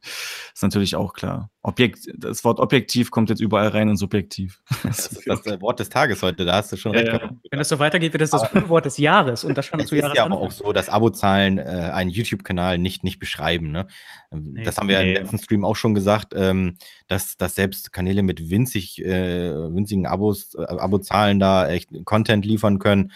Ist 0.53 0.63
natürlich 0.63 0.95
auch 0.95 1.13
klar. 1.13 1.51
Objekt, 1.61 2.07
das 2.17 2.43
Wort 2.43 2.59
objektiv 2.59 3.11
kommt 3.11 3.29
jetzt 3.29 3.39
überall 3.39 3.67
rein 3.67 3.87
in 3.87 3.97
subjektiv. 3.97 4.61
Das 4.83 5.05
ist 5.05 5.27
das 5.27 5.45
äh, 5.45 5.61
Wort 5.61 5.79
des 5.79 5.89
Tages 5.89 6.23
heute, 6.23 6.43
da 6.43 6.55
hast 6.55 6.71
du 6.71 6.77
schon 6.77 6.93
recht. 6.93 7.07
Ja, 7.07 7.29
Wenn 7.51 7.59
das 7.59 7.69
so 7.69 7.77
weitergeht, 7.77 8.13
wird 8.13 8.21
das 8.21 8.31
das 8.31 8.49
Wort 8.67 8.85
des 8.85 8.97
Jahres 8.97 9.43
und 9.43 9.55
das 9.55 9.67
schon 9.67 9.79
zu 9.85 9.95
Jahres. 9.95 10.07
Es 10.07 10.13
ist 10.13 10.17
ja 10.17 10.25
aber 10.25 10.39
auch 10.39 10.51
so, 10.51 10.73
dass 10.73 10.89
Abozahlen 10.89 11.59
äh, 11.59 11.61
einen 11.61 12.09
YouTube-Kanal 12.09 12.79
nicht, 12.79 13.03
nicht 13.03 13.19
beschreiben. 13.19 13.71
Ne? 13.71 13.85
Ähm, 14.31 14.53
nee, 14.53 14.63
das 14.63 14.77
haben 14.77 14.89
wir 14.89 14.97
nee, 14.99 15.09
im 15.09 15.21
letzten 15.21 15.37
Stream 15.37 15.63
auch 15.63 15.75
schon 15.75 15.93
gesagt, 15.93 16.33
ähm, 16.35 16.77
dass, 17.07 17.37
dass 17.37 17.53
selbst 17.53 17.93
Kanäle 17.93 18.23
mit 18.23 18.49
winzig, 18.49 19.05
äh, 19.05 19.53
winzigen 19.53 20.07
Abos, 20.07 20.55
äh, 20.55 20.63
Abozahlen 20.63 21.39
da 21.39 21.69
echt 21.69 21.89
Content 22.05 22.43
liefern 22.43 22.79
können 22.79 23.11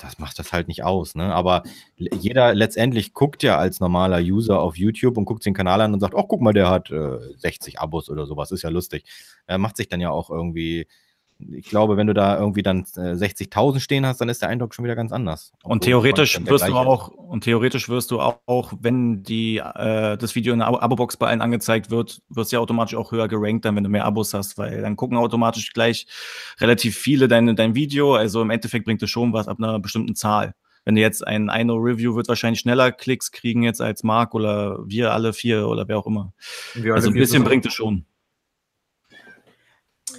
das 0.00 0.18
macht 0.18 0.38
das 0.38 0.52
halt 0.52 0.68
nicht 0.68 0.84
aus. 0.84 1.14
Ne? 1.14 1.34
Aber 1.34 1.62
jeder 1.96 2.54
letztendlich 2.54 3.14
guckt 3.14 3.42
ja 3.42 3.58
als 3.58 3.80
normaler 3.80 4.18
User 4.18 4.60
auf 4.60 4.76
YouTube 4.76 5.16
und 5.16 5.24
guckt 5.24 5.44
den 5.44 5.54
Kanal 5.54 5.80
an 5.80 5.94
und 5.94 6.00
sagt, 6.00 6.14
oh, 6.14 6.24
guck 6.24 6.40
mal, 6.40 6.52
der 6.52 6.70
hat 6.70 6.90
äh, 6.90 7.18
60 7.36 7.80
Abos 7.80 8.10
oder 8.10 8.26
sowas, 8.26 8.50
ist 8.52 8.62
ja 8.62 8.70
lustig. 8.70 9.04
Er 9.46 9.58
macht 9.58 9.76
sich 9.76 9.88
dann 9.88 10.00
ja 10.00 10.10
auch 10.10 10.30
irgendwie 10.30 10.86
ich 11.50 11.68
glaube, 11.68 11.96
wenn 11.96 12.06
du 12.06 12.14
da 12.14 12.38
irgendwie 12.38 12.62
dann 12.62 12.80
äh, 12.96 13.14
60.000 13.14 13.80
stehen 13.80 14.06
hast, 14.06 14.20
dann 14.20 14.28
ist 14.28 14.42
der 14.42 14.48
Eindruck 14.48 14.74
schon 14.74 14.84
wieder 14.84 14.96
ganz 14.96 15.12
anders. 15.12 15.52
Und 15.62 15.84
theoretisch 15.84 16.40
wirst 16.44 16.68
du 16.68 16.74
auch, 16.74 17.08
und 17.08 17.44
theoretisch 17.44 17.88
wirst 17.88 18.10
du 18.10 18.20
auch, 18.20 18.40
auch 18.46 18.72
wenn 18.80 19.22
die, 19.22 19.58
äh, 19.58 20.16
das 20.16 20.34
Video 20.34 20.52
in 20.52 20.60
der 20.60 20.68
Abo-Box 20.68 21.16
bei 21.16 21.28
allen 21.28 21.40
angezeigt 21.40 21.90
wird, 21.90 22.22
wirst 22.28 22.52
du 22.52 22.56
ja 22.56 22.60
automatisch 22.60 22.94
auch 22.94 23.12
höher 23.12 23.28
gerankt, 23.28 23.64
dann, 23.64 23.76
wenn 23.76 23.84
du 23.84 23.90
mehr 23.90 24.04
Abos 24.04 24.34
hast, 24.34 24.58
weil 24.58 24.82
dann 24.82 24.96
gucken 24.96 25.16
automatisch 25.16 25.72
gleich 25.72 26.06
relativ 26.60 26.96
viele 26.96 27.28
dein, 27.28 27.54
dein 27.56 27.74
Video. 27.74 28.14
Also 28.14 28.42
im 28.42 28.50
Endeffekt 28.50 28.84
bringt 28.84 29.02
es 29.02 29.10
schon 29.10 29.32
was 29.32 29.48
ab 29.48 29.58
einer 29.58 29.78
bestimmten 29.78 30.14
Zahl. 30.14 30.54
Wenn 30.84 30.96
du 30.96 31.00
jetzt 31.00 31.26
ein 31.26 31.48
Eino 31.48 31.76
Review 31.76 32.16
wird 32.16 32.28
wahrscheinlich 32.28 32.60
schneller 32.60 32.90
Klicks 32.90 33.30
kriegen 33.30 33.62
jetzt 33.62 33.80
als 33.80 34.02
Marc 34.02 34.34
oder 34.34 34.78
wir 34.84 35.12
alle 35.12 35.32
vier 35.32 35.68
oder 35.68 35.86
wer 35.86 35.98
auch 35.98 36.06
immer. 36.06 36.32
Also 36.92 37.08
ein 37.08 37.14
bisschen 37.14 37.44
bringt 37.44 37.66
es 37.66 37.74
schon. 37.74 38.04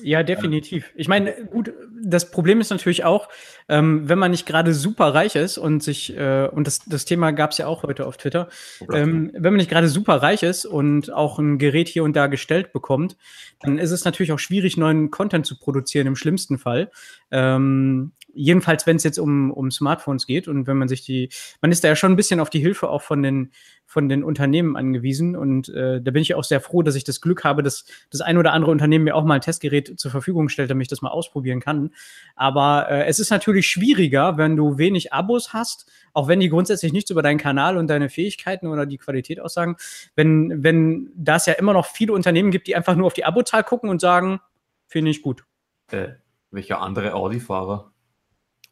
Ja, 0.04 0.22
definitiv. 0.24 0.92
Ich 0.96 1.08
meine, 1.08 1.34
gut, 1.46 1.74
das 2.04 2.30
Problem 2.30 2.60
ist 2.60 2.70
natürlich 2.70 3.04
auch, 3.04 3.30
ähm, 3.70 4.10
wenn 4.10 4.20
man 4.20 4.32
nicht 4.32 4.46
gerade 4.46 4.74
super 4.74 5.14
reich 5.14 5.36
ist 5.36 5.58
und 5.58 5.82
sich, 5.82 6.16
äh, 6.18 6.48
und 6.52 6.68
das, 6.68 6.80
das 6.86 7.06
Thema 7.06 7.32
gab 7.32 7.52
es 7.52 7.58
ja 7.58 7.68
auch 7.68 7.84
heute 7.84 8.06
auf 8.06 8.18
Twitter, 8.18 8.50
ähm, 8.92 9.32
wenn 9.34 9.54
man 9.54 9.58
nicht 9.58 9.70
gerade 9.70 9.88
super 9.88 10.16
reich 10.16 10.44
ist 10.44 10.66
und 10.66 11.12
auch 11.12 11.40
ein 11.40 11.58
Gerät 11.58 11.88
hier 11.88 12.04
und 12.04 12.16
da 12.16 12.28
gestellt 12.28 12.74
bekommt, 12.74 13.16
dann 13.62 13.78
ist 13.78 13.92
es 13.92 14.04
natürlich 14.04 14.34
auch 14.34 14.40
schwierig, 14.40 14.76
neuen 14.78 15.10
Content 15.10 15.46
zu 15.46 15.58
produzieren, 15.58 16.08
im 16.08 16.16
schlimmsten 16.16 16.58
Fall. 16.58 16.92
Ähm, 17.32 18.12
jedenfalls, 18.34 18.86
wenn 18.88 18.96
es 18.96 19.04
jetzt 19.04 19.20
um, 19.20 19.52
um 19.52 19.72
Smartphones 19.72 20.26
geht 20.26 20.48
und 20.48 20.68
wenn 20.68 20.78
man 20.78 20.88
sich 20.88 21.04
die, 21.04 21.30
man 21.62 21.72
ist 21.72 21.84
da 21.84 21.88
ja 21.88 21.96
schon 21.96 22.12
ein 22.12 22.16
bisschen 22.16 22.40
auf 22.40 22.50
die 22.50 22.60
Hilfe 22.60 22.90
auch 22.90 23.02
von 23.02 23.22
den, 23.22 23.52
von 23.86 24.10
den 24.10 24.24
Unternehmen 24.24 24.76
angewiesen 24.76 25.36
und 25.36 25.70
äh, 25.70 26.02
da 26.02 26.12
bin 26.12 26.22
ich 26.22 26.34
auch 26.36 26.44
sehr 26.44 26.60
froh, 26.60 26.82
dass 26.82 26.96
ich 26.96 27.04
das 27.04 27.22
Glück 27.22 27.44
habe, 27.44 27.64
dass 27.64 27.86
das 28.10 28.22
ein 28.22 28.38
oder 28.38 28.54
andere 28.54 28.72
Unternehmen 28.72 29.06
mir 29.06 29.16
auch 29.16 29.24
mal 29.24 29.36
ein 29.36 29.42
Testgerät 29.42 30.00
zur 30.00 30.12
Verfügung 30.12 30.50
stellt, 30.50 30.70
damit 30.70 30.86
ich 30.86 30.90
das 30.90 31.02
mal 31.02 31.12
ausprobieren 31.12 31.60
kann. 31.60 31.92
Aber 32.36 32.90
äh, 32.90 33.06
es 33.06 33.20
ist 33.20 33.30
natürlich 33.30 33.68
schwieriger, 33.68 34.38
wenn 34.38 34.56
du 34.56 34.78
wenig 34.78 35.14
Abos 35.14 35.54
hast, 35.54 35.92
auch 36.14 36.28
wenn 36.28 36.40
die 36.40 36.50
grundsätzlich 36.50 36.94
nichts 36.94 37.12
über 37.12 37.22
deinen 37.22 37.40
Kanal 37.40 37.78
und 37.78 37.88
deine 37.88 38.10
Fähigkeiten 38.10 38.68
oder 38.68 38.86
die 38.86 38.98
Qualität 38.98 39.40
aussagen, 39.40 39.76
wenn, 40.16 40.64
wenn 40.64 41.12
das 41.16 41.46
ja 41.46 41.54
immer 41.54 41.74
noch 41.74 41.86
viele 41.86 42.14
Unternehmen 42.14 42.52
gibt, 42.52 42.68
die 42.68 42.76
einfach 42.76 42.96
nur 42.96 43.08
auf 43.08 43.14
die 43.14 43.26
Abozahl 43.26 43.64
gucken 43.64 43.90
und 43.90 44.02
sagen, 44.02 44.40
finde 44.88 45.12
ich 45.12 45.22
gut. 45.22 45.44
Äh, 45.92 46.14
welcher 46.52 46.82
andere 46.82 47.14
Audi-Fahrer? 47.14 47.93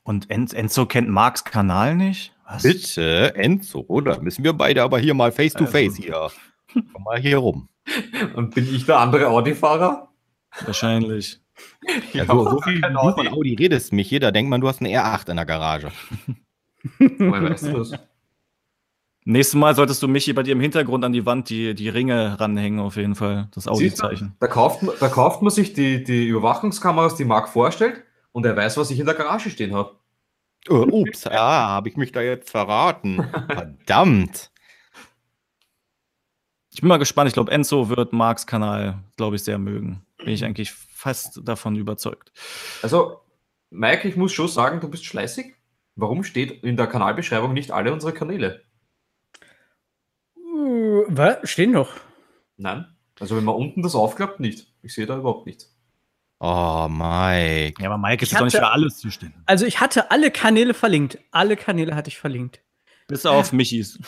Und 0.04 0.30
Enzo 0.30 0.86
kennt 0.86 1.10
Marks 1.10 1.44
Kanal 1.44 1.96
nicht? 1.96 2.34
Was? 2.48 2.64
Bitte, 2.64 3.36
Enzo, 3.36 4.02
da 4.02 4.20
müssen 4.20 4.44
wir 4.44 4.54
beide 4.54 4.84
aber 4.84 5.00
hier 5.00 5.14
mal 5.14 5.32
face 5.32 5.54
to 5.54 5.66
also. 5.66 5.72
face 5.72 5.96
hier. 5.96 6.32
Komm 6.74 7.04
mal 7.04 7.20
hier 7.20 7.38
rum. 7.38 7.70
Und 8.36 8.56
bin 8.56 8.74
ich 8.74 8.86
der 8.86 9.00
andere 9.00 9.28
Audi-Fahrer? 9.28 10.10
Wahrscheinlich. 10.66 11.40
Ja, 12.14 12.26
so, 12.26 12.50
so 12.50 12.62
viel 12.62 12.82
du 12.82 13.14
von 13.14 13.28
Audi 13.28 13.54
redest, 13.54 13.94
mich 13.94 14.10
jeder 14.10 14.32
denkt 14.32 14.50
man, 14.50 14.62
du 14.62 14.68
hast 14.68 14.80
eine 14.80 14.90
R8 14.90 15.30
in 15.30 15.36
der 15.36 15.46
Garage. 15.46 15.92
Woher 16.98 17.44
weißt 17.44 17.68
du 17.68 17.74
das? 17.74 17.92
Nächstes 19.26 19.60
Mal 19.60 19.76
solltest 19.76 20.02
du 20.02 20.08
mich 20.08 20.26
hier 20.26 20.34
bei 20.34 20.42
dir 20.42 20.54
im 20.54 20.60
Hintergrund 20.60 21.06
an 21.06 21.14
die 21.14 21.26
Wand 21.26 21.50
die, 21.50 21.76
die 21.76 21.90
Ringe 21.90 22.40
ranhängen, 22.40 22.80
auf 22.80 22.96
jeden 22.96 23.14
Fall. 23.14 23.48
Das 23.54 23.68
Audi-Zeichen. 23.68 24.36
Da, 24.40 24.48
kauft, 24.48 24.82
da 25.00 25.08
kauft 25.10 25.44
man 25.44 25.52
sich 25.52 25.74
die, 25.74 26.04
die 26.04 26.26
Überwachungskameras, 26.28 27.16
die 27.16 27.26
Marc 27.26 27.50
vorstellt, 27.50 28.04
und 28.32 28.46
er 28.46 28.56
weiß, 28.56 28.78
was 28.78 28.92
ich 28.92 29.00
in 29.00 29.06
der 29.06 29.16
Garage 29.16 29.50
stehen 29.50 29.74
habe. 29.74 29.96
Oh, 30.70 30.86
ups, 30.92 31.26
ah, 31.28 31.70
habe 31.70 31.90
ich 31.90 31.98
mich 31.98 32.12
da 32.12 32.22
jetzt 32.22 32.50
verraten. 32.50 33.24
Verdammt. 33.48 34.52
Ich 36.74 36.82
bin 36.82 36.88
mal 36.88 36.98
gespannt. 36.98 37.28
Ich 37.28 37.34
glaube, 37.34 37.52
Enzo 37.52 37.90
wird 37.90 38.14
Marks 38.14 38.48
Kanal, 38.48 39.04
glaube 39.18 39.36
ich, 39.36 39.44
sehr 39.44 39.58
mögen. 39.58 40.06
Bin 40.18 40.30
ich 40.30 40.46
eigentlich 40.46 40.72
fast 40.72 41.42
davon 41.44 41.76
überzeugt. 41.76 42.32
Also, 42.82 43.22
Mike, 43.72 44.08
ich 44.08 44.16
muss 44.16 44.32
schon 44.32 44.48
sagen, 44.48 44.80
du 44.80 44.90
bist 44.90 45.06
schleißig. 45.06 45.56
Warum 45.96 46.24
steht 46.24 46.64
in 46.64 46.78
der 46.78 46.88
Kanalbeschreibung 46.88 47.54
nicht 47.54 47.72
alle 47.72 47.92
unsere 47.92 48.14
Kanäle? 48.14 48.64
Uh, 50.38 51.04
was? 51.08 51.50
Stehen 51.50 51.74
doch. 51.74 51.94
Nein. 52.56 52.86
Also, 53.20 53.36
wenn 53.36 53.44
man 53.44 53.56
unten 53.56 53.82
das 53.82 53.96
aufklappt, 53.96 54.40
nicht. 54.40 54.74
Ich 54.82 54.94
sehe 54.94 55.06
da 55.06 55.18
überhaupt 55.18 55.48
nichts. 55.48 55.71
Oh, 56.44 56.88
Mike. 56.90 57.84
Ja, 57.84 57.92
aber 57.92 58.00
Mike 58.00 58.24
ist 58.24 58.34
doch 58.34 58.44
nicht 58.44 58.56
für 58.56 58.68
alles 58.68 58.98
zuständig. 58.98 59.38
Also 59.46 59.68
ich 59.68 59.80
hatte 59.80 60.10
alle 60.10 60.32
Kanäle 60.32 60.74
verlinkt. 60.74 61.20
Alle 61.30 61.56
Kanäle 61.56 61.96
hatte 61.96 62.10
ich 62.10 62.18
verlinkt. 62.18 62.62
Bis 63.08 63.28
auf 63.28 63.54
Michis. 63.54 64.00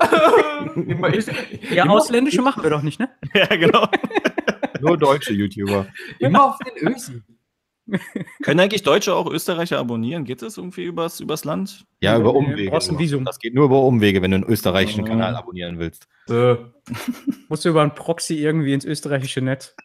ja, 1.70 1.86
ausländische 1.86 2.42
machen 2.42 2.64
wir 2.64 2.70
doch 2.70 2.82
nicht, 2.82 2.98
ne? 2.98 3.08
Ja, 3.34 3.46
genau. 3.46 3.86
Nur 4.80 4.98
deutsche 4.98 5.32
YouTuber. 5.32 5.86
Immer 6.18 6.46
auf 6.46 6.58
den 6.58 6.88
Ösen. 6.88 7.24
Können 8.42 8.58
eigentlich 8.58 8.82
Deutsche 8.82 9.14
auch 9.14 9.30
Österreicher 9.30 9.78
abonnieren? 9.78 10.24
Geht 10.24 10.42
das 10.42 10.56
irgendwie 10.58 10.86
übers, 10.86 11.20
übers 11.20 11.44
Land? 11.44 11.84
Ja, 12.00 12.18
über 12.18 12.34
Umwege. 12.34 12.68
Brauchst 12.68 12.90
ein 12.90 12.98
Visum. 12.98 13.24
Das 13.24 13.38
geht 13.38 13.54
nur 13.54 13.66
über 13.66 13.80
Umwege, 13.82 14.22
wenn 14.22 14.32
du 14.32 14.38
einen 14.38 14.44
österreichischen 14.44 15.04
oh. 15.04 15.06
Kanal 15.06 15.36
abonnieren 15.36 15.78
willst. 15.78 16.08
Äh. 16.28 16.56
Musst 17.48 17.64
du 17.64 17.68
über 17.68 17.82
einen 17.82 17.94
Proxy 17.94 18.38
irgendwie 18.38 18.72
ins 18.72 18.84
österreichische 18.84 19.40
Netz. 19.40 19.76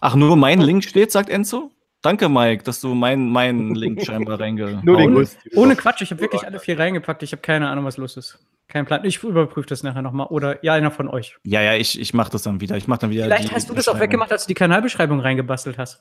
Ach, 0.00 0.14
nur 0.14 0.36
mein 0.36 0.60
Link 0.60 0.84
steht, 0.84 1.12
sagt 1.12 1.28
Enzo? 1.28 1.70
Danke, 2.02 2.30
Mike, 2.30 2.64
dass 2.64 2.80
du 2.80 2.94
meinen 2.94 3.28
mein 3.28 3.74
Link 3.74 4.02
scheinbar 4.04 4.40
reinge. 4.40 4.80
Nur 4.82 4.96
den 4.96 5.14
Gust. 5.14 5.38
Ohne 5.54 5.76
Quatsch, 5.76 6.00
ich 6.00 6.10
habe 6.10 6.22
wirklich 6.22 6.44
alle 6.44 6.58
vier 6.58 6.78
reingepackt. 6.78 7.22
Ich 7.22 7.32
habe 7.32 7.42
keine 7.42 7.68
Ahnung, 7.68 7.84
was 7.84 7.98
los 7.98 8.16
ist. 8.16 8.38
Kein 8.68 8.86
Plan. 8.86 9.04
Ich 9.04 9.22
überprüfe 9.22 9.68
das 9.68 9.82
nachher 9.82 10.00
nochmal. 10.00 10.28
Oder 10.28 10.64
ja, 10.64 10.72
einer 10.72 10.90
von 10.90 11.08
euch. 11.08 11.36
Ja, 11.44 11.60
ja, 11.60 11.74
ich, 11.74 12.00
ich 12.00 12.14
mache 12.14 12.30
das 12.30 12.42
dann 12.42 12.60
wieder. 12.60 12.76
Ich 12.76 12.88
mache 12.88 13.00
dann 13.00 13.10
wieder. 13.10 13.24
Vielleicht 13.24 13.52
hast 13.52 13.68
du 13.68 13.74
das 13.74 13.88
auch 13.88 14.00
weggemacht, 14.00 14.32
als 14.32 14.44
du 14.44 14.48
die 14.48 14.54
Kanalbeschreibung 14.54 15.20
reingebastelt 15.20 15.76
hast. 15.76 16.00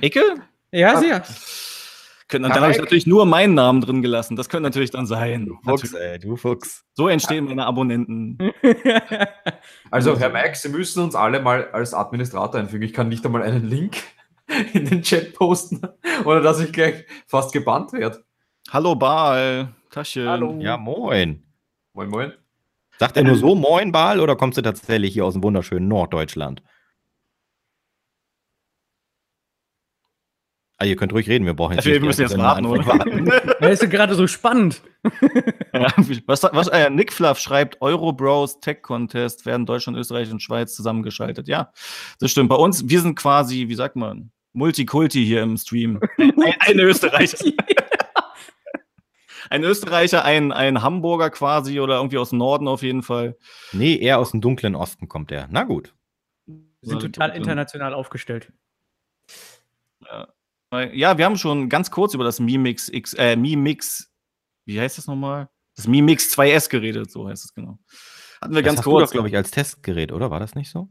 Ecke? 0.00 0.22
Ja, 0.72 0.98
sehr. 0.98 1.22
Können, 2.28 2.50
dann 2.50 2.60
habe 2.60 2.72
ich 2.72 2.78
natürlich 2.78 3.06
nur 3.06 3.24
meinen 3.24 3.54
Namen 3.54 3.80
drin 3.80 4.02
gelassen. 4.02 4.34
Das 4.34 4.48
könnte 4.48 4.64
natürlich 4.64 4.90
dann 4.90 5.06
sein. 5.06 5.46
Du 5.46 5.58
Fuchs, 5.62 5.92
ey, 5.92 6.18
du 6.18 6.34
Fuchs. 6.34 6.84
So 6.94 7.06
entstehen 7.06 7.44
meine 7.44 7.66
Abonnenten. 7.66 8.38
also, 9.92 10.18
Herr 10.18 10.30
Max, 10.30 10.62
Sie 10.62 10.68
müssen 10.68 11.04
uns 11.04 11.14
alle 11.14 11.40
mal 11.40 11.70
als 11.70 11.94
Administrator 11.94 12.58
einfügen. 12.58 12.82
Ich 12.82 12.92
kann 12.92 13.08
nicht 13.08 13.24
einmal 13.24 13.42
einen 13.42 13.68
Link 13.68 13.98
in 14.72 14.86
den 14.86 15.02
Chat 15.02 15.34
posten, 15.34 15.82
oder 16.24 16.40
dass 16.40 16.60
ich 16.60 16.72
gleich 16.72 17.04
fast 17.28 17.52
gebannt 17.52 17.92
werde. 17.92 18.24
Hallo, 18.70 18.96
Baal. 18.96 19.68
Taschen. 19.90 20.28
Hallo. 20.28 20.56
Ja, 20.58 20.76
moin. 20.76 21.44
Moin, 21.92 22.08
moin. 22.08 22.32
Sagt 22.98 23.16
er 23.16 23.24
nur 23.24 23.36
so 23.36 23.54
Moin 23.54 23.92
Ball 23.92 24.20
oder 24.20 24.36
kommst 24.36 24.58
du 24.58 24.62
tatsächlich 24.62 25.12
hier 25.12 25.24
aus 25.24 25.34
dem 25.34 25.42
wunderschönen 25.42 25.86
Norddeutschland? 25.86 26.62
Ah, 30.78 30.84
ihr 30.84 30.96
könnt 30.96 31.12
ruhig 31.14 31.26
reden, 31.28 31.46
wir 31.46 31.54
brauchen 31.54 31.74
jetzt. 31.74 31.86
Ja, 31.86 31.92
wir 31.92 32.00
müssen 32.00 32.20
jetzt 32.20 32.36
warten, 32.36 32.66
oder? 32.66 32.84
ja, 33.60 33.68
ist 33.68 33.80
ja 33.80 33.88
gerade 33.88 34.14
so 34.14 34.26
spannend. 34.26 34.82
ja, 35.72 35.90
was, 36.26 36.42
was 36.42 36.68
äh, 36.68 36.90
Nick 36.90 37.14
Fluff 37.14 37.38
schreibt, 37.38 37.80
Eurobros 37.80 38.60
Tech 38.60 38.82
Contest 38.82 39.46
werden 39.46 39.64
Deutschland, 39.64 39.96
Österreich 39.96 40.30
und 40.30 40.42
Schweiz 40.42 40.74
zusammengeschaltet. 40.74 41.48
Ja, 41.48 41.72
das 42.20 42.30
stimmt. 42.30 42.50
Bei 42.50 42.56
uns, 42.56 42.90
wir 42.90 43.00
sind 43.00 43.14
quasi, 43.14 43.68
wie 43.68 43.74
sagt 43.74 43.96
man, 43.96 44.32
Multikulti 44.52 45.24
hier 45.24 45.42
im 45.42 45.56
Stream. 45.56 45.98
ein, 46.18 46.34
ein 46.60 46.78
Österreicher. 46.80 47.38
ein 49.48 49.64
Österreicher, 49.64 50.26
ein, 50.26 50.52
ein 50.52 50.82
Hamburger 50.82 51.30
quasi 51.30 51.80
oder 51.80 51.96
irgendwie 51.96 52.18
aus 52.18 52.30
dem 52.30 52.38
Norden 52.38 52.68
auf 52.68 52.82
jeden 52.82 53.02
Fall. 53.02 53.38
Nee, 53.72 53.96
eher 53.96 54.18
aus 54.18 54.32
dem 54.32 54.42
dunklen 54.42 54.74
Osten 54.74 55.08
kommt 55.08 55.32
er. 55.32 55.48
Na 55.50 55.64
gut. 55.64 55.94
Wir 56.46 56.58
sind 56.82 57.00
total 57.00 57.30
international 57.30 57.94
aufgestellt. 57.94 58.52
Ja. 60.72 61.18
Wir 61.18 61.24
haben 61.24 61.36
schon 61.36 61.68
ganz 61.68 61.90
kurz 61.90 62.14
über 62.14 62.24
das 62.24 62.40
Mi 62.40 62.58
Mix 62.58 62.88
X, 62.88 63.14
äh, 63.14 63.36
Mi 63.36 63.56
Mix, 63.56 64.12
wie 64.64 64.80
heißt 64.80 64.98
das 64.98 65.06
nochmal? 65.06 65.48
Das 65.76 65.86
Mi 65.86 66.02
Mix 66.02 66.36
2S 66.36 66.68
geredet, 66.68 67.10
so 67.10 67.28
heißt 67.28 67.44
es 67.44 67.54
genau. 67.54 67.78
Hatten 68.40 68.54
wir 68.54 68.62
das 68.62 68.74
ganz 68.74 68.82
kurz. 68.82 69.10
glaube 69.10 69.28
ich, 69.28 69.36
als 69.36 69.50
Testgerät, 69.50 70.12
oder? 70.12 70.30
War 70.30 70.40
das 70.40 70.54
nicht 70.54 70.70
so? 70.70 70.88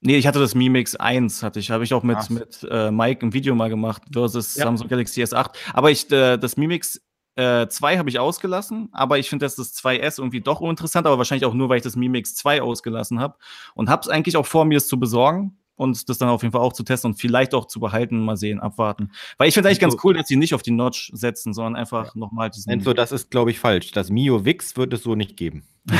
Nee, 0.00 0.16
ich 0.16 0.26
hatte 0.26 0.40
das 0.40 0.54
Mi 0.54 0.68
Mix 0.68 0.96
1, 0.96 1.42
hatte 1.42 1.60
ich, 1.60 1.70
habe 1.70 1.84
ich 1.84 1.94
auch 1.94 2.02
mit, 2.02 2.28
mit 2.28 2.66
äh, 2.68 2.90
Mike 2.90 3.24
ein 3.24 3.32
Video 3.32 3.54
mal 3.54 3.70
gemacht 3.70 4.02
versus 4.12 4.56
ja. 4.56 4.64
Samsung 4.64 4.88
Galaxy 4.88 5.22
S8. 5.22 5.54
Aber 5.72 5.90
ich, 5.90 6.10
äh, 6.10 6.38
das 6.38 6.56
Mi 6.56 6.66
Mix 6.66 7.00
äh, 7.36 7.68
2 7.68 7.98
habe 7.98 8.10
ich 8.10 8.18
ausgelassen, 8.18 8.88
aber 8.92 9.18
ich 9.18 9.30
finde, 9.30 9.46
dass 9.46 9.54
das 9.54 9.74
2S 9.76 10.18
irgendwie 10.18 10.40
doch 10.40 10.60
uninteressant, 10.60 11.06
aber 11.06 11.18
wahrscheinlich 11.18 11.46
auch 11.46 11.54
nur, 11.54 11.68
weil 11.68 11.76
ich 11.76 11.82
das 11.82 11.94
Mi 11.94 12.08
Mix 12.08 12.34
2 12.34 12.62
ausgelassen 12.62 13.20
habe 13.20 13.36
und 13.74 13.88
habe 13.88 14.02
es 14.02 14.08
eigentlich 14.08 14.36
auch 14.36 14.46
vor, 14.46 14.64
mir 14.64 14.78
es 14.78 14.88
zu 14.88 14.98
besorgen 14.98 15.61
und 15.76 16.08
das 16.08 16.18
dann 16.18 16.28
auf 16.28 16.42
jeden 16.42 16.52
Fall 16.52 16.60
auch 16.60 16.72
zu 16.72 16.82
testen 16.82 17.12
und 17.12 17.16
vielleicht 17.16 17.54
auch 17.54 17.66
zu 17.66 17.80
behalten, 17.80 18.24
mal 18.24 18.36
sehen, 18.36 18.60
abwarten. 18.60 19.10
Weil 19.38 19.48
ich 19.48 19.54
finde 19.54 19.68
eigentlich 19.68 19.80
ganz 19.80 19.96
cool, 20.04 20.14
dass 20.14 20.28
sie 20.28 20.36
nicht 20.36 20.54
auf 20.54 20.62
die 20.62 20.70
Notch 20.70 21.10
setzen, 21.14 21.54
sondern 21.54 21.76
einfach 21.76 22.14
ja. 22.14 22.20
nochmal 22.20 22.50
diesen. 22.50 22.70
Enzo, 22.72 22.92
das 22.92 23.12
ist, 23.12 23.30
glaube 23.30 23.50
ich, 23.50 23.58
falsch. 23.58 23.92
Das 23.92 24.10
Mio 24.10 24.44
Wix 24.44 24.76
wird 24.76 24.92
es 24.92 25.02
so 25.02 25.14
nicht 25.14 25.36
geben. 25.36 25.64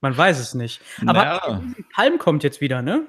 Man 0.00 0.16
weiß 0.16 0.38
es 0.38 0.54
nicht. 0.54 0.80
Aber 1.02 1.12
naja. 1.12 1.62
Palm 1.94 2.18
kommt 2.18 2.42
jetzt 2.42 2.60
wieder, 2.60 2.82
ne? 2.82 3.06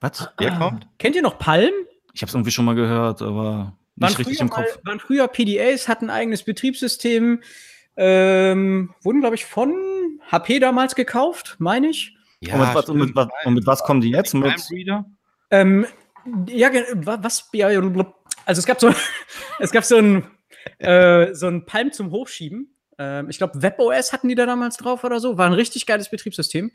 Was? 0.00 0.30
Der 0.40 0.54
ah. 0.54 0.58
kommt? 0.58 0.88
Kennt 0.98 1.14
ihr 1.14 1.22
noch 1.22 1.38
Palm? 1.38 1.72
Ich 2.12 2.22
habe 2.22 2.28
es 2.28 2.34
irgendwie 2.34 2.50
schon 2.50 2.64
mal 2.64 2.74
gehört, 2.74 3.22
aber 3.22 3.76
nicht 3.96 4.18
richtig 4.18 4.40
im 4.40 4.50
Kopf. 4.50 4.78
Mal, 4.82 4.92
waren 4.92 5.00
früher 5.00 5.28
PDAs, 5.28 5.88
hatten 5.88 6.06
ein 6.06 6.10
eigenes 6.10 6.42
Betriebssystem, 6.42 7.42
ähm, 7.96 8.94
wurden, 9.02 9.20
glaube 9.20 9.36
ich, 9.36 9.44
von 9.44 9.74
HP 10.30 10.58
damals 10.58 10.94
gekauft, 10.94 11.56
meine 11.58 11.88
ich. 11.88 12.16
Ja, 12.40 12.54
und, 12.54 12.60
mit 12.60 12.74
was, 12.74 12.88
und, 12.88 12.98
mit 12.98 13.16
was, 13.16 13.28
und, 13.44 13.54
mit 13.54 13.66
was, 13.66 13.82
kommen 13.82 14.00
die 14.00 14.10
jetzt? 14.10 14.34
Mit 14.34 14.54
ähm, 15.50 15.86
ja, 16.48 16.70
was, 16.94 17.48
ja, 17.52 17.68
also 17.68 18.58
es 18.58 18.66
gab 18.66 18.80
so, 18.80 18.94
es 19.58 19.70
gab 19.70 19.84
so 19.84 19.96
ein, 19.96 20.26
äh, 20.78 21.34
so 21.34 21.48
ein 21.48 21.66
Palm 21.66 21.92
zum 21.92 22.10
Hochschieben. 22.10 22.74
Ähm, 22.98 23.28
ich 23.28 23.38
glaube, 23.38 23.62
WebOS 23.62 24.12
hatten 24.12 24.28
die 24.28 24.34
da 24.34 24.46
damals 24.46 24.76
drauf 24.76 25.04
oder 25.04 25.20
so. 25.20 25.36
War 25.36 25.46
ein 25.46 25.52
richtig 25.52 25.86
geiles 25.86 26.10
Betriebssystem. 26.10 26.72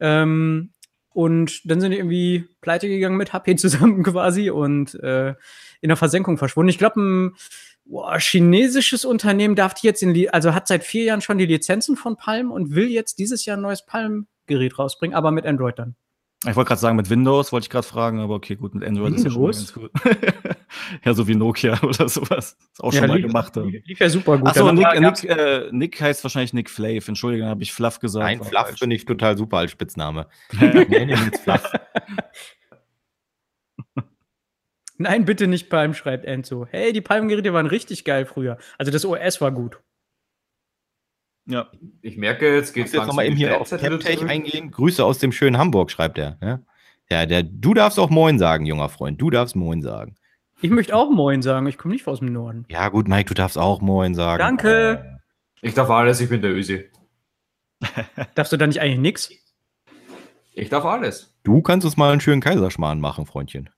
Ähm, 0.00 0.70
und 1.10 1.70
dann 1.70 1.80
sind 1.80 1.92
die 1.92 1.98
irgendwie 1.98 2.48
pleite 2.60 2.88
gegangen 2.88 3.16
mit 3.16 3.32
HP 3.32 3.56
zusammen 3.56 4.02
quasi 4.04 4.50
und 4.50 4.94
äh, 4.94 5.34
in 5.80 5.88
der 5.88 5.96
Versenkung 5.96 6.38
verschwunden. 6.38 6.70
Ich 6.70 6.78
glaube, 6.78 7.00
ein 7.00 7.36
boah, 7.84 8.18
chinesisches 8.18 9.04
Unternehmen 9.04 9.54
darf 9.54 9.74
die 9.74 9.86
jetzt 9.86 10.02
in, 10.02 10.28
also 10.30 10.54
hat 10.54 10.66
seit 10.66 10.82
vier 10.82 11.04
Jahren 11.04 11.20
schon 11.20 11.38
die 11.38 11.46
Lizenzen 11.46 11.96
von 11.96 12.16
Palm 12.16 12.50
und 12.50 12.74
will 12.74 12.88
jetzt 12.88 13.18
dieses 13.18 13.44
Jahr 13.44 13.56
ein 13.56 13.62
neues 13.62 13.86
Palm 13.86 14.26
Gerät 14.46 14.78
rausbringen, 14.78 15.16
aber 15.16 15.30
mit 15.30 15.46
Android 15.46 15.78
dann. 15.78 15.96
Ich 16.46 16.56
wollte 16.56 16.68
gerade 16.68 16.80
sagen, 16.80 16.96
mit 16.96 17.08
Windows 17.08 17.52
wollte 17.52 17.64
ich 17.64 17.70
gerade 17.70 17.86
fragen, 17.86 18.20
aber 18.20 18.34
okay, 18.34 18.56
gut, 18.56 18.74
mit 18.74 18.84
Android 18.84 19.14
Windows? 19.14 19.24
ist 19.24 19.74
ja 19.74 19.80
schon 19.80 19.90
ganz 19.90 20.04
gut. 20.04 20.56
ja, 21.04 21.14
so 21.14 21.26
wie 21.26 21.34
Nokia 21.34 21.80
oder 21.82 22.08
sowas. 22.08 22.58
Ist 22.72 22.82
auch 22.82 22.92
ja, 22.92 23.00
schon 23.00 23.08
mal 23.08 23.16
lief, 23.16 23.26
gemacht. 23.26 23.56
Lief 23.56 23.98
ja 23.98 24.08
super 24.10 24.36
gut. 24.36 24.48
Achso, 24.48 24.70
Nick, 24.72 25.00
Nick, 25.00 25.24
äh, 25.24 25.68
Nick 25.72 26.00
heißt 26.00 26.22
wahrscheinlich 26.22 26.52
Nick 26.52 26.68
Flav. 26.68 27.08
Entschuldigung, 27.08 27.48
habe 27.48 27.62
ich 27.62 27.72
Fluff 27.72 27.98
gesagt. 27.98 28.24
Nein, 28.24 28.42
Fluff 28.42 28.76
finde 28.78 28.96
ich 28.96 29.06
total 29.06 29.38
super 29.38 29.58
als 29.58 29.70
Spitzname. 29.70 30.26
Fluff. 30.50 31.72
Nein, 34.98 35.24
bitte 35.24 35.46
nicht 35.46 35.70
Palm, 35.70 35.94
schreibt 35.94 36.26
Enzo. 36.26 36.66
Hey, 36.70 36.92
die 36.92 37.00
Palmgeräte 37.00 37.52
waren 37.52 37.66
richtig 37.66 38.04
geil 38.04 38.26
früher. 38.26 38.58
Also 38.78 38.92
das 38.92 39.04
OS 39.06 39.40
war 39.40 39.50
gut. 39.50 39.80
Ja. 41.46 41.70
Ich 42.00 42.16
merke, 42.16 42.54
jetzt 42.54 42.72
geht 42.72 42.86
es 42.86 42.92
jetzt 42.92 43.06
nochmal 43.06 43.26
eben 43.26 43.36
hier 43.36 43.60
auf 43.60 43.70
Captech 43.70 44.24
eingehen. 44.24 44.70
Grüße 44.70 45.04
aus 45.04 45.18
dem 45.18 45.32
schönen 45.32 45.58
Hamburg, 45.58 45.90
schreibt 45.90 46.18
er. 46.18 46.38
Ja? 46.42 46.60
ja, 47.10 47.26
der, 47.26 47.42
du 47.42 47.74
darfst 47.74 47.98
auch 47.98 48.10
Moin 48.10 48.38
sagen, 48.38 48.64
junger 48.66 48.88
Freund. 48.88 49.20
Du 49.20 49.30
darfst 49.30 49.54
Moin 49.54 49.82
sagen. 49.82 50.14
Ich 50.62 50.70
möchte 50.70 50.96
auch 50.96 51.10
Moin 51.10 51.42
sagen. 51.42 51.66
Ich 51.66 51.76
komme 51.76 51.92
nicht 51.92 52.06
aus 52.06 52.20
dem 52.20 52.32
Norden. 52.32 52.64
Ja, 52.68 52.88
gut, 52.88 53.08
Mike, 53.08 53.28
du 53.28 53.34
darfst 53.34 53.58
auch 53.58 53.80
Moin 53.82 54.14
sagen. 54.14 54.38
Danke. 54.38 55.20
Ich 55.60 55.74
darf 55.74 55.90
alles, 55.90 56.20
ich 56.20 56.28
bin 56.28 56.40
der 56.40 56.52
Ösi. 56.52 56.90
Darfst 58.34 58.52
du 58.52 58.56
da 58.56 58.66
nicht 58.66 58.80
eigentlich 58.80 59.00
nichts? 59.00 59.30
Ich 60.52 60.68
darf 60.68 60.84
alles. 60.84 61.34
Du 61.42 61.62
kannst 61.62 61.84
uns 61.84 61.96
mal 61.96 62.12
einen 62.12 62.20
schönen 62.20 62.40
Kaiserschmarrn 62.40 63.00
machen, 63.00 63.26
Freundchen. 63.26 63.70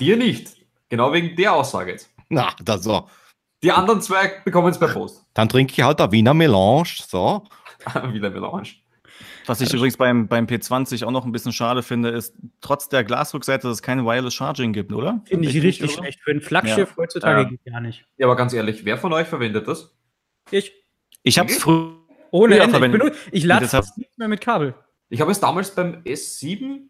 Dir 0.00 0.16
nicht. 0.16 0.56
Genau 0.88 1.12
wegen 1.12 1.36
der 1.36 1.54
Aussage 1.54 1.92
jetzt. 1.92 2.10
Na, 2.28 2.54
das 2.62 2.82
so. 2.82 3.08
Die 3.62 3.70
anderen 3.70 4.00
zwei 4.00 4.32
bekommen 4.44 4.68
es 4.68 4.78
per 4.78 4.88
Post. 4.88 5.24
Dann 5.34 5.48
trinke 5.48 5.72
ich 5.72 5.82
halt 5.82 6.00
da 6.00 6.10
Wiener 6.10 6.34
Melange. 6.34 6.88
So. 7.06 7.44
Wiener 8.08 8.30
Melange. 8.30 8.68
Was 9.46 9.60
ich 9.60 9.72
übrigens 9.72 9.96
beim, 9.96 10.28
beim 10.28 10.46
P20 10.46 11.04
auch 11.04 11.10
noch 11.10 11.24
ein 11.24 11.32
bisschen 11.32 11.52
schade 11.52 11.82
finde, 11.82 12.10
ist, 12.10 12.34
trotz 12.60 12.88
der 12.88 13.04
Glasrückseite, 13.04 13.66
dass 13.66 13.78
es 13.78 13.82
keine 13.82 14.04
Wireless 14.04 14.34
Charging 14.34 14.72
gibt, 14.72 14.92
oder? 14.92 15.20
Finde 15.24 15.48
ich 15.48 15.62
richtig 15.62 15.90
oder? 15.90 16.02
schlecht. 16.02 16.20
Für 16.20 16.30
ein 16.30 16.40
Flaggschiff 16.40 16.90
ja. 16.90 16.96
heutzutage 16.96 17.42
ja. 17.42 17.48
geht 17.48 17.64
gar 17.64 17.80
nicht. 17.80 18.04
Ja, 18.18 18.26
aber 18.26 18.36
ganz 18.36 18.52
ehrlich, 18.52 18.84
wer 18.84 18.98
von 18.98 19.12
euch 19.12 19.26
verwendet 19.26 19.66
das? 19.66 19.94
Ich. 20.50 20.72
Ich 21.22 21.38
habe 21.38 21.50
es 21.50 21.58
früher 21.58 21.92
ohne 22.30 22.58
Ende. 22.58 22.70
verwendet. 22.70 23.14
Ich, 23.26 23.42
ich 23.42 23.44
lade 23.44 23.64
es 23.64 23.96
nicht 23.96 24.18
mehr 24.18 24.28
mit 24.28 24.40
Kabel. 24.40 24.74
Ich 25.08 25.20
habe 25.20 25.30
es 25.30 25.40
damals 25.40 25.74
beim 25.74 26.02
S7 26.04 26.88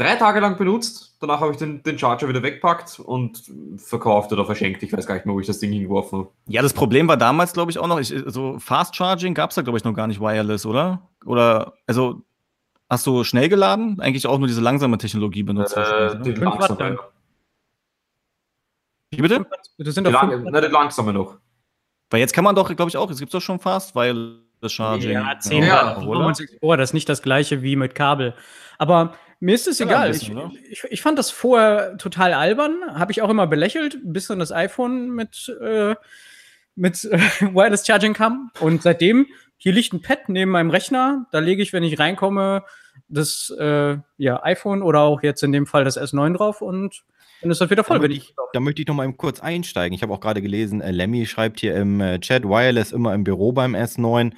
drei 0.00 0.16
Tage 0.16 0.40
lang 0.40 0.56
benutzt. 0.56 1.16
Danach 1.20 1.40
habe 1.40 1.52
ich 1.52 1.58
den, 1.58 1.82
den 1.82 1.98
Charger 1.98 2.28
wieder 2.28 2.42
weggepackt 2.42 2.98
und 3.00 3.42
verkauft 3.76 4.32
oder 4.32 4.44
verschenkt. 4.46 4.82
Ich 4.82 4.92
weiß 4.92 5.06
gar 5.06 5.14
nicht 5.14 5.26
mehr, 5.26 5.34
wo 5.34 5.40
ich 5.40 5.46
das 5.46 5.58
Ding 5.58 5.72
hingeworfen 5.72 6.20
habe. 6.20 6.28
Ja, 6.48 6.62
das 6.62 6.72
Problem 6.72 7.06
war 7.08 7.16
damals, 7.16 7.52
glaube 7.52 7.70
ich, 7.70 7.78
auch 7.78 7.86
noch, 7.86 8.00
ich, 8.00 8.14
so 8.26 8.58
Fast 8.58 8.96
Charging 8.96 9.34
gab 9.34 9.50
es 9.50 9.56
da, 9.56 9.62
glaube 9.62 9.78
ich, 9.78 9.84
noch 9.84 9.92
gar 9.92 10.06
nicht 10.06 10.20
wireless, 10.20 10.64
oder? 10.64 11.02
Oder, 11.26 11.74
also, 11.86 12.22
hast 12.88 13.06
du 13.06 13.22
schnell 13.24 13.48
geladen? 13.48 14.00
Eigentlich 14.00 14.26
auch 14.26 14.38
nur 14.38 14.48
diese 14.48 14.62
langsame 14.62 14.96
Technologie 14.96 15.42
benutzt. 15.42 15.76
Äh, 15.76 16.18
die 16.22 16.32
langsame. 16.32 16.98
Wie 19.10 19.20
bitte? 19.20 19.44
Das 19.78 19.94
sind 19.94 20.06
die, 20.06 20.12
lang, 20.12 20.46
na, 20.50 20.60
die 20.60 20.68
langsame 20.68 21.12
noch. 21.12 21.36
Weil 22.08 22.20
jetzt 22.20 22.32
kann 22.32 22.44
man 22.44 22.54
doch, 22.54 22.74
glaube 22.74 22.88
ich, 22.88 22.96
auch, 22.96 23.10
es 23.10 23.18
gibt 23.18 23.34
doch 23.34 23.40
schon 23.40 23.58
Fast 23.58 23.94
Wireless 23.94 24.72
Charging. 24.72 25.12
Ja, 25.12 25.38
10 25.38 25.62
ja, 25.64 26.00
ja. 26.00 26.46
Oh, 26.60 26.76
das 26.76 26.90
ist 26.90 26.94
nicht 26.94 27.08
das 27.08 27.20
gleiche 27.20 27.62
wie 27.62 27.76
mit 27.76 27.94
Kabel. 27.94 28.34
Aber 28.78 29.14
mir 29.40 29.54
ist 29.54 29.66
es 29.66 29.80
egal. 29.80 30.08
Bisschen, 30.08 30.38
ich, 30.62 30.70
ich, 30.70 30.84
ich, 30.90 31.02
fand 31.02 31.18
das 31.18 31.30
vorher 31.30 31.96
total 31.96 32.34
albern, 32.34 32.78
habe 32.94 33.10
ich 33.10 33.22
auch 33.22 33.30
immer 33.30 33.46
belächelt, 33.46 33.98
bis 34.04 34.26
dann 34.26 34.38
das 34.38 34.52
iPhone 34.52 35.10
mit, 35.10 35.54
äh, 35.60 35.94
mit 36.76 37.04
äh, 37.04 37.18
Wireless 37.40 37.86
Charging 37.86 38.12
kam. 38.12 38.50
Und 38.60 38.82
seitdem, 38.82 39.26
hier 39.56 39.72
liegt 39.72 39.92
ein 39.92 40.02
Pad 40.02 40.28
neben 40.28 40.50
meinem 40.50 40.70
Rechner, 40.70 41.26
da 41.32 41.38
lege 41.38 41.62
ich, 41.62 41.72
wenn 41.72 41.82
ich 41.82 41.98
reinkomme, 41.98 42.64
das 43.08 43.52
äh, 43.58 43.96
ja, 44.18 44.42
iPhone 44.44 44.82
oder 44.82 45.00
auch 45.00 45.22
jetzt 45.22 45.42
in 45.42 45.52
dem 45.52 45.66
Fall 45.66 45.84
das 45.84 45.98
S9 45.98 46.36
drauf 46.36 46.60
und 46.60 47.02
dann 47.40 47.50
ist 47.50 47.60
das 47.60 47.70
wieder 47.70 47.84
voll. 47.84 47.98
Da, 47.98 48.06
ich, 48.06 48.34
da 48.52 48.60
möchte 48.60 48.82
ich 48.82 48.88
noch 48.88 48.94
mal 48.94 49.04
eben 49.04 49.16
kurz 49.16 49.40
einsteigen. 49.40 49.94
Ich 49.94 50.02
habe 50.02 50.12
auch 50.12 50.20
gerade 50.20 50.42
gelesen, 50.42 50.80
äh, 50.82 50.90
Lemmy 50.90 51.24
schreibt 51.26 51.60
hier 51.60 51.74
im 51.74 52.00
äh, 52.00 52.20
Chat, 52.20 52.44
Wireless 52.44 52.92
immer 52.92 53.14
im 53.14 53.24
Büro 53.24 53.52
beim 53.52 53.74
S9. 53.74 54.32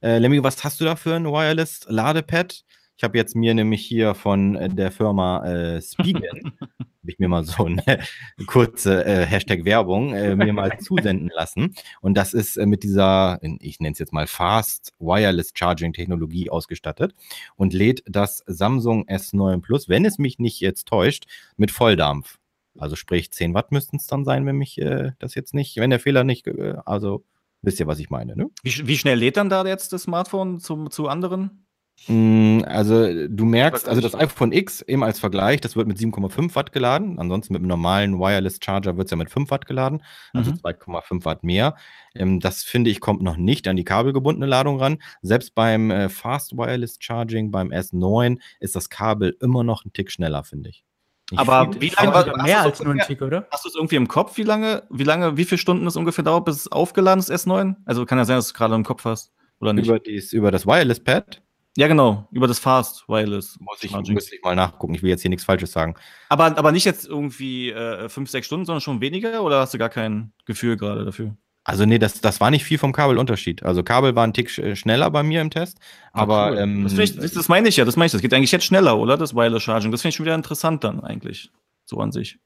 Äh, 0.00 0.18
Lemmy, 0.18 0.42
was 0.44 0.62
hast 0.62 0.80
du 0.80 0.84
da 0.84 0.94
für 0.94 1.14
ein 1.14 1.24
Wireless-Ladepad? 1.24 2.64
Ich 2.98 3.04
habe 3.04 3.18
jetzt 3.18 3.36
mir 3.36 3.52
nämlich 3.52 3.84
hier 3.84 4.14
von 4.14 4.56
äh, 4.56 4.68
der 4.70 4.90
Firma 4.90 5.44
äh, 5.44 5.82
Spigen, 5.82 6.22
habe 6.60 7.12
ich 7.12 7.18
mir 7.18 7.28
mal 7.28 7.44
so 7.44 7.66
eine 7.66 7.82
kurze 8.46 9.04
äh, 9.04 9.26
Hashtag 9.26 9.66
Werbung 9.66 10.14
äh, 10.14 10.34
mir 10.34 10.54
mal 10.54 10.78
zusenden 10.80 11.28
lassen. 11.28 11.74
Und 12.00 12.14
das 12.16 12.32
ist 12.32 12.56
äh, 12.56 12.64
mit 12.64 12.82
dieser, 12.82 13.38
ich 13.60 13.80
nenne 13.80 13.92
es 13.92 13.98
jetzt 13.98 14.14
mal 14.14 14.26
Fast 14.26 14.94
Wireless 14.98 15.52
Charging 15.54 15.92
Technologie 15.92 16.48
ausgestattet 16.48 17.14
und 17.56 17.74
lädt 17.74 18.02
das 18.06 18.42
Samsung 18.46 19.06
S9 19.08 19.60
Plus, 19.60 19.90
wenn 19.90 20.06
es 20.06 20.16
mich 20.16 20.38
nicht 20.38 20.60
jetzt 20.60 20.88
täuscht, 20.88 21.26
mit 21.58 21.70
Volldampf. 21.70 22.38
Also 22.78 22.96
sprich 22.96 23.30
10 23.30 23.52
Watt 23.52 23.72
müssten 23.72 23.96
es 23.96 24.06
dann 24.06 24.24
sein, 24.24 24.46
wenn 24.46 24.56
mich 24.56 24.78
äh, 24.78 25.12
das 25.18 25.34
jetzt 25.34 25.52
nicht, 25.52 25.76
wenn 25.76 25.90
der 25.90 26.00
Fehler 26.00 26.24
nicht, 26.24 26.48
also 26.86 27.24
wisst 27.60 27.78
ihr, 27.78 27.86
was 27.86 27.98
ich 27.98 28.08
meine, 28.08 28.36
ne? 28.36 28.48
Wie, 28.62 28.86
wie 28.86 28.96
schnell 28.96 29.18
lädt 29.18 29.36
dann 29.36 29.50
da 29.50 29.66
jetzt 29.66 29.92
das 29.92 30.04
Smartphone 30.04 30.60
zum, 30.60 30.90
zu 30.90 31.08
anderen? 31.08 31.65
Mm, 32.08 32.60
also 32.66 33.26
du 33.26 33.44
merkst, 33.44 33.88
also 33.88 34.00
das 34.00 34.14
iPhone 34.14 34.52
X 34.52 34.82
eben 34.82 35.02
als 35.02 35.18
Vergleich, 35.18 35.60
das 35.60 35.74
wird 35.74 35.88
mit 35.88 35.98
7,5 35.98 36.54
Watt 36.54 36.72
geladen. 36.72 37.18
Ansonsten 37.18 37.54
mit 37.54 37.60
einem 37.60 37.68
normalen 37.68 38.18
Wireless 38.18 38.58
Charger 38.62 38.96
wird 38.96 39.06
es 39.06 39.10
ja 39.10 39.16
mit 39.16 39.30
5 39.30 39.50
Watt 39.50 39.66
geladen, 39.66 40.02
also 40.32 40.52
mhm. 40.52 40.58
2,5 40.58 41.24
Watt 41.24 41.42
mehr. 41.42 41.74
Ähm, 42.14 42.38
das 42.38 42.62
finde 42.62 42.90
ich 42.90 43.00
kommt 43.00 43.22
noch 43.22 43.36
nicht 43.36 43.66
an 43.66 43.76
die 43.76 43.84
kabelgebundene 43.84 44.46
Ladung 44.46 44.78
ran. 44.78 44.98
Selbst 45.22 45.54
beim 45.54 45.90
äh, 45.90 46.08
Fast 46.08 46.56
Wireless 46.56 46.98
Charging 47.00 47.50
beim 47.50 47.70
S9 47.70 48.38
ist 48.60 48.76
das 48.76 48.88
Kabel 48.88 49.36
immer 49.40 49.64
noch 49.64 49.84
ein 49.84 49.92
Tick 49.92 50.12
schneller, 50.12 50.44
finde 50.44 50.70
ich. 50.70 50.84
ich. 51.32 51.38
aber 51.38 51.70
wie 51.80 51.88
lange 51.88 52.14
aber 52.14 52.42
mehr 52.42 52.60
als 52.60 52.80
nur 52.84 52.94
ein 52.94 53.00
Tick, 53.00 53.20
oder? 53.20 53.48
Hast 53.50 53.64
du 53.64 53.68
es 53.68 53.74
irgendwie 53.74 53.96
im 53.96 54.06
Kopf, 54.06 54.36
wie 54.36 54.44
lange, 54.44 54.84
wie 54.90 55.04
lange, 55.04 55.36
wie 55.36 55.44
viele 55.44 55.58
Stunden 55.58 55.86
es 55.88 55.96
ungefähr 55.96 56.24
dauert, 56.24 56.44
bis 56.44 56.56
es 56.56 56.70
aufgeladen 56.70 57.18
ist, 57.18 57.32
S9? 57.32 57.74
Also 57.84 58.06
kann 58.06 58.18
ja 58.18 58.24
sein, 58.24 58.36
dass 58.36 58.46
du 58.46 58.50
es 58.50 58.54
gerade 58.54 58.76
im 58.76 58.84
Kopf 58.84 59.04
hast. 59.06 59.32
Oder 59.58 59.72
nicht? 59.72 59.86
Über, 59.86 59.98
dies, 59.98 60.32
über 60.32 60.50
das 60.50 60.66
Wireless 60.66 61.02
Pad? 61.02 61.42
Ja, 61.76 61.88
genau, 61.88 62.26
über 62.30 62.48
das 62.48 62.58
Fast 62.58 63.06
Wireless. 63.06 63.58
Muss 63.60 63.84
ich, 63.84 63.92
muss 63.92 64.32
ich 64.32 64.42
mal 64.42 64.56
nachgucken. 64.56 64.94
Ich 64.94 65.02
will 65.02 65.10
jetzt 65.10 65.20
hier 65.20 65.28
nichts 65.28 65.44
Falsches 65.44 65.72
sagen. 65.72 65.94
Aber, 66.30 66.46
aber 66.46 66.72
nicht 66.72 66.86
jetzt 66.86 67.06
irgendwie 67.06 67.70
äh, 67.70 68.08
fünf, 68.08 68.30
sechs 68.30 68.46
Stunden, 68.46 68.64
sondern 68.64 68.80
schon 68.80 69.02
weniger 69.02 69.42
oder 69.42 69.60
hast 69.60 69.74
du 69.74 69.78
gar 69.78 69.90
kein 69.90 70.32
Gefühl 70.46 70.78
gerade 70.78 71.04
dafür? 71.04 71.36
Also, 71.64 71.84
nee, 71.84 71.98
das, 71.98 72.20
das 72.20 72.40
war 72.40 72.50
nicht 72.50 72.64
viel 72.64 72.78
vom 72.78 72.92
Kabelunterschied. 72.92 73.62
Also, 73.64 73.82
Kabel 73.82 74.14
war 74.14 74.24
ein 74.24 74.32
Tick 74.32 74.50
schneller 74.50 75.10
bei 75.10 75.22
mir 75.22 75.40
im 75.40 75.50
Test. 75.50 75.78
Ah, 76.12 76.22
aber. 76.22 76.52
Cool. 76.52 76.58
Ähm, 76.58 76.84
das, 76.84 76.96
ich, 76.96 77.16
das, 77.16 77.48
meine 77.48 77.68
ich 77.68 77.76
ja, 77.76 77.84
das 77.84 77.96
meine 77.96 78.06
ich. 78.06 78.12
Das 78.12 78.22
geht 78.22 78.32
eigentlich 78.32 78.52
jetzt 78.52 78.64
schneller, 78.64 78.96
oder? 78.96 79.16
Das 79.16 79.34
Wireless 79.34 79.64
Charging. 79.64 79.90
Das 79.90 80.00
finde 80.00 80.10
ich 80.10 80.16
schon 80.16 80.24
wieder 80.24 80.36
interessant 80.36 80.84
dann 80.84 81.00
eigentlich. 81.00 81.50
So 81.84 81.98
an 81.98 82.12
sich. 82.12 82.38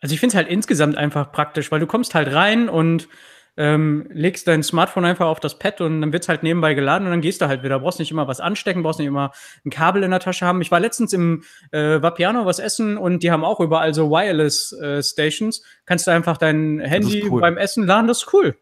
Also, 0.00 0.14
ich 0.14 0.20
finde 0.20 0.32
es 0.32 0.36
halt 0.36 0.48
insgesamt 0.48 0.96
einfach 0.96 1.30
praktisch, 1.30 1.70
weil 1.70 1.78
du 1.78 1.86
kommst 1.86 2.14
halt 2.14 2.32
rein 2.32 2.70
und 2.70 3.06
ähm, 3.56 4.06
legst 4.10 4.46
dein 4.48 4.62
Smartphone 4.62 5.04
einfach 5.04 5.26
auf 5.26 5.40
das 5.40 5.58
Pad 5.58 5.80
und 5.80 6.00
dann 6.00 6.12
wird 6.12 6.22
es 6.22 6.28
halt 6.28 6.42
nebenbei 6.42 6.74
geladen 6.74 7.06
und 7.06 7.10
dann 7.10 7.20
gehst 7.20 7.40
du 7.40 7.48
halt 7.48 7.62
wieder. 7.62 7.80
Brauchst 7.80 7.98
nicht 7.98 8.10
immer 8.10 8.28
was 8.28 8.40
anstecken, 8.40 8.82
brauchst 8.82 8.98
nicht 8.98 9.08
immer 9.08 9.32
ein 9.64 9.70
Kabel 9.70 10.02
in 10.02 10.10
der 10.10 10.20
Tasche 10.20 10.46
haben. 10.46 10.60
Ich 10.60 10.70
war 10.70 10.80
letztens 10.80 11.12
im 11.12 11.44
äh, 11.70 12.02
Vapiano 12.02 12.44
was 12.44 12.58
essen 12.58 12.98
und 12.98 13.22
die 13.22 13.30
haben 13.30 13.44
auch 13.44 13.60
überall 13.60 13.94
so 13.94 14.10
Wireless 14.10 14.72
äh, 14.72 15.02
Stations. 15.02 15.62
Kannst 15.86 16.06
du 16.06 16.10
einfach 16.10 16.36
dein 16.36 16.80
Handy 16.80 17.24
cool. 17.30 17.40
beim 17.40 17.56
Essen 17.56 17.86
laden, 17.86 18.08
das 18.08 18.18
ist 18.18 18.32
cool. 18.32 18.56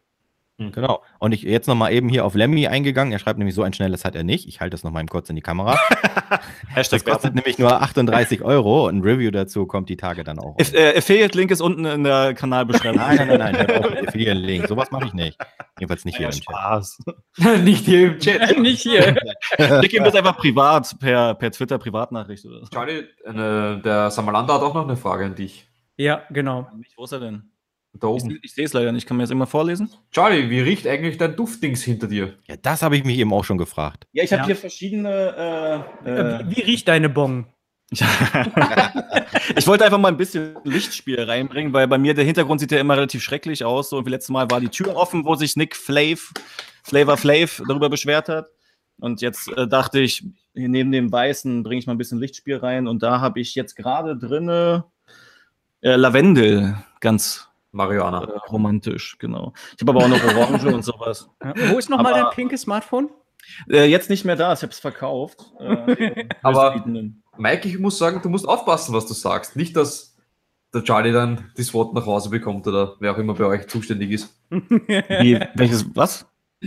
Hm. 0.58 0.70
Genau. 0.70 1.02
Und 1.18 1.32
ich 1.32 1.42
jetzt 1.42 1.66
nochmal 1.66 1.92
eben 1.92 2.08
hier 2.08 2.24
auf 2.24 2.34
Lemmy 2.34 2.68
eingegangen. 2.68 3.12
Er 3.12 3.18
schreibt 3.18 3.38
nämlich 3.38 3.56
so 3.56 3.62
ein 3.64 3.72
schnelles 3.72 4.04
hat 4.04 4.14
er 4.14 4.22
nicht. 4.22 4.46
Ich 4.46 4.60
halte 4.60 4.70
das 4.70 4.84
nochmal 4.84 5.04
kurz 5.06 5.28
in 5.28 5.34
die 5.34 5.42
Kamera. 5.42 5.76
das 6.76 7.04
kostet 7.04 7.34
nämlich 7.34 7.58
nur 7.58 7.82
38 7.82 8.42
Euro. 8.42 8.86
Ein 8.86 9.02
Review 9.02 9.32
dazu 9.32 9.66
kommt 9.66 9.88
die 9.88 9.96
Tage 9.96 10.22
dann 10.22 10.38
auch. 10.38 10.56
Äh, 10.58 10.96
Affiliate-Link 10.96 11.50
ist 11.50 11.60
unten 11.60 11.84
in 11.84 12.04
der 12.04 12.34
Kanalbeschreibung. 12.34 13.00
nein, 13.00 13.16
nein, 13.16 13.38
nein, 13.38 13.66
nein. 13.66 14.06
Affiliate-Link. 14.08 14.68
Sowas 14.68 14.92
mache 14.92 15.06
ich 15.06 15.12
nicht. 15.12 15.36
Jedenfalls 15.80 16.04
nicht 16.04 16.18
hier 16.18 16.26
im 16.26 16.32
Spaß. 16.32 16.98
nicht 17.64 17.84
hier 17.84 18.12
im 18.12 18.18
Chat. 18.20 18.56
nicht 18.60 18.82
hier. 18.82 19.16
Schick 19.58 19.92
ihm 19.92 20.04
das 20.04 20.14
einfach 20.14 20.36
privat, 20.36 20.96
per, 21.00 21.34
per 21.34 21.50
Twitter, 21.50 21.78
Privatnachricht 21.78 22.46
oder 22.46 22.60
so. 22.60 22.66
Charlie, 22.66 23.04
eine, 23.26 23.80
der 23.84 24.12
Samalanda 24.12 24.54
hat 24.54 24.62
auch 24.62 24.74
noch 24.74 24.84
eine 24.84 24.96
Frage 24.96 25.24
an 25.24 25.34
dich. 25.34 25.68
Ja, 25.96 26.22
genau. 26.30 26.68
Wo 26.96 27.04
ist 27.04 27.12
er 27.12 27.20
denn? 27.20 27.53
Da 28.00 28.08
oben. 28.08 28.32
Ich, 28.32 28.44
ich 28.44 28.54
sehe 28.54 28.64
es 28.64 28.72
leider 28.72 28.90
nicht. 28.90 29.06
Kann 29.06 29.16
mir 29.16 29.22
das 29.22 29.30
immer 29.30 29.46
vorlesen? 29.46 29.90
Charlie, 30.10 30.50
wie 30.50 30.60
riecht 30.60 30.86
eigentlich 30.86 31.16
dein 31.16 31.36
Duftdings 31.36 31.82
hinter 31.82 32.08
dir? 32.08 32.34
Ja, 32.48 32.56
das 32.56 32.82
habe 32.82 32.96
ich 32.96 33.04
mich 33.04 33.18
eben 33.18 33.32
auch 33.32 33.44
schon 33.44 33.58
gefragt. 33.58 34.06
Ja, 34.12 34.24
ich 34.24 34.32
habe 34.32 34.42
ja. 34.42 34.46
hier 34.46 34.56
verschiedene. 34.56 35.86
Äh, 36.04 36.10
äh, 36.10 36.40
wie, 36.48 36.56
wie, 36.56 36.60
riecht 36.62 36.88
deine 36.88 37.08
Bong? 37.08 37.46
ich 37.90 39.66
wollte 39.66 39.84
einfach 39.84 39.98
mal 39.98 40.08
ein 40.08 40.16
bisschen 40.16 40.56
Lichtspiel 40.64 41.20
reinbringen, 41.20 41.72
weil 41.72 41.86
bei 41.86 41.98
mir 41.98 42.14
der 42.14 42.24
Hintergrund 42.24 42.60
sieht 42.60 42.72
ja 42.72 42.80
immer 42.80 42.96
relativ 42.96 43.22
schrecklich 43.22 43.64
aus. 43.64 43.90
So 43.90 44.04
wie 44.04 44.10
letztes 44.10 44.30
Mal 44.30 44.50
war 44.50 44.60
die 44.60 44.70
Tür 44.70 44.96
offen, 44.96 45.24
wo 45.24 45.36
sich 45.36 45.54
Nick 45.54 45.76
Flav, 45.76 46.32
Flavor 46.82 47.16
Flav 47.16 47.62
darüber 47.68 47.88
beschwert 47.88 48.28
hat. 48.28 48.48
Und 48.98 49.20
jetzt 49.20 49.48
äh, 49.52 49.68
dachte 49.68 50.00
ich, 50.00 50.24
neben 50.54 50.90
dem 50.90 51.12
Weißen 51.12 51.62
bringe 51.62 51.78
ich 51.78 51.86
mal 51.86 51.94
ein 51.94 51.98
bisschen 51.98 52.18
Lichtspiel 52.18 52.56
rein. 52.56 52.88
Und 52.88 53.02
da 53.04 53.20
habe 53.20 53.40
ich 53.40 53.54
jetzt 53.54 53.76
gerade 53.76 54.16
drinne 54.16 54.84
äh, 55.80 55.96
Lavendel, 55.96 56.76
ganz 57.00 57.48
Marihuana. 57.74 58.24
Äh, 58.24 58.38
romantisch, 58.50 59.16
genau. 59.18 59.52
Ich 59.74 59.82
habe 59.82 59.92
aber 59.92 60.04
auch 60.04 60.08
noch 60.08 60.24
Orange 60.24 60.74
und 60.74 60.84
sowas. 60.84 61.28
Ja, 61.42 61.52
wo 61.70 61.78
ist 61.78 61.90
nochmal 61.90 62.14
dein 62.14 62.30
pinkes 62.30 62.62
Smartphone? 62.62 63.10
Äh, 63.68 63.86
jetzt 63.86 64.08
nicht 64.08 64.24
mehr 64.24 64.36
da, 64.36 64.52
ich 64.52 64.62
habe 64.62 64.72
es 64.72 64.78
verkauft. 64.78 65.52
Äh, 65.60 66.26
aber 66.42 66.84
Mike, 67.36 67.68
ich 67.68 67.78
muss 67.78 67.98
sagen, 67.98 68.20
du 68.22 68.28
musst 68.28 68.48
aufpassen, 68.48 68.94
was 68.94 69.06
du 69.06 69.14
sagst. 69.14 69.56
Nicht, 69.56 69.76
dass 69.76 70.16
der 70.72 70.82
Charlie 70.82 71.12
dann 71.12 71.50
die 71.56 71.62
SWAT 71.62 71.94
nach 71.94 72.06
Hause 72.06 72.30
bekommt 72.30 72.66
oder 72.66 72.96
wer 73.00 73.12
auch 73.12 73.18
immer 73.18 73.34
bei 73.34 73.44
euch 73.44 73.68
zuständig 73.68 74.10
ist. 74.10 74.34
Wie, 74.50 75.38
welches, 75.54 75.84
was? 75.94 76.26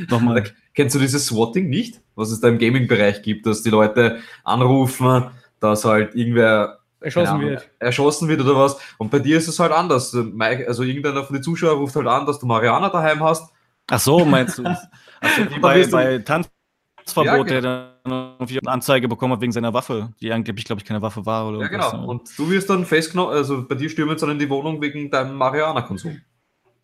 Nochmal. 0.10 0.44
Kennst 0.76 0.96
du 0.96 1.00
dieses 1.00 1.26
Swatting 1.26 1.70
nicht? 1.70 2.02
Was 2.16 2.32
es 2.32 2.40
da 2.40 2.48
im 2.48 2.60
Gaming-Bereich 2.60 3.22
gibt, 3.22 3.46
dass 3.46 3.64
die 3.64 3.70
Leute 3.70 4.20
anrufen, 4.44 5.32
dass 5.60 5.86
halt 5.86 6.16
irgendwer 6.16 6.80
erschossen 7.00 7.42
wird. 7.42 7.70
Erschossen 7.80 8.28
wird 8.28 8.42
oder 8.42 8.56
was. 8.56 8.78
Und 8.98 9.12
bei 9.12 9.20
dir 9.20 9.38
ist 9.38 9.48
es 9.48 9.60
halt 9.60 9.72
anders. 9.72 10.16
Also 10.16 10.84
irgendeiner 10.84 11.24
von 11.24 11.36
den 11.36 11.44
Zuschauern 11.44 11.78
ruft 11.78 11.96
halt 11.96 12.08
an, 12.08 12.26
dass 12.26 12.40
du 12.40 12.46
Mariana 12.46 12.90
daheim 12.90 13.24
hast. 13.24 13.52
Ach 13.90 14.00
so, 14.00 14.26
meinst 14.26 14.58
du? 14.58 14.64
Also 15.20 15.50
wie 15.50 15.60
bei, 15.60 15.88
bei 15.88 16.20
Tanzverbot, 16.20 17.26
ja, 17.26 17.38
genau. 17.38 17.44
der 17.44 17.62
dann 17.64 18.36
irgendwie 18.38 18.60
eine 18.60 18.72
Anzeige 18.72 19.08
bekommen 19.08 19.34
hat 19.34 19.42
wegen 19.42 19.52
seiner 19.52 19.74
Waffe, 19.74 20.14
die 20.22 20.32
angeblich, 20.32 20.64
glaube 20.64 20.80
ich, 20.80 20.86
keine 20.86 21.02
Waffe 21.02 21.26
war. 21.26 21.48
Oder 21.48 21.62
ja, 21.62 21.70
genau. 21.70 21.90
So. 21.90 21.98
Und 21.98 22.38
du 22.38 22.48
wirst 22.52 22.70
dann 22.70 22.86
festgenommen, 22.86 23.34
also 23.34 23.68
bei 23.68 23.74
dir 23.74 23.90
stürmen 23.90 24.16
sie 24.16 24.28
dann 24.28 24.36
in 24.36 24.40
die 24.40 24.48
Wohnung 24.48 24.80
wegen 24.80 25.10
deinem 25.10 25.36
Mariana-Konsum. 25.36 26.22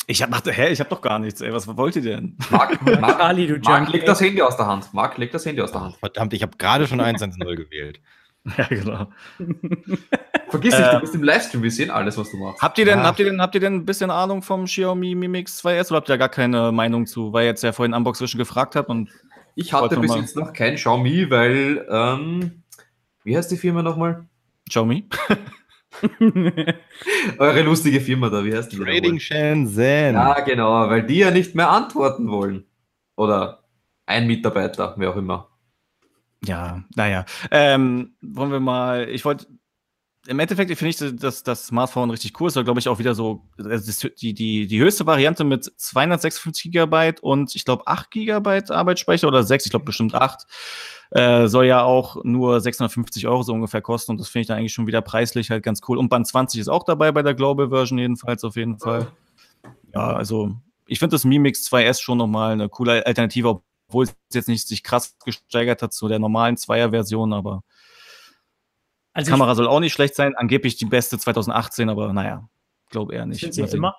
Ich 0.08 0.22
hab, 0.22 0.46
hä, 0.46 0.70
ich 0.70 0.80
hab 0.80 0.90
doch 0.90 1.02
gar 1.02 1.20
nichts, 1.20 1.42
ey. 1.42 1.54
Was 1.54 1.68
wollt 1.68 1.96
ihr 1.96 2.02
denn? 2.02 2.38
Marc, 2.50 2.82
Marc, 3.00 3.20
Ali, 3.20 3.46
du 3.46 3.58
Marc 3.60 3.90
leg 3.94 4.06
das 4.06 4.20
Handy 4.20 4.42
aus 4.42 4.58
der 4.58 4.66
Hand. 4.66 4.92
Marc, 4.94 5.18
leg 5.18 5.32
das 5.32 5.46
Handy 5.46 5.62
aus 5.62 5.72
der 5.72 5.82
Hand. 5.82 5.98
Verdammt, 5.98 6.34
ich 6.34 6.42
habe 6.42 6.58
gerade 6.58 6.88
schon 6.88 7.00
1 7.00 7.22
1 7.22 7.38
0 7.38 7.56
gewählt. 7.56 8.02
Ja, 8.58 8.68
genau. 8.68 9.08
Vergiss 10.50 10.78
nicht, 10.78 10.88
äh, 10.88 10.92
du 10.92 11.00
bist 11.00 11.16
im 11.16 11.24
Livestream, 11.24 11.64
wir 11.64 11.72
sehen 11.72 11.90
alles, 11.90 12.18
was 12.18 12.30
du 12.30 12.38
machst. 12.38 12.62
Habt 12.62 12.78
ihr 12.78 12.86
denn, 12.86 13.00
ja. 13.00 13.06
habt 13.06 13.20
ihr 13.20 13.26
denn, 13.26 13.42
habt 13.42 13.56
ihr 13.56 13.62
denn 13.62 13.76
ein 13.76 13.86
bisschen 13.86 14.12
Ahnung 14.12 14.42
vom 14.42 14.66
Xiaomi 14.66 15.16
Mi 15.16 15.28
Mix 15.28 15.64
2S 15.64 15.88
oder 15.88 15.98
habt 15.98 16.10
ihr 16.10 16.14
da 16.14 16.18
gar 16.18 16.30
keine 16.30 16.72
Meinung 16.72 17.06
zu? 17.06 17.32
Weil 17.32 17.46
jetzt 17.46 17.64
ja 17.64 17.72
vorhin 17.72 17.94
Unbox 17.94 18.20
gefragt 18.20 18.76
hat 18.76 18.90
und. 18.90 19.10
Ich 19.56 19.72
hatte 19.72 20.00
bis 20.00 20.16
jetzt 20.16 20.36
noch 20.36 20.52
kein 20.52 20.76
Xiaomi, 20.76 21.30
weil, 21.30 21.86
ähm, 21.90 22.64
wie 23.24 23.38
heißt 23.38 23.52
die 23.52 23.58
Firma 23.58 23.82
nochmal? 23.82 24.26
Xiaomi? 24.68 25.08
Eure 27.38 27.62
lustige 27.62 28.02
Firma 28.02 28.30
da, 28.30 28.44
wie 28.44 28.56
heißt 28.56 28.72
die? 28.72 28.78
Trading 28.78 29.20
Shenzhen. 29.20 30.16
Ja, 30.16 30.40
genau, 30.42 30.90
weil 30.90 31.04
die 31.04 31.20
ja 31.20 31.32
nicht 31.32 31.54
mehr 31.56 31.70
antworten 31.70 32.30
wollen. 32.30 32.66
Oder 33.16 33.64
ein 34.06 34.28
Mitarbeiter, 34.28 34.96
wer 34.98 35.12
auch 35.12 35.18
immer. 35.18 35.50
Ja, 36.46 36.84
naja. 36.96 37.26
Ähm, 37.52 38.16
wollen 38.22 38.52
wir 38.52 38.60
mal, 38.60 39.08
ich 39.10 39.24
wollte, 39.24 39.48
im 40.28 40.40
Endeffekt 40.40 40.78
finde 40.78 40.90
ich 40.90 41.20
das, 41.20 41.44
das 41.44 41.68
Smartphone 41.68 42.10
richtig 42.10 42.40
cool. 42.40 42.54
War, 42.56 42.64
glaube 42.64 42.80
ich, 42.80 42.88
auch 42.88 43.00
wieder 43.00 43.14
so 43.14 43.44
also 43.58 44.08
die, 44.10 44.34
die, 44.34 44.68
die 44.68 44.80
höchste 44.80 45.06
Variante 45.06 45.44
mit 45.44 45.66
256 45.66 46.72
Gigabyte 46.72 47.22
und 47.22 47.56
ich 47.56 47.66
glaube 47.66 47.88
8 47.88 48.10
Gigabyte 48.10 48.72
Arbeitsspeicher 48.72 49.28
oder 49.28 49.44
6, 49.44 49.66
ich 49.66 49.72
glaube 49.72 49.86
bestimmt 49.86 50.16
8. 50.16 50.46
Äh, 51.12 51.48
soll 51.48 51.66
ja 51.66 51.84
auch 51.84 52.24
nur 52.24 52.60
650 52.60 53.28
Euro 53.28 53.44
so 53.44 53.54
ungefähr 53.54 53.82
kosten 53.82 54.12
und 54.12 54.20
das 54.20 54.30
finde 54.30 54.42
ich 54.42 54.48
dann 54.48 54.58
eigentlich 54.58 54.74
schon 54.74 54.88
wieder 54.88 55.02
preislich 55.02 55.52
halt 55.52 55.64
ganz 55.64 55.82
cool. 55.88 55.98
Und 55.98 56.10
Band 56.10 56.26
20 56.26 56.60
ist 56.60 56.70
auch 56.70 56.84
dabei 56.84 57.12
bei 57.12 57.22
der 57.22 57.34
Global 57.34 57.70
Version 57.70 58.00
jedenfalls 58.00 58.44
auf 58.44 58.56
jeden 58.56 58.80
Fall. 58.80 59.08
Ja, 59.94 60.14
also 60.14 60.56
ich 60.88 61.00
finde 61.00 61.16
das 61.16 61.26
Mi 61.26 61.38
Mix 61.38 61.70
2S 61.72 62.02
schon 62.02 62.18
nochmal 62.18 62.54
eine 62.54 62.70
coole 62.70 63.06
Alternative, 63.06 63.62
obwohl 63.94 64.06
es 64.06 64.16
jetzt 64.34 64.48
nicht 64.48 64.68
sich 64.68 64.82
krass 64.82 65.16
gesteigert 65.24 65.84
hat 65.84 65.94
zu 65.94 66.08
der 66.08 66.18
normalen 66.18 66.58
Zweier-Version, 66.58 67.32
aber 67.32 67.64
also 69.14 69.28
die 69.28 69.32
Kamera 69.32 69.54
soll 69.54 69.68
auch 69.68 69.80
nicht 69.80 69.94
schlecht 69.94 70.16
sein. 70.16 70.34
Angeblich 70.36 70.76
die 70.76 70.86
beste 70.86 71.20
2018, 71.20 71.88
aber 71.90 72.12
naja, 72.14 72.50
glaube 72.90 73.14
eher 73.14 73.28
nicht. 73.28 73.54
Sie 73.54 73.62
immer. 73.62 73.96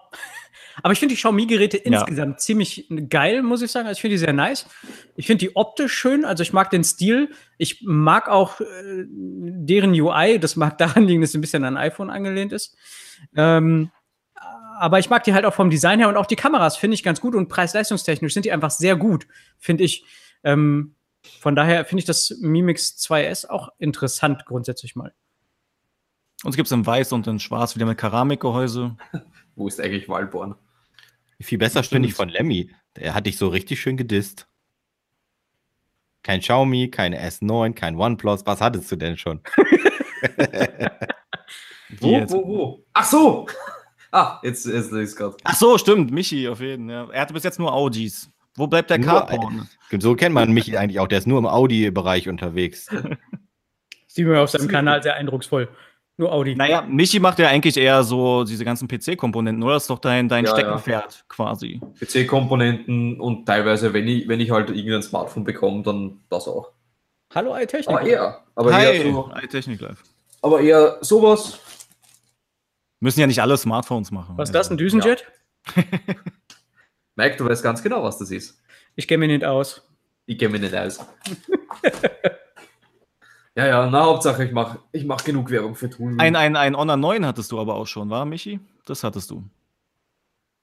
Aber 0.83 0.93
ich 0.93 0.99
finde 0.99 1.15
die 1.15 1.21
Xiaomi-Geräte 1.21 1.77
ja. 1.77 2.01
insgesamt 2.01 2.41
ziemlich 2.41 2.89
geil, 3.09 3.45
muss 3.45 3.63
ich 3.63 3.71
sagen. 3.71 3.87
Also 3.87 3.99
ich 3.99 4.01
finde 4.01 4.15
die 4.15 4.19
sehr 4.19 4.33
nice. 4.33 4.67
Ich 5.15 5.29
finde 5.29 5.47
die 5.47 5.55
optisch 5.55 5.93
schön. 5.93 6.25
Also 6.25 6.43
ich 6.43 6.53
mag 6.53 6.71
den 6.71 6.83
Stil. 6.83 7.31
Ich 7.59 7.83
mag 7.85 8.29
auch 8.29 8.61
äh, 8.61 8.65
deren 9.07 9.93
UI. 9.93 10.41
Das 10.41 10.57
mag 10.57 10.77
daran 10.79 11.05
liegen, 11.05 11.21
dass 11.21 11.31
es 11.31 11.37
ein 11.37 11.41
bisschen 11.41 11.63
an 11.63 11.77
ein 11.77 11.91
iPhone 11.91 12.11
angelehnt 12.11 12.53
ist. 12.53 12.77
Ähm, 13.37 13.93
aber 14.79 14.99
ich 14.99 15.11
mag 15.11 15.25
die 15.25 15.35
halt 15.35 15.45
auch 15.45 15.55
vom 15.55 15.71
Design 15.71 15.99
her 15.99 16.09
und 16.09 16.17
auch 16.17 16.27
die 16.27 16.37
Kameras 16.37 16.77
finde 16.77 16.95
ich 16.95 17.03
ganz 17.03 17.21
gut 17.21 17.35
und 17.35 17.49
preis-leistungstechnisch 17.49 18.35
sind 18.35 18.45
die 18.45 18.53
einfach 18.53 18.71
sehr 18.71 18.97
gut, 18.97 19.27
finde 19.59 19.85
ich. 19.85 20.05
Ähm, 20.43 20.95
von 21.41 21.57
daher 21.57 21.85
finde 21.85 22.01
ich 22.01 22.07
das 22.07 22.37
Mimix 22.41 22.97
2S 22.99 23.49
auch 23.49 23.71
interessant 23.79 24.45
grundsätzlich 24.47 24.95
mal. 24.95 25.13
Und 26.43 26.51
es 26.51 26.57
gibt 26.57 26.67
es 26.67 26.73
in 26.73 26.85
Weiß 26.85 27.13
und 27.13 27.27
in 27.27 27.41
Schwarz 27.41 27.75
wieder 27.75 27.87
mit 27.87 27.99
Keramikgehäuse. 27.99 28.97
Wo 29.57 29.67
ist 29.67 29.81
eigentlich 29.81 30.09
Walborn? 30.09 30.57
Viel 31.41 31.59
besser 31.59 31.83
finde 31.83 32.09
ich 32.09 32.15
von 32.15 32.29
Lemmy. 32.29 32.71
Der 32.97 33.15
hat 33.15 33.27
dich 33.27 33.39
so 33.39 33.49
richtig 33.49 33.81
schön 33.81 33.97
gedisst. 33.97 34.47
Kein 36.23 36.41
Xiaomi, 36.41 36.91
keine 36.91 37.21
S9, 37.27 37.75
kein 37.75 37.97
OnePlus. 37.97 38.47
Was 38.47 38.61
hattest 38.61 38.91
du 38.91 38.97
denn 38.97 39.17
schon? 39.17 39.41
wo, 42.01 42.29
wo, 42.29 42.49
wo? 42.49 42.85
Ach 42.93 43.05
so! 43.05 43.47
Ah, 44.15 44.39
jetzt, 44.45 44.65
jetzt 44.67 44.93
ist 44.93 45.17
gerade. 45.17 45.37
Ach 45.43 45.57
so, 45.57 45.77
stimmt, 45.77 46.13
Michi 46.13 46.47
auf 46.47 46.61
jeden 46.61 46.89
Fall. 46.89 47.07
Ja. 47.09 47.13
Er 47.13 47.21
hatte 47.23 47.35
bis 47.35 47.43
jetzt 47.43 47.59
nur 47.59 47.73
Audis. 47.75 48.31
Wo 48.55 48.69
bleibt 48.69 48.89
der 48.89 49.01
Carporn? 49.01 49.69
So 49.99 50.15
kennt 50.15 50.33
man 50.35 50.53
mich 50.53 50.79
eigentlich 50.79 51.01
auch. 51.01 51.09
Der 51.09 51.19
ist 51.19 51.27
nur 51.27 51.39
im 51.41 51.47
Audi-Bereich 51.47 52.29
unterwegs. 52.29 52.89
Sieht 54.07 54.27
man 54.29 54.37
auf 54.37 54.51
seinem 54.51 54.69
Kanal 54.69 55.03
sehr 55.03 55.17
eindrucksvoll. 55.17 55.69
Nur 56.17 56.33
Audi. 56.33 56.55
Naja, 56.55 56.83
Michi 56.83 57.19
macht 57.19 57.41
ja 57.41 57.49
eigentlich 57.49 57.77
eher 57.77 58.05
so 58.05 58.45
diese 58.45 58.65
ganzen 58.65 58.87
PC-Komponenten, 58.87 59.61
oder? 59.65 59.75
Das 59.75 59.83
ist 59.83 59.91
doch 59.91 59.99
dein, 59.99 60.29
dein 60.29 60.45
Ja, 60.45 60.53
Steckenpferd 60.53 61.25
quasi. 61.29 61.81
PC-Komponenten 61.99 63.21
und 63.21 63.47
teilweise, 63.47 63.93
wenn 63.93 64.07
ich, 64.07 64.29
wenn 64.29 64.39
ich 64.39 64.53
halt 64.53 64.71
irgendein 64.71 65.03
Smartphone 65.03 65.43
bekomme, 65.43 65.83
dann 65.83 66.21
das 66.31 66.47
auch. 66.47 66.71
Hallo 67.35 67.57
iTechnik. 67.57 67.89
Aber 67.89 68.07
eher, 68.07 68.41
aber 68.55 68.73
Hi, 68.73 68.85
eher, 68.97 69.13
so, 69.13 69.31
iTechnik 69.43 69.81
Live. 69.81 70.05
aber 70.41 70.61
eher 70.61 70.99
sowas. 71.01 71.59
Müssen 73.05 73.21
ja 73.21 73.27
nicht 73.27 73.43
alle 73.43 73.59
Smartphones 73.59 74.11
machen. 74.11 74.39
Was 74.39 74.49
ist 74.49 74.55
das, 74.55 74.71
ein 74.71 74.79
Düsenjet? 74.79 75.31
Mike, 77.17 77.37
du 77.37 77.45
weißt 77.45 77.63
ganz 77.63 77.83
genau, 77.83 78.03
was 78.03 78.17
das 78.17 78.31
ist. 78.31 78.59
Ich 78.95 79.07
kenne 79.07 79.27
mich 79.27 79.29
nicht 79.29 79.45
aus. 79.45 79.87
Ich 80.25 80.39
kenne 80.39 80.53
mich 80.53 80.63
nicht 80.63 80.75
aus. 80.75 81.01
ja, 83.55 83.67
ja, 83.67 83.91
na, 83.91 84.05
Hauptsache, 84.05 84.47
ich 84.47 84.53
mache 84.53 84.79
ich 84.91 85.05
mach 85.05 85.23
genug 85.23 85.51
Werbung 85.51 85.75
für 85.75 85.91
Tool. 85.91 86.17
Ein, 86.19 86.35
ein, 86.35 86.57
ein 86.57 86.75
Honor 86.75 86.97
9 86.97 87.27
hattest 87.27 87.53
du 87.53 87.61
aber 87.61 87.75
auch 87.75 87.87
schon, 87.87 88.09
war, 88.09 88.25
Michi? 88.25 88.59
Das 88.87 89.05
hattest 89.05 89.31
du. 89.31 89.45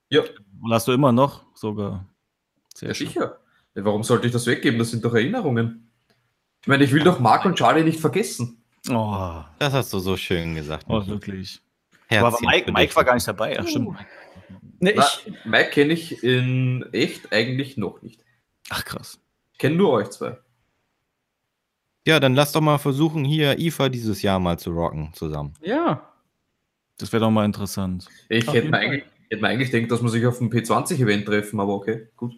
ja, 0.09 0.23
Und 0.63 0.73
hast 0.73 0.87
du 0.87 0.93
immer 0.93 1.11
noch 1.11 1.43
sogar. 1.53 2.07
Sehr 2.73 2.89
ja, 2.89 2.95
schön. 2.95 3.05
sicher. 3.05 3.37
Ja, 3.75 3.85
warum 3.85 4.01
sollte 4.01 4.25
ich 4.25 4.33
das 4.33 4.47
weggeben? 4.47 4.79
Das 4.79 4.89
sind 4.89 5.05
doch 5.05 5.13
Erinnerungen. 5.13 5.91
Ich 6.63 6.67
meine, 6.67 6.83
ich 6.85 6.91
will 6.91 7.03
doch 7.03 7.19
Mark 7.19 7.45
und 7.45 7.53
Charlie 7.55 7.83
nicht 7.83 7.99
vergessen. 7.99 8.63
Oh, 8.89 9.43
Das 9.59 9.73
hast 9.73 9.93
du 9.93 9.99
so 9.99 10.17
schön 10.17 10.55
gesagt. 10.55 10.87
oh 10.89 10.97
Michi. 11.01 11.11
wirklich. 11.11 11.61
Herzchen 12.11 12.25
aber 12.27 12.37
Mike, 12.41 12.71
Mike 12.71 12.95
war 12.95 13.03
gar 13.03 13.13
nicht 13.15 13.27
dabei. 13.27 13.53
Ja, 13.55 13.65
stimmt. 13.65 13.97
Ne, 14.79 14.93
Na, 14.95 15.05
ich, 15.25 15.33
Mike 15.45 15.69
kenne 15.71 15.93
ich 15.93 16.23
in 16.23 16.85
echt 16.91 17.31
eigentlich 17.31 17.77
noch 17.77 18.01
nicht. 18.01 18.23
Ach 18.69 18.83
krass. 18.83 19.19
Ich 19.53 19.59
kenne 19.59 19.75
nur 19.75 19.91
euch 19.91 20.09
zwei. 20.09 20.37
Ja, 22.07 22.19
dann 22.19 22.33
lass 22.33 22.51
doch 22.51 22.61
mal 22.61 22.79
versuchen, 22.79 23.23
hier 23.23 23.59
IFA 23.59 23.89
dieses 23.89 24.21
Jahr 24.23 24.39
mal 24.39 24.57
zu 24.57 24.71
rocken 24.71 25.11
zusammen. 25.13 25.53
ja. 25.61 26.07
Das 26.97 27.11
wäre 27.11 27.21
doch 27.21 27.31
mal 27.31 27.45
interessant. 27.45 28.07
Ich 28.29 28.47
Auf 28.47 28.53
hätte 28.53 28.69
mir, 28.69 28.77
eigentlich, 28.77 29.03
hätte 29.31 29.41
mir 29.41 29.47
eigentlich 29.47 29.71
gedacht, 29.71 29.89
dass 29.89 30.01
man 30.03 30.11
sich 30.11 30.23
auf 30.27 30.37
dem 30.37 30.51
P20-Event 30.51 31.25
treffen, 31.25 31.59
aber 31.59 31.73
okay, 31.73 32.09
gut. 32.15 32.33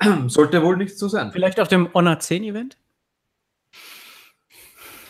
Sollte 0.26 0.60
wohl 0.60 0.76
nicht 0.76 0.98
so 0.98 1.06
sein. 1.06 1.30
Vielleicht 1.30 1.60
auf 1.60 1.68
dem 1.68 1.88
Honor 1.94 2.18
10 2.18 2.42
Event? 2.42 2.76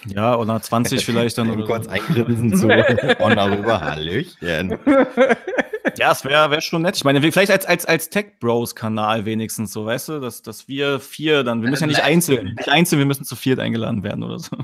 Ja, 0.07 0.37
oder 0.37 0.61
20 0.61 1.05
vielleicht 1.05 1.39
dann. 1.39 1.51
Oder 1.51 1.65
kurz 1.67 1.85
so. 1.87 1.91
eingrinsen 1.91 2.57
zu 2.57 2.69
Honor 3.19 3.51
rüber. 3.51 3.81
Hallöchen. 3.81 4.79
Ja, 5.99 6.13
es 6.13 6.25
wäre 6.25 6.51
wär 6.51 6.61
schon 6.63 6.83
nett. 6.83 6.97
Ich 6.97 7.05
meine, 7.05 7.21
wir- 7.23 7.33
vielleicht 7.33 7.51
als, 7.51 7.67
als, 7.67 7.85
als 7.85 8.09
Tech 8.09 8.39
Bros-Kanal 8.41 9.25
wenigstens 9.27 9.73
so, 9.73 9.85
weißt 9.85 10.09
du, 10.11 10.21
dass, 10.21 10.41
dass 10.41 10.67
wir 10.69 11.01
vier 11.01 11.43
dann, 11.45 11.61
wir 11.61 11.69
müssen 11.69 11.83
ja 11.83 11.89
nicht 11.89 12.03
einzeln, 12.03 12.55
nicht 12.55 12.69
einzeln, 12.69 12.99
wir 13.01 13.05
müssen 13.07 13.25
zu 13.25 13.37
viert 13.37 13.59
eingeladen 13.59 14.03
werden 14.03 14.23
oder 14.23 14.39
so. 14.39 14.57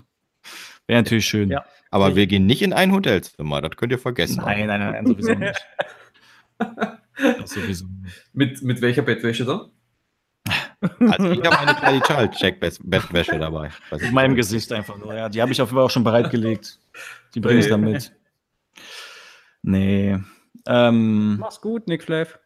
Wäre 0.87 1.03
natürlich 1.03 1.27
schön. 1.27 1.51
Ja. 1.51 1.65
Aber 1.91 2.15
wir 2.17 2.27
gehen 2.29 2.47
nicht 2.47 2.63
in 2.63 2.73
ein 2.73 2.93
Hotelzimmer, 2.93 3.61
das 3.61 3.73
könnt 3.77 3.93
ihr 3.93 3.99
vergessen. 3.99 4.43
Nein, 4.43 4.69
nein, 4.69 4.81
nein, 4.81 4.93
nein, 4.93 5.07
sowieso 5.07 5.35
nicht. 5.35 5.61
Das 6.59 7.51
sowieso 7.51 7.87
nicht. 7.87 8.15
Mit, 8.33 8.63
mit 8.63 8.81
welcher 8.81 9.03
Bettwäsche 9.03 9.45
dann? 9.45 9.71
Also 10.81 11.31
ich 11.33 11.45
habe 11.45 11.59
eine 11.59 11.75
Charlie 11.77 12.01
Child 12.01 12.33
Check 12.33 12.61
Bettwäsche 12.61 13.39
dabei. 13.39 13.71
In 13.91 13.99
ich 13.99 14.13
meinem. 14.13 14.35
Gesicht 14.37 14.73
einfach 14.73 14.97
nur, 14.97 15.15
ja. 15.15 15.29
Die 15.29 15.43
habe 15.43 15.51
ich 15.53 15.61
auf 15.61 15.69
jeden 15.69 15.77
Fall 15.77 15.85
auch 15.87 15.91
schon 15.91 16.05
bereitgelegt. 16.05 16.79
Die 17.35 17.41
bringe 17.41 17.61
ich 17.61 17.69
dann 17.69 17.81
mit. 17.81 18.13
Nee. 19.63 20.19
Ähm, 20.67 21.37
Mach's 21.39 21.61
gut, 21.61 21.89
Nick 21.89 22.05
Flav. 22.05 22.39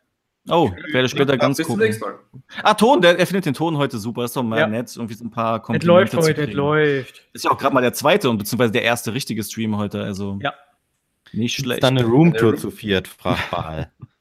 oh, 0.49 0.71
werde 0.93 1.09
später 1.09 1.37
ganz 1.37 1.57
Bis 1.59 1.67
zum 1.67 1.75
gucken. 1.77 1.87
nächsten 1.89 2.05
Mal. 2.05 2.19
Ah, 2.63 2.75
Ton, 2.75 3.01
der, 3.03 3.19
er 3.19 3.27
findet 3.27 3.47
den 3.47 3.55
Ton 3.55 3.77
heute 3.77 3.99
super. 3.99 4.25
Ist 4.25 4.37
doch 4.37 4.43
mal 4.43 4.59
Ja. 4.61 4.67
nett, 4.67 4.95
irgendwie 4.97 5.15
so 5.15 5.25
ein 5.25 5.31
paar 5.31 5.57
Es 5.57 5.63
Komplimente 5.63 5.87
läuft 5.87 6.13
zu 6.13 6.19
heute, 6.19 6.43
es 6.45 6.53
läuft. 6.55 7.23
Ist 7.33 7.45
ja 7.45 7.51
auch 7.51 7.59
gerade 7.59 7.75
mal 7.75 7.81
der 7.81 7.93
zweite 7.93 8.31
und 8.31 8.39
beziehungsweise 8.39 8.73
der 8.73 8.83
erste 8.83 9.13
richtige 9.13 9.43
Stream 9.43 9.77
heute. 9.77 10.03
Also 10.03 10.39
Ja. 10.41 10.55
nicht 11.33 11.59
Ist 11.59 11.65
schlecht. 11.65 11.83
dann 11.83 11.99
eine 11.99 12.07
Roomtour 12.07 12.57
zu 12.57 12.71
viert, 12.71 13.09
fragt 13.09 13.51
Paul. 13.51 13.87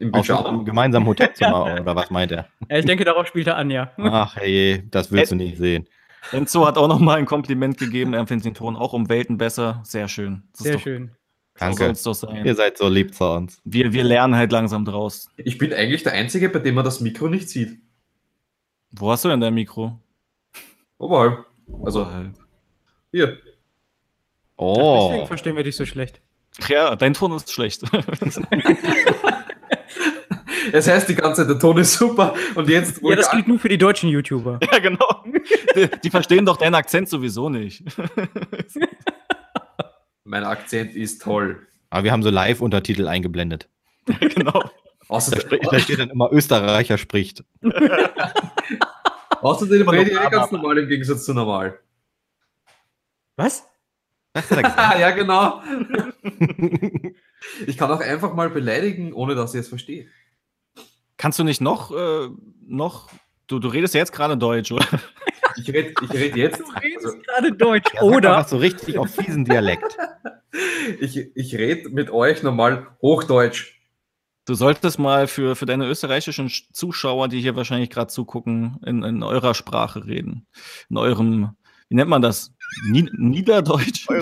Im 0.00 0.14
Auch 0.14 0.24
schon 0.24 0.36
im 0.36 0.42
Pyjama. 0.44 0.62
gemeinsamen 0.64 1.06
Hotelzimmer, 1.06 1.64
oder 1.82 1.96
was 1.96 2.10
meint 2.10 2.30
er? 2.32 2.48
Ja, 2.70 2.78
ich 2.78 2.84
denke, 2.84 3.04
darauf 3.04 3.26
spielt 3.26 3.46
er 3.48 3.56
an, 3.56 3.70
ja. 3.70 3.90
Ach 3.98 4.36
hey, 4.36 4.84
das 4.90 5.10
willst 5.10 5.32
du 5.32 5.36
nicht 5.36 5.56
sehen. 5.58 5.88
Enzo 6.32 6.66
hat 6.66 6.76
auch 6.78 6.88
noch 6.88 6.98
mal 7.00 7.16
ein 7.18 7.26
Kompliment 7.26 7.78
gegeben. 7.78 8.12
Er 8.14 8.26
findet 8.26 8.44
den 8.46 8.54
Ton 8.54 8.76
auch 8.76 8.92
um 8.92 9.08
Welten 9.08 9.38
besser. 9.38 9.80
Sehr 9.84 10.08
schön. 10.08 10.42
Das 10.52 10.60
Sehr 10.62 10.72
ist 10.74 10.78
doch, 10.78 10.82
schön. 10.84 11.10
So 11.54 11.64
Danke. 11.64 11.84
soll's 11.84 12.02
doch 12.04 12.14
sein. 12.14 12.44
Ihr 12.46 12.54
seid 12.54 12.78
so 12.78 12.88
lieb 12.88 13.14
zu 13.14 13.24
uns. 13.24 13.60
Wir, 13.64 13.92
wir 13.92 14.04
lernen 14.04 14.36
halt 14.36 14.52
langsam 14.52 14.84
draus. 14.84 15.28
Ich 15.36 15.58
bin 15.58 15.72
eigentlich 15.72 16.02
der 16.04 16.12
Einzige, 16.12 16.48
bei 16.50 16.58
dem 16.60 16.74
man 16.76 16.84
das 16.84 17.00
Mikro 17.00 17.28
nicht 17.28 17.48
sieht. 17.48 17.78
Wo 18.92 19.10
hast 19.10 19.24
du 19.24 19.28
denn 19.28 19.40
dein 19.40 19.54
Mikro? 19.54 19.98
Oberhalb. 20.98 21.44
Also, 21.84 22.02
Äh, 22.02 22.30
hier. 23.10 23.26
Deswegen 23.26 23.42
Oh, 24.56 25.26
verstehen 25.26 25.56
wir 25.56 25.62
dich 25.64 25.76
so 25.76 25.86
schlecht. 25.86 26.20
Ja, 26.68 26.96
dein 26.96 27.14
Ton 27.14 27.32
ist 27.32 27.50
schlecht. 27.52 27.82
Es 30.72 30.88
heißt 30.88 31.08
die 31.08 31.14
ganze 31.14 31.42
Zeit, 31.42 31.50
der 31.50 31.58
Ton 31.58 31.78
ist 31.78 31.94
super. 31.94 32.34
Und 32.54 32.68
jetzt, 32.68 33.00
Ja, 33.02 33.16
das 33.16 33.30
gilt 33.30 33.48
nur 33.48 33.58
für 33.58 33.68
die 33.68 33.78
deutschen 33.78 34.08
YouTuber. 34.08 34.60
ja, 34.72 34.78
genau. 34.78 35.24
Die, 35.74 35.88
die 36.04 36.10
verstehen 36.10 36.44
doch 36.46 36.56
deinen 36.56 36.74
Akzent 36.74 37.08
sowieso 37.08 37.48
nicht. 37.48 37.84
mein 40.24 40.44
Akzent 40.44 40.94
ist 40.94 41.22
toll. 41.22 41.66
aber 41.90 42.04
wir 42.04 42.12
haben 42.12 42.22
so 42.22 42.30
Live-Untertitel 42.30 43.08
eingeblendet. 43.08 43.68
genau. 44.06 44.62
Außerdem, 45.08 45.60
Da 45.70 45.78
steht 45.78 45.98
dann 46.00 46.10
immer 46.10 46.30
Österreicher 46.32 46.98
spricht. 46.98 47.42
außerdem 49.40 49.88
rede 49.88 50.10
ich 50.10 50.18
eh 50.20 50.30
ganz 50.30 50.50
normal 50.50 50.78
im 50.78 50.88
Gegensatz 50.88 51.24
zu 51.24 51.34
normal. 51.34 51.78
Was? 53.36 53.64
Ja, 55.00 55.10
genau. 55.12 55.62
Ich 57.66 57.76
kann 57.76 57.90
auch 57.90 58.00
einfach 58.00 58.34
mal 58.34 58.50
beleidigen, 58.50 59.12
ohne 59.12 59.34
dass 59.34 59.54
ich 59.54 59.60
es 59.60 59.68
verstehe. 59.68 60.06
Kannst 61.18 61.38
du 61.38 61.44
nicht 61.44 61.60
noch, 61.60 61.90
äh, 61.90 62.28
noch, 62.66 63.10
du, 63.48 63.58
du 63.58 63.68
redest 63.68 63.92
ja 63.94 63.98
jetzt 64.00 64.12
gerade 64.12 64.36
Deutsch, 64.38 64.72
oder? 64.72 64.86
Ich 65.56 65.68
rede 65.68 65.92
ich 66.02 66.10
red 66.12 66.36
jetzt. 66.36 66.60
Du 66.60 66.64
redest 66.80 67.04
Also, 67.06 67.18
gerade 67.18 67.52
Deutsch. 67.52 67.92
Ja, 67.94 68.02
Oder 68.02 68.30
was 68.36 68.50
so 68.50 68.56
richtig 68.58 68.96
auf 68.98 69.10
fiesen 69.14 69.44
Dialekt. 69.44 69.96
ich 71.00 71.18
ich 71.36 71.54
rede 71.56 71.88
mit 71.90 72.10
euch 72.10 72.42
normal 72.42 72.86
Hochdeutsch. 73.02 73.74
Du 74.44 74.54
solltest 74.54 74.98
mal 74.98 75.26
für, 75.26 75.56
für 75.56 75.66
deine 75.66 75.86
österreichischen 75.88 76.48
Sch- 76.48 76.72
Zuschauer, 76.72 77.28
die 77.28 77.40
hier 77.40 77.54
wahrscheinlich 77.56 77.90
gerade 77.90 78.06
zugucken, 78.06 78.78
in, 78.86 79.02
in 79.02 79.22
eurer 79.22 79.52
Sprache 79.54 80.06
reden. 80.06 80.46
In 80.88 80.96
eurem, 80.96 81.50
wie 81.88 81.96
nennt 81.96 82.08
man 82.08 82.22
das? 82.22 82.54
Nie 82.88 83.08
Niederdeutsch? 83.12 84.06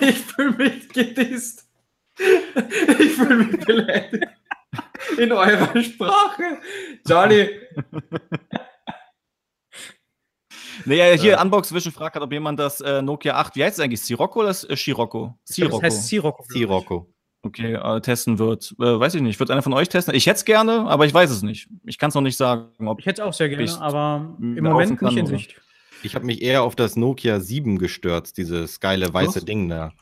Ich 0.00 0.18
fühle 0.18 0.52
mich 0.52 0.88
gedisst. 0.88 1.65
Ich 2.98 3.12
fühle 3.12 3.36
mich 3.36 3.64
beleidigt. 3.64 4.26
In 5.18 5.32
eurer 5.32 5.82
Sprache. 5.82 6.58
Charlie, 7.06 7.48
Nee, 10.84 11.00
äh, 11.00 11.18
hier 11.18 11.32
Ja. 11.32 11.42
Unbox 11.42 11.72
Vision 11.72 11.92
fragt 11.92 12.14
gerade, 12.14 12.24
ob 12.24 12.32
jemand 12.32 12.58
das 12.60 12.80
äh, 12.80 13.02
Nokia 13.02 13.34
8, 13.36 13.56
wie 13.56 13.64
heißt 13.64 13.78
es 13.78 13.84
eigentlich? 13.84 14.00
Sirocco 14.00 14.40
oder 14.40 14.50
äh, 14.50 14.76
Scirocco? 14.76 15.34
das 15.46 15.56
Sirocco. 15.56 15.82
heißt 15.82 16.08
Sirocco. 16.08 16.44
Sirocco. 16.48 17.12
Okay, 17.42 17.74
äh, 17.74 18.00
testen 18.00 18.38
wird. 18.38 18.74
Äh, 18.78 18.98
weiß 18.98 19.14
ich 19.14 19.22
nicht. 19.22 19.38
Wird 19.38 19.50
einer 19.50 19.62
von 19.62 19.72
euch 19.72 19.88
testen? 19.88 20.14
Ich 20.14 20.26
hätte 20.26 20.36
es 20.36 20.44
gerne, 20.44 20.86
aber 20.88 21.06
ich 21.06 21.14
weiß 21.14 21.30
es 21.30 21.42
nicht. 21.42 21.68
Ich 21.84 21.98
kann 21.98 22.08
es 22.08 22.14
noch 22.14 22.22
nicht 22.22 22.36
sagen. 22.36 22.88
Ob 22.88 22.98
Ich 23.00 23.06
hätte 23.06 23.22
es 23.22 23.26
auch 23.26 23.32
sehr 23.32 23.48
gerne, 23.48 23.70
aber 23.80 24.36
im 24.40 24.62
Moment 24.64 24.98
kann, 24.98 25.08
nicht 25.08 25.18
in 25.18 25.26
oder? 25.26 25.38
Sicht. 25.38 25.60
Ich 26.02 26.14
habe 26.14 26.26
mich 26.26 26.42
eher 26.42 26.62
auf 26.62 26.76
das 26.76 26.96
Nokia 26.96 27.40
7 27.40 27.78
gestürzt, 27.78 28.36
dieses 28.36 28.80
geile 28.80 29.12
weiße 29.12 29.32
Plus? 29.32 29.44
Ding 29.44 29.68
da. 29.68 29.92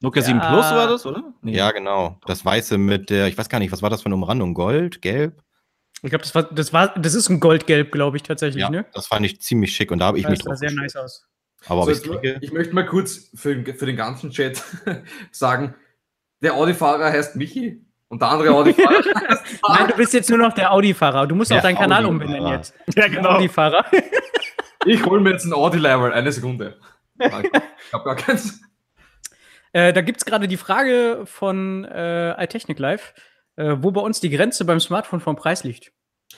Nokia 0.00 0.22
7 0.22 0.38
Ja. 0.38 0.48
Plus 0.52 0.64
war 0.70 0.86
das, 0.88 1.04
oder? 1.06 1.22
Nee. 1.42 1.56
Ja, 1.56 1.70
genau. 1.72 2.18
Das 2.26 2.44
weiße 2.44 2.78
mit 2.78 3.10
der, 3.10 3.26
ich 3.28 3.36
weiß 3.36 3.48
gar 3.48 3.58
nicht, 3.58 3.70
was 3.72 3.82
war 3.82 3.90
das 3.90 4.00
für 4.02 4.06
eine 4.06 4.14
Umrandung? 4.14 4.54
Gold, 4.54 5.02
gelb? 5.02 5.42
Ich 6.02 6.08
glaube, 6.10 6.22
das 6.24 6.34
war, 6.34 6.44
das 6.44 6.72
war, 6.72 6.88
das 6.98 7.12
ist 7.14 7.28
ein 7.28 7.40
Goldgelb, 7.40 7.92
glaube 7.92 8.16
ich, 8.16 8.22
tatsächlich, 8.22 8.62
Ja, 8.62 8.70
ne? 8.70 8.86
das 8.94 9.06
fand 9.06 9.26
ich 9.26 9.40
ziemlich 9.42 9.74
schick 9.76 9.90
und 9.90 9.98
da 9.98 10.06
habe 10.06 10.16
ich 10.18 10.24
Das 10.24 10.30
mich 10.30 10.38
sah 10.42 10.50
drauf 10.50 10.58
sehr 10.58 10.68
gestürzt. 10.70 10.94
nice 10.94 11.04
aus. 11.04 11.26
Aber 11.66 11.84
so, 11.84 11.90
ich 11.90 12.02
kriege? 12.02 12.38
ich 12.40 12.52
möchte 12.52 12.74
mal 12.74 12.86
kurz 12.86 13.30
für, 13.34 13.54
den- 13.54 13.76
für 13.76 13.84
den 13.84 13.96
ganzen 13.96 14.30
Chat 14.30 14.62
sagen, 15.30 15.74
der 16.40 16.54
Audi-Fahrer 16.54 17.12
heißt 17.12 17.36
Michi 17.36 17.84
und 18.08 18.22
der 18.22 18.30
andere 18.30 18.50
Audi-Fahrer 18.52 19.04
heißt 19.28 19.44
Nein, 19.68 19.88
du 19.88 19.96
bist 19.96 20.14
jetzt 20.14 20.30
nur 20.30 20.38
noch 20.38 20.54
der 20.54 20.72
Audi-Fahrer. 20.72 21.26
Du 21.26 21.34
musst 21.34 21.50
Der 21.50 21.58
auch 21.58 21.62
deinen 21.62 21.76
Kanal 21.76 22.06
umbenennen 22.06 22.46
jetzt. 22.48 22.72
Ja, 22.86 22.92
Der 23.02 23.10
genau. 23.10 23.30
Audi-Fahrer. 23.32 23.84
Ich 24.86 25.04
hole 25.04 25.20
mir 25.20 25.32
jetzt 25.32 25.44
ein 25.44 25.52
Audi-Level. 25.52 26.10
Eine 26.14 26.32
Sekunde. 26.32 26.78
Ich 27.18 27.30
habe 27.92 28.04
gar 28.04 28.16
keins. 28.16 28.59
Äh, 29.72 29.92
da 29.92 30.00
gibt 30.00 30.18
es 30.18 30.24
gerade 30.24 30.48
die 30.48 30.56
Frage 30.56 31.22
von 31.24 31.84
äh, 31.84 32.42
iTechnik 32.42 32.78
Live, 32.78 33.14
äh, 33.56 33.76
wo 33.78 33.90
bei 33.90 34.00
uns 34.00 34.20
die 34.20 34.30
Grenze 34.30 34.64
beim 34.64 34.80
Smartphone 34.80 35.20
vom 35.20 35.36
Preis 35.36 35.64
liegt. 35.64 35.92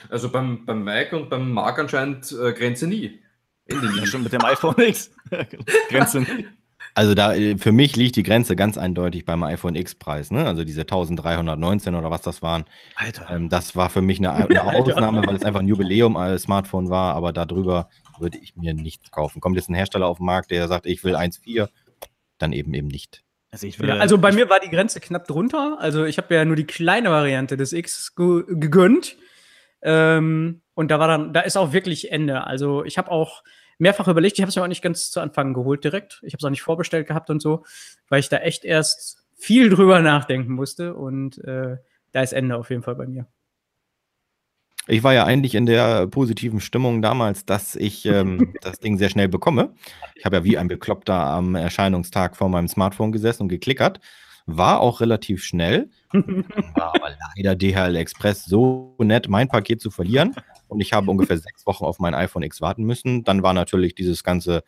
Also 0.09 0.29
beim, 0.29 0.65
beim 0.65 0.83
Mike 0.83 1.15
und 1.15 1.29
beim 1.29 1.51
Marc 1.51 1.79
anscheinend 1.79 2.31
äh, 2.31 2.53
Grenze 2.53 2.87
nie. 2.87 3.21
Ja, 3.69 3.79
nie. 3.79 4.05
schon 4.05 4.23
mit 4.23 4.33
dem 4.33 4.43
iPhone 4.43 4.75
X. 4.77 5.11
Grenze. 5.89 6.21
nicht. 6.21 6.45
Also 6.95 7.15
da 7.15 7.33
äh, 7.33 7.57
für 7.57 7.71
mich 7.71 7.95
liegt 7.95 8.15
die 8.15 8.23
Grenze 8.23 8.55
ganz 8.55 8.77
eindeutig 8.77 9.25
beim 9.25 9.41
iPhone 9.43 9.75
X-Preis, 9.75 10.29
ne? 10.31 10.45
Also 10.45 10.63
diese 10.63 10.81
1319 10.81 11.95
oder 11.95 12.11
was 12.11 12.21
das 12.21 12.41
waren. 12.41 12.65
Alter. 12.95 13.29
Ähm, 13.29 13.49
das 13.49 13.75
war 13.75 13.89
für 13.89 14.01
mich 14.01 14.19
eine, 14.19 14.33
eine 14.49 14.63
Ausnahme, 14.63 15.25
weil 15.25 15.35
es 15.35 15.43
einfach 15.43 15.61
ein 15.61 15.67
Jubiläum 15.67 16.17
als 16.17 16.43
Smartphone 16.43 16.89
war, 16.89 17.15
aber 17.15 17.33
darüber 17.33 17.89
würde 18.19 18.37
ich 18.37 18.55
mir 18.55 18.73
nichts 18.73 19.09
kaufen. 19.09 19.41
Kommt 19.41 19.55
jetzt 19.55 19.69
ein 19.69 19.75
Hersteller 19.75 20.07
auf 20.07 20.17
den 20.17 20.25
Markt, 20.25 20.51
der 20.51 20.67
sagt, 20.67 20.85
ich 20.85 21.03
will 21.03 21.15
1,4, 21.15 21.67
dann 22.43 22.53
eben 22.53 22.73
eben 22.73 22.87
nicht. 22.87 23.23
Also, 23.51 23.67
will, 23.67 23.89
ja, 23.89 23.97
also 23.97 24.17
bei 24.17 24.31
mir 24.31 24.49
war 24.49 24.59
die 24.59 24.69
Grenze 24.69 24.99
knapp 24.99 25.27
drunter. 25.27 25.77
Also 25.79 26.05
ich 26.05 26.17
habe 26.17 26.33
ja 26.33 26.43
nur 26.43 26.55
die 26.55 26.65
kleine 26.65 27.11
Variante 27.11 27.55
des 27.55 27.71
X 27.71 28.15
gegönnt. 28.15 29.15
Ähm, 29.83 30.61
und 30.73 30.89
da 30.89 30.99
war 30.99 31.07
dann, 31.07 31.33
da 31.33 31.41
ist 31.41 31.57
auch 31.57 31.71
wirklich 31.71 32.11
Ende. 32.11 32.47
Also 32.47 32.83
ich 32.83 32.97
habe 32.97 33.11
auch 33.11 33.43
mehrfach 33.77 34.07
überlegt, 34.07 34.37
ich 34.37 34.41
habe 34.41 34.49
es 34.49 34.55
mir 34.55 34.63
auch 34.63 34.67
nicht 34.67 34.81
ganz 34.81 35.11
zu 35.11 35.19
Anfang 35.19 35.53
geholt 35.53 35.83
direkt. 35.83 36.19
Ich 36.23 36.33
habe 36.33 36.39
es 36.39 36.45
auch 36.45 36.49
nicht 36.49 36.63
vorbestellt 36.63 37.07
gehabt 37.07 37.29
und 37.29 37.41
so, 37.41 37.63
weil 38.09 38.19
ich 38.19 38.29
da 38.29 38.37
echt 38.37 38.65
erst 38.65 39.23
viel 39.35 39.69
drüber 39.69 39.99
nachdenken 39.99 40.53
musste. 40.53 40.95
Und 40.95 41.37
äh, 41.43 41.77
da 42.11 42.21
ist 42.21 42.33
Ende 42.33 42.57
auf 42.57 42.71
jeden 42.71 42.81
Fall 42.81 42.95
bei 42.95 43.05
mir. 43.05 43.27
Ich 44.87 45.01
war 45.01 45.13
ja 45.13 45.23
eigentlich 45.25 45.55
in 45.55 45.65
der 45.65 46.07
positiven 46.07 46.59
Stimmung 46.59 47.01
damals, 47.01 47.45
dass 47.45 47.75
ich 47.75 48.05
ähm, 48.05 48.53
das 48.61 48.79
Ding 48.79 48.97
sehr 48.97 49.09
schnell 49.09 49.29
bekomme. 49.29 49.73
Ich 50.15 50.25
habe 50.25 50.37
ja 50.37 50.43
wie 50.43 50.57
ein 50.57 50.67
Bekloppter 50.67 51.13
am 51.15 51.55
Erscheinungstag 51.55 52.35
vor 52.35 52.49
meinem 52.49 52.67
Smartphone 52.67 53.11
gesessen 53.11 53.43
und 53.43 53.49
geklickert. 53.49 53.99
War 54.45 54.81
auch 54.81 54.99
relativ 54.99 55.41
schnell. 55.41 55.89
War 56.11 56.93
aber 56.95 57.15
leider 57.37 57.55
DHL 57.55 57.95
Express 57.95 58.43
so 58.43 58.93
nett, 58.99 59.29
mein 59.29 59.47
Paket 59.47 59.79
zu 59.79 59.89
verlieren. 59.89 60.35
Und 60.67 60.81
ich 60.81 60.91
habe 60.91 61.09
ungefähr 61.09 61.37
sechs 61.37 61.65
Wochen 61.65 61.85
auf 61.85 61.99
mein 61.99 62.13
iPhone 62.13 62.43
X 62.43 62.59
warten 62.59 62.83
müssen. 62.83 63.23
Dann 63.23 63.41
war 63.41 63.53
natürlich 63.53 63.95
dieses 63.95 64.21
ganze 64.21 64.63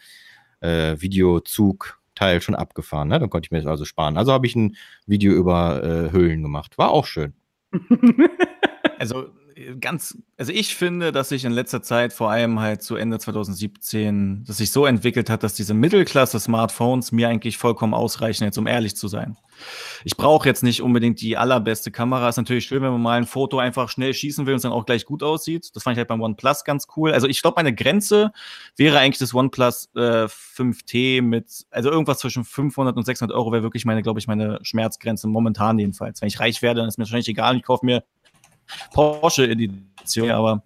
äh, 0.62 0.96
Videozug-Teil 0.98 2.40
schon 2.40 2.56
abgefahren. 2.56 3.10
Ne? 3.10 3.20
Dann 3.20 3.30
konnte 3.30 3.48
ich 3.48 3.52
mir 3.52 3.58
das 3.58 3.68
also 3.68 3.84
sparen. 3.84 4.16
Also 4.16 4.32
habe 4.32 4.48
ich 4.48 4.56
ein 4.56 4.78
Video 5.08 5.34
über 5.34 5.84
äh, 5.84 6.12
Hüllen 6.14 6.42
gemacht. 6.42 6.78
War 6.78 6.92
auch 6.92 7.06
schön. 7.06 7.34
Also 8.98 9.26
ganz, 9.80 10.18
also 10.38 10.52
ich 10.52 10.76
finde, 10.76 11.11
dass 11.11 11.30
sich 11.30 11.45
in 11.45 11.52
letzter 11.52 11.82
Zeit, 11.82 12.11
vor 12.11 12.30
allem 12.30 12.60
halt 12.60 12.82
zu 12.82 12.95
Ende 12.95 13.19
2017, 13.19 14.44
dass 14.45 14.57
sich 14.57 14.72
so 14.72 14.86
entwickelt 14.86 15.30
hat, 15.30 15.44
dass 15.44 15.53
diese 15.53 15.73
Mittelklasse-Smartphones 15.73 17.11
mir 17.11 17.30
eigentlich 17.30 17.57
vollkommen 17.57 17.94
ausreichen, 17.94 18.44
jetzt 18.44 18.57
um 18.57 18.68
ehrlich 18.68 18.98
zu 18.98 19.07
sein. 19.07 19.38
Ich 20.03 20.18
brauche 20.18 20.48
jetzt 20.48 20.64
nicht 20.64 20.82
unbedingt 20.82 21.22
die 21.22 21.38
allerbeste 21.38 21.90
Kamera. 21.90 22.27
Ist 22.27 22.36
natürlich 22.36 22.65
schön, 22.65 22.82
wenn 22.82 22.91
man 22.91 23.02
mal 23.02 23.18
ein 23.18 23.26
Foto 23.26 23.57
einfach 23.57 23.88
schnell 23.88 24.14
schießen 24.14 24.45
will 24.45 24.53
und 24.53 24.57
es 24.57 24.64
dann 24.64 24.73
auch 24.73 24.86
gleich 24.86 25.06
gut 25.06 25.23
aussieht. 25.23 25.73
Das 25.73 25.84
fand 25.84 25.95
ich 25.95 25.99
halt 25.99 26.10
beim 26.10 26.22
OnePlus 26.22 26.65
ganz 26.65 26.88
cool. 26.98 27.14
Also 27.14 27.27
ich 27.27 27.41
glaube, 27.41 27.56
meine 27.57 27.73
Grenze 27.73 28.34
wäre 28.76 28.99
eigentlich 28.99 29.19
das 29.19 29.34
OnePlus 29.34 29.90
äh, 29.95 30.26
5T 30.27 31.22
mit, 31.22 31.65
also 31.72 31.90
irgendwas 31.90 32.19
zwischen 32.19 32.44
500 32.44 32.98
und 32.98 33.06
600 33.06 33.36
Euro 33.36 33.53
wäre 33.53 33.64
wirklich 33.64 33.86
meine, 33.86 34.02
glaube 34.02 34.19
ich, 34.19 34.27
meine 34.27 34.60
Schmerzgrenze 34.64 35.27
momentan 35.27 35.80
jedenfalls. 35.80 36.22
Wenn 36.22 36.27
ich 36.27 36.41
reich 36.41 36.61
werde, 36.61 36.82
dann 36.82 36.90
ist 36.90 36.98
mir 36.98 37.06
wahrscheinlich 37.06 37.30
egal. 37.30 37.56
Ich 37.56 37.64
kaufe 37.64 37.86
mir 37.86 38.03
Porsche-Edition, 38.94 40.32
aber 40.32 40.64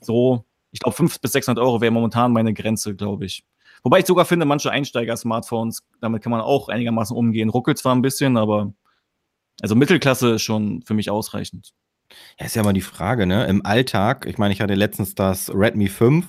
so, 0.00 0.44
ich 0.70 0.80
glaube, 0.80 0.96
500 0.96 1.20
bis 1.20 1.32
600 1.32 1.64
Euro 1.64 1.80
wäre 1.80 1.92
momentan 1.92 2.32
meine 2.32 2.54
Grenze, 2.54 2.94
glaube 2.94 3.26
ich. 3.26 3.44
Wobei 3.82 4.00
ich 4.00 4.06
sogar 4.06 4.24
finde, 4.24 4.44
manche 4.44 4.70
Einsteiger-Smartphones, 4.70 5.86
damit 6.00 6.22
kann 6.22 6.32
man 6.32 6.40
auch 6.40 6.68
einigermaßen 6.68 7.16
umgehen. 7.16 7.48
Ruckelt 7.48 7.78
zwar 7.78 7.94
ein 7.94 8.02
bisschen, 8.02 8.36
aber 8.36 8.72
also 9.60 9.74
Mittelklasse 9.74 10.34
ist 10.34 10.42
schon 10.42 10.82
für 10.82 10.94
mich 10.94 11.10
ausreichend. 11.10 11.72
Ja, 12.38 12.46
ist 12.46 12.56
ja 12.56 12.62
mal 12.62 12.72
die 12.72 12.80
Frage, 12.80 13.26
ne? 13.26 13.46
Im 13.46 13.64
Alltag, 13.64 14.26
ich 14.26 14.38
meine, 14.38 14.52
ich 14.52 14.60
hatte 14.60 14.74
letztens 14.74 15.14
das 15.14 15.50
Redmi 15.54 15.88
5 15.88 16.26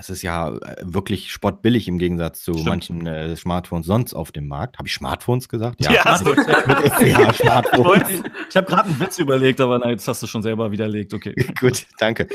es 0.00 0.10
ist 0.10 0.22
ja 0.22 0.48
äh, 0.48 0.76
wirklich 0.82 1.30
spottbillig 1.30 1.86
im 1.86 1.98
Gegensatz 1.98 2.42
zu 2.42 2.54
Stimmt. 2.54 2.66
manchen 2.66 3.06
äh, 3.06 3.36
Smartphones 3.36 3.86
sonst 3.86 4.14
auf 4.14 4.32
dem 4.32 4.48
Markt. 4.48 4.78
Habe 4.78 4.88
ich 4.88 4.94
Smartphones 4.94 5.48
gesagt? 5.48 5.84
Ja, 5.84 5.92
ja, 5.92 6.20
ja 7.06 7.32
Smartphones. 7.32 8.22
Ich 8.48 8.56
habe 8.56 8.66
gerade 8.66 8.88
einen 8.88 8.98
Witz 8.98 9.18
überlegt, 9.18 9.60
aber 9.60 9.78
nein, 9.78 9.90
jetzt 9.90 10.08
hast 10.08 10.22
du 10.22 10.26
schon 10.26 10.42
selber 10.42 10.72
widerlegt. 10.72 11.12
Okay. 11.14 11.34
Gut, 11.60 11.86
danke. 11.98 12.26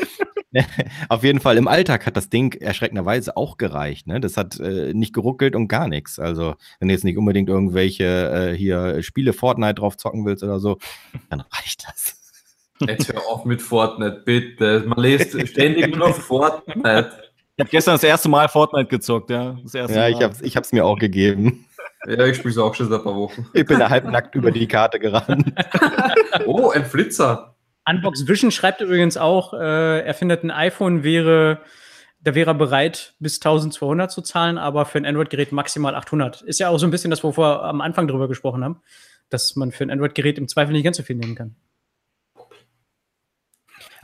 auf 1.09 1.23
jeden 1.23 1.39
Fall, 1.39 1.57
im 1.57 1.67
Alltag 1.67 2.05
hat 2.05 2.15
das 2.15 2.29
Ding 2.29 2.53
erschreckenderweise 2.53 3.35
auch 3.35 3.57
gereicht. 3.57 4.07
Ne? 4.07 4.21
Das 4.21 4.37
hat 4.37 4.59
äh, 4.59 4.93
nicht 4.93 5.13
geruckelt 5.13 5.55
und 5.55 5.67
gar 5.67 5.87
nichts. 5.87 6.19
Also, 6.19 6.55
wenn 6.79 6.87
du 6.87 6.93
jetzt 6.93 7.03
nicht 7.03 7.17
unbedingt 7.17 7.49
irgendwelche 7.49 8.53
äh, 8.53 8.55
hier 8.55 9.01
Spiele 9.01 9.33
Fortnite 9.33 9.75
drauf 9.75 9.97
zocken 9.97 10.25
willst 10.25 10.43
oder 10.43 10.59
so, 10.59 10.77
dann 11.29 11.41
reicht 11.41 11.87
das. 11.87 12.21
Jetzt 12.81 13.11
hör 13.11 13.21
auf 13.27 13.45
mit 13.45 13.61
Fortnite, 13.61 14.21
bitte. 14.25 14.83
Man 14.85 14.99
liest 14.99 15.31
ständig 15.47 15.95
nur 15.95 16.09
noch 16.09 16.15
Fortnite. 16.15 17.24
Ich 17.57 17.61
habe 17.61 17.69
gestern 17.69 17.93
das 17.93 18.03
erste 18.03 18.27
Mal 18.27 18.49
Fortnite 18.49 18.87
gezockt, 18.89 19.29
ja. 19.29 19.57
Das 19.63 19.73
erste 19.73 19.97
ja, 19.97 20.09
ich 20.09 20.21
habe 20.21 20.33
es 20.33 20.41
ich 20.41 20.57
hab's 20.57 20.73
mir 20.73 20.85
auch 20.85 20.99
gegeben. 20.99 21.65
Ja, 22.05 22.25
ich 22.25 22.37
spiele 22.37 22.51
es 22.51 22.57
auch 22.57 22.75
schon 22.75 22.89
seit 22.89 22.99
ein 22.99 23.03
paar 23.03 23.15
Wochen. 23.15 23.47
Ich 23.53 23.65
bin 23.65 23.79
da 23.79 23.89
halbnackt 23.89 24.35
über 24.35 24.51
die 24.51 24.67
Karte 24.67 24.99
gerannt. 24.99 25.53
oh, 26.45 26.69
ein 26.69 26.85
Flitzer. 26.85 27.55
Unbox 27.87 28.27
Vision 28.27 28.51
schreibt 28.51 28.81
übrigens 28.81 29.15
auch, 29.15 29.53
äh, 29.53 30.01
er 30.01 30.13
findet 30.13 30.43
ein 30.43 30.51
iPhone 30.51 31.03
wäre, 31.03 31.61
da 32.19 32.35
wäre 32.35 32.51
er 32.51 32.55
bereit, 32.55 33.13
bis 33.19 33.37
1200 33.37 34.11
zu 34.11 34.21
zahlen, 34.21 34.57
aber 34.57 34.85
für 34.85 34.97
ein 34.97 35.05
Android-Gerät 35.05 35.51
maximal 35.51 35.95
800. 35.95 36.41
Ist 36.41 36.59
ja 36.59 36.69
auch 36.69 36.77
so 36.77 36.85
ein 36.85 36.91
bisschen 36.91 37.11
das, 37.11 37.23
wovor 37.23 37.47
wir 37.47 37.63
am 37.63 37.81
Anfang 37.81 38.07
drüber 38.07 38.27
gesprochen 38.27 38.63
haben, 38.63 38.81
dass 39.29 39.55
man 39.55 39.71
für 39.71 39.83
ein 39.83 39.91
Android-Gerät 39.91 40.37
im 40.37 40.47
Zweifel 40.47 40.73
nicht 40.73 40.83
ganz 40.83 40.97
so 40.97 41.03
viel 41.03 41.15
nehmen 41.15 41.35
kann. 41.35 41.55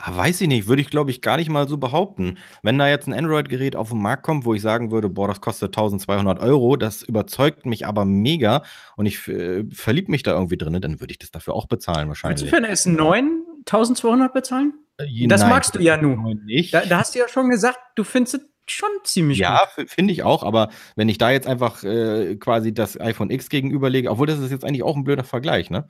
Ah, 0.03 0.17
weiß 0.17 0.41
ich 0.41 0.47
nicht, 0.47 0.67
würde 0.67 0.81
ich 0.81 0.89
glaube 0.89 1.11
ich 1.11 1.21
gar 1.21 1.37
nicht 1.37 1.49
mal 1.49 1.67
so 1.67 1.77
behaupten. 1.77 2.37
Wenn 2.63 2.79
da 2.79 2.89
jetzt 2.89 3.07
ein 3.07 3.13
Android-Gerät 3.13 3.75
auf 3.75 3.89
den 3.89 4.01
Markt 4.01 4.23
kommt, 4.23 4.45
wo 4.45 4.53
ich 4.55 4.61
sagen 4.61 4.91
würde, 4.91 5.09
boah, 5.09 5.27
das 5.27 5.41
kostet 5.41 5.69
1200 5.69 6.39
Euro, 6.39 6.75
das 6.75 7.03
überzeugt 7.03 7.67
mich 7.67 7.85
aber 7.85 8.03
mega 8.03 8.63
und 8.95 9.05
ich 9.05 9.27
äh, 9.27 9.63
verliebe 9.71 10.09
mich 10.09 10.23
da 10.23 10.31
irgendwie 10.31 10.57
drin, 10.57 10.79
dann 10.81 10.99
würde 10.99 11.11
ich 11.11 11.19
das 11.19 11.29
dafür 11.29 11.53
auch 11.53 11.67
bezahlen 11.67 12.07
wahrscheinlich. 12.07 12.51
Willst 12.51 12.53
du 12.53 12.57
für 12.57 12.97
ein 12.97 12.97
S9 12.97 13.41
1200 13.59 14.33
bezahlen? 14.33 14.73
Äh, 14.97 15.27
das 15.27 15.41
Nein, 15.41 15.49
magst 15.49 15.75
du 15.75 15.79
ja 15.79 15.97
nur. 15.97 16.33
Nicht. 16.45 16.73
Da, 16.73 16.81
da, 16.81 16.97
hast 16.97 17.13
du 17.13 17.19
ja 17.19 17.27
schon 17.27 17.49
gesagt, 17.49 17.77
du 17.95 18.03
findest 18.03 18.35
es 18.35 18.41
schon 18.65 18.89
ziemlich 19.03 19.37
ja, 19.37 19.65
gut. 19.75 19.85
Ja, 19.85 19.93
finde 19.93 20.13
ich 20.13 20.23
auch, 20.23 20.43
aber 20.43 20.69
wenn 20.95 21.09
ich 21.09 21.19
da 21.19 21.29
jetzt 21.29 21.47
einfach 21.47 21.83
äh, 21.83 22.37
quasi 22.37 22.73
das 22.73 22.99
iPhone 22.99 23.29
X 23.29 23.49
gegenüberlege, 23.49 24.09
obwohl 24.09 24.27
das 24.27 24.39
ist 24.39 24.51
jetzt 24.51 24.65
eigentlich 24.65 24.83
auch 24.83 24.95
ein 24.95 25.03
blöder 25.03 25.23
Vergleich, 25.23 25.69
ne? 25.69 25.87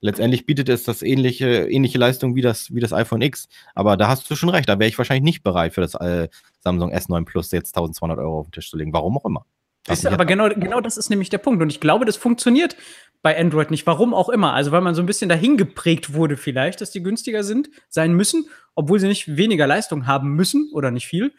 Letztendlich 0.00 0.46
bietet 0.46 0.68
es 0.68 0.84
das 0.84 1.02
ähnliche, 1.02 1.68
ähnliche 1.68 1.98
Leistung 1.98 2.36
wie 2.36 2.40
das, 2.40 2.72
wie 2.72 2.80
das 2.80 2.92
iPhone 2.92 3.20
X. 3.20 3.48
Aber 3.74 3.96
da 3.96 4.08
hast 4.08 4.30
du 4.30 4.36
schon 4.36 4.48
recht, 4.48 4.68
da 4.68 4.78
wäre 4.78 4.88
ich 4.88 4.96
wahrscheinlich 4.96 5.24
nicht 5.24 5.42
bereit 5.42 5.74
für 5.74 5.80
das 5.80 5.94
äh, 5.94 6.28
Samsung 6.60 6.92
S9 6.92 7.24
Plus 7.24 7.50
jetzt 7.50 7.76
1200 7.76 8.18
Euro 8.18 8.40
auf 8.40 8.46
den 8.46 8.52
Tisch 8.52 8.70
zu 8.70 8.76
legen. 8.76 8.92
Warum 8.92 9.18
auch 9.18 9.24
immer. 9.24 9.44
Ist, 9.88 10.06
aber 10.06 10.26
genau, 10.26 10.48
genau 10.50 10.80
das 10.80 10.96
ist 10.96 11.08
nämlich 11.10 11.30
der 11.30 11.38
Punkt. 11.38 11.62
Und 11.62 11.70
ich 11.70 11.80
glaube, 11.80 12.04
das 12.04 12.16
funktioniert 12.16 12.76
bei 13.22 13.38
Android 13.38 13.70
nicht. 13.70 13.86
Warum 13.86 14.14
auch 14.14 14.28
immer. 14.28 14.52
Also, 14.52 14.70
weil 14.70 14.80
man 14.80 14.94
so 14.94 15.02
ein 15.02 15.06
bisschen 15.06 15.28
dahin 15.28 15.56
geprägt 15.56 16.12
wurde, 16.12 16.36
vielleicht, 16.36 16.80
dass 16.80 16.90
die 16.90 17.02
günstiger 17.02 17.42
sind, 17.42 17.70
sein 17.88 18.12
müssen, 18.12 18.48
obwohl 18.74 19.00
sie 19.00 19.08
nicht 19.08 19.36
weniger 19.36 19.66
Leistung 19.66 20.06
haben 20.06 20.34
müssen 20.34 20.70
oder 20.72 20.90
nicht 20.90 21.06
viel. 21.06 21.32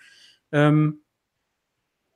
Ähm, 0.52 1.02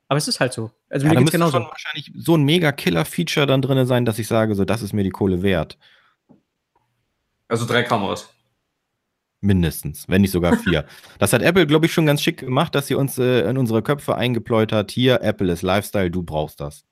aber 0.07 0.17
es 0.17 0.27
ist 0.27 0.39
halt 0.39 0.53
so. 0.53 0.71
Also, 0.89 1.05
ja, 1.05 1.13
mir 1.13 1.19
geht's 1.19 1.31
genauso. 1.31 1.57
schon 1.57 1.67
wahrscheinlich 1.67 2.11
so 2.15 2.35
ein 2.35 2.43
mega 2.43 2.71
Killer-Feature 2.71 3.45
dann 3.45 3.61
drin 3.61 3.85
sein, 3.85 4.05
dass 4.05 4.19
ich 4.19 4.27
sage, 4.27 4.55
so, 4.55 4.65
das 4.65 4.81
ist 4.81 4.93
mir 4.93 5.03
die 5.03 5.11
Kohle 5.11 5.43
wert. 5.43 5.77
Also 7.53 7.67
drei 7.67 7.83
Kameras. 7.83 8.33
Mindestens, 9.39 10.05
wenn 10.09 10.21
nicht 10.21 10.31
sogar 10.31 10.57
vier. 10.57 10.85
das 11.19 11.33
hat 11.33 11.43
Apple, 11.43 11.67
glaube 11.67 11.85
ich, 11.85 11.93
schon 11.93 12.07
ganz 12.07 12.23
schick 12.23 12.39
gemacht, 12.39 12.73
dass 12.73 12.87
sie 12.87 12.95
uns 12.95 13.19
äh, 13.19 13.47
in 13.47 13.59
unsere 13.59 13.83
Köpfe 13.83 14.15
eingepläut 14.15 14.71
hat. 14.71 14.89
Hier, 14.89 15.21
Apple 15.21 15.53
ist 15.53 15.61
Lifestyle, 15.61 16.09
du 16.09 16.23
brauchst 16.23 16.59
das. 16.59 16.83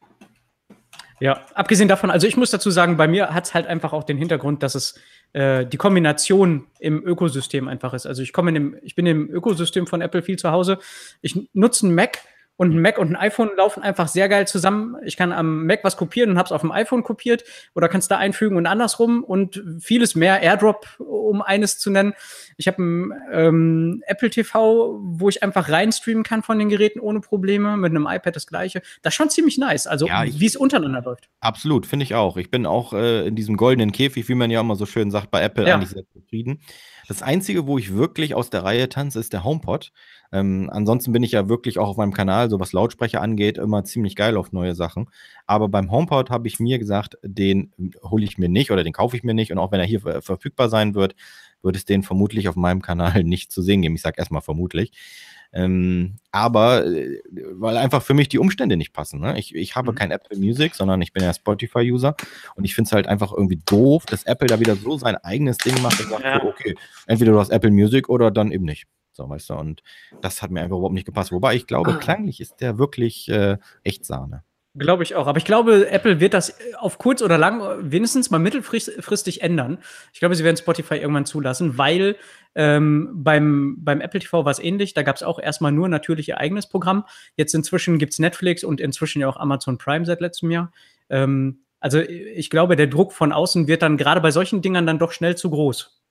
Ja, 1.20 1.48
abgesehen 1.56 1.88
davon, 1.88 2.12
also 2.12 2.28
ich 2.28 2.38
muss 2.38 2.52
dazu 2.52 2.70
sagen, 2.70 2.96
bei 2.96 3.08
mir 3.08 3.34
hat 3.34 3.46
es 3.46 3.56
halt 3.56 3.66
einfach 3.66 3.92
auch 3.92 4.04
den 4.04 4.20
Hintergrund, 4.20 4.62
dass 4.62 4.76
es 4.76 5.00
äh, 5.34 5.66
die 5.66 5.78
Kombination 5.78 6.68
im 6.78 7.04
Ökosystem 7.04 7.68
einfach 7.68 7.96
ist. 7.96 8.06
Also 8.06 8.22
ich 8.22 8.32
komme 8.32 8.50
in 8.50 8.54
dem, 8.54 8.78
ich 8.84 8.94
bin 8.94 9.08
im 9.08 9.32
Ökosystem 9.32 9.88
von 9.88 10.02
Apple 10.02 10.22
viel 10.22 10.38
zu 10.38 10.52
Hause. 10.52 10.78
Ich 11.24 11.50
nutze 11.54 11.88
einen 11.88 11.96
Mac 11.96 12.20
und 12.62 12.76
ein 12.76 12.80
Mac 12.80 13.00
und 13.00 13.10
ein 13.10 13.16
iPhone 13.16 13.50
laufen 13.58 13.82
einfach 13.82 14.08
sehr 14.08 14.30
geil 14.30 14.48
zusammen. 14.48 14.96
Ich 15.04 15.18
kann 15.18 15.32
am 15.32 15.66
Mac 15.66 15.80
was 15.82 15.98
kopieren 15.98 16.30
und 16.30 16.38
habe 16.38 16.46
es 16.46 16.52
auf 16.52 16.62
dem 16.62 16.72
iPhone 16.72 17.02
kopiert 17.02 17.44
oder 17.74 17.90
kann 17.90 18.02
es 18.02 18.08
da 18.08 18.20
einfügen 18.20 18.56
und 18.56 18.68
andersrum 18.68 19.24
und 19.24 19.64
vieles 19.80 20.14
mehr. 20.14 20.44
AirDrop, 20.44 20.86
um 21.00 21.42
eines 21.42 21.80
zu 21.80 21.90
nennen. 21.90 22.14
Ich 22.58 22.68
habe 22.68 22.84
ein 22.84 23.14
ähm, 23.32 24.04
Apple 24.06 24.30
TV, 24.30 25.00
wo 25.02 25.28
ich 25.28 25.42
einfach 25.42 25.70
reinstreamen 25.70 26.22
kann 26.22 26.44
von 26.44 26.60
den 26.60 26.70
Geräten 26.70 27.00
ohne 27.00 27.20
Probleme. 27.20 27.78
Mit 27.78 27.90
einem 27.90 28.06
iPad 28.08 28.36
das 28.36 28.46
gleiche. 28.46 28.84
Das 29.02 29.14
ist 29.14 29.18
schon 29.18 29.32
ziemlich 29.32 29.58
nice. 29.58 29.88
Also 29.88 30.06
ja, 30.06 30.24
wie 30.24 30.46
es 30.46 30.56
untereinander 30.56 31.02
läuft. 31.02 31.30
Absolut, 31.40 31.88
finde 31.88 32.04
ich 32.04 32.14
auch. 32.14 32.38
Ich 32.38 32.52
bin 32.52 32.68
auch 32.68 32.94
äh, 32.94 33.26
in 33.26 33.36
diesem 33.36 33.58
goldenen 33.58 33.92
Käfig, 33.92 34.30
wie 34.30 34.36
man 34.36 34.52
ja 34.52 34.62
immer 34.62 34.76
so 34.76 34.86
schön 34.86 35.10
sagt, 35.10 35.32
bei 35.32 35.42
Apple 35.42 35.68
ja. 35.68 35.78
eigentlich 35.78 35.90
sehr 35.90 36.08
zufrieden. 36.14 36.62
Das 37.12 37.24
Einzige, 37.24 37.68
wo 37.68 37.78
ich 37.78 37.94
wirklich 37.94 38.36
aus 38.36 38.52
der 38.52 38.64
Reihe 38.64 38.88
tanze, 38.88 39.20
ist 39.20 39.34
der 39.34 39.44
HomePod. 39.44 39.92
Ähm, 40.32 40.70
ansonsten 40.72 41.12
bin 41.12 41.24
ich 41.24 41.34
ja 41.34 41.50
wirklich 41.50 41.78
auch 41.78 41.90
auf 41.90 41.98
meinem 41.98 42.14
Kanal, 42.14 42.50
so 42.50 42.58
was 42.58 42.72
Lautsprecher 42.72 43.20
angeht, 43.22 43.58
immer 43.58 43.84
ziemlich 43.84 44.16
geil 44.16 44.38
auf 44.38 44.54
neue 44.54 44.76
Sachen. 44.76 45.10
Aber 45.46 45.68
beim 45.68 45.92
HomePod 45.92 46.30
habe 46.30 46.48
ich 46.48 46.62
mir 46.62 46.80
gesagt, 46.80 47.18
den 47.22 47.74
hole 48.02 48.24
ich 48.24 48.38
mir 48.38 48.48
nicht 48.48 48.72
oder 48.72 48.86
den 48.86 48.94
kaufe 48.94 49.18
ich 49.18 49.24
mir 49.24 49.34
nicht. 49.34 49.52
Und 49.52 49.58
auch 49.58 49.74
wenn 49.74 49.82
er 49.82 49.86
hier 49.86 50.00
verfügbar 50.22 50.70
sein 50.70 50.96
wird, 50.96 51.16
wird 51.62 51.76
es 51.76 51.84
den 51.84 52.02
vermutlich 52.02 52.48
auf 52.48 52.56
meinem 52.56 52.82
Kanal 52.82 53.24
nicht 53.26 53.52
zu 53.52 53.62
sehen 53.62 53.82
geben. 53.82 53.96
Ich 53.96 54.04
sage 54.04 54.18
erstmal 54.18 54.42
vermutlich. 54.42 54.94
Ähm, 55.54 56.16
aber 56.32 56.86
äh, 56.86 57.22
weil 57.54 57.76
einfach 57.78 58.02
für 58.02 58.14
mich 58.14 58.30
die 58.30 58.40
Umstände 58.40 58.78
nicht 58.78 58.94
passen. 58.94 59.20
Ne? 59.20 59.38
Ich, 59.38 59.54
ich 59.54 59.76
habe 59.76 59.92
mhm. 59.92 59.96
kein 59.96 60.12
Apple 60.12 60.38
Music, 60.38 60.76
sondern 60.76 61.02
ich 61.02 61.12
bin 61.12 61.24
ja 61.24 61.34
Spotify-User 61.34 62.16
und 62.56 62.64
ich 62.64 62.74
finde 62.74 62.88
es 62.88 62.94
halt 62.94 63.08
einfach 63.08 63.34
irgendwie 63.34 63.62
doof, 63.66 64.06
dass 64.06 64.24
Apple 64.24 64.48
da 64.48 64.60
wieder 64.60 64.76
so 64.76 64.98
sein 64.98 65.16
eigenes 65.18 65.58
Ding 65.58 65.82
macht 65.82 66.00
und 66.00 66.10
sagt, 66.10 66.24
ja. 66.24 66.44
okay, 66.44 66.76
entweder 67.06 67.34
du 67.34 67.40
hast 67.40 67.50
Apple 67.50 67.72
Music 67.72 68.08
oder 68.08 68.32
dann 68.32 68.52
eben 68.52 68.66
nicht. 68.66 68.86
So, 69.12 69.30
weißt 69.30 69.50
du, 69.50 69.56
und 69.56 69.84
das 70.22 70.42
hat 70.42 70.52
mir 70.52 70.62
einfach 70.62 70.78
überhaupt 70.78 70.94
nicht 70.94 71.06
gepasst. 71.06 71.34
Wobei 71.34 71.56
ich 71.56 71.68
glaube, 71.68 71.94
ah. 71.94 71.98
klanglich 71.98 72.40
ist 72.40 72.62
der 72.62 72.78
wirklich 72.78 73.28
äh, 73.28 73.58
echt 73.84 74.06
Sahne. 74.06 74.44
Glaube 74.78 75.04
ich 75.04 75.16
auch. 75.16 75.28
Aber 75.28 75.38
ich 75.38 75.44
glaube, 75.44 75.90
Apple 75.90 76.22
wird 76.22 76.34
das 76.34 76.58
auf 76.78 76.98
kurz 76.98 77.22
oder 77.22 77.38
lang 77.38 77.62
wenigstens 77.92 78.32
mal 78.32 78.40
mittelfristig 78.40 79.42
ändern. 79.42 79.80
Ich 80.14 80.20
glaube, 80.20 80.34
sie 80.36 80.46
werden 80.46 80.56
Spotify 80.56 80.96
irgendwann 80.96 81.26
zulassen, 81.26 81.78
weil 81.78 82.16
ähm, 82.56 83.10
beim, 83.14 83.76
beim 83.80 84.00
Apple 84.00 84.22
TV 84.22 84.46
war 84.46 84.52
es 84.52 84.60
ähnlich. 84.60 84.94
Da 84.94 85.04
gab 85.04 85.18
es 85.18 85.24
auch 85.24 85.40
erstmal 85.40 85.74
nur 85.74 85.90
natürlich 85.90 86.30
ihr 86.30 86.38
eigenes 86.38 86.68
Programm. 86.68 87.06
Jetzt 87.36 87.54
inzwischen 87.54 87.98
gibt 87.98 88.14
es 88.14 88.20
Netflix 88.20 88.64
und 88.64 88.80
inzwischen 88.80 89.20
ja 89.22 89.28
auch 89.28 89.38
Amazon 89.38 89.78
Prime 89.78 90.06
seit 90.06 90.22
letztem 90.22 90.52
Jahr. 90.52 90.72
Ähm, 91.10 91.66
also 91.82 92.00
ich 92.00 92.50
glaube, 92.50 92.78
der 92.78 92.88
Druck 92.88 93.12
von 93.12 93.34
außen 93.34 93.68
wird 93.68 93.82
dann 93.82 93.98
gerade 93.98 94.22
bei 94.22 94.32
solchen 94.32 94.62
Dingern 94.62 94.86
dann 94.86 95.00
doch 95.00 95.12
schnell 95.12 95.36
zu 95.36 95.50
groß. 95.50 96.02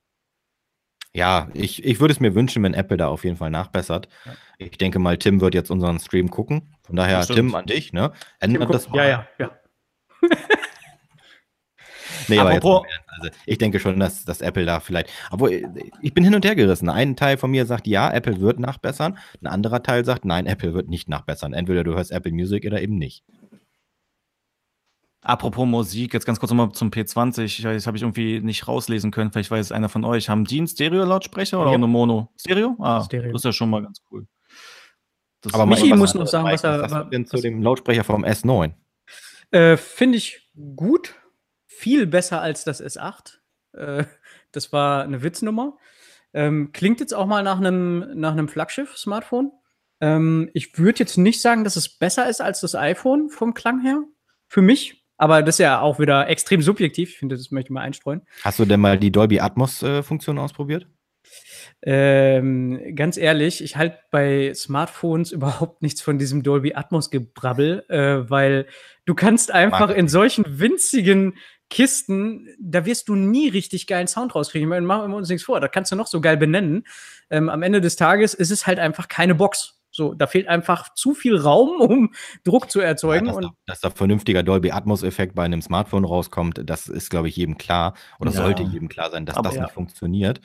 Ja, 1.13 1.49
ich, 1.55 1.85
ich 1.85 1.99
würde 1.99 2.13
es 2.13 2.21
mir 2.21 2.35
wünschen, 2.35 2.63
wenn 2.63 2.75
Apple 2.75 2.97
da 2.97 3.09
auf 3.09 3.25
jeden 3.25 3.37
Fall 3.37 3.51
nachbessert. 3.51 4.09
Ja. 4.27 4.33
Ich 4.59 4.79
denke 4.79 4.99
mal, 4.99 5.17
Tim 5.17 5.41
wird 5.41 5.55
jetzt 5.55 5.71
unseren 5.71 5.99
Stream 5.99 6.31
gucken. 6.31 6.75
Von 6.91 6.97
daher, 6.97 7.25
Tim, 7.25 7.55
an 7.55 7.67
dich, 7.67 7.93
ne? 7.93 8.13
Ändert 8.41 8.75
das 8.75 8.89
mal. 8.89 8.97
Ja, 8.97 9.09
ja, 9.09 9.29
ja. 9.39 9.51
nee, 12.29 12.37
aber 12.37 12.51
Apropos, 12.51 12.85
also 13.07 13.31
ich 13.47 13.59
denke 13.59 13.79
schon, 13.79 14.01
dass, 14.01 14.25
dass 14.25 14.41
Apple 14.41 14.67
da 14.67 14.81
vielleicht. 14.81 15.09
Aber 15.31 15.53
ich 15.53 16.15
bin 16.15 16.25
hin 16.25 16.35
und 16.35 16.45
her 16.45 16.57
gerissen. 16.57 16.89
Ein 16.89 17.15
Teil 17.15 17.37
von 17.37 17.53
mir 17.53 17.65
sagt, 17.65 17.87
ja, 17.87 18.11
Apple 18.13 18.41
wird 18.41 18.59
nachbessern. 18.59 19.19
Ein 19.41 19.47
anderer 19.47 19.85
Teil 19.85 20.05
sagt, 20.05 20.25
nein, 20.25 20.47
Apple 20.47 20.75
wird 20.75 20.89
nicht 20.89 21.09
nachbessern. 21.09 21.53
Entweder 21.53 21.85
du 21.85 21.95
hörst 21.95 22.11
Apple 22.11 22.33
Music 22.33 22.67
oder 22.67 22.83
eben 22.83 22.99
nicht. 22.99 23.23
Apropos 25.23 25.65
Musik, 25.65 26.13
jetzt 26.13 26.27
ganz 26.27 26.41
kurz 26.41 26.51
nochmal 26.51 26.73
zum 26.73 26.91
P20. 26.91 27.63
Das 27.63 27.87
habe 27.87 27.97
ich 27.97 28.03
irgendwie 28.03 28.41
nicht 28.41 28.67
rauslesen 28.67 29.13
können. 29.13 29.31
Vielleicht 29.31 29.53
weiß 29.53 29.67
es 29.67 29.73
einer 29.73 29.89
von 29.89 30.05
euch. 30.05 30.29
Haben 30.29 30.45
die 30.45 30.59
einen 30.59 30.67
Stereo-Lautsprecher 30.67 31.59
oder 31.59 31.67
ja. 31.67 31.71
auch 31.71 31.79
eine 31.79 31.87
Mono? 31.87 32.33
Stereo? 32.37 32.75
Ah, 32.81 33.05
Stereo. 33.05 33.31
das 33.31 33.43
ist 33.43 33.45
ja 33.45 33.53
schon 33.53 33.71
mal 33.71 33.83
ganz 33.83 34.01
cool. 34.11 34.27
Das 35.43 35.55
Aber 35.55 35.67
Michi 35.67 35.95
muss 35.95 36.15
noch 36.15 36.27
sagen, 36.27 36.49
was 36.49 36.65
er. 36.65 36.91
Was 36.91 37.11
denn 37.11 37.27
zu 37.27 37.39
dem 37.39 37.63
Lautsprecher 37.63 38.05
vom 38.05 38.25
S9? 38.25 38.73
Äh, 39.51 39.77
Finde 39.77 40.19
ich 40.19 40.51
gut. 40.77 41.15
Viel 41.67 42.07
besser 42.07 42.43
als 42.43 42.65
das 42.65 42.83
S8. 42.83 43.39
Äh, 43.73 44.05
das 44.53 44.73
war 44.73 45.05
eine 45.05 45.23
Witznummer. 45.23 45.79
Ähm, 46.33 46.73
klingt 46.73 47.01
jetzt 47.01 47.15
auch 47.15 47.27
mal 47.27 47.43
nach 47.43 47.59
einem 47.59 48.19
nach 48.19 48.37
Flaggschiff-Smartphone. 48.49 49.53
Ähm, 50.01 50.51
ich 50.55 50.79
würde 50.79 51.01
jetzt 51.01 51.17
nicht 51.17 51.41
sagen, 51.41 51.65
dass 51.65 51.77
es 51.77 51.89
besser 51.89 52.29
ist 52.29 52.41
als 52.41 52.61
das 52.61 52.75
iPhone 52.75 53.31
vom 53.31 53.55
Klang 53.55 53.81
her. 53.81 54.03
Für 54.47 54.63
mich. 54.63 55.05
Aber 55.17 55.43
das 55.43 55.57
ist 55.57 55.59
ja 55.61 55.81
auch 55.81 55.99
wieder 55.99 56.29
extrem 56.29 56.63
subjektiv. 56.63 57.11
Ich 57.11 57.19
finde, 57.19 57.37
das 57.37 57.51
möchte 57.51 57.69
ich 57.69 57.75
mal 57.75 57.83
einstreuen. 57.83 58.23
Hast 58.43 58.59
du 58.59 58.65
denn 58.65 58.81
mal 58.81 58.99
die 58.99 59.13
Dolby 59.13 59.41
Atmos-Funktion 59.41 60.39
äh, 60.39 60.41
ausprobiert? 60.41 60.87
Ähm, 61.83 62.95
ganz 62.95 63.17
ehrlich, 63.17 63.65
ich 63.65 63.77
halte 63.77 63.99
bei 64.11 64.53
Smartphones 64.55 65.33
überhaupt 65.33 65.83
nichts 65.83 66.03
von 66.03 66.19
diesem 66.19 66.43
Dolby 66.43 66.75
Atmos-Gebrabbel, 66.75 67.85
äh, 67.89 68.31
weil 68.31 68.67
du 69.07 69.15
kannst 69.15 69.51
einfach 69.51 69.81
Marketing. 69.81 70.01
in 70.01 70.09
solchen 70.09 70.45
winzigen 70.47 71.35
Kisten, 71.71 72.49
da 72.59 72.85
wirst 72.85 73.09
du 73.09 73.15
nie 73.15 73.49
richtig 73.49 73.87
geilen 73.87 74.09
Sound 74.09 74.35
rauskriegen. 74.35 74.67
Ich 74.67 74.71
meine, 74.71 74.85
machen 74.85 75.11
wir 75.11 75.17
uns 75.17 75.29
nichts 75.29 75.45
vor, 75.45 75.61
da 75.61 75.69
kannst 75.69 75.93
du 75.93 75.97
noch 75.97 76.09
so 76.09 76.21
geil 76.21 76.37
benennen. 76.37 76.85
Ähm, 77.31 77.49
am 77.49 77.63
Ende 77.63 77.81
des 77.81 77.97
Tages 77.97 78.35
ist 78.35 78.51
es 78.51 78.67
halt 78.67 78.81
einfach 78.81 79.09
keine 79.09 79.37
Box. 79.37 79.81
So, 79.93 80.15
da 80.15 80.27
fehlt 80.27 80.47
einfach 80.49 80.95
zu 80.95 81.15
viel 81.15 81.37
Raum, 81.37 81.69
um 81.81 82.13
Druck 82.45 82.71
zu 82.71 82.81
erzeugen. 82.81 83.27
Ja, 83.27 83.33
dass, 83.33 83.43
da, 83.43 83.51
dass, 83.67 83.81
da, 83.81 83.91
vernünftiger 83.91 84.43
Dolby 84.43 84.73
Atmos-Effekt 84.73 85.35
bei 85.35 85.45
einem 85.45 85.63
Smartphone 85.63 86.05
rauskommt, 86.05 86.61
das 86.65 86.89
ist, 86.89 87.09
glaube 87.09 87.29
ich, 87.29 87.37
jedem 87.37 87.57
klar 87.57 87.95
oder 88.19 88.33
ja. 88.33 88.37
sollte 88.37 88.65
jedem 88.65 88.89
klar 88.89 89.11
sein, 89.11 89.25
dass 89.25 89.37
aber 89.37 89.49
das 89.49 89.57
ja. 89.57 89.63
nicht 89.63 89.73
funktioniert. 89.73 90.41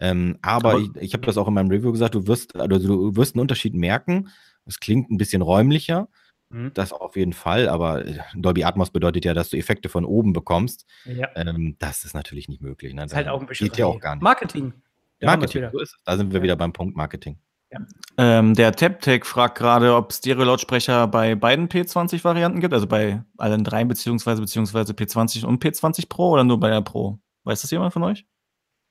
Ähm, 0.00 0.38
aber, 0.42 0.70
aber, 0.72 0.80
ich, 0.80 0.90
ich 0.96 1.12
habe 1.14 1.26
das 1.26 1.36
auch 1.36 1.48
in 1.48 1.54
meinem 1.54 1.70
Review 1.70 1.92
gesagt, 1.92 2.14
du 2.14 2.26
wirst, 2.26 2.56
also 2.56 2.78
du 2.78 3.16
wirst 3.16 3.34
einen 3.34 3.42
Unterschied 3.42 3.74
merken. 3.74 4.28
Es 4.64 4.80
klingt 4.80 5.10
ein 5.10 5.16
bisschen 5.16 5.42
räumlicher. 5.42 6.08
Mhm. 6.48 6.72
Das 6.74 6.92
auf 6.92 7.16
jeden 7.16 7.32
Fall, 7.32 7.68
aber 7.68 8.04
äh, 8.06 8.18
Dolby 8.34 8.64
Atmos 8.64 8.90
bedeutet 8.90 9.24
ja, 9.24 9.34
dass 9.34 9.50
du 9.50 9.56
Effekte 9.56 9.88
von 9.88 10.04
oben 10.04 10.32
bekommst. 10.32 10.86
Ja. 11.04 11.28
Ähm, 11.34 11.76
das 11.78 12.04
ist 12.04 12.14
natürlich 12.14 12.48
nicht 12.48 12.62
möglich. 12.62 12.94
Ne? 12.94 13.02
Das 13.02 13.12
ist 13.12 13.16
halt 13.16 13.28
auch 13.28 13.40
ein 13.40 13.46
bisschen 13.46 13.68
geht 13.68 13.78
ja 13.78 13.86
auch 13.86 13.98
gar 13.98 14.14
nicht. 14.14 14.22
Marketing. 14.22 14.72
Marketing, 15.20 15.68
so 15.72 15.80
ist 15.80 15.94
es. 15.94 16.04
Da 16.04 16.16
sind 16.16 16.32
wir 16.32 16.42
wieder 16.42 16.56
beim 16.56 16.72
Punkt 16.72 16.96
Marketing. 16.96 17.38
Ja. 17.72 17.80
Ähm, 18.18 18.54
der 18.54 18.72
TapTech 18.72 19.24
fragt 19.24 19.58
gerade, 19.58 19.96
ob 19.96 20.10
es 20.10 20.18
Stereo-Lautsprecher 20.18 21.08
bei 21.08 21.34
beiden 21.34 21.68
P20-Varianten 21.68 22.60
gibt, 22.60 22.72
also 22.72 22.86
bei 22.86 23.22
allen 23.38 23.64
drei 23.64 23.84
beziehungsweise, 23.84 24.40
beziehungsweise 24.40 24.92
P20 24.92 25.44
und 25.44 25.64
P20 25.64 26.08
Pro 26.08 26.30
oder 26.30 26.44
nur 26.44 26.60
bei 26.60 26.70
der 26.70 26.82
Pro? 26.82 27.18
Weiß 27.44 27.62
das 27.62 27.70
jemand 27.70 27.92
von 27.92 28.04
euch? 28.04 28.24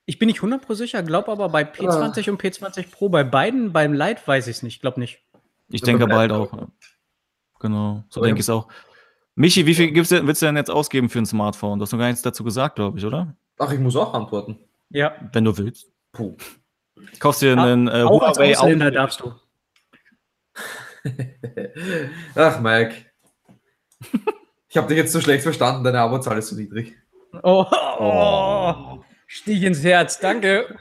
Ich 0.05 0.19
bin 0.19 0.27
nicht 0.27 0.39
100% 0.39 0.75
sicher, 0.75 1.01
glaube 1.03 1.31
aber 1.31 1.49
bei 1.49 1.63
P20 1.63 2.27
ah. 2.27 2.31
und 2.31 2.41
P20 2.41 2.91
Pro, 2.91 3.09
bei 3.09 3.23
beiden, 3.23 3.73
beim 3.73 3.93
Lite 3.93 4.21
weiß 4.25 4.47
ich 4.47 4.57
es 4.57 4.63
nicht, 4.63 4.81
glaube 4.81 4.99
nicht. 4.99 5.23
Ich 5.69 5.81
denke 5.81 6.03
aber 6.03 6.17
halt 6.17 6.31
auch. 6.31 6.51
Genau, 7.59 8.03
so 8.09 8.21
denke 8.21 8.39
ich 8.39 8.45
es 8.45 8.49
auch. 8.49 8.67
Michi, 9.33 9.65
wie 9.65 9.73
viel 9.73 9.91
gibt's, 9.91 10.11
willst 10.11 10.41
du 10.41 10.45
denn 10.45 10.55
jetzt 10.55 10.69
ausgeben 10.69 11.09
für 11.09 11.19
ein 11.19 11.25
Smartphone? 11.25 11.79
Du 11.79 11.83
hast 11.83 11.91
noch 11.91 11.99
gar 11.99 12.07
nichts 12.07 12.21
dazu 12.21 12.43
gesagt, 12.43 12.75
glaube 12.75 12.99
ich, 12.99 13.05
oder? 13.05 13.35
Ach, 13.57 13.71
ich 13.71 13.79
muss 13.79 13.95
auch 13.95 14.13
antworten. 14.13 14.59
Ja. 14.89 15.13
Wenn 15.33 15.43
du 15.43 15.57
willst. 15.57 15.91
Puh. 16.11 16.37
Kaufst 17.19 17.41
dir 17.41 17.57
einen 17.57 17.87
äh, 17.87 18.03
auch 18.03 18.21
Huawei 18.21 18.49
als 18.49 18.59
Ausländer 18.59 18.91
darfst 18.91 19.19
du. 19.19 19.33
Ach, 22.35 22.59
Mike. 22.61 22.95
Ich 24.69 24.77
habe 24.77 24.87
dich 24.87 24.97
jetzt 24.97 25.11
so 25.11 25.21
schlecht 25.21 25.43
verstanden, 25.43 25.83
deine 25.83 25.99
Abozahl 25.99 26.37
ist 26.37 26.49
so 26.49 26.55
niedrig. 26.55 26.95
Oh, 27.43 27.65
oh, 27.69 27.95
oh. 27.99 29.04
Stich 29.27 29.63
ins 29.63 29.83
Herz, 29.83 30.19
danke. 30.19 30.79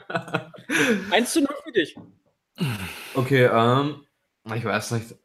Eins 1.11 1.33
zu 1.33 1.41
null 1.41 1.55
für 1.63 1.71
dich. 1.71 1.95
Okay, 3.13 3.49
ähm, 3.51 4.05
ich 4.55 4.63
weiß 4.63 4.91
nicht. 4.91 5.15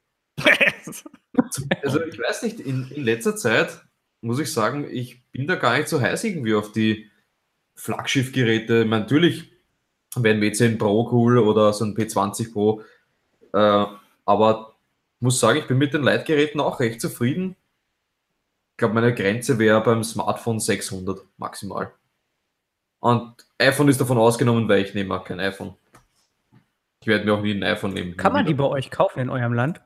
also 1.83 2.03
ich 2.05 2.19
weiß 2.19 2.43
nicht, 2.43 2.61
in, 2.61 2.91
in 2.91 3.05
letzter 3.05 3.37
Zeit 3.37 3.81
muss 4.21 4.39
ich 4.39 4.53
sagen, 4.53 4.87
ich 4.91 5.23
bin 5.33 5.47
da 5.47 5.57
gar 5.57 5.77
nicht 5.77 5.89
so 5.89 6.01
heiß 6.01 6.25
irgendwie 6.25 6.55
auf 6.55 6.73
die 6.73 7.11
Flaggschiffgeräte. 7.75 8.85
Natürlich 8.85 9.53
wäre 10.17 10.35
ein 10.35 10.43
W10 10.43 10.79
Pro 10.79 11.09
cool 11.13 11.39
oder 11.39 11.73
so 11.73 11.85
ein 11.85 11.95
P20 11.95 12.53
Pro. 12.53 12.83
Äh, 13.53 13.87
aber 14.25 14.75
muss 15.21 15.41
sagen, 15.41 15.59
ich 15.59 15.67
bin 15.67 15.79
mit 15.79 15.95
den 15.95 16.03
Leitgeräten 16.03 16.61
auch 16.61 16.81
recht 16.81 17.01
zufrieden. 17.01 17.57
Ich 18.73 18.77
glaube, 18.79 18.95
meine 18.95 19.15
Grenze 19.15 19.59
wäre 19.59 19.83
beim 19.83 20.03
Smartphone 20.05 20.61
600 20.61 21.21
maximal. 21.37 21.93
Und 23.01 23.35
iPhone 23.59 23.89
ist 23.89 24.01
davon 24.01 24.19
ausgenommen, 24.19 24.69
weil 24.69 24.83
ich 24.83 24.95
nehme 24.95 25.15
auch 25.15 25.25
kein 25.25 25.41
iPhone. 25.41 25.75
Ich 27.01 27.07
werde 27.07 27.25
mir 27.25 27.35
auch 27.35 27.41
nie 27.41 27.53
ein 27.53 27.63
iPhone 27.63 27.95
nehmen. 27.95 28.17
Kann 28.17 28.33
man 28.33 28.45
die 28.45 28.55
bei 28.55 28.65
euch 28.65 28.91
kaufen 28.91 29.21
in 29.21 29.31
eurem 29.31 29.55
Land? 29.55 29.81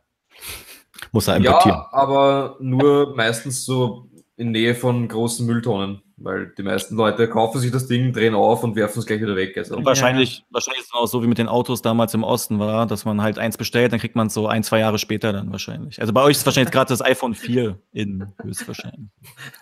Muss 1.12 1.28
er 1.28 1.36
importieren. 1.36 1.78
Ja, 1.78 1.88
aber 1.92 2.56
nur 2.58 3.14
meistens 3.14 3.64
so 3.64 4.08
in 4.36 4.50
Nähe 4.50 4.74
von 4.74 5.08
großen 5.08 5.46
Mülltonnen. 5.46 6.02
Weil 6.16 6.52
die 6.56 6.62
meisten 6.62 6.94
Leute 6.94 7.28
kaufen 7.28 7.60
sich 7.60 7.72
das 7.72 7.88
Ding, 7.88 8.12
drehen 8.12 8.36
auf 8.36 8.62
und 8.62 8.76
werfen 8.76 9.00
es 9.00 9.06
gleich 9.06 9.20
wieder 9.20 9.34
weg. 9.34 9.58
Also. 9.58 9.76
Und 9.76 9.84
wahrscheinlich, 9.84 10.38
ja. 10.38 10.44
wahrscheinlich 10.50 10.82
ist 10.82 10.90
es 10.94 10.94
auch 10.94 11.06
so 11.06 11.24
wie 11.24 11.26
mit 11.26 11.38
den 11.38 11.48
Autos 11.48 11.82
damals 11.82 12.14
im 12.14 12.22
Osten 12.22 12.60
war, 12.60 12.86
dass 12.86 13.04
man 13.04 13.20
halt 13.20 13.36
eins 13.36 13.56
bestellt, 13.56 13.92
dann 13.92 13.98
kriegt 13.98 14.14
man 14.14 14.28
es 14.28 14.34
so 14.34 14.46
ein, 14.46 14.62
zwei 14.62 14.78
Jahre 14.78 14.98
später 14.98 15.32
dann 15.32 15.50
wahrscheinlich. 15.50 16.00
Also 16.00 16.12
bei 16.12 16.22
euch 16.22 16.36
ist 16.36 16.46
wahrscheinlich 16.46 16.72
gerade 16.72 16.88
das 16.88 17.02
iPhone 17.02 17.34
4 17.34 17.76
in 17.92 18.32
höchstwahrscheinlich. 18.40 19.10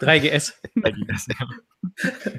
3GS. 0.01 0.53
3GS, 0.77 1.31
ja. 1.31 2.33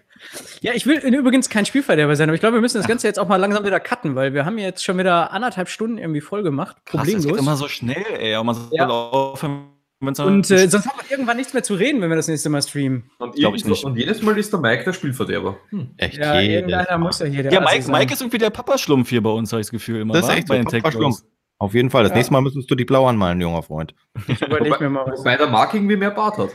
ja, 0.61 0.73
ich 0.73 0.85
will 0.85 0.99
übrigens 0.99 1.49
kein 1.49 1.65
Spielverderber 1.65 2.15
sein, 2.15 2.29
aber 2.29 2.35
ich 2.35 2.39
glaube, 2.39 2.57
wir 2.57 2.61
müssen 2.61 2.77
das 2.77 2.87
Ganze 2.87 3.07
jetzt 3.07 3.17
auch 3.17 3.27
mal 3.27 3.37
langsam 3.37 3.65
wieder 3.65 3.79
cutten, 3.79 4.13
weil 4.13 4.35
wir 4.35 4.45
haben 4.45 4.59
jetzt 4.59 4.83
schon 4.83 4.99
wieder 4.99 5.31
anderthalb 5.31 5.69
Stunden 5.69 5.97
irgendwie 5.97 6.21
voll 6.21 6.43
gemacht. 6.43 6.77
Problemlos. 6.85 7.13
Krass, 7.15 7.23
das 7.23 7.31
geht 7.31 7.41
immer 7.41 7.55
so 7.57 7.67
schnell, 7.67 8.05
ey. 8.19 8.35
Aber 8.35 8.43
man 8.43 8.55
soll 8.55 8.69
ja. 8.73 8.87
aufhören, 8.87 9.72
und 10.07 10.51
äh, 10.51 10.67
sonst 10.67 10.87
haben 10.87 10.99
wir 11.01 11.11
irgendwann 11.11 11.37
nichts 11.37 11.53
mehr 11.53 11.63
zu 11.63 11.75
reden, 11.75 12.01
wenn 12.01 12.09
wir 12.09 12.15
das 12.15 12.27
nächste 12.27 12.49
Mal 12.49 12.61
streamen. 12.61 13.09
Und, 13.19 13.37
ich 13.37 13.65
nicht. 13.65 13.83
und 13.83 13.97
jedes 13.97 14.21
Mal 14.21 14.37
ist 14.37 14.51
der 14.51 14.59
Mike 14.59 14.83
der 14.83 14.93
Spielverderber. 14.93 15.57
Hm. 15.69 15.91
Echt? 15.97 16.17
Ja, 16.17 16.39
irgendeiner 16.39 16.97
muss 16.97 17.19
ja 17.19 17.25
hier 17.25 17.43
der 17.43 17.51
Ja, 17.51 17.61
Mike, 17.61 17.91
Mike 17.91 18.13
ist 18.13 18.21
irgendwie 18.21 18.37
der 18.37 18.49
Papaschlumpf 18.49 19.09
hier 19.09 19.23
bei 19.23 19.29
uns, 19.29 19.51
habe 19.51 19.61
ich 19.61 19.67
das 19.67 19.71
Gefühl. 19.71 20.01
Immer, 20.01 20.13
das 20.13 20.27
ist 20.27 20.35
echt 20.35 20.47
bei 20.47 20.61
so, 20.61 20.69
Papaschlumpf. 20.69 21.21
Auf 21.59 21.73
jeden 21.73 21.89
Fall. 21.89 22.03
Das 22.03 22.11
ja. 22.11 22.17
nächste 22.17 22.33
Mal 22.33 22.41
müsstest 22.41 22.69
du 22.69 22.75
die 22.75 22.85
blau 22.85 23.07
anmalen, 23.07 23.39
junger 23.39 23.63
Freund. 23.63 23.95
Ich 24.27 24.39
mir 24.41 24.89
mal 24.89 25.05
was. 25.05 25.19
Wobei 25.19 25.37
der 25.37 25.47
Mark 25.47 25.73
irgendwie 25.73 25.95
mehr 25.95 26.11
Bart 26.11 26.37
hat. 26.37 26.49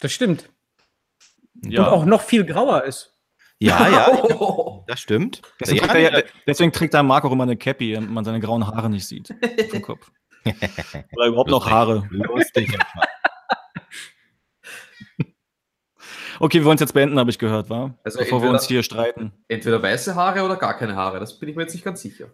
Das 0.00 0.12
stimmt. 0.12 0.48
Ja. 1.64 1.82
Und 1.82 1.88
auch 1.88 2.04
noch 2.04 2.22
viel 2.22 2.44
grauer 2.44 2.84
ist. 2.84 3.14
Ja, 3.60 3.88
ja, 3.88 4.84
das 4.86 5.00
stimmt. 5.00 5.42
Deswegen, 5.60 5.84
ja, 5.84 5.92
trägt, 5.92 6.12
er, 6.12 6.24
deswegen 6.46 6.72
trägt 6.72 6.94
der 6.94 7.02
Mark 7.02 7.24
auch 7.24 7.32
immer 7.32 7.42
eine 7.42 7.56
Cappy, 7.56 7.92
damit 7.92 8.10
man 8.10 8.24
seine 8.24 8.38
grauen 8.38 8.64
Haare 8.66 8.88
nicht 8.88 9.06
sieht. 9.06 9.34
Vom 9.70 9.82
Kopf. 9.82 10.10
Oder 11.12 11.26
überhaupt 11.26 11.50
noch 11.50 11.68
Haare. 11.70 12.08
Lustig. 12.10 12.76
okay, 16.40 16.58
wir 16.58 16.64
wollen 16.64 16.76
es 16.76 16.80
jetzt 16.80 16.94
beenden, 16.94 17.18
habe 17.18 17.30
ich 17.30 17.38
gehört, 17.38 17.70
war? 17.70 17.98
Also 18.04 18.18
Bevor 18.18 18.38
entweder, 18.38 18.52
wir 18.52 18.54
uns 18.58 18.66
hier 18.66 18.82
streiten. 18.82 19.32
Entweder 19.48 19.82
weiße 19.82 20.14
Haare 20.14 20.42
oder 20.42 20.56
gar 20.56 20.76
keine 20.76 20.96
Haare, 20.96 21.20
das 21.20 21.38
bin 21.38 21.48
ich 21.48 21.56
mir 21.56 21.62
jetzt 21.62 21.74
nicht 21.74 21.84
ganz 21.84 22.00
sicher. 22.00 22.28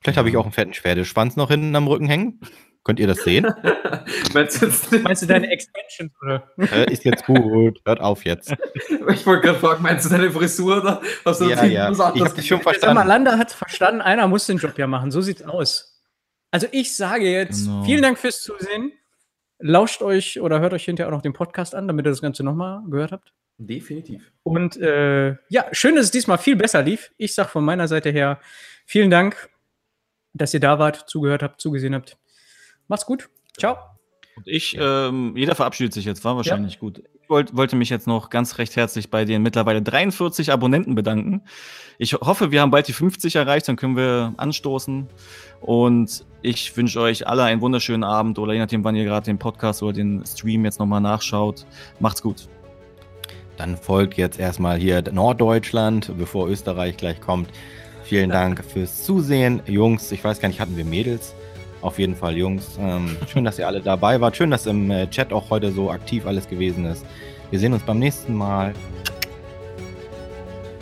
Vielleicht 0.00 0.18
habe 0.18 0.28
ich 0.28 0.36
auch 0.36 0.44
einen 0.44 0.52
fetten 0.52 0.74
Pferdeschwanz 0.74 1.36
noch 1.36 1.48
hinten 1.48 1.74
am 1.76 1.86
Rücken 1.86 2.06
hängen. 2.06 2.40
Könnt 2.84 2.98
ihr 2.98 3.06
das 3.06 3.18
sehen? 3.18 3.46
meinst, 4.34 4.60
du 4.60 4.98
meinst, 4.98 5.22
du 5.22 5.26
deine 5.26 5.48
Extensions 5.48 6.12
oder? 6.20 6.50
Äh, 6.58 6.92
ist 6.92 7.04
jetzt 7.04 7.24
gut. 7.24 7.80
Hört 7.84 8.00
auf 8.00 8.24
jetzt. 8.24 8.52
Ich 8.88 9.24
wollte 9.24 9.46
gerade 9.46 9.58
fragen, 9.60 9.82
meinst 9.84 10.06
du 10.06 10.08
deine 10.08 10.32
Frisur 10.32 10.78
oder 10.78 11.00
hast 11.24 11.40
du 11.40 11.44
ja, 11.44 11.64
ja. 11.64 11.90
Ich 11.90 11.98
habe 12.00 12.34
dich 12.34 12.48
schon 12.48 12.60
verstanden. 12.60 12.96
Sag 12.96 13.04
mal, 13.04 13.06
Landa 13.06 13.38
hat 13.38 13.52
verstanden, 13.52 14.00
einer 14.00 14.26
muss 14.26 14.46
den 14.46 14.58
Job 14.58 14.76
ja 14.78 14.88
machen. 14.88 15.12
So 15.12 15.20
sieht's 15.20 15.42
aus. 15.42 15.91
Also 16.52 16.68
ich 16.70 16.94
sage 16.94 17.28
jetzt, 17.28 17.64
genau. 17.64 17.82
vielen 17.82 18.02
Dank 18.02 18.18
fürs 18.18 18.42
Zusehen. 18.42 18.92
Lauscht 19.58 20.02
euch 20.02 20.40
oder 20.40 20.60
hört 20.60 20.74
euch 20.74 20.84
hinterher 20.84 21.08
auch 21.08 21.16
noch 21.16 21.22
den 21.22 21.32
Podcast 21.32 21.74
an, 21.74 21.88
damit 21.88 22.06
ihr 22.06 22.10
das 22.10 22.20
Ganze 22.20 22.44
nochmal 22.44 22.82
gehört 22.88 23.12
habt. 23.12 23.32
Definitiv. 23.56 24.30
Und 24.42 24.76
äh, 24.76 25.36
ja, 25.48 25.66
schön, 25.72 25.96
dass 25.96 26.06
es 26.06 26.10
diesmal 26.10 26.38
viel 26.38 26.56
besser 26.56 26.82
lief. 26.82 27.12
Ich 27.16 27.34
sage 27.34 27.48
von 27.48 27.64
meiner 27.64 27.88
Seite 27.88 28.10
her 28.10 28.38
vielen 28.84 29.10
Dank, 29.10 29.48
dass 30.34 30.52
ihr 30.52 30.60
da 30.60 30.78
wart, 30.78 31.08
zugehört 31.08 31.42
habt, 31.42 31.60
zugesehen 31.60 31.94
habt. 31.94 32.18
Macht's 32.86 33.06
gut. 33.06 33.30
Ciao. 33.58 33.78
Und 34.36 34.46
ich, 34.46 34.76
ähm, 34.78 35.34
jeder 35.36 35.54
verabschiedet 35.54 35.94
sich 35.94 36.04
jetzt, 36.04 36.24
war 36.24 36.36
wahrscheinlich 36.36 36.74
ja. 36.74 36.80
gut. 36.80 37.02
Ich 37.32 37.34
wollt, 37.34 37.56
wollte 37.56 37.76
mich 37.76 37.88
jetzt 37.88 38.06
noch 38.06 38.28
ganz 38.28 38.58
recht 38.58 38.76
herzlich 38.76 39.08
bei 39.08 39.24
den 39.24 39.40
mittlerweile 39.40 39.80
43 39.80 40.52
Abonnenten 40.52 40.94
bedanken. 40.94 41.40
Ich 41.96 42.12
hoffe, 42.12 42.50
wir 42.50 42.60
haben 42.60 42.70
bald 42.70 42.88
die 42.88 42.92
50 42.92 43.36
erreicht, 43.36 43.68
dann 43.68 43.76
können 43.76 43.96
wir 43.96 44.34
anstoßen. 44.36 45.06
Und 45.62 46.26
ich 46.42 46.76
wünsche 46.76 47.00
euch 47.00 47.26
alle 47.26 47.44
einen 47.44 47.62
wunderschönen 47.62 48.04
Abend 48.04 48.38
oder 48.38 48.52
je 48.52 48.58
nachdem, 48.58 48.84
wann 48.84 48.96
ihr 48.96 49.04
gerade 49.04 49.24
den 49.24 49.38
Podcast 49.38 49.82
oder 49.82 49.94
den 49.94 50.22
Stream 50.26 50.66
jetzt 50.66 50.78
nochmal 50.78 51.00
nachschaut. 51.00 51.64
Macht's 52.00 52.20
gut. 52.20 52.50
Dann 53.56 53.78
folgt 53.78 54.18
jetzt 54.18 54.38
erstmal 54.38 54.76
hier 54.76 55.02
Norddeutschland, 55.10 56.12
bevor 56.18 56.48
Österreich 56.48 56.98
gleich 56.98 57.22
kommt. 57.22 57.48
Vielen 58.04 58.28
Dank 58.28 58.62
fürs 58.62 59.04
Zusehen. 59.04 59.62
Jungs, 59.64 60.12
ich 60.12 60.22
weiß 60.22 60.38
gar 60.38 60.48
nicht, 60.48 60.60
hatten 60.60 60.76
wir 60.76 60.84
Mädels? 60.84 61.34
Auf 61.82 61.98
jeden 61.98 62.14
Fall, 62.14 62.36
Jungs. 62.36 62.78
Ähm, 62.80 63.16
schön, 63.28 63.44
dass 63.44 63.58
ihr 63.58 63.66
alle 63.66 63.80
dabei 63.80 64.20
wart. 64.20 64.36
Schön, 64.36 64.50
dass 64.50 64.66
im 64.66 64.90
äh, 64.90 65.10
Chat 65.10 65.32
auch 65.32 65.50
heute 65.50 65.72
so 65.72 65.90
aktiv 65.90 66.26
alles 66.26 66.48
gewesen 66.48 66.86
ist. 66.86 67.04
Wir 67.50 67.58
sehen 67.58 67.72
uns 67.72 67.82
beim 67.82 67.98
nächsten 67.98 68.34
Mal. 68.34 68.72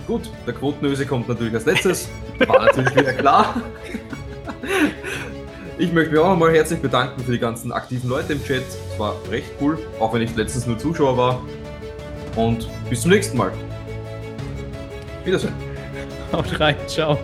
Gut, 0.07 0.31
der 0.47 0.55
Quotenöse 0.55 1.07
kommt 1.07 1.29
natürlich 1.29 1.55
als 1.55 1.65
letztes. 1.65 2.09
War 2.47 2.67
natürlich 2.67 2.95
wieder 2.95 3.13
klar. 3.15 3.63
Ich 5.79 5.91
möchte 5.93 6.11
mich 6.11 6.21
auch 6.21 6.29
nochmal 6.29 6.53
herzlich 6.53 6.81
bedanken 6.81 7.23
für 7.25 7.33
die 7.33 7.39
ganzen 7.39 7.73
aktiven 7.73 8.11
Leute 8.11 8.35
im 8.35 8.45
Chat. 8.45 8.63
Es 8.93 8.99
war 8.99 9.15
recht 9.31 9.49
cool, 9.61 9.79
auch 9.99 10.13
wenn 10.13 10.21
ich 10.21 10.37
letztens 10.37 10.67
nur 10.67 10.79
Zuschauer 10.79 11.17
war. 11.17 11.43
Und 12.37 12.69
bis 12.91 13.01
zum 13.01 13.13
nächsten 13.13 13.39
Mal. 13.39 13.51
Wiedersehen. 15.25 15.55
Haut 16.33 16.61
rein, 16.61 16.77
ciao. 16.87 17.19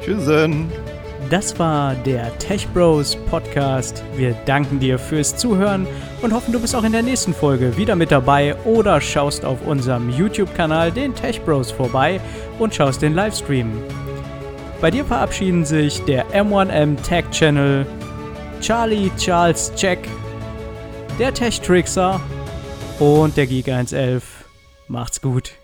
Tschüssen. 0.00 0.70
Das 1.32 1.58
war 1.58 1.94
der 1.94 2.36
Tech 2.36 2.68
Bros 2.74 3.16
Podcast. 3.16 4.04
Wir 4.16 4.34
danken 4.44 4.78
dir 4.78 4.98
fürs 4.98 5.34
Zuhören 5.34 5.86
und 6.20 6.30
hoffen, 6.34 6.52
du 6.52 6.60
bist 6.60 6.76
auch 6.76 6.84
in 6.84 6.92
der 6.92 7.02
nächsten 7.02 7.32
Folge 7.32 7.74
wieder 7.78 7.96
mit 7.96 8.10
dabei 8.10 8.54
oder 8.66 9.00
schaust 9.00 9.42
auf 9.42 9.66
unserem 9.66 10.10
YouTube-Kanal, 10.10 10.92
den 10.92 11.14
Tech 11.14 11.40
Bros, 11.40 11.70
vorbei 11.70 12.20
und 12.58 12.74
schaust 12.74 13.00
den 13.00 13.14
Livestream. 13.14 13.72
Bei 14.82 14.90
dir 14.90 15.06
verabschieden 15.06 15.64
sich 15.64 16.04
der 16.04 16.26
M1M 16.34 17.02
Tech 17.02 17.24
Channel, 17.30 17.86
Charlie 18.60 19.10
Charles 19.16 19.72
Jack, 19.74 20.00
der 21.18 21.32
Tech 21.32 21.62
Trickser 21.62 22.20
und 23.00 23.38
der 23.38 23.46
Geek 23.46 23.70
111. 23.70 24.22
Macht's 24.86 25.22
gut. 25.22 25.61